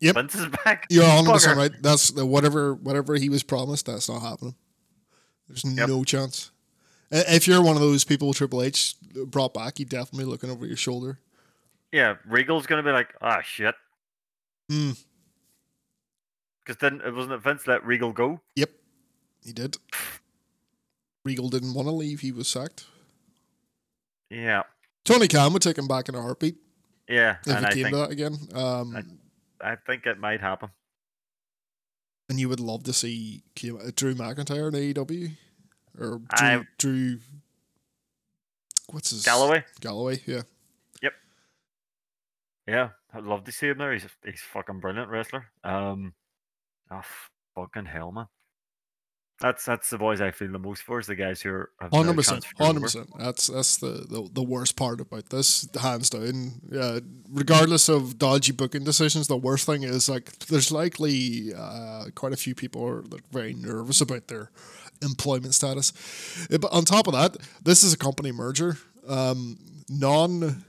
Yep. 0.00 0.14
Vince 0.14 0.34
is 0.36 0.46
back. 0.64 0.86
You're 0.88 1.04
100 1.04 1.32
percent 1.32 1.58
right. 1.58 1.72
That's 1.82 2.10
the, 2.10 2.24
whatever 2.24 2.74
whatever 2.74 3.16
he 3.16 3.28
was 3.28 3.42
promised. 3.42 3.86
That's 3.86 4.08
not 4.08 4.22
happening. 4.22 4.54
There's 5.48 5.64
Yep. 5.64 5.88
no 5.88 6.02
chance. 6.04 6.50
If 7.10 7.46
you're 7.46 7.62
one 7.62 7.76
of 7.76 7.82
those 7.82 8.04
people 8.04 8.32
Triple 8.32 8.62
H 8.62 8.94
brought 9.26 9.52
back, 9.54 9.78
you're 9.78 9.86
definitely 9.88 10.24
looking 10.24 10.50
over 10.50 10.66
your 10.66 10.76
shoulder. 10.76 11.18
Yeah, 11.92 12.14
Regal's 12.26 12.66
gonna 12.66 12.82
be 12.82 12.90
like, 12.90 13.14
ah, 13.20 13.42
shit. 13.42 13.74
Hmm. 14.70 14.90
Because 16.64 16.80
then 16.80 17.00
it 17.06 17.14
wasn't 17.14 17.34
it 17.34 17.42
Vince 17.42 17.66
let 17.66 17.84
Regal 17.86 18.12
go. 18.12 18.40
Yep, 18.56 18.70
he 19.44 19.52
did. 19.52 19.76
Regal 21.24 21.48
didn't 21.48 21.74
want 21.74 21.86
to 21.86 21.92
leave. 21.92 22.20
He 22.20 22.32
was 22.32 22.48
sacked. 22.48 22.86
Yeah, 24.30 24.62
Tony 25.04 25.28
Khan 25.28 25.52
would 25.52 25.62
take 25.62 25.78
him 25.78 25.86
back 25.86 26.08
in 26.08 26.16
a 26.16 26.20
heartbeat 26.22 26.56
yeah, 27.08 27.36
if 27.46 27.56
and 27.56 27.64
it 27.64 27.68
I 27.68 27.72
came 27.74 27.82
think 27.84 27.94
to 27.94 28.00
that 28.00 28.10
again. 28.10 28.36
Um, 28.54 28.96
I- 28.96 29.04
I 29.58 29.76
think 29.86 30.04
it 30.04 30.18
might 30.18 30.40
happen. 30.42 30.68
and 32.28 32.38
you 32.38 32.48
would 32.48 32.60
love 32.60 32.82
to 32.84 32.92
see 32.92 33.42
uh, 33.64 33.90
Drew 33.96 34.14
McIntyre 34.14 34.68
in 34.68 34.74
AEW 34.94 35.30
or 35.98 36.18
Drew, 36.18 36.46
I- 36.48 36.66
Drew 36.76 37.18
what's 38.90 39.10
his 39.10 39.24
Galloway. 39.24 39.64
Galloway, 39.80 40.20
yeah. 40.26 40.42
Yeah, 42.66 42.90
I'd 43.12 43.24
love 43.24 43.44
to 43.44 43.52
see 43.52 43.68
him 43.68 43.78
there. 43.78 43.92
He's 43.92 44.04
a, 44.04 44.10
he's 44.24 44.40
fucking 44.40 44.80
brilliant 44.80 45.08
wrestler. 45.10 45.46
Um, 45.62 46.14
oh 46.90 47.02
fucking 47.54 47.86
hell, 47.86 48.12
man. 48.12 48.26
That's 49.38 49.66
that's 49.66 49.90
the 49.90 49.98
boys 49.98 50.22
I 50.22 50.30
feel 50.30 50.50
the 50.50 50.58
most 50.58 50.82
for 50.82 50.98
is 50.98 51.06
the 51.06 51.14
guys 51.14 51.42
who 51.42 51.50
are 51.50 51.70
Hundred 51.92 52.16
percent, 52.16 52.46
hundred 52.58 52.80
percent. 52.80 53.10
That's 53.18 53.48
that's 53.48 53.76
the, 53.76 54.06
the 54.08 54.30
the 54.32 54.42
worst 54.42 54.76
part 54.76 54.98
about 54.98 55.28
this, 55.28 55.68
hands 55.78 56.08
down. 56.08 56.62
Yeah, 56.72 57.00
regardless 57.30 57.90
of 57.90 58.18
dodgy 58.18 58.52
booking 58.52 58.84
decisions, 58.84 59.28
the 59.28 59.36
worst 59.36 59.66
thing 59.66 59.82
is 59.82 60.08
like 60.08 60.32
there's 60.46 60.72
likely 60.72 61.52
uh, 61.54 62.06
quite 62.14 62.32
a 62.32 62.36
few 62.36 62.54
people 62.54 62.82
are 62.86 63.02
like, 63.02 63.28
very 63.30 63.52
nervous 63.52 64.00
about 64.00 64.28
their 64.28 64.50
employment 65.02 65.52
status. 65.52 65.92
Uh, 66.50 66.56
But 66.56 66.72
on 66.72 66.86
top 66.86 67.06
of 67.06 67.12
that, 67.12 67.36
this 67.62 67.84
is 67.84 67.92
a 67.92 67.98
company 67.98 68.32
merger. 68.32 68.78
Um, 69.06 69.58
non 69.90 70.64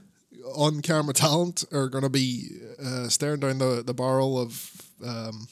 on 0.54 0.80
camera 0.82 1.14
talent 1.14 1.64
are 1.72 1.88
going 1.88 2.04
to 2.04 2.10
be 2.10 2.50
uh, 2.82 3.08
staring 3.08 3.40
down 3.40 3.58
the, 3.58 3.82
the 3.84 3.94
barrel 3.94 4.38
of 4.38 4.70
um, 5.04 5.48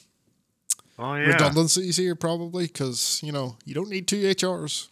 Oh 0.99 1.13
yeah. 1.15 1.27
redundancies 1.27 1.95
here, 1.97 2.15
probably 2.15 2.65
because 2.67 3.21
you 3.23 3.31
know 3.31 3.55
you 3.65 3.73
don't 3.75 3.89
need 3.89 4.07
two 4.07 4.21
HRs 4.23 4.87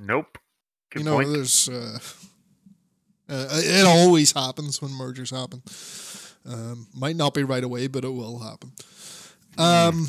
Nope. 0.00 0.38
Good 0.90 1.00
you 1.00 1.04
know, 1.04 1.16
point. 1.16 1.32
there's 1.32 1.68
uh, 1.68 1.98
uh, 3.28 3.46
it 3.52 3.86
always 3.86 4.32
happens 4.32 4.80
when 4.80 4.90
mergers 4.92 5.30
happen. 5.30 5.62
Um, 6.46 6.86
might 6.94 7.16
not 7.16 7.34
be 7.34 7.44
right 7.44 7.62
away, 7.62 7.86
but 7.86 8.04
it 8.04 8.10
will 8.12 8.38
happen. 8.40 8.72
Um, 9.58 10.08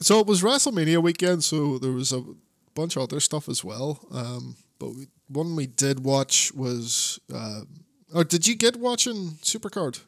so 0.00 0.18
it 0.20 0.26
was 0.26 0.42
WrestleMania 0.42 1.02
weekend, 1.02 1.42
so 1.44 1.78
there 1.78 1.92
was 1.92 2.12
a 2.12 2.22
bunch 2.74 2.96
of 2.96 3.02
other 3.02 3.20
stuff 3.20 3.48
as 3.48 3.64
well. 3.64 4.00
Um, 4.12 4.56
but 4.78 4.90
we, 4.94 5.06
one 5.28 5.56
we 5.56 5.66
did 5.66 6.04
watch 6.04 6.52
was, 6.54 7.18
uh, 7.32 7.62
or 8.14 8.24
did 8.24 8.46
you 8.46 8.56
get 8.56 8.76
watching 8.76 9.38
Supercard? 9.42 10.00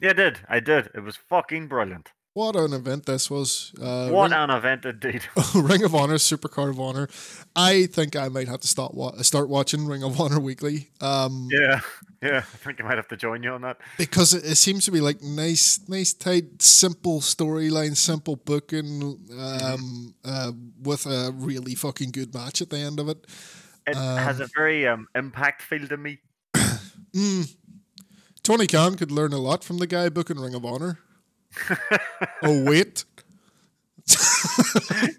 Yeah, 0.00 0.10
I 0.10 0.12
did. 0.12 0.38
I 0.48 0.60
did. 0.60 0.90
It 0.94 1.00
was 1.00 1.16
fucking 1.16 1.68
brilliant. 1.68 2.12
What 2.34 2.54
an 2.54 2.72
event 2.72 3.06
this 3.06 3.28
was! 3.28 3.72
Uh, 3.82 4.10
what 4.10 4.30
Ring, 4.30 4.38
an 4.38 4.50
event 4.50 4.84
indeed. 4.84 5.22
Ring 5.56 5.82
of 5.82 5.92
Honor, 5.92 6.14
Supercard 6.14 6.70
of 6.70 6.78
Honor. 6.78 7.08
I 7.56 7.86
think 7.86 8.14
I 8.14 8.28
might 8.28 8.46
have 8.46 8.60
to 8.60 8.68
start 8.68 8.94
wa- 8.94 9.16
start 9.22 9.48
watching 9.48 9.86
Ring 9.86 10.04
of 10.04 10.20
Honor 10.20 10.38
weekly. 10.38 10.90
Um, 11.00 11.48
yeah, 11.50 11.80
yeah. 12.22 12.36
I 12.36 12.40
think 12.42 12.80
I 12.80 12.84
might 12.84 12.96
have 12.96 13.08
to 13.08 13.16
join 13.16 13.42
you 13.42 13.50
on 13.50 13.62
that. 13.62 13.78
because 13.96 14.34
it, 14.34 14.44
it 14.44 14.54
seems 14.54 14.84
to 14.84 14.92
be 14.92 15.00
like 15.00 15.20
nice, 15.20 15.80
nice, 15.88 16.12
tight, 16.12 16.62
simple 16.62 17.20
storyline, 17.20 17.96
simple 17.96 18.36
booking, 18.36 19.18
um, 19.36 20.14
uh, 20.24 20.52
with 20.80 21.06
a 21.06 21.32
really 21.34 21.74
fucking 21.74 22.12
good 22.12 22.32
match 22.32 22.62
at 22.62 22.70
the 22.70 22.78
end 22.78 23.00
of 23.00 23.08
it. 23.08 23.26
It 23.84 23.96
has 23.96 24.38
a 24.38 24.48
very 24.54 24.86
um, 24.86 25.08
impact 25.16 25.62
feel 25.62 25.88
to 25.88 25.96
me. 25.96 26.20
Mm. 27.14 27.54
Tony 28.42 28.66
Khan 28.66 28.96
could 28.96 29.10
learn 29.10 29.32
a 29.32 29.38
lot 29.38 29.64
from 29.64 29.78
the 29.78 29.86
guy 29.86 30.08
booking 30.08 30.38
Ring 30.38 30.54
of 30.54 30.64
Honor. 30.64 30.98
oh 32.42 32.64
wait, 32.64 33.04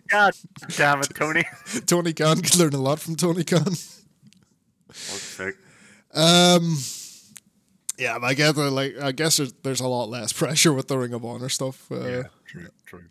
God 0.09 0.33
damn 0.77 0.99
it, 1.01 1.09
Tony. 1.15 1.43
Tony 1.85 2.13
Khan 2.13 2.41
could 2.41 2.57
learn 2.57 2.73
a 2.73 2.77
lot 2.81 2.99
from 2.99 3.15
Tony 3.15 3.43
Khan. 3.43 3.73
Um, 6.13 6.77
yeah, 7.97 8.17
but 8.19 8.27
I 8.27 8.33
guess 8.33 8.57
uh, 8.57 8.71
like 8.71 8.95
I 9.01 9.11
guess 9.11 9.37
there's, 9.37 9.53
there's 9.63 9.79
a 9.79 9.87
lot 9.87 10.09
less 10.09 10.33
pressure 10.33 10.73
with 10.73 10.87
the 10.87 10.97
Ring 10.97 11.13
of 11.13 11.23
Honor 11.25 11.49
stuff. 11.49 11.91
Uh, 11.91 11.99
Yeah, 12.07 12.23
true, 12.45 12.67
true. 12.85 13.03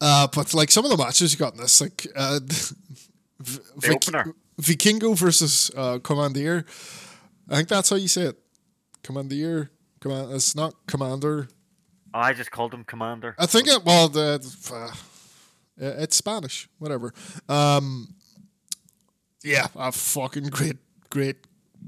Uh, 0.00 0.26
but 0.34 0.52
like 0.54 0.70
some 0.70 0.84
of 0.84 0.90
the 0.90 0.96
matches 0.96 1.32
you 1.32 1.38
got 1.38 1.54
in 1.54 1.60
this, 1.60 1.80
like 1.80 2.06
uh, 2.14 2.40
v- 3.40 3.58
The 3.76 3.94
opener. 3.94 4.34
Vikingo 4.60 5.16
versus 5.16 5.70
uh, 5.76 5.98
Commandeer. 6.00 6.64
I 7.48 7.56
think 7.56 7.68
that's 7.68 7.90
how 7.90 7.96
you 7.96 8.08
say 8.08 8.22
it. 8.22 8.38
Commandeer. 9.02 9.70
Command. 10.00 10.32
It's 10.32 10.54
not 10.54 10.74
Commander. 10.86 11.48
Oh, 12.14 12.20
I 12.20 12.32
just 12.32 12.50
called 12.50 12.72
him 12.72 12.84
Commander. 12.84 13.34
I 13.38 13.46
think 13.46 13.68
it. 13.68 13.84
Well, 13.84 14.08
the 14.08 14.40
uh, 14.72 14.90
it's 15.76 16.16
Spanish. 16.16 16.68
Whatever. 16.78 17.12
Um, 17.48 18.14
yeah, 19.44 19.66
a 19.76 19.92
fucking 19.92 20.44
great, 20.48 20.76
great. 21.10 21.36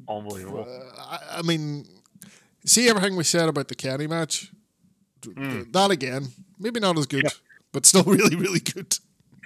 Unbelievable. 0.09 0.67
I, 0.99 1.39
I 1.39 1.43
mean, 1.43 1.87
see 2.65 2.89
everything 2.89 3.17
we 3.17 3.25
said 3.25 3.49
about 3.49 3.69
the 3.69 3.75
Kenny 3.75 4.07
match. 4.07 4.53
Mm. 5.23 5.73
That 5.73 5.91
again, 5.91 6.29
maybe 6.59 6.81
not 6.81 6.97
as 6.99 7.07
good, 7.07 7.25
Yeah. 7.25 7.31
but 7.73 7.87
still 7.87 8.03
really, 8.07 8.37
really 8.37 8.61
good. 8.61 8.97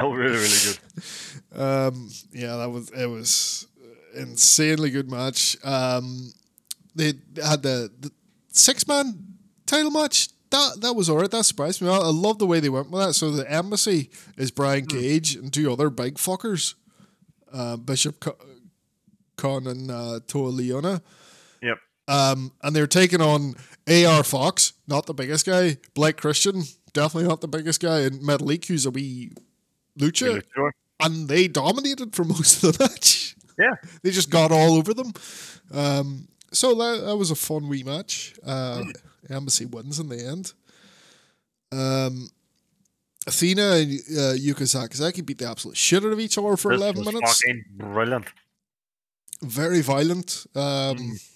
Oh, 0.01 0.13
really, 0.13 0.37
really 0.37 0.49
good. 0.65 0.79
Um, 1.57 2.11
yeah, 2.33 2.57
that 2.57 2.69
was 2.69 2.91
it 2.91 3.07
was 3.07 3.69
insanely 4.15 4.91
good 4.91 5.11
match. 5.11 5.57
Um, 5.65 6.33
they 6.95 7.15
had 7.43 7.63
the, 7.63 7.91
the 8.01 8.13
six 8.49 8.87
man 8.87 9.37
title 9.67 9.91
match. 9.91 10.29
That 10.51 10.81
that 10.83 10.95
was 10.95 11.11
alright. 11.11 11.31
That 11.31 11.45
surprised 11.45 11.83
me. 11.83 11.89
I, 11.89 11.97
I 11.97 12.11
love 12.11 12.39
the 12.39 12.47
way 12.47 12.61
they 12.61 12.69
went 12.69 12.91
with 12.91 13.03
that. 13.03 13.15
So 13.15 13.31
the 13.31 13.51
embassy 13.51 14.11
is 14.37 14.51
Brian 14.51 14.87
Cage 14.87 15.35
and 15.35 15.53
two 15.53 15.73
other 15.73 15.91
big 15.91 16.15
fuckers, 16.15 16.75
uh, 17.53 17.77
Bishop 17.77 18.21
Co- 18.21 18.39
Con 19.37 19.67
and 19.67 19.91
uh, 19.91 20.21
Toa 20.27 20.53
Liona. 20.53 21.01
Yep. 21.61 21.79
Um, 22.07 22.53
and 22.63 22.77
they're 22.77 22.87
taking 22.87 23.21
on 23.21 23.55
AR 23.89 24.23
Fox, 24.23 24.75
not 24.87 25.07
the 25.07 25.15
biggest 25.15 25.47
guy. 25.47 25.79
Blake 25.95 26.19
Christian, 26.19 26.63
definitely 26.93 27.29
not 27.29 27.41
the 27.41 27.49
biggest 27.49 27.81
guy. 27.81 28.01
And 28.01 28.21
Metalik, 28.21 28.67
who's 28.67 28.87
a 28.87 28.91
wee 28.91 29.33
lucha 29.99 30.43
and 31.01 31.29
they 31.29 31.49
dominated 31.49 32.15
for 32.15 32.25
most 32.25 32.63
of 32.63 32.79
the 32.79 32.85
match. 32.89 33.34
Yeah. 33.59 33.75
They 34.03 34.11
just 34.11 34.31
got 34.31 34.51
all 34.53 34.75
over 34.75 34.95
them. 34.95 35.13
Um, 35.73 36.29
so 36.53 36.75
that, 36.75 37.05
that 37.05 37.17
was 37.17 37.31
a 37.31 37.35
fun 37.37 37.69
wee 37.69 37.83
match. 37.83 38.35
Uh, 38.45 38.83
Embassy 39.31 39.67
wins 39.67 39.99
in 39.99 40.09
the 40.09 40.25
end. 40.27 40.53
Um, 41.73 42.29
Athena 43.27 43.63
and 43.73 43.93
uh, 43.93 44.35
Yuka 44.37 44.65
Sakazaki 44.65 45.25
beat 45.25 45.39
the 45.39 45.49
absolute 45.49 45.77
shit 45.77 46.05
out 46.05 46.13
of 46.13 46.21
each 46.21 46.37
other 46.37 46.57
for 46.57 46.73
This 46.73 46.81
11 46.81 47.05
was 47.05 47.13
minutes. 47.15 47.41
Fucking 47.43 47.65
brilliant. 47.77 48.27
Very 49.43 49.81
violent. 49.81 50.47
Um, 50.55 50.97
Mm. 50.97 51.31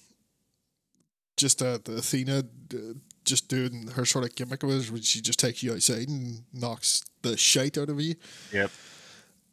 Just 1.36 1.62
uh, 1.62 1.78
the 1.85 1.99
Athena 1.99 2.39
uh, 2.74 2.78
just 3.24 3.47
doing 3.49 3.86
her 3.95 4.05
sort 4.05 4.24
of 4.24 4.35
gimmick 4.35 4.65
was 4.65 4.90
when 4.90 5.03
she 5.03 5.20
just 5.20 5.39
takes 5.39 5.62
you 5.62 5.73
outside 5.73 6.09
and 6.09 6.43
knocks 6.53 7.05
the 7.23 7.36
shite 7.36 7.78
out 7.78 7.89
of 7.90 8.01
you. 8.01 8.16
Yep. 8.53 8.70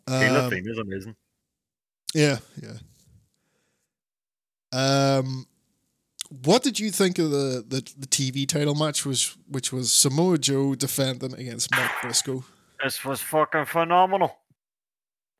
Um, 0.08 0.14
Athena's 0.24 0.80
amazing. 0.80 1.16
Yeah, 2.16 2.38
yeah. 2.64 2.78
Um, 4.72 5.46
what 6.30 6.64
did 6.64 6.80
you 6.80 6.90
think 6.90 7.20
of 7.20 7.30
the, 7.30 7.64
the, 7.68 7.82
the 7.98 8.08
TV 8.08 8.48
title 8.48 8.74
match? 8.74 9.06
Was 9.06 9.38
which 9.50 9.74
was 9.74 9.92
Samoa 9.92 10.38
Joe 10.38 10.76
defending 10.76 11.34
against 11.34 11.76
Mark 11.76 11.92
Briscoe? 12.02 12.46
This 12.82 13.04
was 13.04 13.22
fucking 13.22 13.66
phenomenal. 13.66 14.38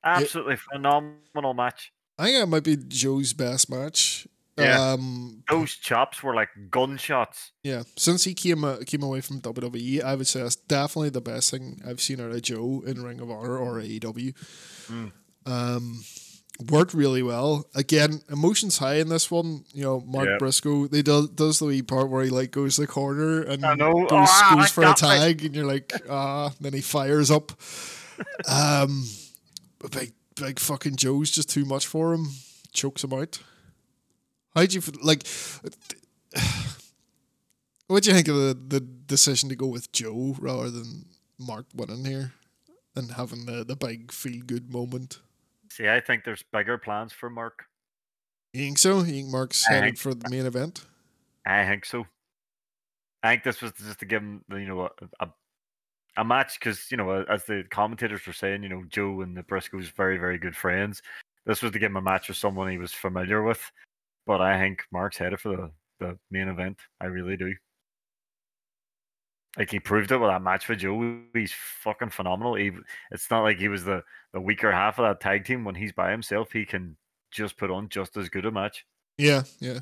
Absolutely 0.04 0.58
phenomenal 0.58 1.54
match. 1.54 1.94
I 2.20 2.26
think 2.26 2.44
it 2.44 2.46
might 2.48 2.64
be 2.64 2.78
Joe's 2.78 3.34
best 3.34 3.70
match. 3.70 4.28
Yeah. 4.58 4.92
Um, 4.92 5.44
Those 5.50 5.76
chops 5.76 6.24
were 6.24 6.34
like 6.34 6.50
gunshots. 6.70 7.52
yeah, 7.64 7.84
since 7.98 8.24
he 8.24 8.34
came 8.34 8.64
uh, 8.64 8.78
came 8.86 9.04
away 9.04 9.22
from 9.22 9.42
WWE, 9.42 10.04
I 10.04 10.16
would 10.16 10.28
say 10.28 10.42
that's 10.42 10.56
definitely 10.56 11.10
the 11.10 11.22
best 11.22 11.52
thing 11.52 11.82
I've 11.88 12.02
seen 12.02 12.20
out 12.22 12.32
of 12.32 12.42
Joe 12.42 12.84
in 12.86 13.02
Ring 13.02 13.20
of 13.22 13.32
Honor 13.32 13.58
or 13.58 13.82
AEW. 13.82 14.34
Mm. 14.88 15.12
Um, 15.46 16.04
worked 16.70 16.94
really 16.94 17.22
well. 17.24 17.66
Again, 17.76 18.22
emotions 18.30 18.78
high 18.78 18.96
in 18.96 19.10
this 19.10 19.30
one. 19.30 19.66
You 19.74 19.84
know, 19.84 20.00
Mark 20.06 20.28
Yeah. 20.28 20.38
Briscoe. 20.38 20.88
They 20.88 21.02
do, 21.02 21.28
does 21.28 21.60
the 21.60 21.66
wee 21.66 21.82
part 21.82 22.10
where 22.10 22.24
he 22.24 22.30
like 22.30 22.52
goes 22.52 22.76
to 22.76 22.82
the 22.82 22.88
corner 22.88 23.42
and 23.42 23.62
goes, 23.62 24.08
Ah, 24.12 24.56
goes 24.58 24.70
for 24.72 24.82
a 24.82 24.86
got 24.88 25.02
me. 25.02 25.08
tag, 25.08 25.46
and 25.46 25.56
you're 25.56 25.66
like, 25.66 25.92
ah. 26.10 26.52
Then 26.62 26.74
he 26.74 26.82
fires 26.82 27.30
up. 27.32 27.52
Um, 28.50 29.06
big 29.92 30.14
big 30.36 30.60
fucking 30.60 30.96
Joe's 30.98 31.32
just 31.32 31.50
too 31.50 31.66
much 31.66 31.88
for 31.88 32.14
him. 32.14 32.28
Chokes 32.74 33.04
him 33.04 33.14
out. 33.14 33.40
How'd 34.54 34.74
you 34.74 34.82
like? 35.04 35.24
What 37.88 38.02
do 38.02 38.10
you 38.10 38.16
think 38.16 38.28
of 38.30 38.36
the, 38.36 38.58
the 38.68 38.80
decision 38.80 39.48
to 39.50 39.56
go 39.56 39.68
with 39.68 39.92
Joe 39.92 40.36
rather 40.40 40.72
than 40.72 41.06
Mark 41.38 41.68
winning 41.76 42.04
here 42.04 42.34
and 42.96 43.12
having 43.12 43.46
the, 43.46 43.64
the 43.64 43.76
big 43.76 44.12
feel 44.12 44.42
good 44.44 44.72
moment? 44.74 45.20
See, 45.76 45.90
I 45.90 46.00
think 46.00 46.24
there's 46.24 46.44
bigger 46.54 46.78
plans 46.78 47.12
for 47.12 47.30
Mark. 47.30 47.66
You 48.54 48.62
think 48.64 48.78
so? 48.78 49.00
You 49.00 49.12
think 49.12 49.28
Mark's 49.28 49.68
I 49.68 49.74
headed 49.74 49.86
think- 49.90 49.98
for 50.00 50.14
the 50.14 50.30
main 50.30 50.46
event? 50.46 50.86
I 51.46 51.66
think 51.66 51.84
so. 51.84 52.06
I 53.22 53.32
think 53.32 53.44
this 53.44 53.62
was 53.62 53.74
just 53.74 54.00
to 54.00 54.06
give 54.06 54.22
him, 54.22 54.46
you 54.52 54.68
know, 54.68 54.82
a, 54.84 54.90
a, 55.20 55.30
a 56.18 56.24
match 56.24 56.58
because 56.60 56.90
you 56.92 56.96
know, 56.98 57.24
as 57.24 57.44
the 57.44 57.66
commentators 57.72 58.26
were 58.26 58.32
saying, 58.32 58.64
you 58.64 58.70
know, 58.70 58.84
Joe 58.88 59.20
and 59.20 59.36
the 59.36 59.44
Briscoes 59.44 59.92
very, 59.96 60.18
very 60.18 60.38
good 60.38 60.56
friends. 60.56 61.02
This 61.46 61.62
was 61.62 61.74
to 61.74 61.80
give 61.80 61.92
him 61.92 61.98
a 61.98 62.02
match 62.02 62.30
with 62.30 62.38
someone 62.38 62.72
he 62.72 62.78
was 62.78 62.94
familiar 62.94 63.44
with. 63.44 63.60
But 64.26 64.40
I 64.42 64.58
think 64.58 64.82
Mark's 64.94 65.18
headed 65.18 65.42
for 65.42 65.50
the, 65.58 65.72
the 66.00 66.18
main 66.32 66.48
event. 66.48 66.78
I 67.02 67.08
really 67.08 67.36
do. 67.36 67.54
Like 69.58 69.72
he 69.72 69.80
proved 69.80 70.12
it 70.12 70.18
with 70.18 70.30
that 70.30 70.42
match 70.42 70.68
with 70.68 70.80
Joe. 70.80 71.22
He's 71.34 71.54
fucking 71.82 72.10
phenomenal. 72.10 72.56
He, 72.56 72.72
it's 73.12 73.32
not 73.32 73.44
like 73.44 73.58
he 73.58 73.70
was 73.70 73.84
the, 73.84 74.04
the 74.34 74.42
weaker 74.42 74.72
half 74.72 75.00
of 75.00 75.06
that 75.06 75.22
tag 75.22 75.46
team. 75.46 75.64
When 75.64 75.76
he's 75.76 75.94
by 75.94 76.12
himself, 76.12 76.52
he 76.52 76.66
can 76.66 76.98
just 77.32 77.58
put 77.58 77.72
on 77.72 77.90
just 77.90 78.18
as 78.18 78.30
good 78.30 78.46
a 78.46 78.52
match. 78.52 78.86
Yeah, 79.18 79.44
yeah. 79.60 79.80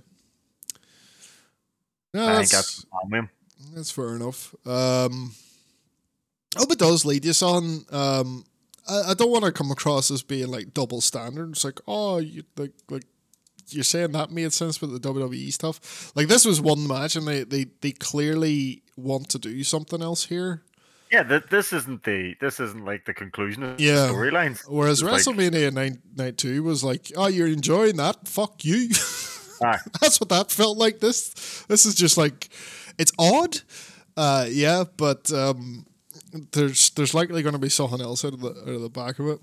No, 2.13 2.27
I 2.27 2.33
that's, 2.33 2.51
think 2.51 2.61
that's 2.61 2.85
him. 3.11 3.29
that's 3.73 3.91
fair 3.91 4.15
enough. 4.15 4.53
Um, 4.65 5.33
I 6.55 6.59
hope 6.59 6.71
it 6.71 6.79
does 6.79 7.05
lead 7.05 7.25
you 7.25 7.33
on. 7.41 7.85
Um, 7.91 8.45
I, 8.87 9.01
I 9.09 9.13
don't 9.15 9.31
want 9.31 9.45
to 9.45 9.51
come 9.51 9.71
across 9.71 10.11
as 10.11 10.21
being 10.21 10.49
like 10.49 10.73
double 10.73 11.01
standards. 11.01 11.65
Like, 11.65 11.79
oh, 11.87 12.19
you 12.19 12.43
like 12.57 12.73
like 12.89 13.05
you're 13.69 13.83
saying 13.83 14.11
that 14.13 14.31
made 14.31 14.53
sense 14.53 14.81
with 14.81 14.91
the 14.91 14.99
WWE 15.13 15.51
stuff. 15.53 16.11
Like 16.15 16.27
this 16.27 16.45
was 16.45 16.59
one 16.61 16.87
match, 16.87 17.15
and 17.15 17.27
they 17.27 17.43
they 17.43 17.65
they 17.81 17.91
clearly 17.91 18.83
want 18.95 19.29
to 19.29 19.39
do 19.39 19.63
something 19.63 20.01
else 20.01 20.25
here. 20.25 20.63
Yeah, 21.11 21.23
th- 21.23 21.43
this 21.51 21.71
isn't 21.73 22.03
the 22.03 22.35
this 22.41 22.59
isn't 22.59 22.85
like 22.85 23.05
the 23.05 23.13
conclusion 23.13 23.63
of 23.63 23.79
Yeah. 23.79 24.07
the 24.07 24.13
storylines. 24.13 24.61
Whereas 24.67 25.01
It's 25.01 25.27
like- 25.27 25.37
WrestleMania 25.37 25.71
nine 25.71 26.01
night 26.15 26.37
two 26.37 26.63
was 26.63 26.83
like, 26.83 27.11
oh, 27.15 27.27
you're 27.27 27.47
enjoying 27.47 27.97
that? 27.97 28.27
Fuck 28.27 28.65
you. 28.65 28.89
Ah. 29.63 29.79
That's 30.01 30.19
what 30.19 30.29
that 30.29 30.51
felt 30.51 30.77
like. 30.77 30.99
This 30.99 31.63
this 31.69 31.85
is 31.85 31.93
just 31.95 32.17
like 32.17 32.49
it's 32.97 33.13
odd, 33.17 33.59
uh, 34.17 34.45
yeah, 34.49 34.83
but 34.97 35.31
um, 35.31 35.85
there's 36.51 36.89
there's 36.89 37.13
likely 37.13 37.43
going 37.43 37.53
to 37.53 37.59
be 37.59 37.69
something 37.69 38.01
else 38.01 38.25
out 38.25 38.33
of 38.33 38.41
the 38.41 38.49
out 38.49 38.67
of 38.67 38.81
the 38.81 38.89
back 38.89 39.19
of 39.19 39.27
it. 39.27 39.39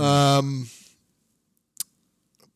Um, 0.00 0.68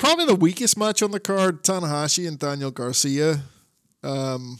probably 0.03 0.27
the 0.27 0.35
weakest 0.35 0.77
match 0.77 1.03
on 1.03 1.11
the 1.11 1.21
card: 1.21 1.63
Tanahashi 1.63 2.27
and 2.27 2.39
Daniel 2.39 2.71
Garcia. 2.71 3.43
Um, 4.03 4.59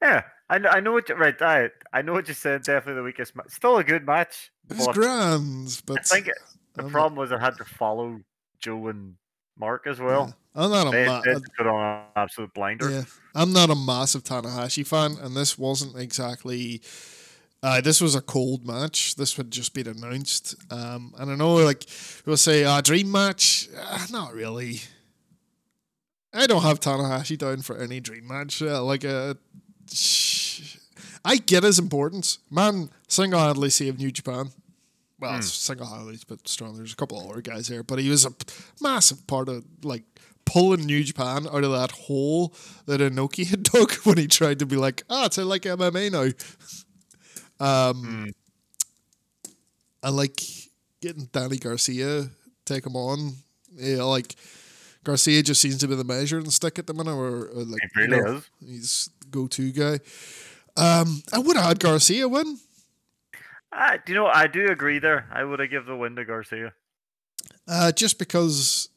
Yeah, 0.00 0.22
I 0.48 0.58
know, 0.58 0.68
I 0.68 0.80
know 0.80 0.92
what 0.92 1.08
you 1.08 1.14
right. 1.14 1.40
I 1.40 1.70
I 1.92 2.02
know 2.02 2.12
what 2.12 2.28
you 2.28 2.34
said. 2.34 2.62
Definitely 2.62 3.00
the 3.00 3.04
weakest 3.04 3.34
match. 3.34 3.46
Still 3.48 3.78
a 3.78 3.84
good 3.84 4.06
match. 4.06 4.50
it 4.70 4.76
was 4.76 4.88
grand, 4.88 5.82
but 5.86 5.98
I 5.98 6.02
think 6.02 6.28
it, 6.28 6.34
the 6.74 6.84
I'm 6.84 6.90
problem 6.90 7.18
was 7.18 7.32
I 7.32 7.38
had 7.38 7.56
to 7.56 7.64
follow 7.64 8.20
Joe 8.60 8.88
and 8.88 9.14
Mark 9.58 9.86
as 9.86 9.98
well. 10.00 10.34
I'm 10.54 10.70
not 10.70 10.86
a 10.86 10.90
They, 10.90 11.06
ma- 11.06 11.22
they 11.22 11.34
put 11.56 11.66
on 11.66 11.84
an 11.84 12.02
absolute 12.14 12.54
blinder. 12.54 12.90
Yeah, 12.90 13.04
I'm 13.34 13.52
not 13.52 13.70
a 13.70 13.74
massive 13.74 14.22
Tanahashi 14.22 14.86
fan, 14.86 15.16
and 15.20 15.34
this 15.36 15.58
wasn't 15.58 15.96
exactly. 15.96 16.82
Uh, 17.64 17.80
this 17.80 17.98
was 17.98 18.14
a 18.14 18.20
cold 18.20 18.66
match. 18.66 19.14
This 19.14 19.34
had 19.36 19.50
just 19.50 19.72
been 19.72 19.88
announced, 19.88 20.54
um, 20.70 21.14
and 21.18 21.30
I 21.30 21.34
know, 21.34 21.54
like 21.54 21.86
we'll 22.26 22.36
say, 22.36 22.62
a 22.62 22.82
dream 22.82 23.10
match. 23.10 23.70
Uh, 23.74 24.06
not 24.10 24.34
really. 24.34 24.82
I 26.34 26.46
don't 26.46 26.60
have 26.60 26.78
Tanahashi 26.78 27.38
down 27.38 27.62
for 27.62 27.78
any 27.78 28.00
dream 28.00 28.28
match. 28.28 28.60
Uh, 28.60 28.84
like 28.84 29.02
I 31.24 31.36
get 31.36 31.62
his 31.62 31.78
importance. 31.78 32.38
Man, 32.50 32.90
single-handedly 33.08 33.70
saved 33.70 33.98
New 33.98 34.10
Japan. 34.10 34.50
Well, 35.18 35.38
it's 35.38 35.50
single-handedly, 35.50 36.14
it's 36.14 36.24
a 36.24 36.26
bit 36.26 36.46
strong. 36.46 36.76
There's 36.76 36.92
a 36.92 36.96
couple 36.96 37.18
of 37.18 37.30
other 37.30 37.40
guys 37.40 37.68
here, 37.68 37.82
but 37.82 37.98
he 37.98 38.10
was 38.10 38.26
a 38.26 38.30
p- 38.32 38.44
massive 38.82 39.26
part 39.26 39.48
of 39.48 39.64
like 39.82 40.02
pulling 40.44 40.84
New 40.84 41.02
Japan 41.02 41.46
out 41.46 41.64
of 41.64 41.72
that 41.72 41.92
hole 41.92 42.54
that 42.84 43.00
Inoki 43.00 43.46
had 43.46 43.62
dug 43.72 43.92
when 44.02 44.18
he 44.18 44.26
tried 44.26 44.58
to 44.58 44.66
be 44.66 44.76
like, 44.76 45.02
ah, 45.08 45.24
it's 45.26 45.38
like 45.38 45.62
MMA 45.62 46.12
now. 46.12 46.28
Um, 47.60 48.32
I 50.02 50.10
like 50.10 50.40
getting 51.00 51.28
Danny 51.32 51.58
Garcia 51.58 52.28
take 52.64 52.86
him 52.86 52.96
on. 52.96 53.34
Yeah, 53.74 54.02
like 54.02 54.34
Garcia 55.04 55.42
just 55.42 55.60
seems 55.60 55.78
to 55.78 55.88
be 55.88 55.94
the 55.94 56.04
measuring 56.04 56.50
stick 56.50 56.78
at 56.78 56.86
the 56.86 56.94
minute, 56.94 57.14
or, 57.14 57.46
or 57.48 57.64
like 57.64 57.82
It 57.82 57.90
really 57.96 58.16
you 58.16 58.22
know, 58.24 58.36
is. 58.36 58.50
he's 58.60 59.10
go 59.30 59.46
to 59.48 59.72
guy. 59.72 59.98
Um, 60.76 61.22
I 61.32 61.38
would 61.38 61.56
have 61.56 61.66
had 61.66 61.80
Garcia 61.80 62.28
win. 62.28 62.58
Ah, 63.72 63.96
do 64.04 64.12
you 64.12 64.18
know? 64.18 64.26
I 64.26 64.46
do 64.46 64.68
agree 64.70 64.98
there. 64.98 65.26
I 65.32 65.44
would 65.44 65.58
have 65.60 65.70
given 65.70 65.86
the 65.88 65.96
win 65.96 66.16
to 66.16 66.24
Garcia. 66.24 66.72
Uh, 67.66 67.92
just 67.92 68.18
because 68.18 68.88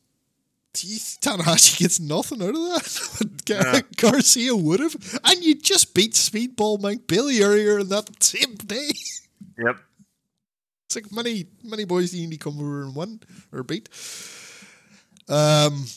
Tanahashi 0.83 1.79
gets 1.79 1.99
nothing 1.99 2.41
out 2.41 2.49
of 2.49 2.55
that. 2.55 3.41
Gar-. 3.45 3.81
Garcia 3.97 4.55
would 4.55 4.79
have. 4.79 4.95
And 5.23 5.43
you 5.43 5.55
just 5.55 5.93
beat 5.93 6.13
Speedball 6.13 6.81
Mike 6.81 7.07
Bailey 7.07 7.41
earlier 7.41 7.79
in 7.79 7.89
that 7.89 8.23
same 8.23 8.55
day. 8.55 8.89
Yep. 9.59 9.77
It's 10.85 10.95
like 10.95 11.11
many, 11.11 11.47
many 11.63 11.83
boys 11.83 12.13
you 12.13 12.27
need 12.27 12.39
to 12.39 12.49
come 12.49 12.59
over 12.59 12.83
and 12.83 12.95
win 12.95 13.19
or 13.51 13.63
beat. 13.63 13.89
Um, 15.27 15.87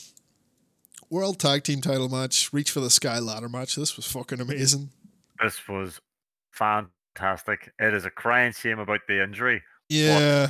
World 1.11 1.39
Tag 1.39 1.63
Team 1.63 1.79
title 1.79 2.09
match, 2.09 2.51
Reach 2.51 2.71
for 2.71 2.79
the 2.79 2.89
Sky 2.89 3.19
ladder 3.19 3.49
match. 3.49 3.75
This 3.75 3.95
was 3.95 4.05
fucking 4.07 4.41
amazing. 4.41 4.89
This 5.41 5.67
was 5.67 6.01
fantastic. 6.51 7.71
It 7.79 7.93
is 7.93 8.05
a 8.05 8.09
crying 8.09 8.51
shame 8.53 8.79
about 8.79 9.01
the 9.07 9.23
injury. 9.23 9.61
Yeah. 9.89 10.49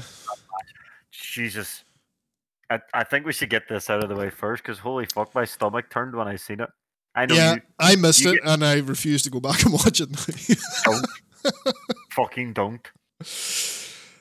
Jesus. 1.11 1.83
I, 2.71 2.79
I 2.93 3.03
think 3.03 3.25
we 3.25 3.33
should 3.33 3.49
get 3.49 3.67
this 3.67 3.89
out 3.89 4.01
of 4.01 4.09
the 4.09 4.15
way 4.15 4.29
first 4.29 4.63
because 4.63 4.79
holy 4.79 5.05
fuck, 5.05 5.35
my 5.35 5.43
stomach 5.43 5.89
turned 5.89 6.15
when 6.15 6.27
I 6.27 6.37
seen 6.37 6.61
it. 6.61 6.69
I 7.13 7.25
know 7.25 7.35
Yeah, 7.35 7.55
you 7.55 7.61
I 7.77 7.95
missed 7.97 8.25
it 8.25 8.39
and 8.45 8.63
I 8.63 8.79
refuse 8.79 9.21
to 9.23 9.29
go 9.29 9.41
back 9.41 9.63
and 9.63 9.73
watch 9.73 9.99
it. 9.99 10.09
don't. 10.85 11.05
fucking 12.11 12.53
don't. 12.53 12.89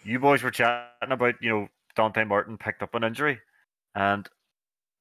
You 0.05 0.19
boys 0.19 0.43
were 0.43 0.51
chatting 0.51 1.13
about, 1.13 1.37
you 1.41 1.51
know, 1.51 1.69
Dante 1.95 2.25
Martin 2.25 2.59
picked 2.59 2.83
up 2.83 2.95
an 2.97 3.05
injury. 3.05 3.39
And 3.95 4.29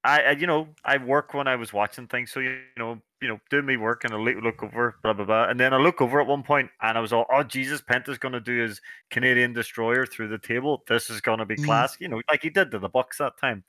I, 0.04 0.22
I 0.22 0.32
you 0.32 0.48
know, 0.48 0.70
I 0.86 0.98
work 0.98 1.34
when 1.34 1.48
I 1.48 1.56
was 1.56 1.74
watching 1.74 2.08
things, 2.08 2.32
so 2.32 2.40
you 2.40 2.58
know, 2.78 3.02
you 3.22 3.28
know, 3.28 3.40
doing 3.50 3.66
me 3.66 3.76
work 3.78 4.06
and 4.06 4.14
I 4.14 4.18
look, 4.18 4.38
look 4.42 4.64
over, 4.64 4.96
blah 5.04 5.14
blah 5.14 5.26
blah, 5.26 5.50
and 5.50 5.60
then 5.60 5.74
I 5.74 5.78
look 5.78 6.02
over 6.02 6.22
at 6.22 6.28
one 6.28 6.44
point 6.44 6.70
and 6.82 6.98
I 6.98 7.02
was 7.02 7.12
all, 7.12 7.26
oh 7.32 7.44
Jesus, 7.44 7.82
Penta's 7.82 8.18
gonna 8.18 8.40
do 8.40 8.62
his 8.62 8.82
Canadian 9.12 9.52
destroyer 9.54 10.06
through 10.06 10.30
the 10.30 10.38
table. 10.38 10.84
This 10.88 11.10
is 11.10 11.20
gonna 11.22 11.46
be 11.46 11.58
Mm. 11.58 11.66
class, 11.66 11.98
you 12.00 12.08
know, 12.08 12.22
like 12.30 12.42
he 12.42 12.50
did 12.50 12.72
to 12.72 12.80
the 12.80 12.88
Bucks 12.90 13.18
that 13.18 13.38
time. 13.38 13.64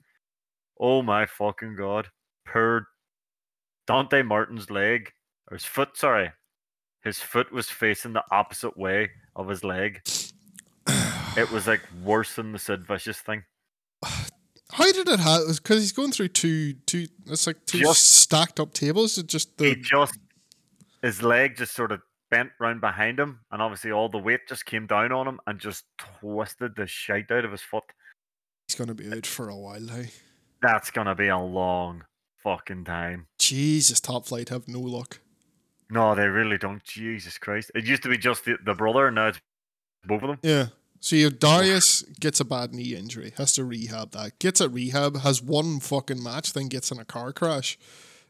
Oh 0.78 1.02
my 1.02 1.27
fucking 1.27 1.74
god, 1.77 2.09
per 2.44 2.86
Dante 3.86 4.23
Martin's 4.23 4.70
leg 4.70 5.12
or 5.51 5.57
his 5.57 5.65
foot, 5.65 5.97
sorry, 5.97 6.31
his 7.02 7.19
foot 7.19 7.51
was 7.51 7.69
facing 7.69 8.12
the 8.12 8.24
opposite 8.31 8.77
way 8.77 9.11
of 9.35 9.48
his 9.48 9.65
leg. 9.65 10.01
It 11.36 11.48
was 11.52 11.69
like 11.69 11.82
worse 12.02 12.35
than 12.35 12.51
the 12.51 12.59
Sid 12.59 12.86
Vicious 12.86 13.20
thing. 13.20 13.44
How 14.72 14.90
did 14.92 15.09
it 15.09 15.20
happen? 15.20 15.52
Because 15.52 15.78
he's 15.80 15.92
going 15.92 16.12
through 16.12 16.28
two, 16.28 16.74
two. 16.86 17.06
It's 17.26 17.47
like 17.47 17.64
two 17.66 17.78
Just- 17.80 18.10
stacked 18.20 18.60
up 18.60 18.72
tables. 18.72 19.18
It 19.18 19.26
just 19.26 19.51
he 19.59 19.74
the 19.74 19.80
just 19.80 20.18
his 21.02 21.22
leg 21.22 21.56
just 21.56 21.74
sort 21.74 21.92
of 21.92 22.01
bent 22.30 22.51
round 22.60 22.80
behind 22.80 23.18
him, 23.18 23.40
and 23.51 23.60
obviously 23.60 23.90
all 23.90 24.09
the 24.09 24.18
weight 24.18 24.47
just 24.48 24.64
came 24.66 24.86
down 24.86 25.10
on 25.12 25.26
him 25.26 25.40
and 25.47 25.59
just 25.59 25.84
twisted 25.98 26.76
the 26.76 26.86
shite 26.86 27.30
out 27.30 27.44
of 27.44 27.51
his 27.52 27.62
foot. 27.62 27.84
he's 28.68 28.76
going 28.76 28.88
to 28.88 28.94
be 28.94 29.12
out 29.12 29.26
for 29.26 29.48
a 29.48 29.56
while 29.56 29.80
now. 29.80 30.02
That's 30.62 30.90
gonna 30.90 31.14
be 31.14 31.28
a 31.28 31.38
long 31.38 32.05
fucking 32.42 32.84
time. 32.84 33.26
Jesus, 33.38 33.98
top 33.98 34.26
flight 34.26 34.51
have 34.51 34.68
no 34.68 34.78
luck. 34.80 35.18
No, 35.88 36.14
they 36.14 36.26
really 36.28 36.59
don't. 36.59 36.84
Jesus 36.84 37.38
Christ! 37.38 37.72
It 37.74 37.86
used 37.86 38.02
to 38.02 38.10
be 38.10 38.18
just 38.18 38.44
the, 38.44 38.59
the 38.64 38.74
brother, 38.74 39.06
and 39.06 39.14
now 39.14 39.28
it's 39.28 39.40
both 40.05 40.22
of 40.22 40.28
them. 40.28 40.38
Yeah, 40.42 40.66
So 41.02 41.16
you 41.16 41.24
have 41.24 41.39
Darius 41.39 42.02
gets 42.20 42.40
a 42.40 42.44
bad 42.44 42.74
knee 42.74 42.94
injury, 42.94 43.32
has 43.39 43.55
to 43.55 43.64
rehab 43.64 44.10
that, 44.12 44.39
gets 44.39 44.60
at 44.60 44.70
rehab, 44.70 45.20
has 45.20 45.43
one 45.43 45.81
fucking 45.81 46.22
match, 46.22 46.52
then 46.52 46.68
gets 46.68 46.90
in 46.90 46.98
a 46.98 47.06
car 47.06 47.32
crash, 47.32 47.78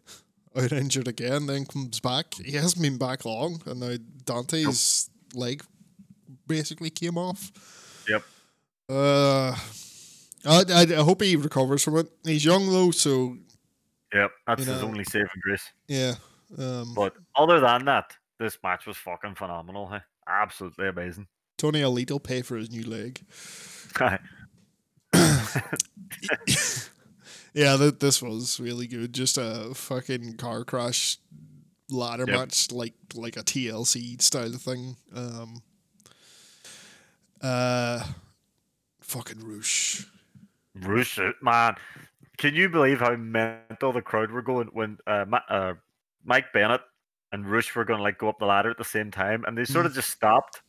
out 0.57 0.71
injured 0.71 1.09
again, 1.09 1.47
then 1.47 1.65
comes 1.67 1.99
back. 1.99 2.35
He 2.35 2.53
hasn't 2.53 2.81
been 2.81 2.97
back 2.97 3.25
long, 3.25 3.61
and 3.67 3.81
now 3.81 3.97
Dante's 4.25 5.11
leg 5.35 5.65
basically 6.47 6.91
came 6.91 7.19
off. 7.19 7.51
Yep. 8.09 8.23
Uh, 8.89 9.57
I, 10.47 10.65
I, 10.73 10.83
I 10.83 11.03
hope 11.03 11.23
he 11.23 11.35
recovers 11.37 11.83
from 11.83 11.99
it. 11.99 12.09
He's 12.25 12.45
young 12.45 12.71
though, 12.71 12.93
so 12.93 13.37
Yep. 14.15 14.31
That's 14.47 14.65
his 14.65 14.81
know- 14.81 14.87
only 14.89 15.05
saving 15.05 15.29
grace. 15.43 15.71
yeah. 15.89 16.15
Um, 16.59 16.95
But 16.95 17.15
other 17.37 17.61
than 17.61 17.85
that, 17.85 18.17
this 18.41 18.59
match 18.63 18.87
was 18.87 18.97
fucking 18.97 19.37
phenomenal. 19.37 19.89
Hey? 19.89 20.01
Absolutely 20.27 20.89
amazing. 20.89 21.29
Tony 21.61 21.83
Elite 21.83 22.11
will 22.11 22.21
pay 22.21 22.41
for 22.41 22.57
his 22.57 22.71
new 22.71 22.83
leg. 22.85 23.21
Yeah, 27.53 27.77
th- 27.77 27.99
this 27.99 28.23
was 28.23 28.61
really 28.61 28.87
good. 28.87 29.13
Just 29.13 29.37
a 29.37 29.73
fucking 29.75 30.37
car 30.37 30.63
crash 30.65 31.19
ladder 31.91 32.25
Yep. 32.29 32.37
match, 32.39 32.71
like 32.71 32.95
like 33.15 33.37
a 33.37 33.43
TLC 33.43 34.23
style 34.23 34.53
thing. 34.53 34.95
Um, 35.13 35.61
uh, 37.43 38.05
fucking 39.01 39.41
Roosh. 39.41 40.05
Roosh, 40.77 41.19
man. 41.43 41.75
Can 42.39 42.55
you 42.55 42.69
believe 42.69 43.01
how 43.01 43.17
mental 43.17 43.93
the 43.93 44.01
crowd 44.01 44.31
were 44.31 44.43
going 44.43 44.69
when 44.73 44.99
uh, 45.09 45.25
Ma- 45.27 45.41
uh, 45.49 45.75
Mike 46.25 46.53
Bennett 46.55 46.83
and 47.33 47.45
Roosh 47.45 47.75
were 47.75 47.85
going 47.85 47.99
to 47.99 48.05
like 48.05 48.19
go 48.19 48.29
up 48.29 48.39
the 48.39 48.47
ladder 48.47 48.71
at 48.71 48.79
the 48.79 48.85
same 48.85 49.11
time, 49.11 49.45
and 49.45 49.59
they 49.59 49.65
sort 49.65 49.87
of 49.87 49.93
just 49.93 50.11
stopped, 50.11 50.63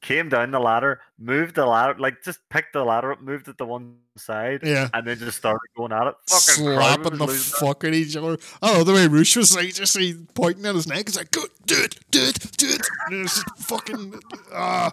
came 0.00 0.28
down 0.30 0.50
the 0.50 0.58
ladder, 0.60 1.00
moved 1.18 1.54
the 1.56 1.66
ladder, 1.66 1.98
like 1.98 2.22
just 2.24 2.40
picked 2.48 2.72
the 2.72 2.82
ladder 2.84 3.12
up, 3.12 3.20
moved 3.20 3.48
it 3.48 3.58
to 3.58 3.64
one 3.66 3.96
side, 4.16 4.60
Yeah. 4.62 4.88
and 4.94 5.06
then 5.06 5.18
just 5.18 5.36
started 5.38 5.60
going 5.76 5.92
at 5.92 6.06
it. 6.06 6.14
Fucking 6.28 6.64
Slapping 6.64 7.18
the 7.18 7.26
fuck 7.28 7.84
at 7.84 7.92
each 7.94 8.16
other. 8.16 8.38
Oh, 8.62 8.82
the 8.84 8.92
way 8.94 9.06
Roosh 9.06 9.36
was 9.36 9.54
like 9.54 9.74
just 9.74 9.96
he 9.96 10.14
pointing 10.34 10.64
at 10.66 10.74
his 10.74 10.86
neck. 10.86 11.00
It's 11.08 11.16
like, 11.18 11.30
good, 11.30 11.50
do 11.66 11.76
it, 11.82 11.96
do 12.10 12.22
it, 12.22 12.38
do 12.56 12.68
it. 12.68 12.80
And 13.08 13.24
it's 13.24 13.34
just 13.44 13.58
fucking. 13.58 14.20
Ah, 14.54 14.92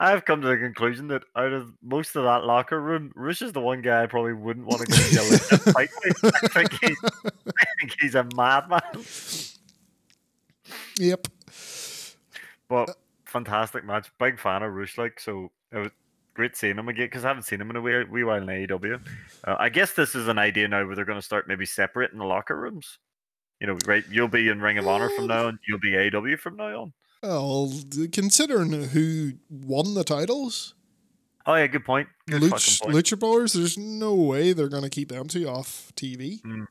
I've 0.00 0.24
come 0.24 0.40
to 0.42 0.48
the 0.48 0.56
conclusion 0.56 1.06
that 1.08 1.22
out 1.36 1.52
of 1.52 1.72
most 1.82 2.16
of 2.16 2.24
that 2.24 2.44
locker 2.44 2.80
room, 2.80 3.12
Roosh 3.14 3.40
is 3.42 3.52
the 3.52 3.60
one 3.60 3.82
guy 3.82 4.02
I 4.02 4.06
probably 4.06 4.32
wouldn't 4.32 4.66
want 4.66 4.80
to 4.82 4.86
get 4.86 5.08
into 5.10 5.20
a 5.20 5.26
legit 5.30 5.60
fight 5.74 5.90
with. 6.04 6.34
I 6.34 6.48
think, 6.48 6.72
he, 6.80 6.94
I 7.24 7.64
think 7.80 7.96
he's 8.00 8.14
a 8.16 8.24
madman. 8.34 8.80
yep. 10.98 11.26
But 12.68 12.96
fantastic 13.32 13.84
match. 13.84 14.10
Big 14.18 14.38
fan 14.38 14.62
of 14.62 14.72
Roosh, 14.72 14.98
like, 14.98 15.18
so 15.18 15.50
it 15.72 15.78
was 15.78 15.90
great 16.34 16.56
seeing 16.56 16.78
him 16.78 16.88
again 16.88 17.06
because 17.06 17.24
I 17.24 17.28
haven't 17.28 17.44
seen 17.44 17.60
him 17.60 17.70
in 17.70 17.76
a 17.76 17.80
wee, 17.80 18.04
wee 18.04 18.24
while 18.24 18.40
in 18.40 18.46
AEW. 18.46 19.00
Uh, 19.44 19.56
I 19.58 19.68
guess 19.68 19.92
this 19.92 20.14
is 20.14 20.28
an 20.28 20.38
idea 20.38 20.68
now 20.68 20.86
where 20.86 20.94
they're 20.94 21.04
going 21.04 21.18
to 21.18 21.24
start 21.24 21.48
maybe 21.48 21.66
separating 21.66 22.18
the 22.18 22.24
locker 22.24 22.56
rooms. 22.56 22.98
You 23.60 23.66
know, 23.68 23.78
right? 23.86 24.04
You'll 24.10 24.28
be 24.28 24.48
in 24.48 24.60
Ring 24.60 24.78
of 24.78 24.88
Honor 24.88 25.08
from 25.10 25.28
now 25.28 25.46
on, 25.46 25.58
you'll 25.68 25.78
be 25.78 25.92
AEW 25.92 26.38
from 26.38 26.56
now 26.56 26.82
on. 26.82 26.92
Well, 27.22 27.72
considering 28.10 28.72
who 28.72 29.34
won 29.48 29.94
the 29.94 30.02
titles, 30.02 30.74
Oh, 31.44 31.54
yeah, 31.54 31.66
good 31.66 31.84
point. 31.84 32.08
Good 32.28 32.42
Luch, 32.42 32.80
point. 32.80 32.94
Lucha 32.94 33.18
Brothers, 33.18 33.54
there's 33.54 33.76
no 33.76 34.14
way 34.14 34.52
they're 34.52 34.68
going 34.68 34.84
to 34.84 34.90
keep 34.90 35.08
them 35.08 35.26
two 35.26 35.48
off 35.48 35.92
TV. 35.96 36.40
Mm. 36.42 36.66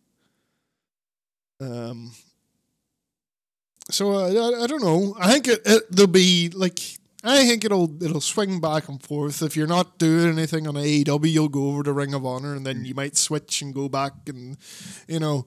Um. 1.62 2.12
So 3.92 4.14
uh, 4.14 4.28
I, 4.60 4.64
I 4.64 4.68
don't 4.68 4.84
know. 4.84 5.16
I 5.20 5.32
think 5.32 5.48
it, 5.48 5.62
it, 5.66 5.84
there'll 5.92 6.08
be 6.12 6.50
like 6.54 6.80
I 7.24 7.46
think 7.46 7.64
it'll 7.64 8.04
it'll 8.04 8.22
swing 8.22 8.60
back 8.60 8.90
and 8.90 9.02
forth. 9.02 9.42
If 9.42 9.56
you're 9.56 9.68
not 9.68 10.00
doing 10.00 10.30
anything 10.30 10.68
on 10.68 10.74
AEW, 10.76 11.32
you'll 11.32 11.50
go 11.50 11.68
over 11.70 11.84
to 11.84 11.94
Ring 11.94 12.14
of 12.14 12.26
Honor, 12.26 12.56
and 12.56 12.66
then 12.66 12.84
you 12.86 12.96
might 12.96 13.16
switch 13.18 13.62
and 13.62 13.74
go 13.74 13.88
back, 13.90 14.14
and 14.28 14.58
you 15.08 15.20
know, 15.20 15.46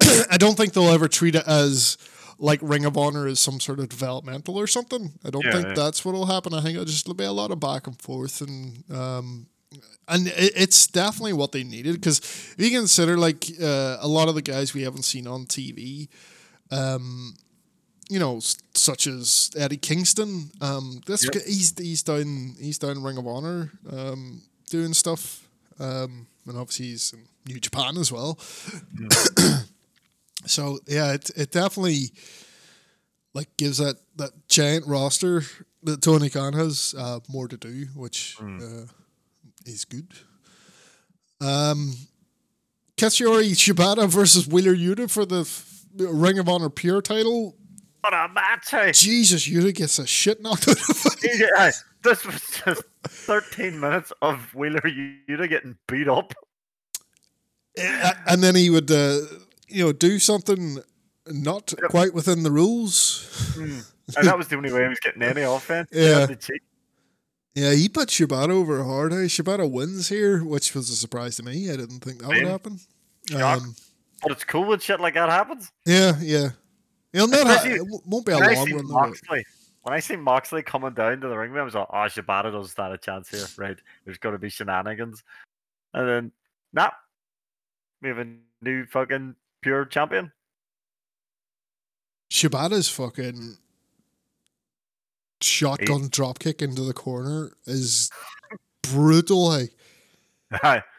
I 0.30 0.36
don't 0.38 0.56
think 0.56 0.72
they'll 0.72 0.88
ever 0.88 1.08
treat 1.08 1.34
it 1.34 1.46
as 1.46 1.98
like 2.38 2.60
Ring 2.62 2.84
of 2.86 2.96
Honor 2.96 3.28
is 3.28 3.40
some 3.40 3.60
sort 3.60 3.78
of 3.78 3.88
developmental 3.90 4.56
or 4.58 4.66
something. 4.66 5.12
I 5.24 5.30
don't 5.30 5.44
Yeah, 5.44 5.52
think 5.52 5.66
yeah. 5.68 5.74
that's 5.74 6.04
what'll 6.04 6.26
happen. 6.26 6.54
I 6.54 6.60
think 6.62 6.74
it'll 6.74 6.86
just 6.86 7.14
be 7.16 7.24
a 7.24 7.32
lot 7.32 7.50
of 7.50 7.60
back 7.60 7.86
and 7.86 8.00
forth, 8.00 8.40
and 8.40 8.82
um, 8.90 9.46
and 10.08 10.28
it, 10.28 10.52
it's 10.56 10.86
definitely 10.86 11.34
what 11.34 11.52
they 11.52 11.62
needed 11.62 11.94
because 11.94 12.18
if 12.20 12.54
you 12.58 12.70
consider 12.70 13.18
like 13.18 13.44
uh, 13.62 13.98
a 14.00 14.08
lot 14.08 14.28
of 14.28 14.34
the 14.34 14.42
guys 14.42 14.72
we 14.72 14.82
haven't 14.82 15.02
seen 15.04 15.26
on 15.26 15.44
TV, 15.44 16.08
um, 16.70 17.34
you 18.12 18.18
know, 18.18 18.40
such 18.74 19.06
as 19.06 19.50
Eddie 19.56 19.78
Kingston, 19.78 20.50
um, 20.60 21.00
this 21.06 21.24
Yep. 21.24 21.32
he's 21.46 21.72
he's 21.78 22.02
down 22.02 22.56
he's 22.60 22.76
down 22.78 23.02
Ring 23.02 23.16
of 23.16 23.26
Honor, 23.26 23.72
um, 23.90 24.42
doing 24.68 24.92
stuff, 24.92 25.48
um, 25.80 26.26
and 26.46 26.58
obviously 26.58 26.88
he's 26.88 27.14
in 27.14 27.20
New 27.46 27.58
Japan 27.58 27.96
as 27.96 28.12
well. 28.12 28.38
so 30.44 30.78
yeah, 30.86 31.14
it 31.14 31.30
it 31.36 31.50
definitely 31.52 32.10
like 33.32 33.48
gives 33.56 33.78
that 33.78 33.96
that 34.16 34.32
giant 34.46 34.86
roster 34.86 35.42
that 35.82 36.02
Tony 36.02 36.28
Khan 36.28 36.52
has 36.52 36.94
uh, 36.98 37.20
more 37.30 37.48
to 37.48 37.56
do, 37.56 37.86
which 37.96 38.36
uh, 38.42 38.84
is 39.64 39.86
good. 39.86 40.08
Um, 41.40 41.94
Katsuyori 42.98 43.52
Shibata 43.52 44.06
versus 44.06 44.46
Wheeler 44.46 44.76
Yuta 44.76 45.10
for 45.10 45.24
the 45.24 45.48
Ring 45.96 46.38
of 46.38 46.46
Honor 46.48 46.68
Pure 46.68 47.02
title. 47.02 47.56
What 48.02 48.12
a 48.14 48.28
match! 48.32 49.00
Jesus, 49.00 49.48
Yuta 49.48 49.74
gets 49.74 49.98
a 49.98 50.06
shit 50.06 50.42
knocked 50.42 50.68
out 50.68 50.76
of 50.78 51.02
him. 51.22 51.30
Yeah, 51.38 51.70
this 52.02 52.24
was 52.26 52.60
just 52.64 52.82
13 53.06 53.78
minutes 53.78 54.12
of 54.20 54.52
Wheeler 54.54 54.80
Yuta 54.80 55.48
getting 55.48 55.76
beat 55.88 56.08
up. 56.08 56.34
And 58.26 58.42
then 58.42 58.54
he 58.54 58.70
would, 58.70 58.90
uh, 58.90 59.18
you 59.68 59.84
know, 59.84 59.92
do 59.92 60.18
something 60.18 60.78
not 61.26 61.72
Yep. 61.80 61.90
quite 61.90 62.14
within 62.14 62.42
the 62.42 62.50
rules. 62.50 63.28
And 64.16 64.26
that 64.26 64.36
was 64.36 64.48
the 64.48 64.56
only 64.56 64.70
way 64.72 64.82
he 64.82 64.88
was 64.88 64.98
getting 65.00 65.22
any 65.22 65.42
offense. 65.42 65.88
Yeah. 65.92 66.20
had 66.26 66.28
to 66.30 66.36
cheat. 66.36 66.60
Yeah, 67.54 67.72
he 67.72 67.88
put 67.88 68.08
Shibata 68.08 68.50
over 68.50 68.82
hard. 68.82 69.12
Hey, 69.12 69.26
Shibata 69.26 69.70
wins 69.70 70.08
here, 70.08 70.42
which 70.44 70.74
was 70.74 70.90
a 70.90 70.96
surprise 70.96 71.36
to 71.36 71.44
me. 71.44 71.70
I 71.70 71.76
didn't 71.76 72.00
think 72.00 72.18
that 72.20 72.28
would 72.28 72.42
happen. 72.46 72.80
Um, 73.34 73.76
But 74.20 74.32
it's 74.32 74.44
cool 74.44 74.64
when 74.66 74.80
shit 74.80 75.00
like 75.00 75.14
that 75.14 75.28
happens. 75.30 75.70
yeah, 75.86 76.18
yeah. 76.20 76.50
Not 77.14 77.30
ha- 77.30 77.62
it 77.64 77.82
won't 78.06 78.24
be 78.24 78.32
a 78.32 78.38
When 78.38 78.50
I 78.50 78.54
long 78.54 78.66
see 78.66 78.72
run. 78.72 78.88
Moxley, 78.88 79.44
when 79.82 79.94
I 79.94 80.00
see 80.00 80.16
Moxley 80.16 80.62
coming 80.62 80.94
down 80.94 81.20
to 81.20 81.28
the 81.28 81.36
ring, 81.36 81.56
I 81.56 81.62
was 81.62 81.74
like, 81.74 81.88
oh, 81.90 81.96
Shibata 81.96 82.52
doesn't 82.52 82.70
stand 82.70 82.94
a 82.94 82.98
chance 82.98 83.28
here. 83.28 83.44
Right. 83.56 83.76
There's 84.04 84.18
going 84.18 84.34
to 84.34 84.38
be 84.38 84.48
shenanigans. 84.48 85.22
And 85.94 86.08
then, 86.08 86.32
nah. 86.72 86.90
We 88.00 88.08
have 88.08 88.18
a 88.18 88.26
new 88.62 88.86
fucking 88.86 89.36
pure 89.60 89.84
champion. 89.84 90.32
Shibata's 92.32 92.88
fucking 92.88 93.58
shotgun 95.40 96.08
drop 96.08 96.38
kick 96.38 96.62
into 96.62 96.82
the 96.82 96.94
corner 96.94 97.52
is 97.66 98.10
brutal. 98.82 99.52
Hey. 100.62 100.80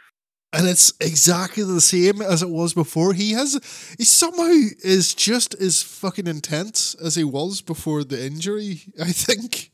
And 0.55 0.67
it's 0.67 0.93
exactly 0.99 1.63
the 1.63 1.81
same 1.81 2.21
as 2.21 2.43
it 2.43 2.49
was 2.49 2.75
before. 2.75 3.13
He 3.13 3.31
has 3.31 3.53
he 3.97 4.03
somehow 4.03 4.51
is 4.84 5.15
just 5.15 5.55
as 5.55 5.81
fucking 5.81 6.27
intense 6.27 6.93
as 6.95 7.15
he 7.15 7.23
was 7.23 7.61
before 7.61 8.03
the 8.03 8.23
injury. 8.23 8.84
I 9.01 9.11
think, 9.11 9.71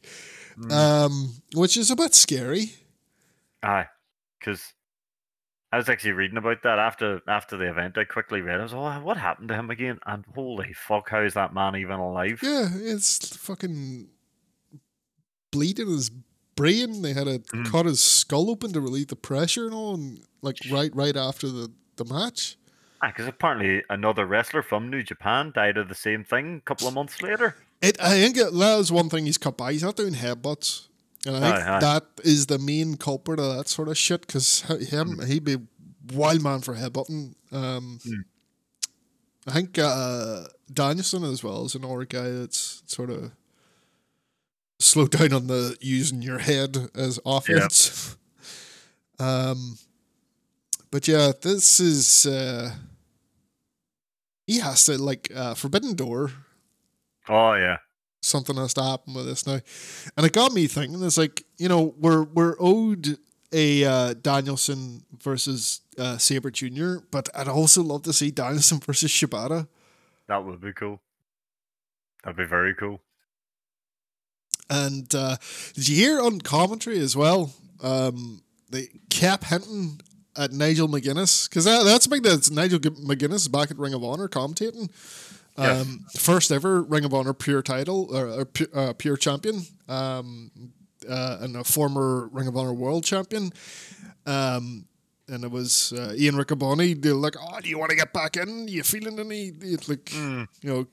Mm. 0.58 0.72
um, 0.72 1.42
which 1.54 1.78
is 1.78 1.90
a 1.92 1.96
bit 1.96 2.14
scary. 2.16 2.74
Aye. 3.64 3.88
Because 4.40 4.62
I 5.72 5.78
was 5.78 5.88
actually 5.90 6.14
reading 6.14 6.38
about 6.38 6.64
that 6.64 6.80
after 6.80 7.22
after 7.28 7.56
the 7.58 7.70
event. 7.70 7.98
I 7.98 8.04
quickly 8.06 8.42
read. 8.42 8.60
I 8.60 8.64
was, 8.64 8.74
oh, 8.74 9.00
what 9.04 9.18
happened 9.18 9.50
to 9.50 9.56
him 9.56 9.70
again? 9.70 10.00
And 10.06 10.26
holy 10.34 10.74
fuck, 10.74 11.10
how 11.10 11.22
is 11.22 11.34
that 11.36 11.54
man 11.54 11.76
even 11.76 12.00
alive? 12.00 12.40
Yeah, 12.42 12.70
it's 12.74 13.36
fucking 13.38 14.08
bleeding 15.52 15.88
his 15.88 16.10
brain. 16.60 17.02
They 17.02 17.14
had 17.14 17.26
to 17.26 17.40
Mm. 17.40 17.66
cut 17.72 17.86
his 17.86 18.02
skull 18.02 18.50
open 18.54 18.74
to 18.74 18.82
relieve 18.82 19.08
the 19.08 19.16
pressure 19.16 19.66
and 19.66 19.74
all, 19.74 19.94
and 19.96 20.20
like 20.42 20.58
right 20.72 20.92
right 20.96 21.18
after 21.18 21.48
the 21.50 21.72
the 21.96 22.06
match. 22.06 22.58
Because 23.02 23.28
apparently 23.28 23.82
another 23.90 24.26
wrestler 24.26 24.62
from 24.62 24.90
New 24.90 25.04
Japan 25.04 25.52
died 25.56 25.78
of 25.78 25.88
the 25.88 25.96
same 25.96 26.24
thing 26.26 26.58
a 26.58 26.62
couple 26.70 26.88
of 26.88 26.94
months 26.94 27.22
later. 27.22 27.56
It, 27.82 27.96
I 28.02 28.12
think 28.22 28.36
it, 28.38 28.52
that 28.54 28.80
is 28.80 28.92
one 28.92 29.10
thing 29.10 29.26
he's 29.26 29.38
cut 29.38 29.56
by. 29.58 29.72
He's 29.72 29.84
not 29.84 29.96
doing 29.96 30.14
headbutts, 30.16 30.88
and 31.26 31.38
I 31.38 31.40
think 31.40 31.56
Aye, 31.56 31.76
aye. 31.78 31.80
that 31.80 32.04
is 32.26 32.48
the 32.48 32.60
main 32.60 32.98
culprit 32.98 33.40
of 33.40 33.56
that 33.56 33.68
sort 33.70 33.88
of 33.88 33.98
shit. 33.98 34.28
Because 34.28 34.62
him, 34.92 35.08
he'd 35.26 35.46
be 35.46 35.58
wild 36.14 36.42
man 36.44 36.60
for 36.62 36.76
headbutting. 36.76 37.36
Um, 37.54 38.00
Mm. 38.06 38.24
I 39.48 39.52
think 39.54 39.80
uh, 39.80 40.44
Danielson 40.72 41.24
as 41.24 41.44
well 41.44 41.66
is 41.66 41.74
another 41.76 42.06
guy 42.06 42.30
that's 42.30 42.84
sort 42.86 43.10
of 43.10 43.32
slowed 44.80 45.12
down 45.12 45.34
on 45.34 45.48
the 45.48 45.78
using 45.82 46.22
your 46.22 46.40
head 46.40 46.90
as 46.96 47.20
offense. 47.26 48.16
um, 49.20 49.78
but 50.92 51.08
yeah, 51.08 51.32
this 51.42 51.80
is 51.80 52.26
uh, 52.26 52.72
he 54.48 54.60
has 54.60 54.86
to 54.86 54.98
like 54.98 55.32
uh, 55.36 55.54
Forbidden 55.54 55.96
Door 55.96 56.32
Oh 57.28 57.54
yeah. 57.54 57.78
something 58.22 58.56
has 58.56 58.74
to 58.74 58.84
happen 58.84 59.14
with 59.14 59.26
this 59.26 59.46
now, 59.46 59.60
and 60.18 60.26
it 60.26 60.34
got 60.34 60.52
me 60.52 60.66
thinking. 60.68 61.04
It's 61.04 61.18
like 61.18 61.44
you 61.58 61.70
know 61.70 61.94
we're 62.00 62.24
we're 62.24 62.56
owed 62.60 63.18
a 63.52 63.84
uh, 63.84 64.14
Danielson 64.14 65.04
versus 65.22 65.82
uh, 65.98 66.18
Sabre 66.18 66.52
Jr., 66.52 66.98
but 67.12 67.30
I'd 67.36 67.48
also 67.48 67.84
love 67.84 68.04
to 68.04 68.14
see 68.14 68.32
Danielson 68.32 68.80
versus 68.80 69.12
Shibata. 69.12 69.68
That 70.28 70.46
would 70.46 70.62
be 70.62 70.74
cool. 70.74 71.02
That'd 72.24 72.38
be 72.38 72.46
very 72.46 72.74
cool. 72.76 73.02
And 74.70 75.14
uh, 75.16 75.38
did 75.74 75.88
you 75.90 75.96
hear 75.96 76.22
on 76.22 76.40
commentary 76.42 77.00
as 77.00 77.16
well? 77.16 77.54
Um, 77.82 78.42
they 78.70 78.88
kept 79.10 79.46
hinting 79.46 80.02
at 80.38 80.52
Nigel 80.52 80.88
McGuinness 80.88 81.50
because 81.50 81.66
that, 81.66 81.84
that's 81.86 82.06
big. 82.08 82.24
That 82.24 82.50
Nigel 82.52 82.80
McGuinness 82.80 83.52
back 83.52 83.72
at 83.72 83.78
Ring 83.80 83.94
of 83.94 84.04
Honor 84.04 84.28
commentating. 84.28 84.90
Um, 85.58 86.06
first 86.16 86.52
ever 86.52 86.84
Ring 86.84 87.04
of 87.04 87.14
Honor 87.14 87.34
pure 87.34 87.62
title 87.62 88.16
or, 88.16 88.28
or 88.30 88.48
uh, 88.74 88.94
pure 88.94 89.18
champion, 89.18 89.64
um, 89.90 90.52
uh, 91.10 91.40
and 91.42 91.58
a 91.58 91.66
former 91.66 92.30
Ring 92.32 92.48
of 92.48 92.56
Honor 92.56 92.74
world 92.74 93.04
champion. 93.04 93.52
Um, 94.26 94.86
and 95.28 95.44
it 95.44 95.52
was 95.52 95.92
uh, 95.94 96.14
Ian 96.18 96.36
Riccaboni. 96.36 97.02
They're 97.02 97.14
like, 97.14 97.36
"Oh, 97.40 97.60
do 97.60 97.68
you 97.70 97.78
want 97.78 97.90
to 97.90 97.98
get 97.98 98.14
back 98.14 98.38
in? 98.38 98.68
You 98.70 98.84
feeling 98.84 99.20
any?" 99.20 99.52
It's 99.62 99.90
like, 99.90 100.06
Mm. 100.06 100.48
you 100.62 100.70
know, 100.70 100.88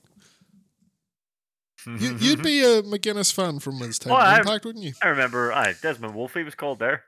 you, 1.85 2.15
you'd 2.19 2.41
be 2.43 2.63
a 2.63 2.81
McGuinness 2.81 3.31
fan 3.33 3.59
from 3.59 3.77
his 3.79 3.99
time 3.99 4.13
Well, 4.13 4.41
in 4.41 4.47
I- 4.47 4.53
wouldn't 4.63 4.83
you? 4.83 4.93
I 5.01 5.07
remember, 5.09 5.53
I, 5.53 5.73
Desmond 5.81 6.15
Wolfe 6.15 6.35
was 6.35 6.55
called 6.55 6.79
there. 6.79 7.03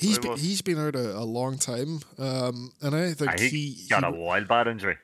He's 0.00 0.18
been, 0.18 0.36
he's 0.36 0.62
been 0.62 0.78
out 0.78 0.94
a, 0.94 1.16
a 1.18 1.24
long 1.24 1.58
time, 1.58 2.00
um, 2.18 2.70
and 2.80 2.94
I 2.94 3.12
think 3.14 3.32
Aye, 3.32 3.36
he 3.40 3.48
he, 3.48 3.88
Got 3.88 4.04
he 4.04 4.08
a 4.08 4.12
wild 4.12 4.46
bad 4.46 4.68
injury. 4.68 4.96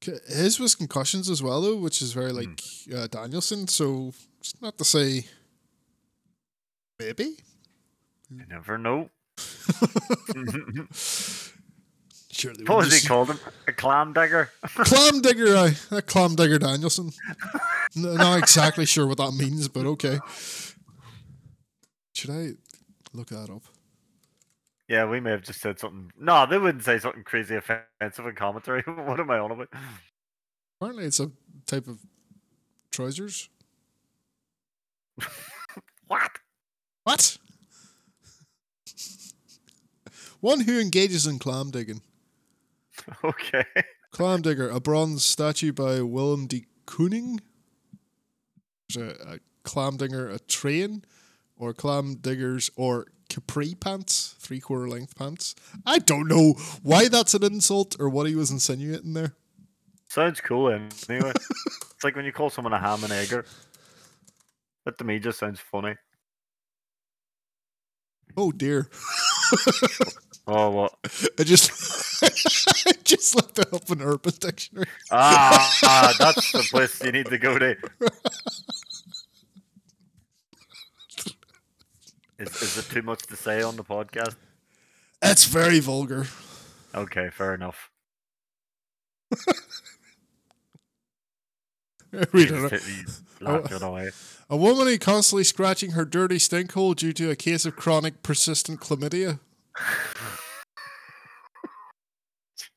his 0.00 0.60
was 0.60 0.76
concussions 0.76 1.28
as 1.28 1.42
well, 1.42 1.60
though, 1.60 1.74
which 1.76 2.00
is 2.00 2.12
very 2.12 2.30
Hmm. 2.30 2.36
like 2.36 2.62
uh, 2.94 3.06
Danielson. 3.08 3.66
So 3.66 4.12
it's 4.38 4.54
not 4.62 4.78
to 4.78 4.84
say 4.84 5.26
maybe. 7.00 7.38
You 8.30 8.44
never 8.48 8.78
know. 8.78 9.10
Surely, 12.36 12.64
what 12.64 12.84
was 12.84 13.00
he 13.00 13.08
called 13.08 13.30
him? 13.30 13.40
A 13.66 13.72
clam 13.72 14.12
digger? 14.12 14.50
Clam 14.62 15.22
digger, 15.22 15.56
aye, 15.56 15.74
a 15.90 16.02
clam 16.02 16.34
digger 16.34 16.58
Danielson. 16.58 17.12
Not 17.94 18.38
exactly 18.38 18.84
sure 18.84 19.06
what 19.06 19.16
that 19.16 19.32
means, 19.32 19.68
but 19.68 19.86
okay. 19.86 20.18
Should 22.12 22.30
I 22.30 22.50
look 23.14 23.28
that 23.28 23.48
up? 23.48 23.62
Yeah, 24.86 25.06
we 25.06 25.18
may 25.18 25.30
have 25.30 25.42
just 25.42 25.62
said 25.62 25.78
something. 25.78 26.12
No, 26.18 26.44
they 26.44 26.58
wouldn't 26.58 26.84
say 26.84 26.98
something 26.98 27.24
crazy 27.24 27.56
offensive 27.56 28.26
in 28.26 28.34
commentary. 28.34 28.82
what 28.86 29.18
am 29.18 29.30
I 29.30 29.38
on 29.38 29.52
about? 29.52 29.68
Apparently, 30.78 31.06
it's 31.06 31.20
a 31.20 31.30
type 31.66 31.88
of 31.88 31.98
trousers. 32.90 33.48
What? 36.08 36.30
What? 37.02 37.38
One 40.40 40.60
who 40.60 40.78
engages 40.78 41.26
in 41.26 41.40
clam 41.40 41.72
digging. 41.72 42.00
Okay. 43.24 43.64
Clam 44.10 44.42
digger, 44.42 44.68
a 44.68 44.80
bronze 44.80 45.24
statue 45.24 45.72
by 45.72 46.00
Willem 46.00 46.46
de 46.46 46.64
Kooning. 46.86 47.40
There's 48.88 49.18
a, 49.18 49.34
a 49.34 49.38
clam 49.62 49.96
digger, 49.96 50.28
a 50.28 50.38
train, 50.38 51.04
or 51.56 51.74
clam 51.74 52.14
diggers, 52.14 52.70
or 52.76 53.06
capri 53.28 53.74
pants, 53.74 54.34
three 54.38 54.60
quarter 54.60 54.88
length 54.88 55.16
pants. 55.16 55.54
I 55.84 55.98
don't 55.98 56.28
know 56.28 56.54
why 56.82 57.08
that's 57.08 57.34
an 57.34 57.44
insult 57.44 57.96
or 57.98 58.08
what 58.08 58.26
he 58.26 58.34
was 58.34 58.50
insinuating 58.50 59.12
there. 59.12 59.34
Sounds 60.08 60.40
cool 60.40 60.70
anyway. 60.70 61.32
it's 61.34 62.04
like 62.04 62.16
when 62.16 62.24
you 62.24 62.32
call 62.32 62.48
someone 62.48 62.72
a 62.72 62.80
ham 62.80 63.04
and 63.04 63.12
egger. 63.12 63.44
That 64.84 64.96
to 64.98 65.04
me 65.04 65.18
just 65.18 65.40
sounds 65.40 65.60
funny. 65.60 65.96
Oh 68.36 68.52
dear. 68.52 68.88
Oh, 70.48 70.70
what? 70.70 70.94
I 71.40 71.42
just 71.42 71.72
just 73.04 73.34
looked 73.34 73.58
it 73.58 73.72
up 73.72 73.90
in 73.90 74.02
Urban 74.02 74.32
Dictionary. 74.38 74.86
Ah, 75.10 75.78
ah, 75.84 76.14
that's 76.18 76.52
the 76.52 76.66
place 76.70 77.02
you 77.02 77.12
need 77.12 77.26
to 77.26 77.38
go 77.38 77.58
to. 77.58 77.76
Is, 82.38 82.62
is 82.62 82.78
it 82.78 82.84
too 82.92 83.02
much 83.02 83.22
to 83.26 83.36
say 83.36 83.62
on 83.62 83.76
the 83.76 83.84
podcast? 83.84 84.36
It's 85.22 85.46
very 85.46 85.80
vulgar. 85.80 86.26
Okay, 86.94 87.30
fair 87.30 87.54
enough. 87.54 87.90
Read 92.12 92.50
it. 92.50 92.70
Just 92.70 92.86
hit- 92.86 92.96
you 93.40 93.46
laughed 93.46 93.72
it 93.72 93.82
away. 93.82 94.10
A 94.48 94.56
woman 94.56 94.86
who 94.86 94.98
constantly 94.98 95.44
scratching 95.44 95.92
her 95.92 96.04
dirty 96.04 96.38
stink 96.38 96.72
hole 96.72 96.94
due 96.94 97.12
to 97.14 97.30
a 97.30 97.36
case 97.36 97.66
of 97.66 97.76
chronic 97.76 98.22
persistent 98.22 98.80
chlamydia. 98.80 99.40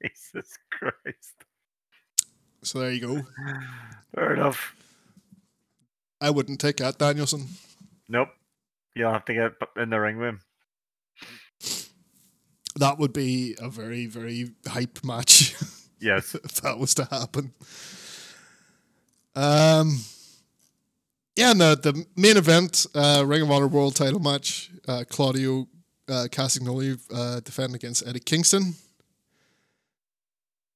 Jesus 0.03 0.57
Christ. 0.71 1.34
So 2.63 2.80
there 2.80 2.91
you 2.91 3.01
go. 3.01 3.21
Fair 4.15 4.34
enough. 4.34 4.76
I 6.21 6.30
wouldn't 6.30 6.59
take 6.59 6.77
that, 6.77 6.97
Danielson. 6.97 7.47
Nope. 8.09 8.30
You'll 8.95 9.13
have 9.13 9.26
to 9.26 9.34
get 9.34 9.53
in 9.81 9.89
the 9.89 9.99
ring 9.99 10.17
with 10.17 10.27
him. 10.30 10.41
That 12.76 12.97
would 12.97 13.13
be 13.13 13.55
a 13.61 13.69
very, 13.69 14.05
very 14.05 14.51
hype 14.67 15.03
match 15.03 15.55
Yes. 16.01 16.35
if 16.35 16.61
that 16.61 16.77
was 16.77 16.93
to 16.95 17.05
happen. 17.05 17.53
Um, 19.35 19.99
yeah, 21.35 21.53
no, 21.53 21.76
the 21.76 22.05
main 22.15 22.35
event, 22.38 22.85
uh, 22.93 23.23
Ring 23.26 23.41
of 23.43 23.51
Honor 23.51 23.67
World 23.67 23.95
Title 23.95 24.19
match. 24.19 24.71
Uh, 24.88 25.03
Claudio 25.09 25.67
uh, 26.09 26.27
Castagnoli 26.30 26.99
uh, 27.13 27.39
defending 27.41 27.76
against 27.76 28.05
Eddie 28.07 28.19
Kingston. 28.19 28.73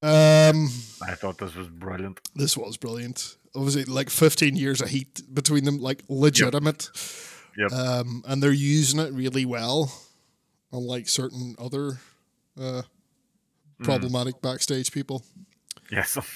Um, 0.04 0.68
I 1.06 1.14
thought 1.14 1.38
this 1.38 1.54
was 1.54 1.68
brilliant. 1.68 2.20
this 2.34 2.56
was 2.56 2.76
brilliant. 2.76 3.36
Obviously, 3.56 3.84
like 3.84 4.10
15 4.10 4.56
years 4.56 4.80
of 4.82 4.88
heat 4.88 5.22
between 5.32 5.64
them, 5.64 5.78
like 5.78 6.02
legitimate. 6.08 6.90
Yep. 7.56 7.72
Um, 7.72 8.22
and 8.26 8.42
they're 8.42 8.52
using 8.52 8.98
it 9.00 9.12
really 9.12 9.44
well, 9.44 9.92
unlike 10.72 11.08
certain 11.08 11.54
other 11.58 11.98
uh, 12.60 12.82
Mm. 13.80 13.84
problematic 13.86 14.40
backstage 14.40 14.92
people. 14.92 15.24
Yes. 15.90 16.16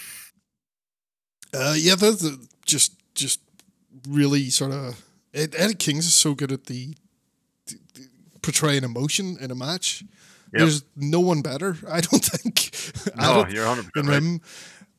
Uh, 1.54 1.74
yeah, 1.78 1.94
that's 1.94 2.26
just 2.66 2.92
just 3.14 3.40
really 4.06 4.50
sort 4.50 4.70
of. 4.72 5.02
Ed, 5.32 5.54
Eddie 5.56 5.74
Kings 5.74 6.04
is 6.06 6.12
so 6.14 6.34
good 6.34 6.52
at 6.52 6.64
the, 6.66 6.94
the, 7.66 7.78
the 7.94 8.08
portraying 8.42 8.84
emotion 8.84 9.38
in 9.40 9.50
a 9.50 9.54
match. 9.54 10.04
Yep. 10.52 10.58
There's 10.60 10.84
no 10.96 11.20
one 11.20 11.42
better, 11.42 11.76
I 11.88 12.00
don't 12.00 12.24
think. 12.24 12.70
No, 13.16 13.46
you're 13.48 13.66
100% 13.66 13.90
than 13.94 14.06
right. 14.06 14.40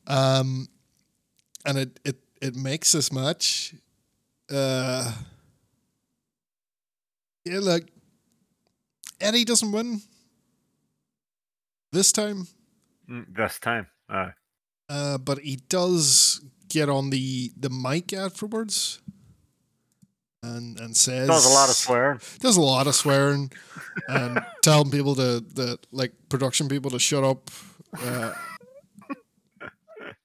Um, 0.06 0.68
and 1.66 1.78
it, 1.78 2.00
it, 2.04 2.16
it 2.40 2.56
makes 2.56 2.92
this 2.92 3.12
match, 3.12 3.74
uh, 4.50 5.12
yeah, 7.44 7.58
like 7.60 7.88
Eddie 9.20 9.44
doesn't 9.44 9.72
win 9.72 10.00
this 11.92 12.12
time, 12.12 12.46
Mm, 13.10 13.26
This 13.34 13.58
time. 13.58 13.86
Aye. 14.08 14.32
uh, 14.88 15.18
but 15.18 15.38
he 15.40 15.56
does 15.56 16.40
get 16.68 16.88
on 16.88 17.10
the 17.10 17.50
the 17.58 17.68
mic 17.70 18.12
afterwards. 18.12 19.00
And, 20.42 20.80
and 20.80 20.96
says 20.96 21.28
Does 21.28 21.44
a 21.44 21.50
lot 21.50 21.68
of 21.68 21.74
swearing. 21.74 22.18
does 22.40 22.56
a 22.56 22.62
lot 22.62 22.86
of 22.86 22.94
swearing 22.94 23.52
and 24.08 24.42
telling 24.62 24.90
people 24.90 25.14
to 25.16 25.40
the 25.40 25.78
like 25.92 26.12
production 26.30 26.66
people 26.68 26.90
to 26.92 26.98
shut 26.98 27.22
up. 27.24 27.50
Uh, 28.02 28.32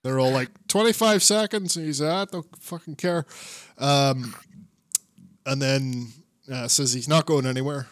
they're 0.04 0.20
all 0.20 0.32
like 0.32 0.50
twenty 0.70 0.94
five 0.94 1.22
seconds, 1.22 1.76
and 1.76 1.86
he's 1.86 2.00
like, 2.00 2.12
I 2.30 2.32
don't 2.32 2.46
fucking 2.62 2.96
care. 2.96 3.26
Um, 3.78 4.34
and 5.46 5.62
then 5.62 6.08
uh, 6.52 6.68
says 6.70 6.94
he's 6.94 7.10
not 7.10 7.26
going 7.26 7.46
anywhere. 7.46 7.88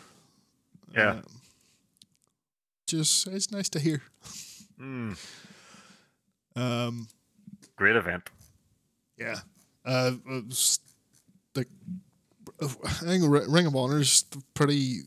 Yeah. 0.95 1.09
Um, 1.11 1.23
just 2.87 3.27
it's 3.27 3.51
nice 3.51 3.67
to 3.69 3.79
hear. 3.79 4.01
Mm, 4.79 5.17
Um, 6.55 7.07
great 7.75 7.95
event. 7.97 8.29
yeah. 9.17 9.39
Uh, 9.85 10.11
like 11.55 11.67
I 12.85 12.89
think 12.91 13.23
Ring 13.27 13.65
of 13.65 13.75
Honor 13.75 13.99
is 13.99 14.25
pretty, 14.53 14.99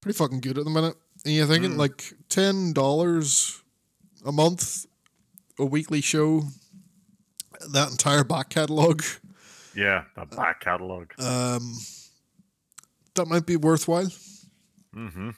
pretty 0.00 0.16
fucking 0.16 0.40
good 0.40 0.58
at 0.58 0.64
the 0.64 0.70
minute. 0.70 0.96
And 1.24 1.34
you're 1.34 1.46
thinking 1.46 1.72
Mm. 1.72 1.78
like 1.78 2.14
ten 2.28 2.72
dollars 2.72 3.62
a 4.24 4.32
month, 4.32 4.86
a 5.58 5.64
weekly 5.64 6.00
show, 6.00 6.44
that 7.72 7.90
entire 7.90 8.24
back 8.24 8.48
catalog. 8.50 9.02
Yeah, 9.74 10.04
the 10.16 10.24
back 10.26 10.60
catalogue. 10.60 11.12
Um, 11.18 11.76
that 13.14 13.26
might 13.26 13.46
be 13.46 13.56
worthwhile. 13.56 14.10
Mm-hmm. 14.94 15.30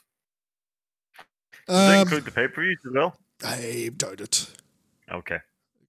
Does 1.68 1.92
Um, 1.94 2.00
include 2.02 2.24
the 2.24 2.30
pay 2.30 2.48
per 2.48 2.62
views 2.62 2.78
as 2.86 2.92
well? 2.92 3.16
I 3.44 3.90
doubt 3.96 4.20
it. 4.20 4.50
Okay. 5.10 5.38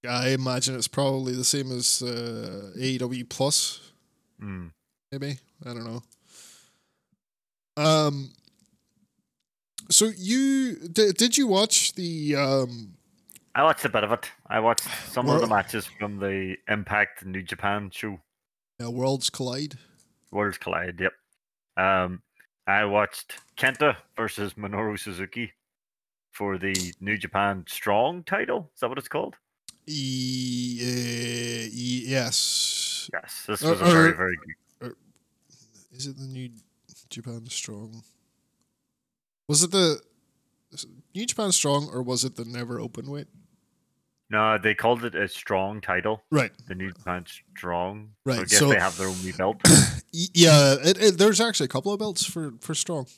I 0.06 0.30
imagine 0.30 0.74
it's 0.74 0.88
probably 0.88 1.34
the 1.34 1.44
same 1.44 1.72
as 1.72 2.02
uh, 2.02 2.72
AEW 2.76 3.24
Plus, 3.28 3.80
Mm. 4.42 4.70
maybe. 5.12 5.38
I 5.64 5.68
don't 5.72 5.84
know. 5.84 6.02
Um. 7.76 8.30
So 9.90 10.06
you 10.16 10.76
did? 10.88 11.16
Did 11.16 11.36
you 11.38 11.46
watch 11.46 11.94
the 11.94 12.36
um? 12.36 12.94
I 13.54 13.62
watched 13.62 13.84
a 13.84 13.88
bit 13.88 14.02
of 14.02 14.10
it. 14.12 14.30
I 14.48 14.58
watched 14.60 14.88
some 15.12 15.28
of 15.28 15.40
the 15.40 15.46
matches 15.46 15.86
from 15.86 16.18
the 16.18 16.56
Impact 16.68 17.24
New 17.24 17.42
Japan 17.42 17.90
show, 17.92 18.18
Uh, 18.82 18.90
Worlds 18.90 19.30
Collide? 19.30 19.76
Worlds 20.32 20.58
Collide. 20.58 20.98
Yep. 21.00 21.12
Um, 21.76 22.22
I 22.66 22.84
watched 22.84 23.34
Kenta 23.56 23.96
versus 24.16 24.54
Minoru 24.54 24.98
Suzuki 24.98 25.52
for 26.32 26.58
the 26.58 26.74
New 27.00 27.16
Japan 27.16 27.64
Strong 27.68 28.24
title. 28.24 28.70
Is 28.74 28.80
that 28.80 28.88
what 28.88 28.98
it's 28.98 29.06
called? 29.06 29.36
E, 29.86 30.78
uh, 30.82 31.68
e, 31.72 32.04
yes. 32.08 32.73
Yes. 33.12 33.44
This 33.46 33.64
Uh, 33.64 33.70
was 33.70 33.80
a 33.80 33.84
very, 33.84 34.12
uh, 34.12 34.16
very 34.16 34.36
good. 34.80 34.96
Is 35.92 36.06
it 36.06 36.16
the 36.16 36.26
New 36.26 36.50
Japan 37.08 37.46
Strong? 37.48 38.02
Was 39.48 39.62
it 39.62 39.70
the 39.70 40.00
New 41.14 41.26
Japan 41.26 41.52
Strong 41.52 41.88
or 41.92 42.02
was 42.02 42.24
it 42.24 42.34
the 42.36 42.44
Never 42.44 42.80
Open 42.80 43.10
Weight? 43.10 43.28
No, 44.30 44.58
they 44.58 44.74
called 44.74 45.04
it 45.04 45.14
a 45.14 45.28
Strong 45.28 45.82
title. 45.82 46.24
Right. 46.30 46.50
The 46.66 46.74
New 46.74 46.90
Japan 46.92 47.26
Strong. 47.56 48.14
So 48.26 48.32
I 48.32 48.36
Right, 48.38 48.48
guess 48.48 48.58
so- 48.58 48.68
they 48.70 48.78
have 48.80 48.96
their 48.96 49.08
own 49.08 49.22
wee 49.24 49.32
belt. 49.32 49.60
Yeah, 50.16 50.76
it, 50.80 50.96
it, 51.02 51.18
there's 51.18 51.40
actually 51.40 51.64
a 51.64 51.68
couple 51.68 51.92
of 51.92 51.98
belts 51.98 52.24
for 52.24 52.52
for 52.60 52.72
Strong. 52.72 53.08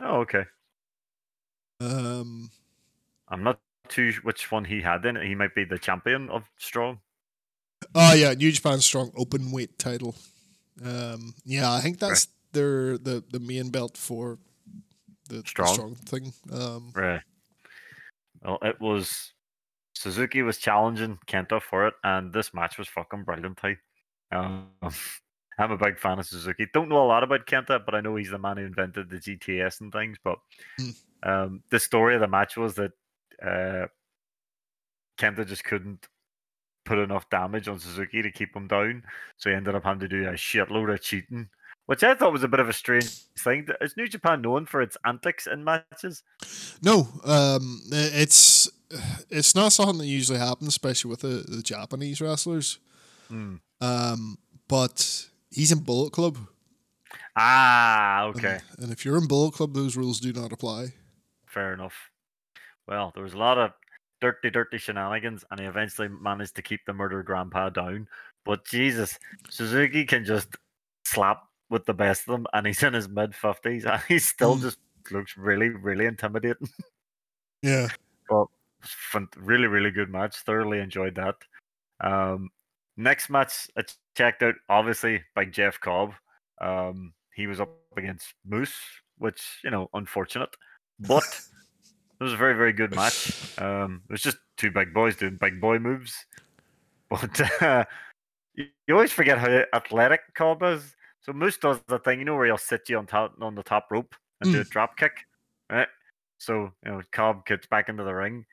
oh, 0.00 0.16
okay. 0.22 0.44
Um, 1.80 2.50
I'm 3.28 3.42
not 3.44 3.60
too 3.88 4.12
which 4.24 4.50
one 4.50 4.64
he 4.64 4.80
had 4.80 5.02
then. 5.02 5.16
He 5.16 5.34
might 5.36 5.54
be 5.54 5.64
the 5.64 5.78
champion 5.78 6.28
of 6.30 6.48
Strong. 6.58 6.98
Oh 7.94 8.14
yeah, 8.14 8.34
New 8.34 8.52
Japan 8.52 8.80
Strong 8.80 9.12
Open 9.16 9.50
Weight 9.52 9.78
title. 9.78 10.14
Um, 10.84 11.34
yeah, 11.44 11.72
I 11.72 11.80
think 11.80 11.98
that's 11.98 12.28
their 12.52 12.98
the 12.98 13.22
the 13.30 13.40
main 13.40 13.70
belt 13.70 13.96
for 13.96 14.38
the 15.28 15.42
Strong. 15.46 15.74
strong 15.74 15.94
thing. 15.94 16.32
Um, 16.52 16.92
Right. 16.94 17.22
Well, 18.44 18.58
it 18.62 18.80
was 18.80 19.32
Suzuki 19.94 20.42
was 20.42 20.58
challenging 20.58 21.18
Kenta 21.26 21.60
for 21.62 21.86
it, 21.86 21.94
and 22.02 22.32
this 22.32 22.52
match 22.52 22.78
was 22.78 22.88
fucking 22.88 23.22
brilliant. 23.24 23.58
Hey, 23.60 23.76
um, 24.32 24.66
I'm 25.58 25.70
a 25.70 25.76
big 25.76 25.98
fan 25.98 26.18
of 26.18 26.26
Suzuki. 26.26 26.66
Don't 26.72 26.88
know 26.88 27.04
a 27.04 27.06
lot 27.06 27.22
about 27.22 27.46
Kenta, 27.46 27.84
but 27.84 27.94
I 27.94 28.00
know 28.00 28.16
he's 28.16 28.30
the 28.30 28.38
man 28.38 28.56
who 28.56 28.64
invented 28.64 29.10
the 29.10 29.18
GTS 29.18 29.80
and 29.80 29.92
things. 29.92 30.18
But 30.24 30.38
Hmm. 30.78 30.90
um, 31.22 31.62
the 31.70 31.78
story 31.78 32.14
of 32.14 32.20
the 32.20 32.28
match 32.28 32.56
was 32.56 32.74
that 32.74 32.92
uh, 33.40 33.86
Kenta 35.18 35.46
just 35.46 35.64
couldn't 35.64 36.06
put 36.84 36.98
enough 36.98 37.28
damage 37.30 37.68
on 37.68 37.78
Suzuki 37.78 38.22
to 38.22 38.30
keep 38.30 38.54
him 38.54 38.66
down, 38.66 39.04
so 39.36 39.50
he 39.50 39.56
ended 39.56 39.74
up 39.74 39.84
having 39.84 40.00
to 40.00 40.08
do 40.08 40.28
a 40.28 40.32
shitload 40.32 40.92
of 40.92 41.00
cheating. 41.00 41.48
Which 41.86 42.04
I 42.04 42.14
thought 42.14 42.32
was 42.32 42.44
a 42.44 42.48
bit 42.48 42.60
of 42.60 42.68
a 42.68 42.72
strange 42.72 43.10
thing. 43.38 43.66
Is 43.80 43.96
New 43.96 44.06
Japan 44.06 44.42
known 44.42 44.66
for 44.66 44.80
its 44.80 44.96
antics 45.04 45.46
in 45.46 45.64
matches? 45.64 46.22
no, 46.82 47.08
um, 47.24 47.80
it's 47.90 48.70
it's 49.30 49.54
not 49.54 49.72
something 49.72 49.98
that 49.98 50.06
usually 50.06 50.38
happens, 50.38 50.68
especially 50.68 51.10
with 51.10 51.20
the, 51.20 51.44
the 51.48 51.62
Japanese 51.62 52.20
wrestlers. 52.20 52.78
Hmm. 53.28 53.56
Um, 53.80 54.38
but 54.68 55.26
he's 55.50 55.72
in 55.72 55.80
Bullet 55.80 56.12
Club. 56.12 56.38
Ah, 57.36 58.26
and- 58.26 58.36
okay. 58.36 58.58
And, 58.78 58.92
if 58.92 59.04
you're 59.04 59.18
in 59.18 59.26
Bullet 59.26 59.54
Club, 59.54 59.74
those 59.74 59.96
rules 59.96 60.20
do 60.20 60.32
not 60.32 60.52
apply. 60.52 60.88
Fair 61.46 61.72
enough. 61.74 62.10
Well, 62.86 63.10
there 63.14 63.22
was 63.22 63.32
a 63.34 63.38
lot 63.38 63.58
of 63.58 63.72
dirty, 64.22 64.48
dirty 64.50 64.78
shenanigans, 64.78 65.44
and 65.50 65.60
he 65.60 65.66
eventually 65.66 66.08
managed 66.08 66.54
to 66.56 66.62
keep 66.62 66.80
the 66.86 66.92
murder 66.94 67.22
grandpa 67.22 67.68
down. 67.68 68.08
But 68.46 68.64
Jesus, 68.64 69.18
Suzuki 69.50 70.04
can 70.06 70.24
just 70.24 70.48
slap 71.04 71.42
with 71.68 71.84
the 71.84 71.92
best 71.92 72.22
of 72.22 72.32
them, 72.32 72.46
and 72.54 72.66
he's 72.66 72.82
in 72.82 72.94
his 72.94 73.08
mid 73.08 73.32
50s, 73.32 73.84
and 73.84 74.00
he 74.08 74.18
still 74.18 74.56
Mm. 74.56 74.62
just 74.62 74.78
looks 75.10 75.36
really, 75.36 75.68
really 75.68 76.06
intimidating. 76.06 76.68
Yeah. 77.64 77.86
But 78.28 78.46
really, 79.36 79.68
really 79.68 79.92
good 79.92 80.10
match. 80.10 80.38
Thoroughly 80.38 80.80
enjoyed 80.80 81.14
that. 81.14 81.36
Um, 82.00 82.50
next 82.96 83.30
match 83.30 83.68
I 83.76 83.84
checked 84.16 84.42
out, 84.42 84.56
obviously 84.68 85.22
by 85.36 85.44
Jeff 85.44 85.78
Cobb. 85.78 86.14
Um, 86.60 87.12
he 87.36 87.46
was 87.46 87.60
up 87.60 87.70
against 87.96 88.34
Moose, 88.44 88.74
which 89.18 89.60
you 89.62 89.70
know, 89.70 89.88
unfortunate, 89.94 90.50
but 90.98 91.22
it 92.22 92.26
was 92.26 92.34
a 92.34 92.36
very, 92.36 92.54
very 92.54 92.72
good 92.72 92.94
match. 92.94 93.32
Um, 93.58 94.00
it 94.08 94.12
was 94.12 94.22
just 94.22 94.38
two 94.56 94.72
big 94.72 94.92
boys 94.94 95.14
doing 95.14 95.36
big 95.36 95.60
boy 95.60 95.78
moves, 95.78 96.24
but 97.10 97.62
uh, 97.62 97.84
you, 98.54 98.66
you 98.88 98.94
always 98.94 99.12
forget 99.12 99.38
how 99.38 99.62
athletic 99.72 100.20
Cobb 100.34 100.62
is. 100.62 100.96
So 101.20 101.32
Moose 101.32 101.58
does 101.58 101.80
the 101.86 101.98
thing, 101.98 102.18
you 102.18 102.24
know, 102.24 102.34
where 102.34 102.46
he'll 102.46 102.58
sit 102.58 102.88
you 102.88 102.98
on 102.98 103.06
top 103.06 103.34
on 103.40 103.54
the 103.54 103.62
top 103.62 103.88
rope 103.90 104.16
and 104.40 104.52
do 104.52 104.60
a 104.62 104.64
drop 104.64 104.96
kick, 104.96 105.12
right? 105.70 105.86
So 106.38 106.72
you 106.84 106.90
know, 106.90 107.02
Cobb 107.12 107.46
gets 107.46 107.66
back 107.66 107.88
into 107.88 108.02
the 108.02 108.14
ring, 108.14 108.44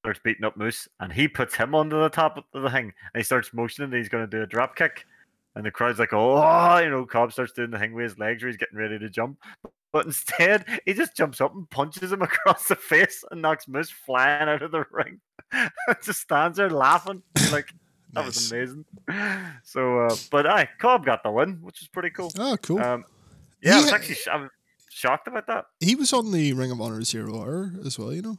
starts 0.00 0.20
beating 0.22 0.44
up 0.44 0.56
Moose, 0.56 0.88
and 1.00 1.12
he 1.12 1.28
puts 1.28 1.54
him 1.54 1.74
onto 1.74 1.98
the 1.98 2.10
top 2.10 2.36
of 2.36 2.62
the 2.62 2.70
thing, 2.70 2.92
and 3.14 3.20
he 3.20 3.22
starts 3.22 3.54
motioning 3.54 3.90
that 3.90 3.96
he's 3.96 4.10
going 4.10 4.28
to 4.28 4.36
do 4.36 4.42
a 4.42 4.46
drop 4.46 4.76
kick, 4.76 5.06
and 5.54 5.64
the 5.64 5.70
crowd's 5.70 6.00
like, 6.00 6.12
"Oh!" 6.12 6.78
You 6.78 6.90
know, 6.90 7.06
Cobb 7.06 7.32
starts 7.32 7.52
doing 7.52 7.70
the 7.70 7.78
thing 7.78 7.94
with 7.94 8.04
his 8.04 8.18
legs, 8.18 8.42
where 8.42 8.50
he's 8.50 8.58
getting 8.58 8.78
ready 8.78 8.98
to 8.98 9.08
jump, 9.08 9.38
but 9.92 10.06
instead 10.06 10.64
he 10.84 10.92
just 10.94 11.16
jumps 11.16 11.40
up 11.40 11.54
and 11.54 11.68
punches 11.70 12.12
him 12.12 12.22
across 12.28 12.68
the 12.68 12.76
face 12.76 13.24
and 13.30 13.40
knocks 13.42 13.68
Moose 13.68 13.90
flying 13.90 14.48
out 14.48 14.62
of 14.62 14.70
the 14.70 14.84
ring. 14.90 15.20
just 16.04 16.20
stands 16.20 16.56
there 16.58 16.70
laughing, 16.70 17.22
like 17.52 17.68
that 18.12 18.24
was 18.24 18.50
amazing. 18.50 18.84
So, 19.64 20.00
uh, 20.06 20.16
but 20.30 20.46
aye, 20.46 20.68
Cobb 20.78 21.04
got 21.04 21.22
the 21.22 21.30
win, 21.30 21.58
which 21.62 21.80
was 21.80 21.88
pretty 21.88 22.10
cool. 22.10 22.32
Oh, 22.38 22.56
cool. 22.62 22.80
Um, 22.80 23.04
yeah, 23.62 23.76
I 23.78 23.80
was 23.82 23.92
actually 23.92 24.14
sh- 24.14 24.28
I 24.28 24.36
was 24.36 24.50
shocked 24.90 25.26
about 25.28 25.46
that. 25.48 25.66
he 25.80 25.94
was 25.94 26.12
on 26.12 26.30
the 26.32 26.52
Ring 26.54 26.70
of 26.70 26.80
Honor 26.80 27.02
Zero 27.02 27.40
Hour 27.40 27.72
as 27.84 27.98
well, 27.98 28.12
you 28.14 28.22
know. 28.22 28.38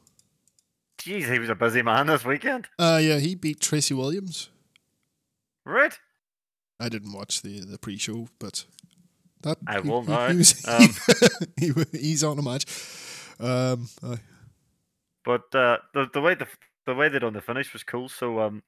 Jeez, 0.99 1.31
he 1.31 1.39
was 1.39 1.49
a 1.49 1.55
busy 1.55 1.81
man 1.81 2.07
this 2.07 2.25
weekend, 2.25 2.67
Uh 2.77 2.99
yeah, 3.01 3.19
he 3.19 3.33
beat 3.35 3.59
Tracy 3.59 3.93
Williams. 3.93 4.49
right? 5.65 5.97
I 6.79 6.89
didn't 6.89 7.13
watch 7.13 7.41
the 7.41 7.59
the 7.61 7.77
pre-show, 7.77 8.27
but 8.39 8.65
that 9.41 9.57
I 9.67 9.81
he- 9.81 9.89
will 9.89 10.01
he- 10.03 10.09
now. 10.09 10.27
He 10.31 10.37
was, 10.37 10.65
Um, 10.67 11.85
he, 11.91 11.97
he's 11.99 12.23
on 12.23 12.39
a 12.39 12.41
match. 12.41 12.65
Um. 13.39 13.87
But 15.25 15.53
uh, 15.53 15.77
the 15.93 16.09
the 16.13 16.21
way 16.21 16.33
the 16.35 16.47
the 16.85 16.95
way 16.95 17.09
they 17.09 17.19
done 17.19 17.33
the 17.33 17.41
finish 17.41 17.71
was 17.73 17.83
cool. 17.83 18.09
So 18.09 18.39
um, 18.39 18.63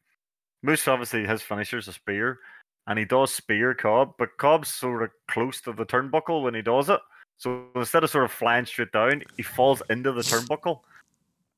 Moose 0.64 0.88
obviously 0.88 1.26
his 1.26 1.42
finisher's 1.42 1.88
a 1.88 1.94
spear, 1.94 2.40
and 2.88 3.00
he 3.00 3.06
does 3.06 3.34
spear 3.34 3.74
Cobb, 3.74 4.14
but 4.18 4.38
Cobb's 4.38 4.70
sort 4.70 5.04
of 5.04 5.10
close 5.28 5.62
to 5.62 5.74
the 5.74 5.86
turnbuckle 5.86 6.44
when 6.44 6.54
he 6.54 6.62
does 6.62 6.90
it. 6.90 7.00
So 7.38 7.66
instead 7.76 8.04
of 8.04 8.10
sort 8.12 8.26
of 8.26 8.32
flying 8.32 8.66
straight 8.66 8.92
down, 8.92 9.24
he 9.38 9.44
falls 9.44 9.82
into 9.90 10.12
the 10.12 10.22
turnbuckle, 10.22 10.82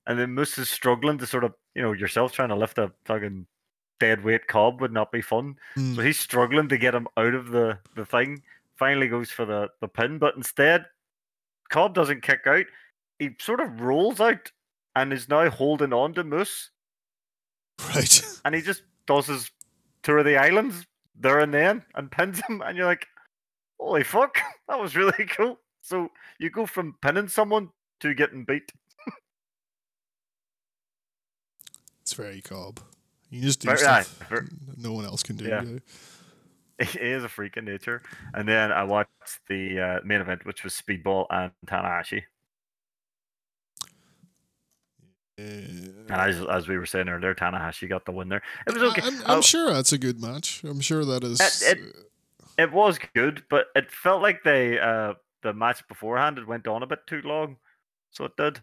and 0.07 0.17
then 0.17 0.31
Moose 0.33 0.57
is 0.57 0.69
struggling 0.69 1.17
to 1.17 1.27
sort 1.27 1.43
of 1.43 1.53
you 1.75 1.81
know 1.81 1.91
yourself 1.91 2.31
trying 2.31 2.49
to 2.49 2.55
lift 2.55 2.77
a 2.77 2.91
fucking 3.05 3.45
dead 3.99 4.23
weight 4.23 4.47
Cobb 4.47 4.79
would 4.79 4.93
not 4.93 5.11
be 5.11 5.21
fun. 5.21 5.55
Hmm. 5.75 5.95
So 5.95 6.01
he's 6.01 6.19
struggling 6.19 6.69
to 6.69 6.77
get 6.77 6.95
him 6.95 7.07
out 7.17 7.33
of 7.33 7.49
the, 7.49 7.77
the 7.95 8.05
thing. 8.05 8.41
Finally 8.77 9.07
goes 9.07 9.29
for 9.31 9.45
the, 9.45 9.69
the 9.81 9.87
pin, 9.87 10.17
but 10.17 10.35
instead, 10.35 10.85
Cobb 11.69 11.93
doesn't 11.93 12.21
kick 12.23 12.41
out. 12.47 12.65
He 13.19 13.31
sort 13.39 13.59
of 13.59 13.79
rolls 13.81 14.19
out 14.19 14.51
and 14.95 15.13
is 15.13 15.29
now 15.29 15.49
holding 15.49 15.93
on 15.93 16.13
to 16.15 16.23
Moose. 16.23 16.71
right. 17.95 18.21
And 18.45 18.53
he 18.55 18.61
just 18.61 18.83
does 19.07 19.27
his 19.27 19.49
tour 20.01 20.17
of 20.19 20.25
the 20.25 20.37
islands 20.37 20.85
there 21.15 21.39
and 21.39 21.53
then 21.53 21.83
and 21.95 22.11
pins 22.11 22.41
him. 22.47 22.61
And 22.65 22.75
you're 22.77 22.85
like, 22.87 23.07
holy 23.79 24.03
fuck, 24.03 24.37
that 24.67 24.79
was 24.79 24.95
really 24.95 25.25
cool. 25.29 25.59
So 25.81 26.09
you 26.39 26.49
go 26.49 26.65
from 26.65 26.95
pinning 27.01 27.27
someone 27.27 27.69
to 28.01 28.13
getting 28.13 28.43
beat. 28.43 28.71
It's 32.01 32.13
very 32.13 32.41
Cobb. 32.41 32.79
You 33.29 33.41
just 33.41 33.61
do 33.61 33.67
Very- 33.67 33.77
stuff 33.79 34.21
aye, 34.21 34.25
ver- 34.29 34.47
no 34.77 34.91
one 34.93 35.05
else 35.05 35.23
can 35.23 35.35
do. 35.37 35.45
Yeah. 35.45 35.63
yeah. 35.63 35.79
He 36.79 36.99
is 36.99 37.23
a 37.23 37.29
freak 37.29 37.55
in 37.57 37.65
nature. 37.65 38.01
And 38.33 38.47
then 38.47 38.71
I 38.71 38.83
watched 38.83 39.09
the 39.47 39.79
uh, 39.79 39.99
main 40.03 40.21
event, 40.21 40.45
which 40.45 40.63
was 40.63 40.73
Speedball 40.73 41.27
and 41.29 41.51
Tanahashi. 41.67 42.23
And 45.37 46.09
Uh, 46.11 46.15
as, 46.15 46.41
as 46.45 46.67
we 46.67 46.77
were 46.77 46.85
saying 46.85 47.09
earlier, 47.09 47.33
Tanahashi 47.33 47.89
got 47.89 48.05
the 48.05 48.11
win 48.11 48.29
there. 48.29 48.41
It 48.67 48.73
was 48.73 48.83
okay. 48.91 49.01
I'm, 49.03 49.21
Oh, 49.25 49.35
I'm 49.35 49.41
sure 49.41 49.71
that's 49.73 49.93
a 49.93 49.97
good 49.97 50.21
match. 50.21 50.63
I'm 50.63 50.81
sure 50.81 51.05
that 51.05 51.23
is. 51.23 51.39
It- 51.61 51.95
it 52.55 52.71
was 52.71 52.99
good, 53.15 53.43
but 53.49 53.65
it 53.75 53.91
felt 53.91 54.21
like 54.21 54.43
they 54.43 54.77
uh, 54.79 55.15
the 55.41 55.53
match 55.53 55.87
beforehand 55.87 56.37
it 56.37 56.45
went 56.47 56.67
on 56.67 56.83
a 56.83 56.85
bit 56.85 56.99
too 57.07 57.19
long, 57.23 57.57
so 58.11 58.25
it 58.25 58.37
did. 58.37 58.61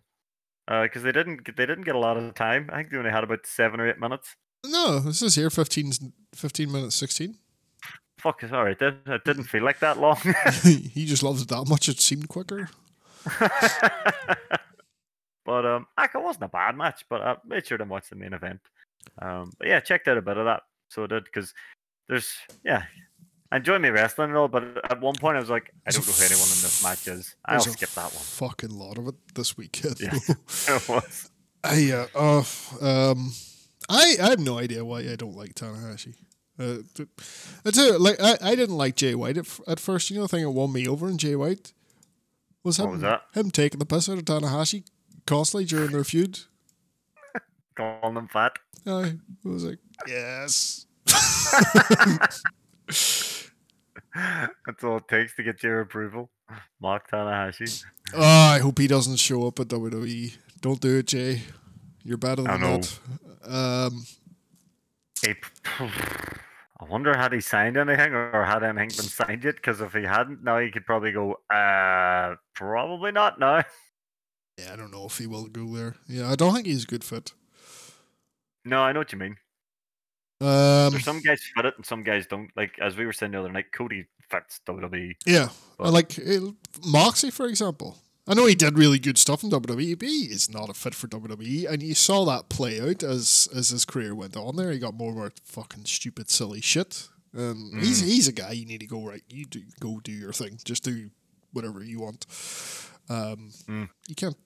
Because 0.69 1.03
they 1.03 1.11
didn't 1.11 1.43
get- 1.43 1.57
they 1.57 1.67
didn't 1.67 1.83
get 1.85 1.97
a 1.97 1.99
lot 1.99 2.17
of 2.17 2.33
time. 2.35 2.71
I 2.73 2.77
think 2.77 2.91
they 2.91 2.99
only 2.99 3.11
had 3.11 3.25
about 3.25 3.47
seven 3.47 3.81
or 3.81 3.89
eight 3.91 3.99
minutes. 3.99 4.37
no, 4.65 5.01
this 5.01 5.23
is 5.23 5.35
here 5.35 5.51
15, 5.51 5.91
15 6.37 6.71
minutes 6.71 6.95
16. 6.95 7.37
Fuck, 8.21 8.45
all 8.53 8.65
right. 8.65 8.79
Then 8.79 8.99
it 9.07 9.25
didn't 9.25 9.45
feel 9.45 9.65
like 9.65 9.79
that 9.81 9.99
long. 9.99 10.19
he 10.63 11.07
just 11.07 11.23
loves 11.23 11.43
it 11.43 11.49
that 11.49 11.67
much. 11.69 11.89
It 11.89 12.01
seemed 12.01 12.29
quicker. 12.29 12.69
but 15.45 15.67
um, 15.67 15.87
it 15.99 16.11
wasn't 16.15 16.45
a 16.45 16.49
bad 16.49 16.77
match. 16.77 17.05
But 17.09 17.23
I 17.23 17.37
made 17.47 17.67
sure 17.67 17.79
to 17.79 17.85
watch 17.85 18.11
the 18.11 18.17
main 18.17 18.35
event. 18.35 18.61
Um, 19.21 19.53
but 19.59 19.69
yeah, 19.69 19.81
checked 19.81 20.09
out 20.09 20.19
a 20.19 20.23
bit 20.23 20.37
of 20.37 20.45
that. 20.45 20.63
So 20.89 21.05
I 21.05 21.07
did 21.07 21.25
because 21.25 21.55
there's 22.09 22.31
yeah, 22.65 22.83
I 23.51 23.57
enjoy 23.57 23.79
me 23.79 23.89
wrestling 23.89 24.31
and 24.31 24.39
all, 24.39 24.49
but 24.49 24.65
at 24.91 25.01
one 25.01 25.15
point 25.15 25.37
I 25.37 25.41
was 25.41 25.51
like, 25.51 25.73
I 25.87 25.91
don't 25.91 26.07
know 26.07 26.13
who 26.13 26.25
anyone 26.25 26.43
in 26.43 26.63
this 26.63 26.83
match 26.83 27.09
is. 27.09 27.37
I'll 27.47 27.61
skip 27.61 27.91
that 27.91 28.13
one. 28.13 28.23
Fucking 28.23 28.71
lot 28.71 28.99
of 28.99 29.09
it 29.09 29.15
this 29.35 29.57
weekend. 29.57 30.01
Yeah. 30.01 30.15
It 30.69 30.89
was. 30.89 31.31
I 31.65 31.91
uh, 31.93 32.07
uh, 32.15 33.11
um, 33.13 33.33
I 33.89 34.17
I 34.23 34.31
have 34.31 34.41
no 34.41 34.59
idea 34.59 34.85
why 34.85 35.01
I 35.01 35.17
don't 35.17 35.37
like 35.37 35.55
Tanahashi. 35.55 36.15
Uh, 36.61 36.83
th- 36.95 37.09
I 37.65 37.71
tell 37.71 37.99
like 37.99 38.21
I, 38.21 38.37
I 38.43 38.55
didn't 38.55 38.77
like 38.77 38.95
Jay 38.97 39.15
White 39.15 39.39
at, 39.39 39.47
f- 39.47 39.63
at 39.67 39.81
first. 39.81 40.11
You 40.11 40.17
know, 40.17 40.23
the 40.23 40.29
thing 40.29 40.43
that 40.43 40.51
won 40.51 40.73
me 40.73 40.87
over 40.87 41.09
in 41.09 41.17
Jay 41.17 41.35
White 41.35 41.73
was 42.63 42.79
him 42.79 42.91
was 42.91 43.03
him 43.33 43.51
taking 43.51 43.79
the 43.79 43.87
piss 43.87 44.09
out 44.11 44.19
of 44.19 44.25
Tanahashi 44.27 44.85
constantly 45.27 45.65
during 45.65 45.91
their 45.93 46.05
feud. 46.05 46.41
Calling 47.75 48.15
them 48.15 48.29
fat. 48.29 48.53
I 48.87 49.15
was 49.43 49.65
like, 49.65 49.79
yes. 50.07 50.87
That's 54.67 54.85
all 54.85 54.99
it 54.99 55.09
takes 55.09 55.35
to 55.37 55.43
get 55.43 55.63
your 55.63 55.81
approval. 55.81 56.31
Mark 56.81 57.11
Tanahashi. 57.11 57.85
Oh, 58.15 58.23
I 58.23 58.59
hope 58.59 58.79
he 58.79 58.87
doesn't 58.87 59.17
show 59.17 59.47
up 59.47 59.61
at 59.61 59.69
WWE. 59.69 60.37
Don't 60.61 60.81
do 60.81 60.99
it, 60.99 61.07
Jay. 61.07 61.43
You're 62.03 62.19
better 62.19 62.43
than 62.43 62.61
that. 62.61 62.99
Um, 63.45 64.05
I 66.81 66.85
wonder 66.85 67.15
had 67.15 67.33
he 67.33 67.41
signed 67.41 67.77
anything 67.77 68.15
or 68.15 68.45
had 68.45 68.63
anything 68.63 68.89
been 68.89 69.07
signed 69.11 69.45
yet? 69.45 69.57
Because 69.57 69.81
if 69.83 69.93
he 69.93 70.03
hadn't, 70.03 70.43
now 70.43 70.59
he 70.59 70.71
could 70.71 70.87
probably 70.87 71.13
go. 71.13 71.35
Uh, 71.51 72.37
probably 72.55 73.13
not 73.13 73.39
now. 73.39 73.63
yeah, 74.59 74.73
I 74.73 74.77
don't 74.77 74.91
know 74.91 75.05
if 75.05 75.19
he 75.19 75.27
will 75.27 75.47
go 75.47 75.67
there. 75.75 75.97
Yeah, 76.09 76.31
I 76.31 76.37
don't 76.37 76.55
think 76.55 76.67
he's 76.67 76.85
a 76.85 76.87
good 76.87 77.05
fit. 77.05 77.33
No, 78.65 78.81
I 78.83 78.93
know 78.93 79.01
what 79.01 79.13
you 79.13 79.19
mean. 79.19 79.37
Um, 80.41 80.91
There's 80.93 81.05
some 81.05 81.21
guys 81.21 81.43
fit 81.55 81.67
it 81.67 81.75
and 81.77 81.85
some 81.85 82.03
guys 82.03 82.27
don't. 82.27 82.49
Like 82.57 82.79
as 82.81 82.97
we 82.97 83.05
were 83.05 83.13
saying 83.13 83.33
the 83.33 83.41
other 83.41 83.53
night, 83.53 83.73
Cody 83.75 84.07
fits 84.31 84.61
WWE. 84.67 85.17
Yeah, 85.27 85.49
But- 85.77 85.93
like 85.93 86.19
uh, 86.19 86.53
Moxie, 86.87 87.31
for 87.31 87.47
example. 87.47 87.99
I 88.31 88.35
know 88.35 88.47
he 88.47 88.55
did 88.55 88.79
really 88.79 89.01
good 89.01 89.19
stuff 89.19 89.43
in 89.43 89.51
WWE, 89.51 89.99
but 89.99 90.07
he 90.07 90.27
is 90.27 90.49
not 90.49 90.71
a 90.71 90.73
fit 90.73 90.95
for 90.95 91.09
WWE, 91.09 91.69
and 91.69 91.83
you 91.83 91.97
saw 91.97 92.25
that 92.27 92.49
play 92.49 92.81
out 92.81 93.03
as 93.03 93.49
as 93.53 93.71
his 93.71 93.85
career 93.85 94.15
went 94.15 94.37
on. 94.37 94.55
There, 94.55 94.71
he 94.71 94.79
got 94.79 94.95
more 94.95 95.09
and 95.09 95.17
more 95.17 95.33
fucking 95.45 95.85
stupid, 95.87 96.31
silly 96.31 96.61
shit. 96.61 97.09
And 97.35 97.83
he's 97.83 98.01
he's 98.01 98.29
a 98.29 98.33
guy 98.33 98.53
you 98.53 98.67
need 98.67 98.81
to 98.81 98.87
go 98.87 99.05
right. 99.05 99.25
You 99.29 99.47
do 99.47 99.63
go 99.81 99.99
do 100.05 100.13
your 100.13 100.33
thing. 100.33 100.59
Just 100.65 100.85
do 100.85 101.11
whatever 101.53 101.83
you 101.83 102.01
want. 102.01 102.25
Um, 103.09 103.51
Mm. 103.67 103.89
You 104.07 104.15
can't 104.15 104.37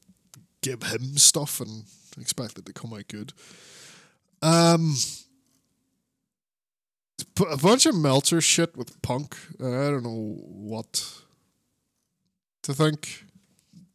give 0.62 0.82
him 0.85 1.19
stuff 1.19 1.61
and 1.61 1.85
expect 2.19 2.59
it 2.59 2.65
to 2.65 2.73
come 2.73 2.94
out 2.94 3.09
good. 3.09 3.35
Um, 4.40 4.97
a 7.51 7.59
bunch 7.59 7.85
of 7.85 7.94
Meltzer 7.94 8.40
shit 8.40 8.77
with 8.77 9.01
Punk. 9.02 9.36
I 9.61 9.90
don't 9.90 10.05
know 10.05 10.39
what 10.40 11.12
to 12.62 12.73
think. 12.73 13.24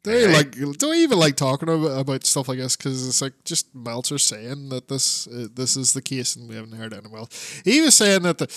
They 0.04 0.28
Hey. 0.28 0.34
like 0.34 0.52
don't 0.78 0.96
even 0.96 1.20
like 1.20 1.36
talking 1.36 1.68
about, 1.68 2.00
about 2.00 2.26
stuff 2.26 2.48
like 2.48 2.58
this 2.58 2.78
because 2.78 3.06
it's 3.08 3.22
like 3.22 3.34
just 3.44 3.74
Meltzer 3.76 4.18
saying 4.18 4.70
that 4.70 4.88
this 4.88 5.28
uh, 5.28 5.48
this 5.54 5.76
is 5.76 5.92
the 5.94 6.02
case 6.02 6.36
and 6.38 6.48
we 6.48 6.56
haven't 6.56 6.72
heard 6.78 6.94
anyone 6.94 7.20
else. 7.20 7.62
He 7.66 7.82
was 7.82 7.96
saying 7.96 8.22
that 8.24 8.38
the, 8.38 8.48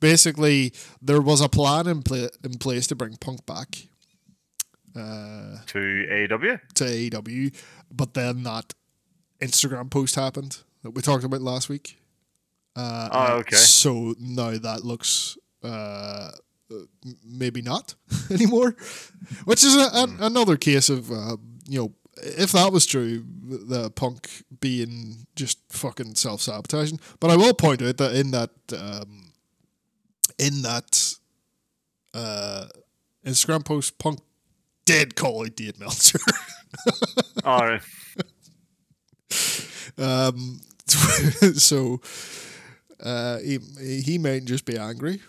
basically 0.00 0.72
there 1.00 1.22
was 1.22 1.40
a 1.40 1.48
plan 1.48 1.86
in 1.86 2.02
pla 2.02 2.26
in 2.44 2.58
place 2.58 2.86
to 2.88 2.94
bring 2.94 3.16
Punk 3.16 3.46
back 3.46 3.88
uh, 4.94 5.58
To 5.68 5.78
AEW. 5.78 6.60
to 6.74 6.84
AEW, 6.84 7.54
but 7.90 8.12
then 8.14 8.42
that 8.42 8.74
Instagram 9.40 9.90
post 9.90 10.16
happened 10.16 10.58
that 10.82 10.90
we 10.90 11.00
talked 11.00 11.24
about 11.24 11.40
last 11.40 11.68
week. 11.70 11.96
Uh, 12.76 13.08
Oh, 13.12 13.32
okay. 13.38 13.56
So 13.56 14.14
now 14.20 14.50
that 14.58 14.84
looks 14.84 15.38
uh, 15.62 16.30
uh, 16.70 16.84
maybe 17.24 17.62
not 17.62 17.94
anymore, 18.30 18.74
which 19.44 19.64
is 19.64 19.74
a, 19.76 19.88
an, 19.94 20.10
Hmm. 20.16 20.22
another 20.22 20.56
case 20.56 20.88
of 20.88 21.10
uh, 21.10 21.36
you 21.68 21.78
know 21.80 21.92
if 22.22 22.52
that 22.52 22.72
was 22.72 22.84
true, 22.86 23.24
the 23.42 23.90
punk 23.90 24.28
being 24.60 25.26
just 25.36 25.58
fucking 25.70 26.14
self 26.16 26.40
sabotaging. 26.42 27.00
But 27.18 27.30
I 27.30 27.36
will 27.36 27.54
point 27.54 27.82
out 27.82 27.96
that 27.96 28.14
in 28.14 28.30
that 28.32 28.50
um, 28.76 29.32
in 30.38 30.62
that 30.62 31.14
uh, 32.14 32.66
Instagram 33.24 33.64
post, 33.64 33.98
punk 33.98 34.20
did 34.84 35.14
call 35.14 35.44
out 35.44 35.56
Dave 35.56 35.78
Meltzer. 35.78 36.18
All 37.44 37.66
right. 37.66 37.82
Um, 39.98 40.60
so 41.54 42.00
uh, 43.02 43.38
he 43.38 43.58
he 44.02 44.18
might 44.18 44.44
just 44.44 44.64
be 44.64 44.76
angry. 44.76 45.20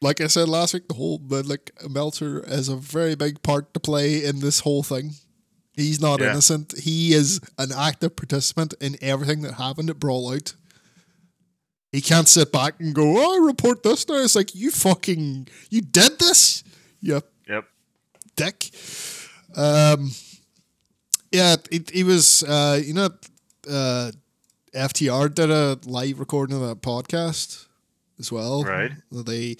Like 0.00 0.20
I 0.20 0.26
said 0.26 0.48
last 0.48 0.74
week, 0.74 0.88
the 0.88 0.94
whole 0.94 1.18
but 1.18 1.46
like 1.46 1.70
Meltzer 1.88 2.44
has 2.48 2.68
a 2.68 2.76
very 2.76 3.14
big 3.14 3.42
part 3.42 3.72
to 3.74 3.80
play 3.80 4.24
in 4.24 4.40
this 4.40 4.60
whole 4.60 4.82
thing. 4.82 5.12
He's 5.74 6.00
not 6.00 6.20
Yeah. 6.20 6.30
innocent. 6.30 6.74
He 6.78 7.12
is 7.12 7.40
an 7.58 7.70
active 7.72 8.16
participant 8.16 8.74
in 8.80 8.96
everything 9.02 9.42
that 9.42 9.54
happened 9.54 9.90
at 9.90 9.98
Brawl 10.00 10.32
Out. 10.32 10.54
He 11.92 12.00
can't 12.00 12.28
sit 12.28 12.50
back 12.52 12.74
and 12.80 12.94
go, 12.94 13.18
"Oh, 13.18 13.42
I 13.42 13.46
report 13.46 13.82
this 13.82 14.06
now." 14.08 14.16
It's 14.22 14.34
like 14.34 14.54
you 14.54 14.70
fucking 14.70 15.48
you 15.70 15.80
did 15.82 16.18
this, 16.18 16.62
Yep. 17.00 17.26
Yep. 17.48 17.64
dick. 18.36 18.70
Um, 19.54 20.10
yeah, 21.32 21.56
it, 21.70 21.90
it 21.94 22.04
was, 22.04 22.42
uh, 22.42 22.80
you 22.84 22.92
know, 22.94 23.08
uh, 23.68 24.12
FTR 24.74 25.28
did 25.34 25.50
a 25.50 25.78
live 25.86 26.18
recording 26.20 26.56
of 26.60 26.62
that 26.68 26.82
podcast 26.82 27.65
as 28.18 28.32
well. 28.32 28.64
Right. 28.64 28.92
They 29.10 29.56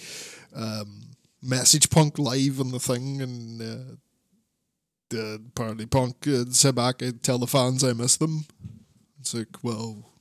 um, 0.55 1.03
message 1.43 1.91
Punk 1.91 2.19
live 2.19 2.61
on 2.61 2.71
the 2.71 2.81
thing, 2.81 3.23
and 3.23 3.61
uh, 3.61 3.97
the 5.11 5.43
apparently 5.49 5.87
Punk 5.87 6.27
uh, 6.29 6.45
said 6.51 6.75
back, 6.75 7.03
"I 7.03 7.13
tell 7.23 7.39
the 7.39 7.47
fans 7.47 7.85
I 7.85 7.93
miss 7.93 8.17
them." 8.17 8.45
It's 9.21 9.35
like, 9.35 9.63
well, 9.63 10.13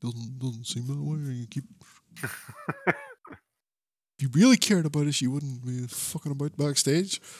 doesn't 0.00 0.38
doesn't 0.38 0.66
seem 0.66 0.86
that 0.86 1.02
way. 1.02 1.34
You 1.34 1.46
keep. 1.46 1.64
if 2.22 2.94
you 4.18 4.28
really 4.32 4.56
cared 4.56 4.86
about 4.86 5.06
us, 5.06 5.20
you 5.20 5.30
wouldn't 5.30 5.64
be 5.64 5.86
fucking 5.86 6.32
about 6.32 6.56
backstage. 6.56 7.20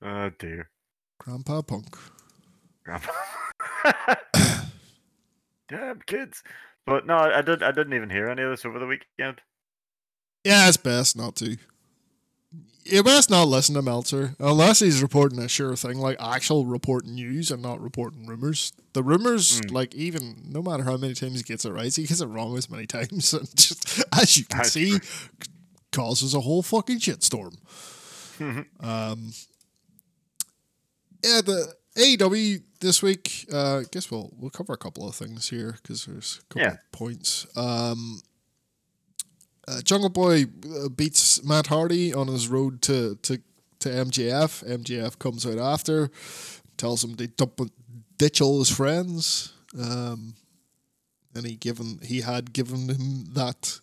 Oh 0.00 0.30
dear. 0.38 0.70
Grandpa 1.18 1.62
Punk. 1.62 1.96
Grandpa. 2.84 3.12
Damn 5.68 6.00
kids. 6.06 6.42
But 6.86 7.06
no, 7.06 7.16
I 7.16 7.42
did. 7.42 7.62
I 7.62 7.70
didn't 7.72 7.92
even 7.94 8.10
hear 8.10 8.28
any 8.28 8.42
of 8.42 8.50
this 8.50 8.64
over 8.64 8.78
the 8.78 8.86
weekend. 8.86 9.40
Yeah, 10.44 10.68
it's 10.68 10.76
best 10.78 11.16
not 11.16 11.36
to. 11.36 11.56
You 12.84 13.02
best 13.02 13.28
not 13.28 13.48
listen 13.48 13.74
to 13.74 13.82
Meltzer 13.82 14.34
unless 14.38 14.80
he's 14.80 15.02
reporting 15.02 15.38
a 15.40 15.48
sure 15.48 15.76
thing, 15.76 15.98
like 15.98 16.16
actual 16.18 16.64
reporting 16.64 17.14
news 17.14 17.50
and 17.50 17.60
not 17.60 17.82
reporting 17.82 18.24
rumors. 18.26 18.72
The 18.94 19.02
rumors, 19.02 19.60
Mm. 19.60 19.72
like 19.72 19.94
even 19.94 20.44
no 20.48 20.62
matter 20.62 20.84
how 20.84 20.96
many 20.96 21.12
times 21.12 21.36
he 21.36 21.42
gets 21.42 21.66
it 21.66 21.70
right, 21.72 21.94
he 21.94 22.06
gets 22.06 22.22
it 22.22 22.26
wrong 22.26 22.56
as 22.56 22.70
many 22.70 22.86
times, 22.86 23.34
and 23.34 23.54
just 23.54 24.02
as 24.18 24.38
you 24.38 24.46
can 24.46 24.58
That's 24.58 24.72
see, 24.72 24.98
true. 24.98 25.28
causes 25.92 26.32
a 26.32 26.40
whole 26.40 26.62
fucking 26.62 26.98
shitstorm. 27.00 27.56
Um, 28.80 29.32
yeah, 31.24 31.40
the 31.40 31.74
AEW 31.98 32.62
this 32.80 33.02
week. 33.02 33.46
Uh, 33.52 33.78
I 33.78 33.84
guess 33.90 34.10
we'll 34.10 34.30
we'll 34.38 34.50
cover 34.50 34.72
a 34.72 34.76
couple 34.78 35.08
of 35.08 35.14
things 35.14 35.48
here 35.48 35.76
because 35.82 36.06
there's 36.06 36.40
a 36.40 36.54
couple 36.54 36.62
Yeah. 36.62 36.72
of 36.74 36.92
points. 36.92 37.46
Um, 37.56 38.20
uh, 39.66 39.82
Jungle 39.82 40.08
Boy 40.08 40.44
uh, 40.76 40.88
beats 40.88 41.42
Matt 41.44 41.66
Hardy 41.66 42.14
on 42.14 42.28
his 42.28 42.48
road 42.48 42.80
to 42.82 43.16
to 43.22 43.40
to 43.80 43.88
MJF. 43.88 44.64
MJF 44.64 45.18
comes 45.18 45.44
out 45.46 45.58
after, 45.58 46.10
tells 46.76 47.04
him 47.04 47.14
to 47.16 47.26
dump, 47.28 47.60
ditch 48.16 48.40
all 48.40 48.58
his 48.58 48.70
friends. 48.70 49.52
Um, 49.78 50.34
and 51.34 51.46
he 51.46 51.56
given 51.56 52.00
he 52.02 52.22
had 52.22 52.52
given 52.52 52.88
him 52.88 53.26
that 53.34 53.80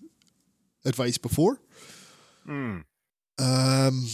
advice 0.83 1.17
before. 1.17 1.59
Hmm. 2.45 2.79
Um, 3.37 4.07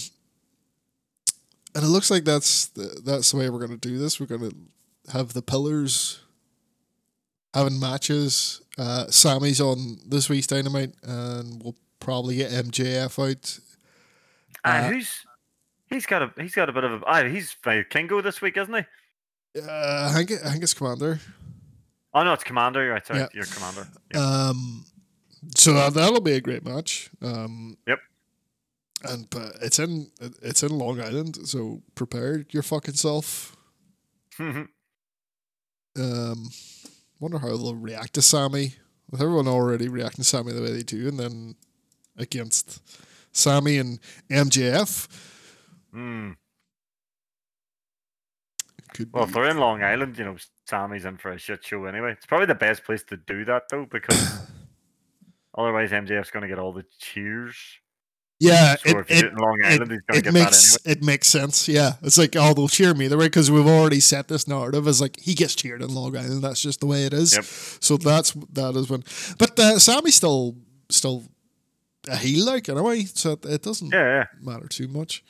and 1.76 1.84
it 1.84 1.88
looks 1.88 2.10
like 2.12 2.24
that's 2.26 2.68
the, 2.68 3.02
that's 3.06 3.32
the 3.32 3.38
way 3.38 3.50
we're 3.50 3.60
going 3.66 3.78
to 3.80 3.90
do 3.90 3.98
this. 3.98 4.20
We're 4.20 4.26
going 4.26 4.50
to 4.50 5.12
have 5.12 5.34
the 5.34 5.42
pillars 5.42 6.20
having 7.54 7.80
matches. 7.80 8.62
Uh, 8.78 9.08
Sammy's 9.08 9.60
on 9.62 9.98
this 10.06 10.30
week's 10.30 10.48
Dynamite, 10.48 10.94
and 11.04 11.62
we'll 11.64 11.76
probably 12.00 12.38
get 12.38 12.52
MJF 12.52 13.30
out. 13.32 13.60
Ah, 14.64 14.78
Uh, 14.78 14.90
who's? 14.90 15.26
He's 15.90 16.06
got 16.06 16.22
a. 16.22 16.32
He's 16.42 16.56
got 16.56 16.70
a 16.70 16.74
bit 16.74 16.84
of 16.86 17.02
a. 17.02 17.06
Ah, 17.06 17.24
he's 17.26 17.56
Vikingo 17.64 18.24
this 18.24 18.42
week, 18.42 18.56
isn't 18.58 18.74
he? 18.74 19.60
Uh, 19.62 20.10
I 20.10 20.14
think 20.16 20.32
it, 20.32 20.40
I 20.46 20.52
think 20.52 20.64
it's 20.64 20.74
Komander. 20.74 21.20
Oh 22.14 22.24
no, 22.24 22.32
it's 22.34 22.44
Komander. 22.46 22.76
You're 22.76 22.94
right. 22.94 23.06
Sorry, 23.06 23.20
Yeah. 23.20 23.28
you're 23.34 23.44
Komander. 23.44 23.88
Yeah. 24.14 24.20
Um, 24.50 24.86
so 25.56 25.74
that, 25.74 25.94
that'll 25.94 26.22
be 26.22 26.34
a 26.34 26.42
great 26.42 26.64
match. 26.64 27.10
Um, 27.22 27.78
Yep. 27.88 28.00
And 29.04 29.30
but 29.30 29.54
it's 29.62 29.80
in 29.80 30.12
it's 30.42 30.64
in 30.64 30.78
Long 30.78 31.02
Island, 31.02 31.48
so 31.48 31.82
prepare 31.96 32.46
your 32.52 32.64
fucking 32.64 32.94
self. 32.96 33.56
Um, 34.40 34.70
wonder 37.20 37.40
how 37.40 37.50
they'll 37.50 37.76
react 37.76 38.14
to 38.14 38.22
Sammy 38.22 38.76
with 39.10 39.22
everyone 39.22 39.48
already 39.48 39.88
reacting 39.90 40.24
to 40.24 40.30
Sammy 40.30 40.54
the 40.54 40.62
way 40.62 40.72
they 40.72 40.84
do, 40.84 41.08
and 41.08 41.20
then 41.20 41.56
against 42.18 42.82
Sammy 43.32 43.78
and 43.78 44.00
MJF. 44.30 45.08
Hmm. 45.92 46.32
Could 48.94 49.10
Well, 49.14 49.26
be. 49.26 49.30
if 49.30 49.34
they're 49.34 49.50
in 49.50 49.58
Long 49.58 49.84
Island, 49.84 50.18
you 50.18 50.26
know, 50.26 50.36
Sammy's 50.70 51.06
in 51.06 51.18
for 51.18 51.32
a 51.32 51.38
shit 51.38 51.64
show 51.66 51.86
anyway. 51.86 52.12
It's 52.12 52.26
probably 52.26 52.48
the 52.48 52.56
best 52.56 52.84
place 52.84 53.04
to 53.04 53.18
do 53.18 53.46
that 53.46 53.64
though, 53.70 53.86
because 53.90 54.48
otherwise 55.58 55.92
MJF's 55.92 56.32
going 56.32 56.42
to 56.44 56.50
get 56.50 56.60
all 56.60 56.74
the 56.74 56.86
cheers. 57.00 57.56
Yeah, 58.42 58.76
it, 58.86 58.98
it, 59.10 59.26
it, 59.26 59.34
Island, 59.66 59.92
it 59.92 60.24
that 60.26 60.34
makes 60.34 60.78
anyway. 60.86 60.98
it 61.00 61.04
makes 61.04 61.28
sense. 61.28 61.68
Yeah, 61.68 61.94
it's 62.02 62.18
like 62.18 62.36
oh, 62.36 62.54
they'll 62.54 62.68
cheer 62.68 62.94
me 62.94 63.08
the 63.08 63.18
way 63.18 63.26
because 63.28 63.50
we've 63.52 63.68
already 63.68 64.00
set 64.00 64.28
this 64.28 64.48
narrative 64.48 64.88
as 64.88 65.00
like 65.02 65.20
he 65.20 65.34
gets 65.34 65.56
cheered 65.56 65.82
in 65.82 65.94
Long 65.94 66.16
Island. 66.18 66.42
That's 66.44 66.62
just 66.62 66.80
the 66.80 66.88
way 66.88 67.06
it 67.06 67.14
is. 67.14 67.34
Yep. 67.36 67.44
So 67.46 67.98
that's 67.98 68.32
that 68.54 68.76
is 68.76 68.90
when. 68.90 69.04
But 69.38 69.58
uh, 69.60 69.80
Sammy's 69.80 70.16
still 70.16 70.56
still 70.90 71.24
a 72.08 72.18
heel 72.18 72.46
like 72.46 72.68
in 72.68 72.78
a 72.78 72.84
way, 72.84 73.06
so 73.06 73.34
it, 73.34 73.46
it 73.46 73.62
doesn't 73.64 73.92
Yeah, 73.94 74.06
yeah. 74.20 74.26
matter 74.42 74.68
too 74.68 74.88
much. 74.88 75.24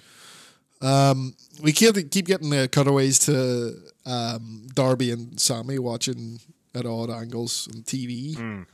Um, 0.81 1.35
we 1.61 1.71
keep 1.73 1.95
keep 2.11 2.25
getting 2.25 2.49
the 2.49 2.67
cutaways 2.67 3.19
to 3.19 3.75
um, 4.05 4.67
Darby 4.73 5.11
and 5.11 5.39
Sammy 5.39 5.77
watching 5.79 6.39
at 6.73 6.85
odd 6.85 7.09
angles 7.09 7.67
on 7.73 7.83
TV. 7.83 8.35
Mm. 8.35 8.65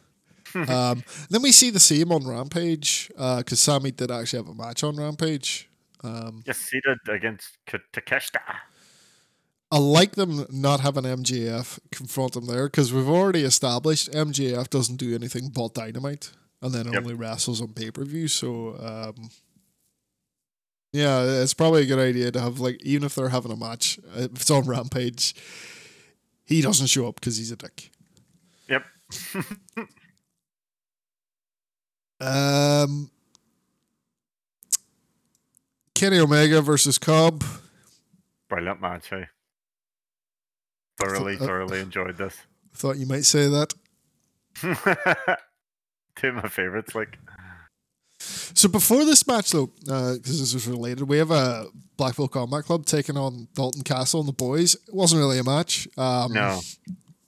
um, 0.70 1.04
then 1.30 1.42
we 1.42 1.52
see 1.52 1.70
the 1.70 1.80
same 1.80 2.12
on 2.12 2.26
Rampage 2.28 3.10
because 3.10 3.60
Sammy 3.60 3.92
did 3.92 4.12
actually 4.12 4.40
have 4.40 4.50
a 4.50 4.56
match 4.56 4.84
on 4.84 4.96
Rampage. 4.96 5.70
Um, 6.04 6.44
Just 6.46 6.62
seated 6.62 7.00
against 7.10 7.58
K- 7.66 7.80
Takeshita. 7.94 8.40
I 9.72 9.80
like 9.80 10.14
them 10.14 10.46
not 10.50 10.80
having 10.80 11.04
MJF 11.04 11.80
confront 11.92 12.36
him 12.36 12.46
there 12.46 12.68
because 12.68 12.94
we've 12.94 13.10
already 13.10 13.42
established 13.44 14.10
MJF 14.12 14.70
doesn't 14.70 14.96
do 14.96 15.14
anything 15.14 15.50
but 15.50 15.74
dynamite 15.74 16.32
and 16.62 16.74
then 16.74 16.86
Yep. 16.86 16.96
only 17.04 17.14
wrestles 17.16 17.62
on 17.62 17.74
pay 17.74 17.92
per 17.92 18.06
view. 18.06 18.28
So, 18.30 18.78
um, 18.80 19.30
yeah, 20.94 21.22
it's 21.42 21.54
probably 21.54 21.82
a 21.84 21.86
good 21.86 22.00
idea 22.00 22.32
to 22.32 22.40
have, 22.40 22.60
like, 22.60 22.82
even 22.82 23.06
if 23.06 23.16
they're 23.16 23.30
having 23.30 23.52
a 23.52 23.58
match, 23.58 24.00
uh, 24.16 24.22
if 24.22 24.36
it's 24.42 24.50
on 24.52 24.64
Rampage, 24.66 25.36
he 26.46 26.62
doesn't 26.62 26.88
show 26.88 27.08
up 27.10 27.16
because 27.16 27.38
he's 27.38 27.52
a 27.52 27.58
dick. 27.58 27.92
Yep. 28.70 28.86
Um, 32.20 33.10
Kenny 35.96 36.20
Omega 36.20 36.62
versus 36.62 36.98
Cobb. 36.98 37.44
Brilliant 38.50 38.82
match, 38.82 39.10
hey. 39.10 39.26
Thoroughly, 41.00 41.36
Uh, 41.36 41.46
thoroughly 41.46 41.80
enjoyed 41.80 42.18
this. 42.18 42.36
Thought 42.74 42.98
you 42.98 43.06
might 43.06 43.26
say 43.26 43.48
that. 43.50 43.74
Two 46.16 46.30
of 46.30 46.36
my 46.36 46.48
favorites, 46.50 46.96
like 46.96 47.20
So 48.20 48.68
before 48.68 49.06
this 49.06 49.28
match, 49.28 49.52
though, 49.52 49.68
because 49.68 50.40
this 50.40 50.54
is 50.54 50.68
related, 50.68 51.08
we 51.08 51.18
have 51.20 51.30
a 51.32 51.68
Blackpool 51.98 52.28
Combat 52.28 52.64
Club 52.64 52.86
taking 52.86 53.18
on 53.18 53.48
Dalton 53.54 53.84
Castle 53.84 54.20
and 54.22 54.30
the 54.30 54.34
boys. 54.34 54.74
It 54.76 54.94
wasn't 54.94 55.20
really 55.20 55.38
a 55.40 55.44
match. 55.44 55.88
Um, 55.98 56.34
no. 56.34 56.60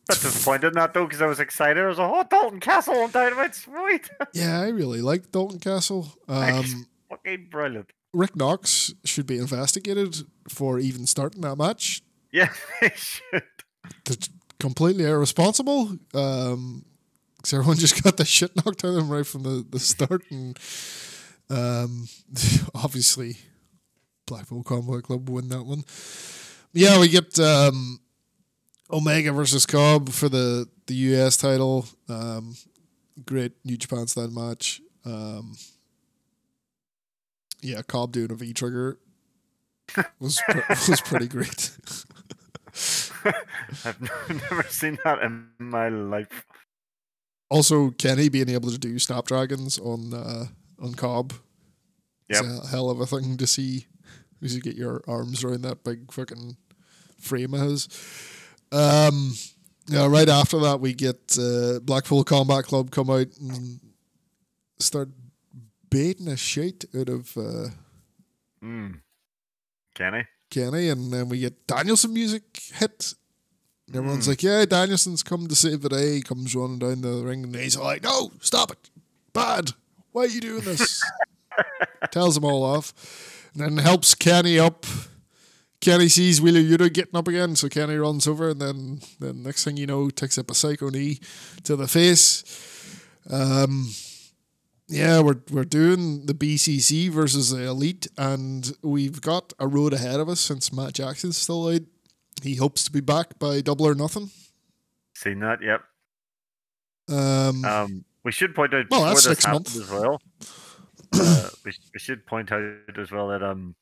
But 0.10 0.22
disappointed 0.22 0.70
in 0.70 0.74
that 0.74 0.96
though, 0.96 1.06
because 1.06 1.22
I 1.22 1.28
was 1.28 1.40
excited. 1.40 1.84
I 1.84 1.88
was 1.88 2.00
like, 2.00 2.12
"Oh, 2.12 2.24
Dalton 2.28 2.60
Castle 2.60 2.98
on 2.98 3.12
Dynamite, 3.12 3.54
sweet, 3.54 4.10
Yeah, 4.34 4.60
I 4.60 4.70
really 4.70 5.02
like 5.02 5.32
Dalton 5.32 5.60
Castle. 5.60 6.12
Um, 6.28 6.88
fucking 7.10 7.50
brilliant." 7.52 7.92
Rick 8.12 8.36
Knox 8.36 8.92
should 9.06 9.28
be 9.28 9.38
investigated 9.38 10.18
for 10.48 10.80
even 10.80 11.06
starting 11.06 11.42
that 11.42 11.58
match. 11.58 12.02
Yeah, 12.32 12.50
they 12.82 12.92
should. 12.96 13.44
That's 14.06 14.30
completely 14.60 15.06
irresponsible. 15.06 16.00
Um, 16.16 16.86
because 17.38 17.54
everyone 17.54 17.78
just 17.78 18.04
got 18.04 18.18
the 18.18 18.26
shit 18.26 18.56
knocked 18.56 18.84
out 18.84 18.90
of 18.90 18.96
them 18.96 19.10
right 19.10 19.28
from 19.28 19.44
the, 19.44 19.64
the 19.70 19.80
start, 19.80 20.24
and 20.32 20.58
um, 21.52 22.08
obviously 22.74 23.38
Blackpool 24.26 24.64
Combat 24.64 25.04
Club 25.04 25.30
win 25.30 25.50
that 25.50 25.64
one. 25.64 25.84
Yeah, 26.74 27.00
we 27.00 27.10
get 27.10 27.38
um, 27.40 28.00
Omega 28.92 29.32
versus 29.32 29.66
Cobb 29.66 30.10
for 30.10 30.30
the 30.30 30.68
the 30.88 30.96
US 30.96 31.38
title. 31.38 31.86
Um, 32.08 32.56
great 33.26 33.54
New 33.64 33.78
Japan 33.78 34.08
style 34.08 34.30
match. 34.30 34.82
Um, 35.06 35.56
yeah, 37.62 37.82
Cobb 37.82 38.12
doing 38.12 38.32
a 38.32 38.36
V 38.36 38.54
trigger 38.54 38.98
was 40.20 40.42
was 40.88 41.02
pretty 41.02 41.28
great. 41.28 41.72
I've 43.86 44.30
never 44.30 44.64
seen 44.64 44.98
that 45.04 45.22
in 45.22 45.48
my 45.60 45.90
life. 45.90 46.46
Also, 47.50 47.90
Kenny 47.92 48.30
being 48.30 48.50
able 48.50 48.72
to 48.72 48.78
do 48.78 48.98
snapdragons 49.00 49.78
on 49.80 50.14
uh, 50.14 50.46
on 50.82 50.94
Cobb. 50.94 51.34
It's 52.30 52.42
a 52.42 52.68
hell 52.68 52.92
of 52.92 53.02
a 53.02 53.08
thing 53.08 53.38
to 53.38 53.48
see. 53.48 53.88
As 54.42 54.56
You 54.56 54.62
get 54.62 54.76
your 54.76 55.02
arms 55.08 55.44
around 55.44 55.64
that 55.64 55.84
big 55.84 56.12
fucking 56.14 56.56
frame 57.20 57.54
of 57.54 57.62
his. 57.62 57.88
Um, 58.72 59.34
yeah, 59.88 60.08
right 60.08 60.30
after 60.30 60.60
that, 60.60 60.80
we 60.80 60.94
get 60.94 61.38
uh, 61.40 61.80
Blackpool 61.80 62.24
Combat 62.24 62.64
Club 62.66 62.92
come 62.92 63.10
out 63.10 63.28
and 63.42 63.80
start 64.80 65.10
baiting 65.90 66.28
a 66.28 66.38
shit 66.38 66.86
out 66.98 67.10
of 67.10 67.36
uh, 67.38 67.70
Mm. 68.64 69.00
Kenny. 69.96 70.26
Kenny, 70.50 70.90
and 70.90 71.14
then 71.14 71.30
we 71.30 71.40
get 71.40 71.66
Danielson 71.66 72.14
music 72.14 72.44
hit. 72.74 73.14
And 73.88 73.96
Everyone's 73.96 74.26
Mm. 74.26 74.30
like, 74.30 74.44
"Yeah, 74.44 74.66
Danielson's 74.66 75.24
come 75.24 75.48
to 75.48 75.56
save 75.56 75.82
the 75.82 75.90
day." 75.90 76.16
He 76.16 76.22
comes 76.22 76.54
running 76.56 76.80
down 76.80 77.02
the 77.02 77.24
ring, 77.24 77.44
and 77.44 77.56
he's 77.56 77.78
like, 77.78 78.04
"No, 78.04 78.32
stop 78.42 78.72
it! 78.72 78.90
Bad! 79.34 79.72
Why 80.12 80.24
are 80.24 80.28
you 80.28 80.42
doing 80.42 80.62
this?" 80.64 81.02
Tells 82.12 82.36
them 82.36 82.44
all 82.46 82.64
off, 82.64 82.94
and 83.54 83.64
then 83.64 83.78
helps 83.84 84.14
Kenny 84.14 84.60
up. 84.60 84.86
Kenny 85.82 86.10
sees 86.10 86.42
Wheeler 86.42 86.60
Yuta 86.60 86.92
getting 86.94 87.16
up 87.16 87.28
again, 87.28 87.56
so 87.56 87.70
Kenny 87.70 87.96
runs 87.96 88.28
over, 88.28 88.50
and 88.50 88.62
then 88.62 89.00
the 89.20 89.32
next 89.34 89.64
thing 89.64 89.78
you 89.78 89.88
know, 89.88 90.10
takes 90.10 90.38
up 90.38 90.52
a 90.52 90.54
psycho 90.54 90.90
knee 90.90 91.20
to 91.64 91.76
the 91.78 91.88
face. 91.88 92.44
Um, 93.30 93.90
yeah, 94.90 95.22
we're 95.22 95.40
we're 95.52 95.64
doing 95.66 96.26
the 96.26 96.34
BCC 96.34 97.10
versus 97.10 97.52
the 97.52 97.64
Elite, 97.66 98.08
and 98.18 98.74
we've 98.82 99.22
got 99.22 99.54
a 99.60 99.68
road 99.68 99.94
ahead 99.94 100.20
of 100.20 100.28
us 100.28 100.42
since 100.42 100.74
Matt 100.74 100.94
Jackson's 100.96 101.38
still 101.38 101.68
out. 101.70 101.82
He 102.44 102.56
hopes 102.56 102.84
to 102.86 102.92
be 102.92 103.02
back 103.02 103.38
by 103.40 103.62
Double 103.62 103.88
or 103.88 103.96
Nothing. 103.96 104.32
Seen 105.16 105.40
that? 105.40 105.60
Yep. 105.62 105.82
Um, 107.10 107.66
Um, 107.66 108.06
we 108.24 108.32
should 108.32 108.54
point 108.56 108.74
out 108.74 108.86
Well, 108.90 109.06
that's 109.06 109.24
six 109.24 109.48
months. 109.48 109.76
as 109.78 109.90
well. 109.90 110.22
uh, 111.14 111.50
we, 111.66 111.72
we 111.94 112.00
should 112.00 112.26
point 112.26 112.52
out 112.52 112.64
as 112.98 113.12
well 113.12 113.28
that 113.30 113.44
um, 113.44 113.76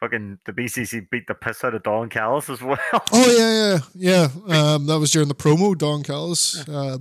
fucking 0.00 0.38
the 0.46 0.52
BCC 0.52 1.08
beat 1.10 1.26
the 1.26 1.34
piss 1.34 1.64
out 1.64 1.74
of 1.74 1.82
Don 1.82 2.08
Callis 2.08 2.48
as 2.50 2.62
well. 2.62 2.78
oh 3.12 3.30
yeah, 3.30 3.78
yeah, 3.94 4.28
yeah. 4.48 4.72
Um, 4.74 4.86
that 4.86 4.98
was 4.98 5.10
during 5.10 5.28
the 5.28 5.34
promo. 5.34 5.76
Don 5.76 6.02
Callis 6.02 6.66
uh, 6.68 6.98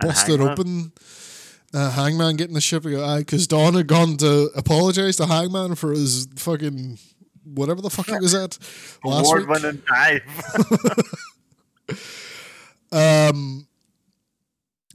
busted 0.00 0.40
open. 0.40 0.92
Uh, 1.74 1.90
Hangman 1.90 2.36
getting 2.36 2.54
the 2.54 2.62
shit. 2.62 2.82
ship 2.82 3.18
because 3.18 3.46
Don 3.46 3.74
had 3.74 3.86
gone 3.86 4.16
to 4.18 4.50
apologize 4.56 5.16
to 5.16 5.26
Hangman 5.26 5.74
for 5.74 5.92
his 5.92 6.26
fucking 6.36 6.98
whatever 7.44 7.82
the 7.82 7.90
fuck 7.90 8.06
he 8.06 8.16
was 8.18 8.34
at 8.34 8.58
last 9.04 9.34
week. 9.34 9.44
Award-winning 9.44 9.82
dive. 9.86 10.22
Um, 12.90 13.66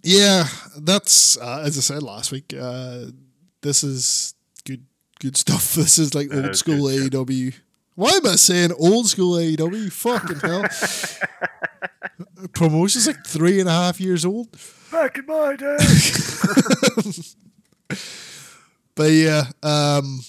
yeah, 0.04 0.46
that's 0.78 1.38
uh, 1.38 1.62
as 1.64 1.78
I 1.78 1.82
said 1.82 2.04
last 2.04 2.32
week. 2.32 2.54
Uh, 2.60 3.06
this 3.62 3.84
is 3.84 4.34
good, 5.24 5.38
stuff. 5.38 5.74
This 5.84 5.98
is 5.98 6.14
like 6.14 6.30
That 6.30 6.38
old 6.38 6.50
is 6.52 6.60
school 6.60 6.88
AEW. 6.88 7.56
Why 7.96 8.10
am 8.10 8.28
I 8.28 8.36
saying 8.36 8.72
old 8.78 9.08
school 9.08 9.36
AEW? 9.38 9.92
Fucking 9.92 10.40
hell! 10.40 10.66
Promotion's 12.54 13.08
like 13.08 13.26
three 13.26 13.60
and 13.60 13.68
a 13.70 13.72
half 13.72 14.00
years 14.00 14.26
old. 14.26 14.50
Back 14.92 15.18
in 15.18 15.26
my 15.26 15.56
day. 15.56 15.78
But 18.96 19.12
yeah, 19.12 19.46
um, 19.64 20.20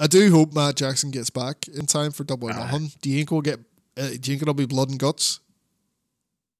I 0.00 0.06
do 0.06 0.30
hope 0.30 0.54
Matt 0.54 0.76
Jackson 0.76 1.10
gets 1.10 1.28
back 1.28 1.68
in 1.68 1.84
time 1.84 2.12
for 2.12 2.24
Double 2.24 2.48
or. 2.48 2.54
Nothing. 2.54 2.90
Do 3.02 3.10
you 3.10 3.16
think 3.18 3.30
we'll 3.30 3.42
get? 3.42 3.60
Uh, 3.94 4.06
do 4.08 4.12
you 4.12 4.18
think 4.18 4.40
it'll 4.42 4.54
be 4.54 4.64
blood 4.64 4.88
and 4.88 4.98
guts? 4.98 5.40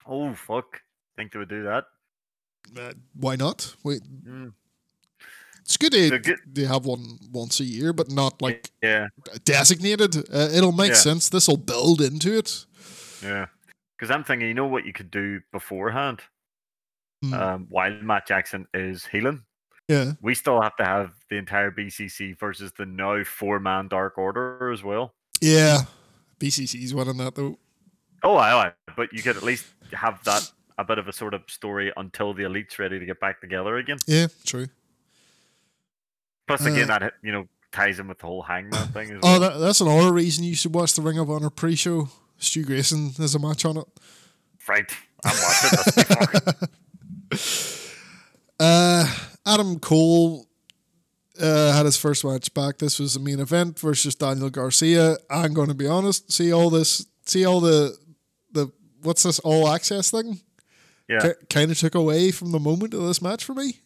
oh 0.07 0.35
fuck! 0.35 0.83
Think 1.17 1.33
they 1.33 1.39
would 1.39 1.49
do 1.49 1.63
that? 1.63 1.85
Uh, 2.79 2.93
why 3.15 3.37
not? 3.37 3.75
Wait, 3.83 4.03
Mm. 4.27 4.53
It's 5.65 5.77
good 5.77 5.93
to 5.93 6.11
They're 6.11 6.19
good- 6.19 6.41
they 6.47 6.65
have 6.65 6.85
one 6.87 7.19
once 7.33 7.59
a 7.61 7.65
year, 7.65 7.93
but 7.93 8.11
not 8.11 8.41
like 8.43 8.71
Yeah, 8.83 9.09
designated. 9.45 10.17
Uh, 10.33 10.49
it'll 10.53 10.73
make 10.73 10.91
Yeah. 10.93 10.97
sense. 10.99 11.29
This 11.29 11.49
will 11.49 11.57
build 11.57 12.01
into 12.01 12.37
it. 12.39 12.67
yeah. 13.23 13.47
Because 13.99 14.11
I'm 14.11 14.25
thinking, 14.25 14.49
you 14.49 14.55
know 14.55 14.67
what 14.67 14.85
you 14.85 14.93
could 14.93 15.11
do 15.11 15.41
beforehand. 15.53 16.21
Hmm. 17.23 17.35
Um, 17.35 17.67
while 17.71 17.93
Matt 18.03 18.27
Jackson 18.27 18.67
is 18.75 19.07
healing, 19.07 19.45
yeah, 19.89 20.13
we 20.21 20.35
still 20.35 20.61
have 20.61 20.77
to 20.77 20.85
have 20.85 21.13
the 21.31 21.37
entire 21.37 21.71
BCC 21.71 22.33
versus 22.39 22.73
the 22.77 22.85
now 22.87 23.23
four-man 23.25 23.89
Dark 23.89 24.19
Order 24.19 24.71
as 24.73 24.83
well. 24.83 25.15
yeah. 25.41 25.83
BCC's 26.41 26.93
winning 26.93 27.17
that 27.19 27.37
though. 27.37 27.59
Oh, 28.23 28.37
I, 28.37 28.67
I, 28.69 28.73
but 28.97 29.13
you 29.13 29.23
could 29.23 29.37
at 29.37 29.43
least 29.45 29.65
have 29.93 30.23
that 30.25 30.51
a 30.77 30.85
bit 30.85 30.99
of 30.99 31.07
a 31.09 31.13
sort 31.13 31.33
of 31.33 31.43
story 31.49 31.93
until 31.97 32.35
the 32.35 32.43
elite's 32.43 32.79
ready 32.79 32.99
to 32.99 33.07
get 33.07 33.21
back 33.21 33.41
together 33.41 33.77
again. 33.77 33.97
Yeah, 34.07 34.27
true. 34.45 34.67
Plus, 36.47 36.65
again, 36.67 36.91
Uh, 36.91 36.99
that 36.99 37.13
you 37.23 37.33
know 37.33 37.47
ties 37.73 37.99
in 37.99 38.07
with 38.09 38.19
the 38.19 38.27
whole 38.27 38.43
hangman 38.43 38.89
thing 38.89 39.11
as 39.11 39.19
Oh, 39.23 39.39
well. 39.39 39.41
that, 39.41 39.59
that's 39.59 39.81
another 39.81 40.13
reason 40.13 40.45
you 40.45 40.55
should 40.55 40.75
watch 40.75 40.95
the 40.95 41.03
Ring 41.03 41.19
of 41.19 41.29
Honor 41.31 41.51
pre-show. 41.51 42.09
Stu 42.39 42.65
Grayson 42.65 43.11
has 43.19 43.35
a 43.35 43.39
match 43.39 43.65
on 43.65 43.77
it. 43.79 43.87
right, 44.69 44.91
I'm 45.25 45.37
watching 45.43 46.59
this. 47.31 47.81
Uh, 48.61 49.13
Adam 49.45 49.79
Cole 49.81 50.47
uh, 51.41 51.73
had 51.73 51.85
his 51.87 51.97
first 51.97 52.25
match 52.25 52.53
back. 52.55 52.79
This 52.79 52.99
was 53.01 53.15
the 53.15 53.21
main 53.21 53.41
event 53.41 53.79
versus 53.81 54.15
Daniel 54.15 54.49
Garcia. 54.49 55.17
I'm 55.29 55.53
going 55.55 55.69
to 55.69 55.75
be 55.75 55.87
honest. 55.89 56.31
See 56.33 56.53
all 56.53 56.71
this. 56.71 57.05
See 57.27 57.45
all 57.45 57.61
the 57.61 57.97
the 58.53 58.69
what's 59.03 59.25
this 59.25 59.41
all 59.41 59.69
access 59.69 60.11
thing? 60.11 60.41
Yeah, 61.09 61.33
kind 61.51 61.71
of 61.71 61.79
took 61.79 61.95
away 61.97 62.31
from 62.31 62.53
the 62.53 62.61
moment 62.61 62.95
of 62.95 63.03
this 63.03 63.21
match 63.21 63.43
for 63.45 63.55
me. 63.55 63.81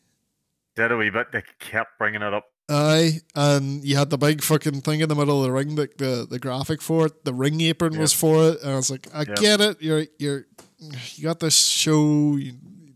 Did 0.79 0.93
a 0.93 0.97
wee 0.97 1.11
bit. 1.11 1.33
They 1.33 1.43
kept 1.59 1.99
bringing 1.99 2.23
it 2.23 2.33
up. 2.33 2.47
Aye, 2.71 3.21
and 3.35 3.83
you 3.83 3.97
had 3.97 4.11
the 4.11 4.19
big 4.19 4.43
fucking 4.43 4.83
thing 4.83 5.01
in 5.01 5.09
the 5.09 5.15
middle 5.15 5.41
of 5.41 5.47
the 5.47 5.53
ring, 5.53 5.75
the 5.75 5.89
the, 5.97 6.27
the 6.29 6.39
graphic 6.39 6.83
for 6.83 7.07
it. 7.07 7.25
The 7.25 7.35
ring 7.35 7.61
apron 7.63 7.99
was 7.99 8.13
for 8.13 8.51
it, 8.51 8.63
and 8.63 8.73
I 8.73 8.77
was 8.77 8.91
like, 8.91 9.09
I 9.13 9.21
Yep. 9.21 9.37
get 9.37 9.61
it. 9.61 9.83
You're 9.83 10.07
you're 10.19 10.47
you 10.79 11.25
got 11.25 11.41
this 11.41 11.57
show, 11.57 12.37
you, 12.37 12.53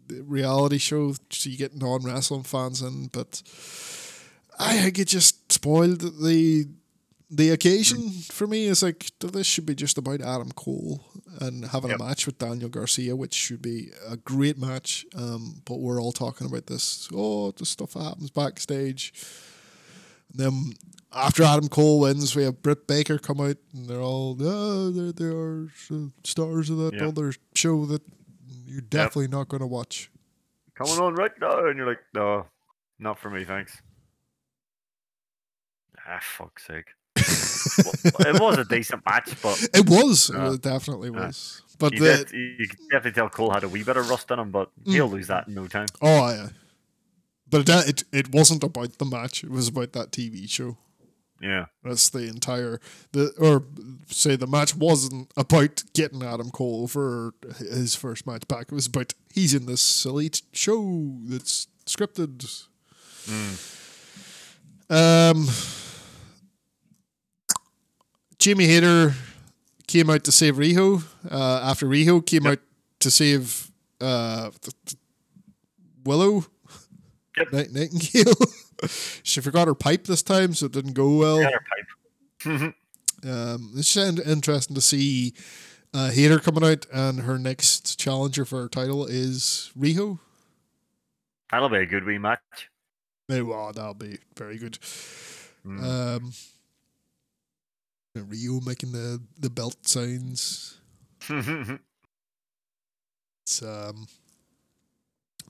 the 0.06 0.22
reality 0.22 0.78
show, 0.78 1.14
so 1.30 1.50
you 1.50 1.56
get 1.56 1.74
non 1.74 2.02
wrestling 2.02 2.42
fans 2.42 2.82
in, 2.82 3.06
but 3.08 3.42
I 4.58 4.78
think 4.78 4.98
it 4.98 5.08
just 5.08 5.50
spoiled 5.50 6.00
the 6.00 6.66
the 7.30 7.50
occasion 7.50 7.98
mm. 7.98 8.32
for 8.32 8.46
me. 8.46 8.66
It's 8.66 8.82
like 8.82 9.10
this 9.20 9.46
should 9.46 9.64
be 9.64 9.74
just 9.74 9.96
about 9.96 10.20
Adam 10.20 10.52
Cole 10.52 11.02
and 11.40 11.64
having 11.66 11.90
Yep. 11.90 12.00
a 12.00 12.04
match 12.04 12.26
with 12.26 12.38
Daniel 12.38 12.68
Garcia, 12.68 13.16
which 13.16 13.34
should 13.34 13.62
be 13.62 13.90
a 14.06 14.16
great 14.16 14.58
match. 14.58 15.06
Um, 15.14 15.62
but 15.64 15.76
we're 15.80 16.00
all 16.00 16.12
talking 16.12 16.46
about 16.46 16.66
this. 16.66 17.08
Oh, 17.14 17.50
the 17.52 17.64
stuff 17.66 17.94
that 17.94 18.02
happens 18.04 18.30
backstage. 18.30 19.12
And 20.30 20.40
then 20.40 20.72
after 21.12 21.42
Adam 21.42 21.68
Cole 21.68 22.00
wins, 22.00 22.34
we 22.36 22.42
have 22.44 22.62
Britt 22.62 22.86
Baker 22.86 23.18
come 23.18 23.40
out, 23.40 23.56
and 23.72 23.86
they're 23.88 24.00
all, 24.00 24.36
oh, 24.40 24.90
they're, 24.90 25.12
they 25.12 25.34
are 25.34 25.68
stars 26.24 26.70
of 26.70 26.78
that 26.78 26.94
Yeah. 26.94 27.08
other 27.08 27.32
show 27.54 27.84
that 27.86 28.02
you're 28.64 28.80
definitely 28.80 29.28
not 29.28 29.48
going 29.48 29.60
to 29.60 29.66
watch. 29.66 30.10
Coming 30.74 30.98
on 31.00 31.14
right 31.14 31.32
now, 31.40 31.66
and 31.66 31.76
you're 31.76 31.86
like, 31.86 32.00
no, 32.14 32.46
not 32.98 33.18
for 33.18 33.28
me, 33.30 33.44
thanks. 33.44 33.80
Ah, 36.06 36.18
fuck's 36.22 36.66
sake. 36.66 36.86
It 37.24 38.40
was 38.40 38.58
a 38.58 38.64
decent 38.64 39.04
match, 39.06 39.30
but 39.42 39.68
It 39.74 39.88
was, 39.88 40.30
Uh, 40.30 40.52
it 40.52 40.62
definitely 40.62 41.08
uh, 41.10 41.12
was. 41.12 41.62
But 41.78 41.94
you, 41.94 42.00
the, 42.00 42.16
did, 42.24 42.30
you, 42.32 42.68
could 42.68 42.78
definitely 42.90 43.12
tell 43.12 43.28
Cole 43.28 43.52
had 43.52 43.64
a 43.64 43.68
wee 43.68 43.82
bit 43.82 43.96
of 43.96 44.08
rust 44.08 44.30
in 44.30 44.38
him, 44.38 44.50
but 44.50 44.70
he'll 44.84 45.08
lose 45.08 45.26
that 45.28 45.48
in 45.48 45.54
no 45.54 45.66
time. 45.66 45.88
oh 46.00 46.28
yeah, 46.28 46.48
but 47.50 47.68
it, 47.68 47.88
it 47.88 48.04
it 48.12 48.32
wasn't 48.32 48.62
about 48.62 48.98
the 48.98 49.04
match. 49.04 49.42
It 49.42 49.50
was 49.50 49.68
about 49.68 49.92
that 49.94 50.12
TV 50.12 50.48
show. 50.48 50.76
Yeah. 51.40 51.66
That's 51.82 52.08
the 52.08 52.28
entire 52.28 52.80
the 53.10 53.32
or 53.36 53.64
say 54.06 54.36
the 54.36 54.46
match 54.46 54.76
wasn't 54.76 55.32
about 55.36 55.82
getting 55.92 56.22
Adam 56.22 56.50
Cole 56.50 56.86
for 56.86 57.34
his 57.58 57.96
first 57.96 58.28
match 58.28 58.46
back. 58.46 58.66
It 58.70 58.72
was 58.72 58.86
about 58.86 59.14
he's 59.34 59.52
in 59.52 59.66
this 59.66 59.80
silly 59.80 60.28
t- 60.28 60.42
show 60.52 61.16
that's 61.24 61.66
scripted. 61.84 62.68
Um, 64.88 65.48
Jamie 68.42 68.66
Hayter 68.66 69.14
came 69.86 70.10
out 70.10 70.24
to 70.24 70.32
save 70.32 70.56
Riho. 70.56 71.04
Uh, 71.30 71.60
after 71.62 71.86
Riho 71.86 72.26
came 72.26 72.44
out 72.44 72.58
to 72.98 73.08
save 73.08 73.70
uh, 74.00 74.50
Willow. 76.02 76.46
Yep. 77.36 77.52
Night- 77.52 77.72
Nightingale. 77.72 78.34
she 79.22 79.40
forgot 79.40 79.68
her 79.68 79.76
pipe 79.76 80.08
this 80.08 80.24
time, 80.24 80.54
so 80.54 80.66
it 80.66 80.72
didn't 80.72 80.94
go 80.94 81.16
well. 81.18 81.40
Got 81.40 81.52
her 81.52 81.60
pipe. 82.44 82.74
Um, 83.24 83.74
it's 83.76 83.96
interesting 83.96 84.74
to 84.74 84.80
see 84.80 85.34
uh, 85.94 86.10
Hayter 86.10 86.40
coming 86.40 86.64
out, 86.64 86.84
and 86.92 87.20
her 87.20 87.38
next 87.38 87.96
challenger 87.96 88.44
for 88.44 88.62
her 88.62 88.68
title 88.68 89.06
is 89.06 89.70
Riho. 89.78 90.18
That'll 91.52 91.68
be 91.68 91.76
a 91.76 91.86
good 91.86 92.02
wee 92.02 92.18
match. 92.18 92.40
Oh, 93.30 93.70
that'll 93.70 93.94
be 93.94 94.18
very 94.36 94.58
good. 94.58 94.80
Mm. 95.64 95.84
Um, 96.16 96.32
and 98.14 98.26
Riho 98.30 98.64
making 98.66 98.92
the, 98.92 99.20
the 99.38 99.50
belt 99.50 99.76
sounds. 99.86 100.78
It's 103.44 103.60
um, 103.60 104.06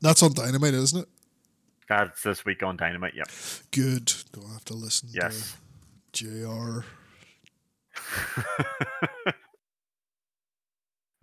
that's 0.01 0.23
on 0.23 0.33
Dynamite, 0.33 0.73
isn't 0.73 1.01
it? 1.03 1.09
That's 1.91 2.23
this 2.23 2.43
week 2.47 2.63
on 2.63 2.79
Dynamite. 2.79 3.13
Yep. 3.15 3.29
Good. 3.71 4.11
Don't 4.33 4.51
have 4.51 4.65
to 4.65 4.73
listen 4.75 5.11
Yes. 5.13 5.55
to 6.15 6.25
Jr. 6.25 6.87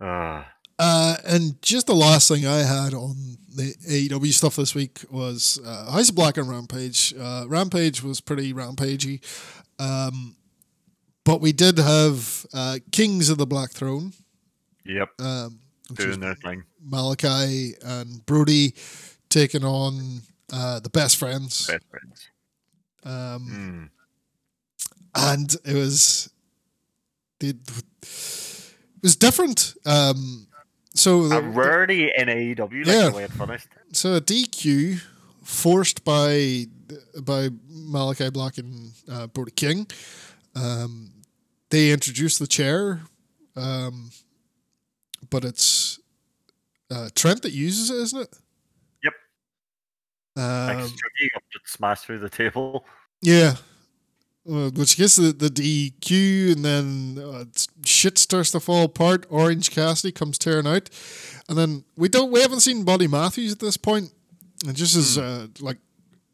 Ah, 0.00 0.46
Uh, 0.78 1.16
and 1.26 1.60
just 1.60 1.86
the 1.86 1.94
last 1.94 2.28
thing 2.28 2.46
I 2.46 2.58
had 2.60 2.94
on 2.94 3.36
the 3.54 3.74
AEW 3.88 4.32
stuff 4.32 4.56
this 4.56 4.74
week 4.74 5.00
was 5.10 5.60
uh, 5.66 5.90
House 5.90 6.08
of 6.08 6.14
Black 6.14 6.38
and 6.38 6.48
Rampage. 6.48 7.12
Uh, 7.18 7.44
Rampage 7.48 8.02
was 8.02 8.20
pretty 8.20 8.52
rampagey, 8.54 9.20
um, 9.78 10.36
but 11.30 11.40
we 11.40 11.52
did 11.52 11.78
have 11.78 12.46
uh, 12.52 12.78
Kings 12.92 13.28
of 13.30 13.38
the 13.38 13.46
Black 13.46 13.70
Throne, 13.70 14.12
yep. 14.84 15.08
um, 15.20 15.58
Doing 15.94 16.20
their 16.20 16.34
thing. 16.36 16.64
Malachi 16.82 17.74
and 17.82 18.24
Brody 18.26 18.74
taking 19.28 19.64
on 19.64 20.22
uh, 20.52 20.80
the 20.80 20.90
best 20.90 21.16
friends, 21.16 21.66
Best 21.66 21.84
friends. 21.90 22.28
um, 23.04 23.90
Mm. 25.14 25.28
and 25.32 25.56
it 25.64 25.74
was 25.74 26.30
it, 27.40 27.56
it 27.56 29.02
was 29.02 29.16
different. 29.16 29.74
Um, 29.86 30.46
so 30.94 31.28
the- 31.28 31.38
A 31.38 31.42
rarity 31.42 32.10
in 32.16 32.28
AEW, 32.28 32.84
like 32.84 32.94
Yeah. 32.94 33.08
the 33.10 33.16
way 33.16 33.24
it 33.24 33.32
finished. 33.32 33.68
So 33.92 34.14
a 34.14 34.20
DQ 34.20 35.00
forced 35.42 36.04
by 36.04 36.66
by 37.22 37.48
Malachi 37.68 38.30
Black 38.30 38.58
and 38.58 38.92
uh, 39.08 39.26
Brody 39.28 39.52
King. 39.52 39.86
Um, 40.54 41.10
they 41.70 41.92
introduced 41.92 42.38
the 42.38 42.46
chair, 42.46 43.00
um, 43.56 44.10
but 45.30 45.44
it's 45.44 45.98
uh, 46.90 47.08
Trent 47.14 47.42
that 47.42 47.52
uses 47.52 47.90
it, 47.90 48.02
isn't 48.02 48.22
it? 48.22 48.36
Yep. 49.04 49.12
Um, 50.36 50.76
Stricky 50.88 51.36
up 51.36 51.42
to 51.52 51.60
smash 51.66 52.00
through 52.00 52.18
the 52.18 52.30
table. 52.30 52.84
yeah. 53.22 53.54
Uh, 54.50 54.70
which 54.70 54.96
gets 54.96 55.16
the, 55.16 55.32
the 55.32 55.50
DQ, 55.50 56.52
and 56.52 56.64
then 56.64 57.22
uh, 57.22 57.44
shit 57.84 58.16
starts 58.16 58.50
to 58.50 58.58
fall 58.58 58.84
apart. 58.84 59.26
Orange 59.28 59.70
Cassidy 59.70 60.12
comes 60.12 60.38
tearing 60.38 60.66
out, 60.66 60.88
and 61.48 61.58
then 61.58 61.84
we 61.94 62.08
don't 62.08 62.32
we 62.32 62.40
haven't 62.40 62.60
seen 62.60 62.82
Buddy 62.82 63.06
Matthews 63.06 63.52
at 63.52 63.58
this 63.58 63.76
point. 63.76 64.06
point, 64.06 64.14
and 64.66 64.76
just 64.76 64.96
as 64.96 65.18
uh, 65.18 65.46
like 65.60 65.76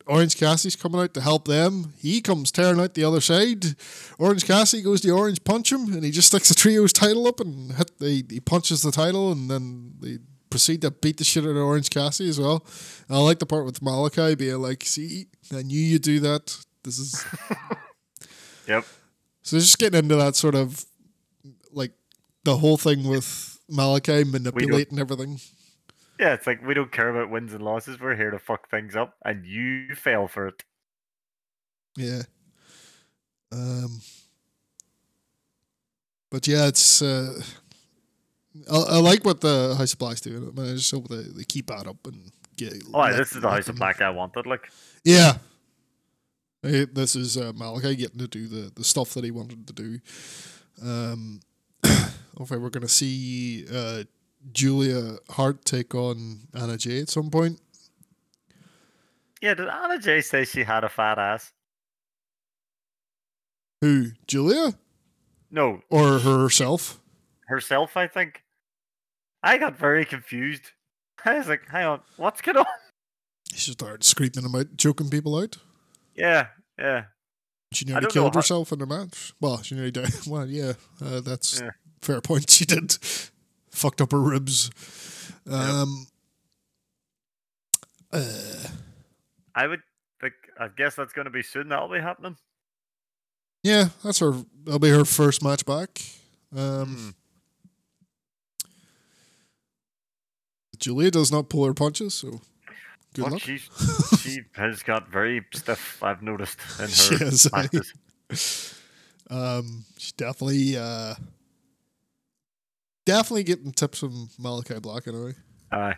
Orange 0.07 0.37
Cassidy's 0.37 0.77
coming 0.77 1.01
out 1.01 1.15
to 1.15 1.21
help 1.21 1.47
them, 1.47 1.93
he 1.99 2.21
comes 2.21 2.53
tearing 2.53 2.81
out 2.81 2.95
the 2.95 3.05
other 3.05 3.21
side. 3.21 3.75
Orange 4.19 4.47
Cassidy 4.47 4.83
goes 4.83 5.01
to 5.01 5.11
Orange 5.11 5.43
punch 5.43 5.73
him, 5.73 5.93
and 5.93 6.05
he 6.05 6.11
just 6.11 6.29
sticks 6.29 6.49
the 6.49 6.55
trio's 6.55 6.93
title 6.93 7.27
up 7.27 7.41
and 7.41 7.73
hit. 7.73 7.99
The, 7.99 8.25
he 8.31 8.41
punches 8.41 8.83
the 8.83 8.93
title, 8.93 9.33
and 9.33 9.51
then 9.51 9.95
they 10.01 10.19
proceed 10.49 10.83
to 10.83 10.91
beat 10.93 11.17
the 11.17 11.25
shit 11.25 11.45
out 11.45 11.51
of 11.51 11.57
Orange 11.57 11.91
Cassidy 11.91 12.29
as 12.29 12.39
well. 12.39 12.65
And 13.09 13.17
I 13.17 13.21
like 13.21 13.41
the 13.41 13.47
part 13.47 13.65
with 13.65 13.83
Malachi 13.83 14.37
being 14.37 14.63
like, 14.63 14.85
"See, 14.85 15.27
I 15.53 15.63
knew 15.63 15.81
you'd 15.81 16.03
do 16.03 16.21
that. 16.21 16.57
This 16.85 16.99
is." 16.99 17.25
Yep. 18.69 18.85
So 19.43 19.59
just 19.59 19.79
getting 19.79 19.99
into 20.01 20.17
that 20.17 20.35
sort 20.35 20.55
of 20.55 20.85
like 21.73 21.93
the 22.45 22.57
whole 22.57 22.77
thing 22.77 23.07
with 23.09 23.61
Malachi 23.69 24.25
manipulating 24.25 24.99
everything. 24.99 25.39
Yeah, 26.19 26.33
it's 26.35 26.47
like 26.47 26.65
we 26.67 26.75
don't 26.75 26.91
care 26.93 27.09
about 27.11 27.31
wins 27.31 27.53
and 27.53 27.63
losses. 27.63 28.01
We're 28.01 28.17
here 28.17 28.31
to 28.31 28.39
fuck 28.39 28.71
things 28.71 28.97
up, 28.97 29.15
and 29.25 29.45
you 29.47 29.95
fail 29.95 30.29
for 30.29 30.49
it. 30.49 30.65
Yeah. 31.97 32.23
Um. 33.53 34.01
But 36.31 36.47
yeah, 36.47 36.67
it's. 36.69 37.03
Uh, 37.03 37.41
I, 38.71 38.77
I 38.77 38.99
like 38.99 39.25
what 39.25 39.41
the 39.41 39.75
House 39.77 39.93
of 39.93 39.99
Black's 39.99 40.21
doing. 40.21 40.53
I, 40.59 40.75
just 40.75 40.91
hope 40.91 41.09
they, 41.09 41.23
they 41.23 41.45
keep 41.45 41.67
that 41.69 41.87
up 41.87 42.07
and 42.07 42.31
get. 42.57 42.75
Oh, 42.93 43.01
let- 43.01 43.17
this 43.17 43.33
is 43.35 43.43
the 43.43 43.51
House 43.51 43.69
of 43.69 43.77
Black 43.77 44.01
I 44.01 44.11
wanted. 44.11 44.47
Like, 44.47 44.71
Yeah. 45.05 45.39
Hey, 46.63 46.85
This 46.87 47.15
is 47.15 47.37
uh, 47.37 47.53
Malachi 47.55 47.95
getting 47.95 48.19
to 48.19 48.27
do 48.27 48.49
the, 48.49 48.73
the 48.75 48.83
stuff 48.83 49.15
that 49.15 49.23
he 49.25 49.31
wanted 49.31 49.67
to 49.69 49.73
do. 49.73 49.99
Um, 50.83 51.41
hopefully, 52.37 52.59
we're 52.59 52.71
going 52.71 52.83
to 52.83 52.89
see 52.89 53.67
uh, 53.73 54.03
Julia 54.53 55.17
Hart 55.31 55.65
take 55.65 55.95
on 55.95 56.41
Anna 56.55 56.77
Jay 56.77 57.01
at 57.01 57.09
some 57.09 57.31
point. 57.31 57.61
yeah, 59.43 59.55
did 59.55 59.69
Anna 59.69 59.99
Jay 59.99 60.21
say 60.21 60.45
she 60.45 60.65
had 60.65 60.85
a 60.85 60.89
fat 60.89 61.19
ass? 61.19 61.53
Who? 63.81 64.11
Julia? 64.27 64.75
No, 65.51 65.83
Or 65.91 66.19
herself? 66.19 67.01
herself. 67.47 67.97
I 67.97 68.07
think. 68.07 68.43
I 69.43 69.59
got 69.59 69.77
very 69.79 70.05
confused. 70.05 70.63
I 71.25 71.39
was 71.39 71.49
like, 71.49 71.69
"Hang 71.69 71.85
on, 71.87 72.01
what's 72.17 72.41
going 72.41 72.57
on?" 72.59 72.65
She 73.55 73.73
started 73.73 74.05
screaming 74.05 74.45
about 74.45 74.77
choking 74.77 75.09
people 75.09 75.39
out. 75.39 75.57
Yeah, 76.15 76.49
yeah. 76.79 77.05
She 77.73 77.85
nearly 77.85 78.07
killed 78.09 78.35
how- 78.35 78.39
herself 78.41 78.73
in 78.73 78.79
the 78.81 78.87
match. 78.87 79.33
Well, 79.41 79.63
she 79.63 79.75
nearly 79.77 79.91
died. 79.93 80.13
Well, 80.27 80.47
yeah, 80.49 80.73
uh, 81.01 81.21
that's 81.21 81.61
Yeah. 81.61 81.71
fair 82.01 82.21
point. 82.21 82.51
She 82.51 82.65
did 82.65 82.97
fucked 83.77 84.01
up 84.01 84.13
her 84.13 84.21
ribs. 84.21 84.71
Um, 85.49 86.07
uh, 88.13 88.65
I 89.55 89.67
would 89.67 89.83
think. 90.21 90.35
I 90.59 90.69
guess 90.69 90.95
that's 90.95 91.13
going 91.13 91.27
to 91.27 91.31
be 91.31 91.43
soon. 91.43 91.69
That'll 91.69 91.89
be 91.89 92.01
happening. 92.01 92.37
yeah, 93.63 93.89
that's 94.03 94.19
her. 94.21 94.33
That'll 94.65 94.79
be 94.81 94.89
her 94.91 95.05
first 95.05 95.43
match 95.45 95.65
back. 95.67 96.01
Um, 96.57 96.87
Hmm. 96.97 97.11
Julia 100.79 101.11
does 101.11 101.33
not 101.33 101.49
pull 101.49 101.65
her 101.65 101.75
punches, 101.75 102.15
so 102.15 102.41
good 103.15 103.23
Well, 103.25 103.33
luck. 103.33 103.41
she 103.43 103.59
she 104.19 104.41
has 104.53 104.83
got 104.83 105.09
very 105.09 105.45
stiff. 105.55 106.03
I've 106.03 106.23
noticed 106.23 106.59
in 106.79 106.85
her 106.85 106.89
She 106.89 107.17
has, 107.17 107.51
matches. 107.53 108.73
Um, 109.29 109.85
she's 109.99 110.13
definitely, 110.13 110.77
uh, 110.77 111.15
definitely 113.07 113.45
getting 113.45 113.73
tips 113.73 114.01
from 114.01 114.29
Malachi 114.39 114.79
Black 114.81 115.09
anyway. 115.09 115.33
Aye. 115.73 115.95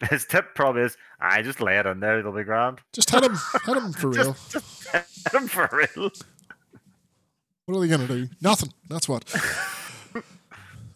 His 0.10 0.26
tip 0.26 0.54
probably 0.54 0.82
is, 0.82 0.96
I 1.20 1.40
just 1.40 1.60
lay 1.62 1.78
it 1.78 1.86
in 1.86 2.00
there. 2.00 2.18
It'll 2.18 2.32
be 2.32 2.42
grand. 2.44 2.80
Just 2.92 3.08
hit 3.10 3.24
him, 3.24 3.36
hit 3.64 3.76
him 3.76 3.92
for 3.92 4.08
real. 4.10 4.24
Just, 4.34 4.52
just 4.52 4.92
hit 5.32 5.40
him 5.40 5.48
for 5.48 5.68
real. 5.72 6.10
What 7.64 7.78
are 7.78 7.80
they 7.80 7.88
gonna 7.88 8.06
do? 8.06 8.28
Nothing. 8.42 8.70
That's 8.90 9.08
what. 9.08 9.24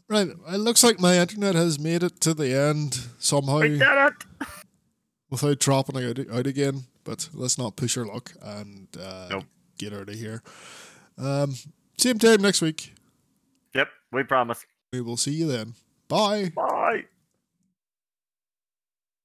right. 0.08 0.28
It 0.28 0.58
looks 0.58 0.84
like 0.84 1.00
my 1.00 1.16
internet 1.18 1.54
has 1.54 1.78
made 1.78 2.02
it 2.02 2.20
to 2.20 2.34
the 2.34 2.54
end 2.54 2.98
somehow 3.18 3.60
We 3.60 3.70
did 3.70 3.82
it. 3.82 4.12
without 5.30 5.58
dropping 5.60 5.96
out, 6.04 6.18
out 6.30 6.46
again. 6.46 6.82
But 7.04 7.30
let's 7.32 7.56
not 7.56 7.76
push 7.76 7.96
our 7.96 8.04
luck 8.04 8.32
and 8.42 8.88
uh, 9.00 9.28
Nope. 9.30 9.44
get 9.78 9.94
out 9.94 10.10
of 10.10 10.14
here. 10.14 10.42
Um, 11.16 11.54
same 11.96 12.18
time 12.18 12.42
next 12.42 12.60
week. 12.60 12.92
Yep, 13.74 13.88
we 14.12 14.24
promise. 14.24 14.66
We 14.92 15.02
will 15.02 15.18
see 15.18 15.32
you 15.32 15.46
then. 15.46 15.74
Bye. 16.08 16.52
Bye. 16.56 17.04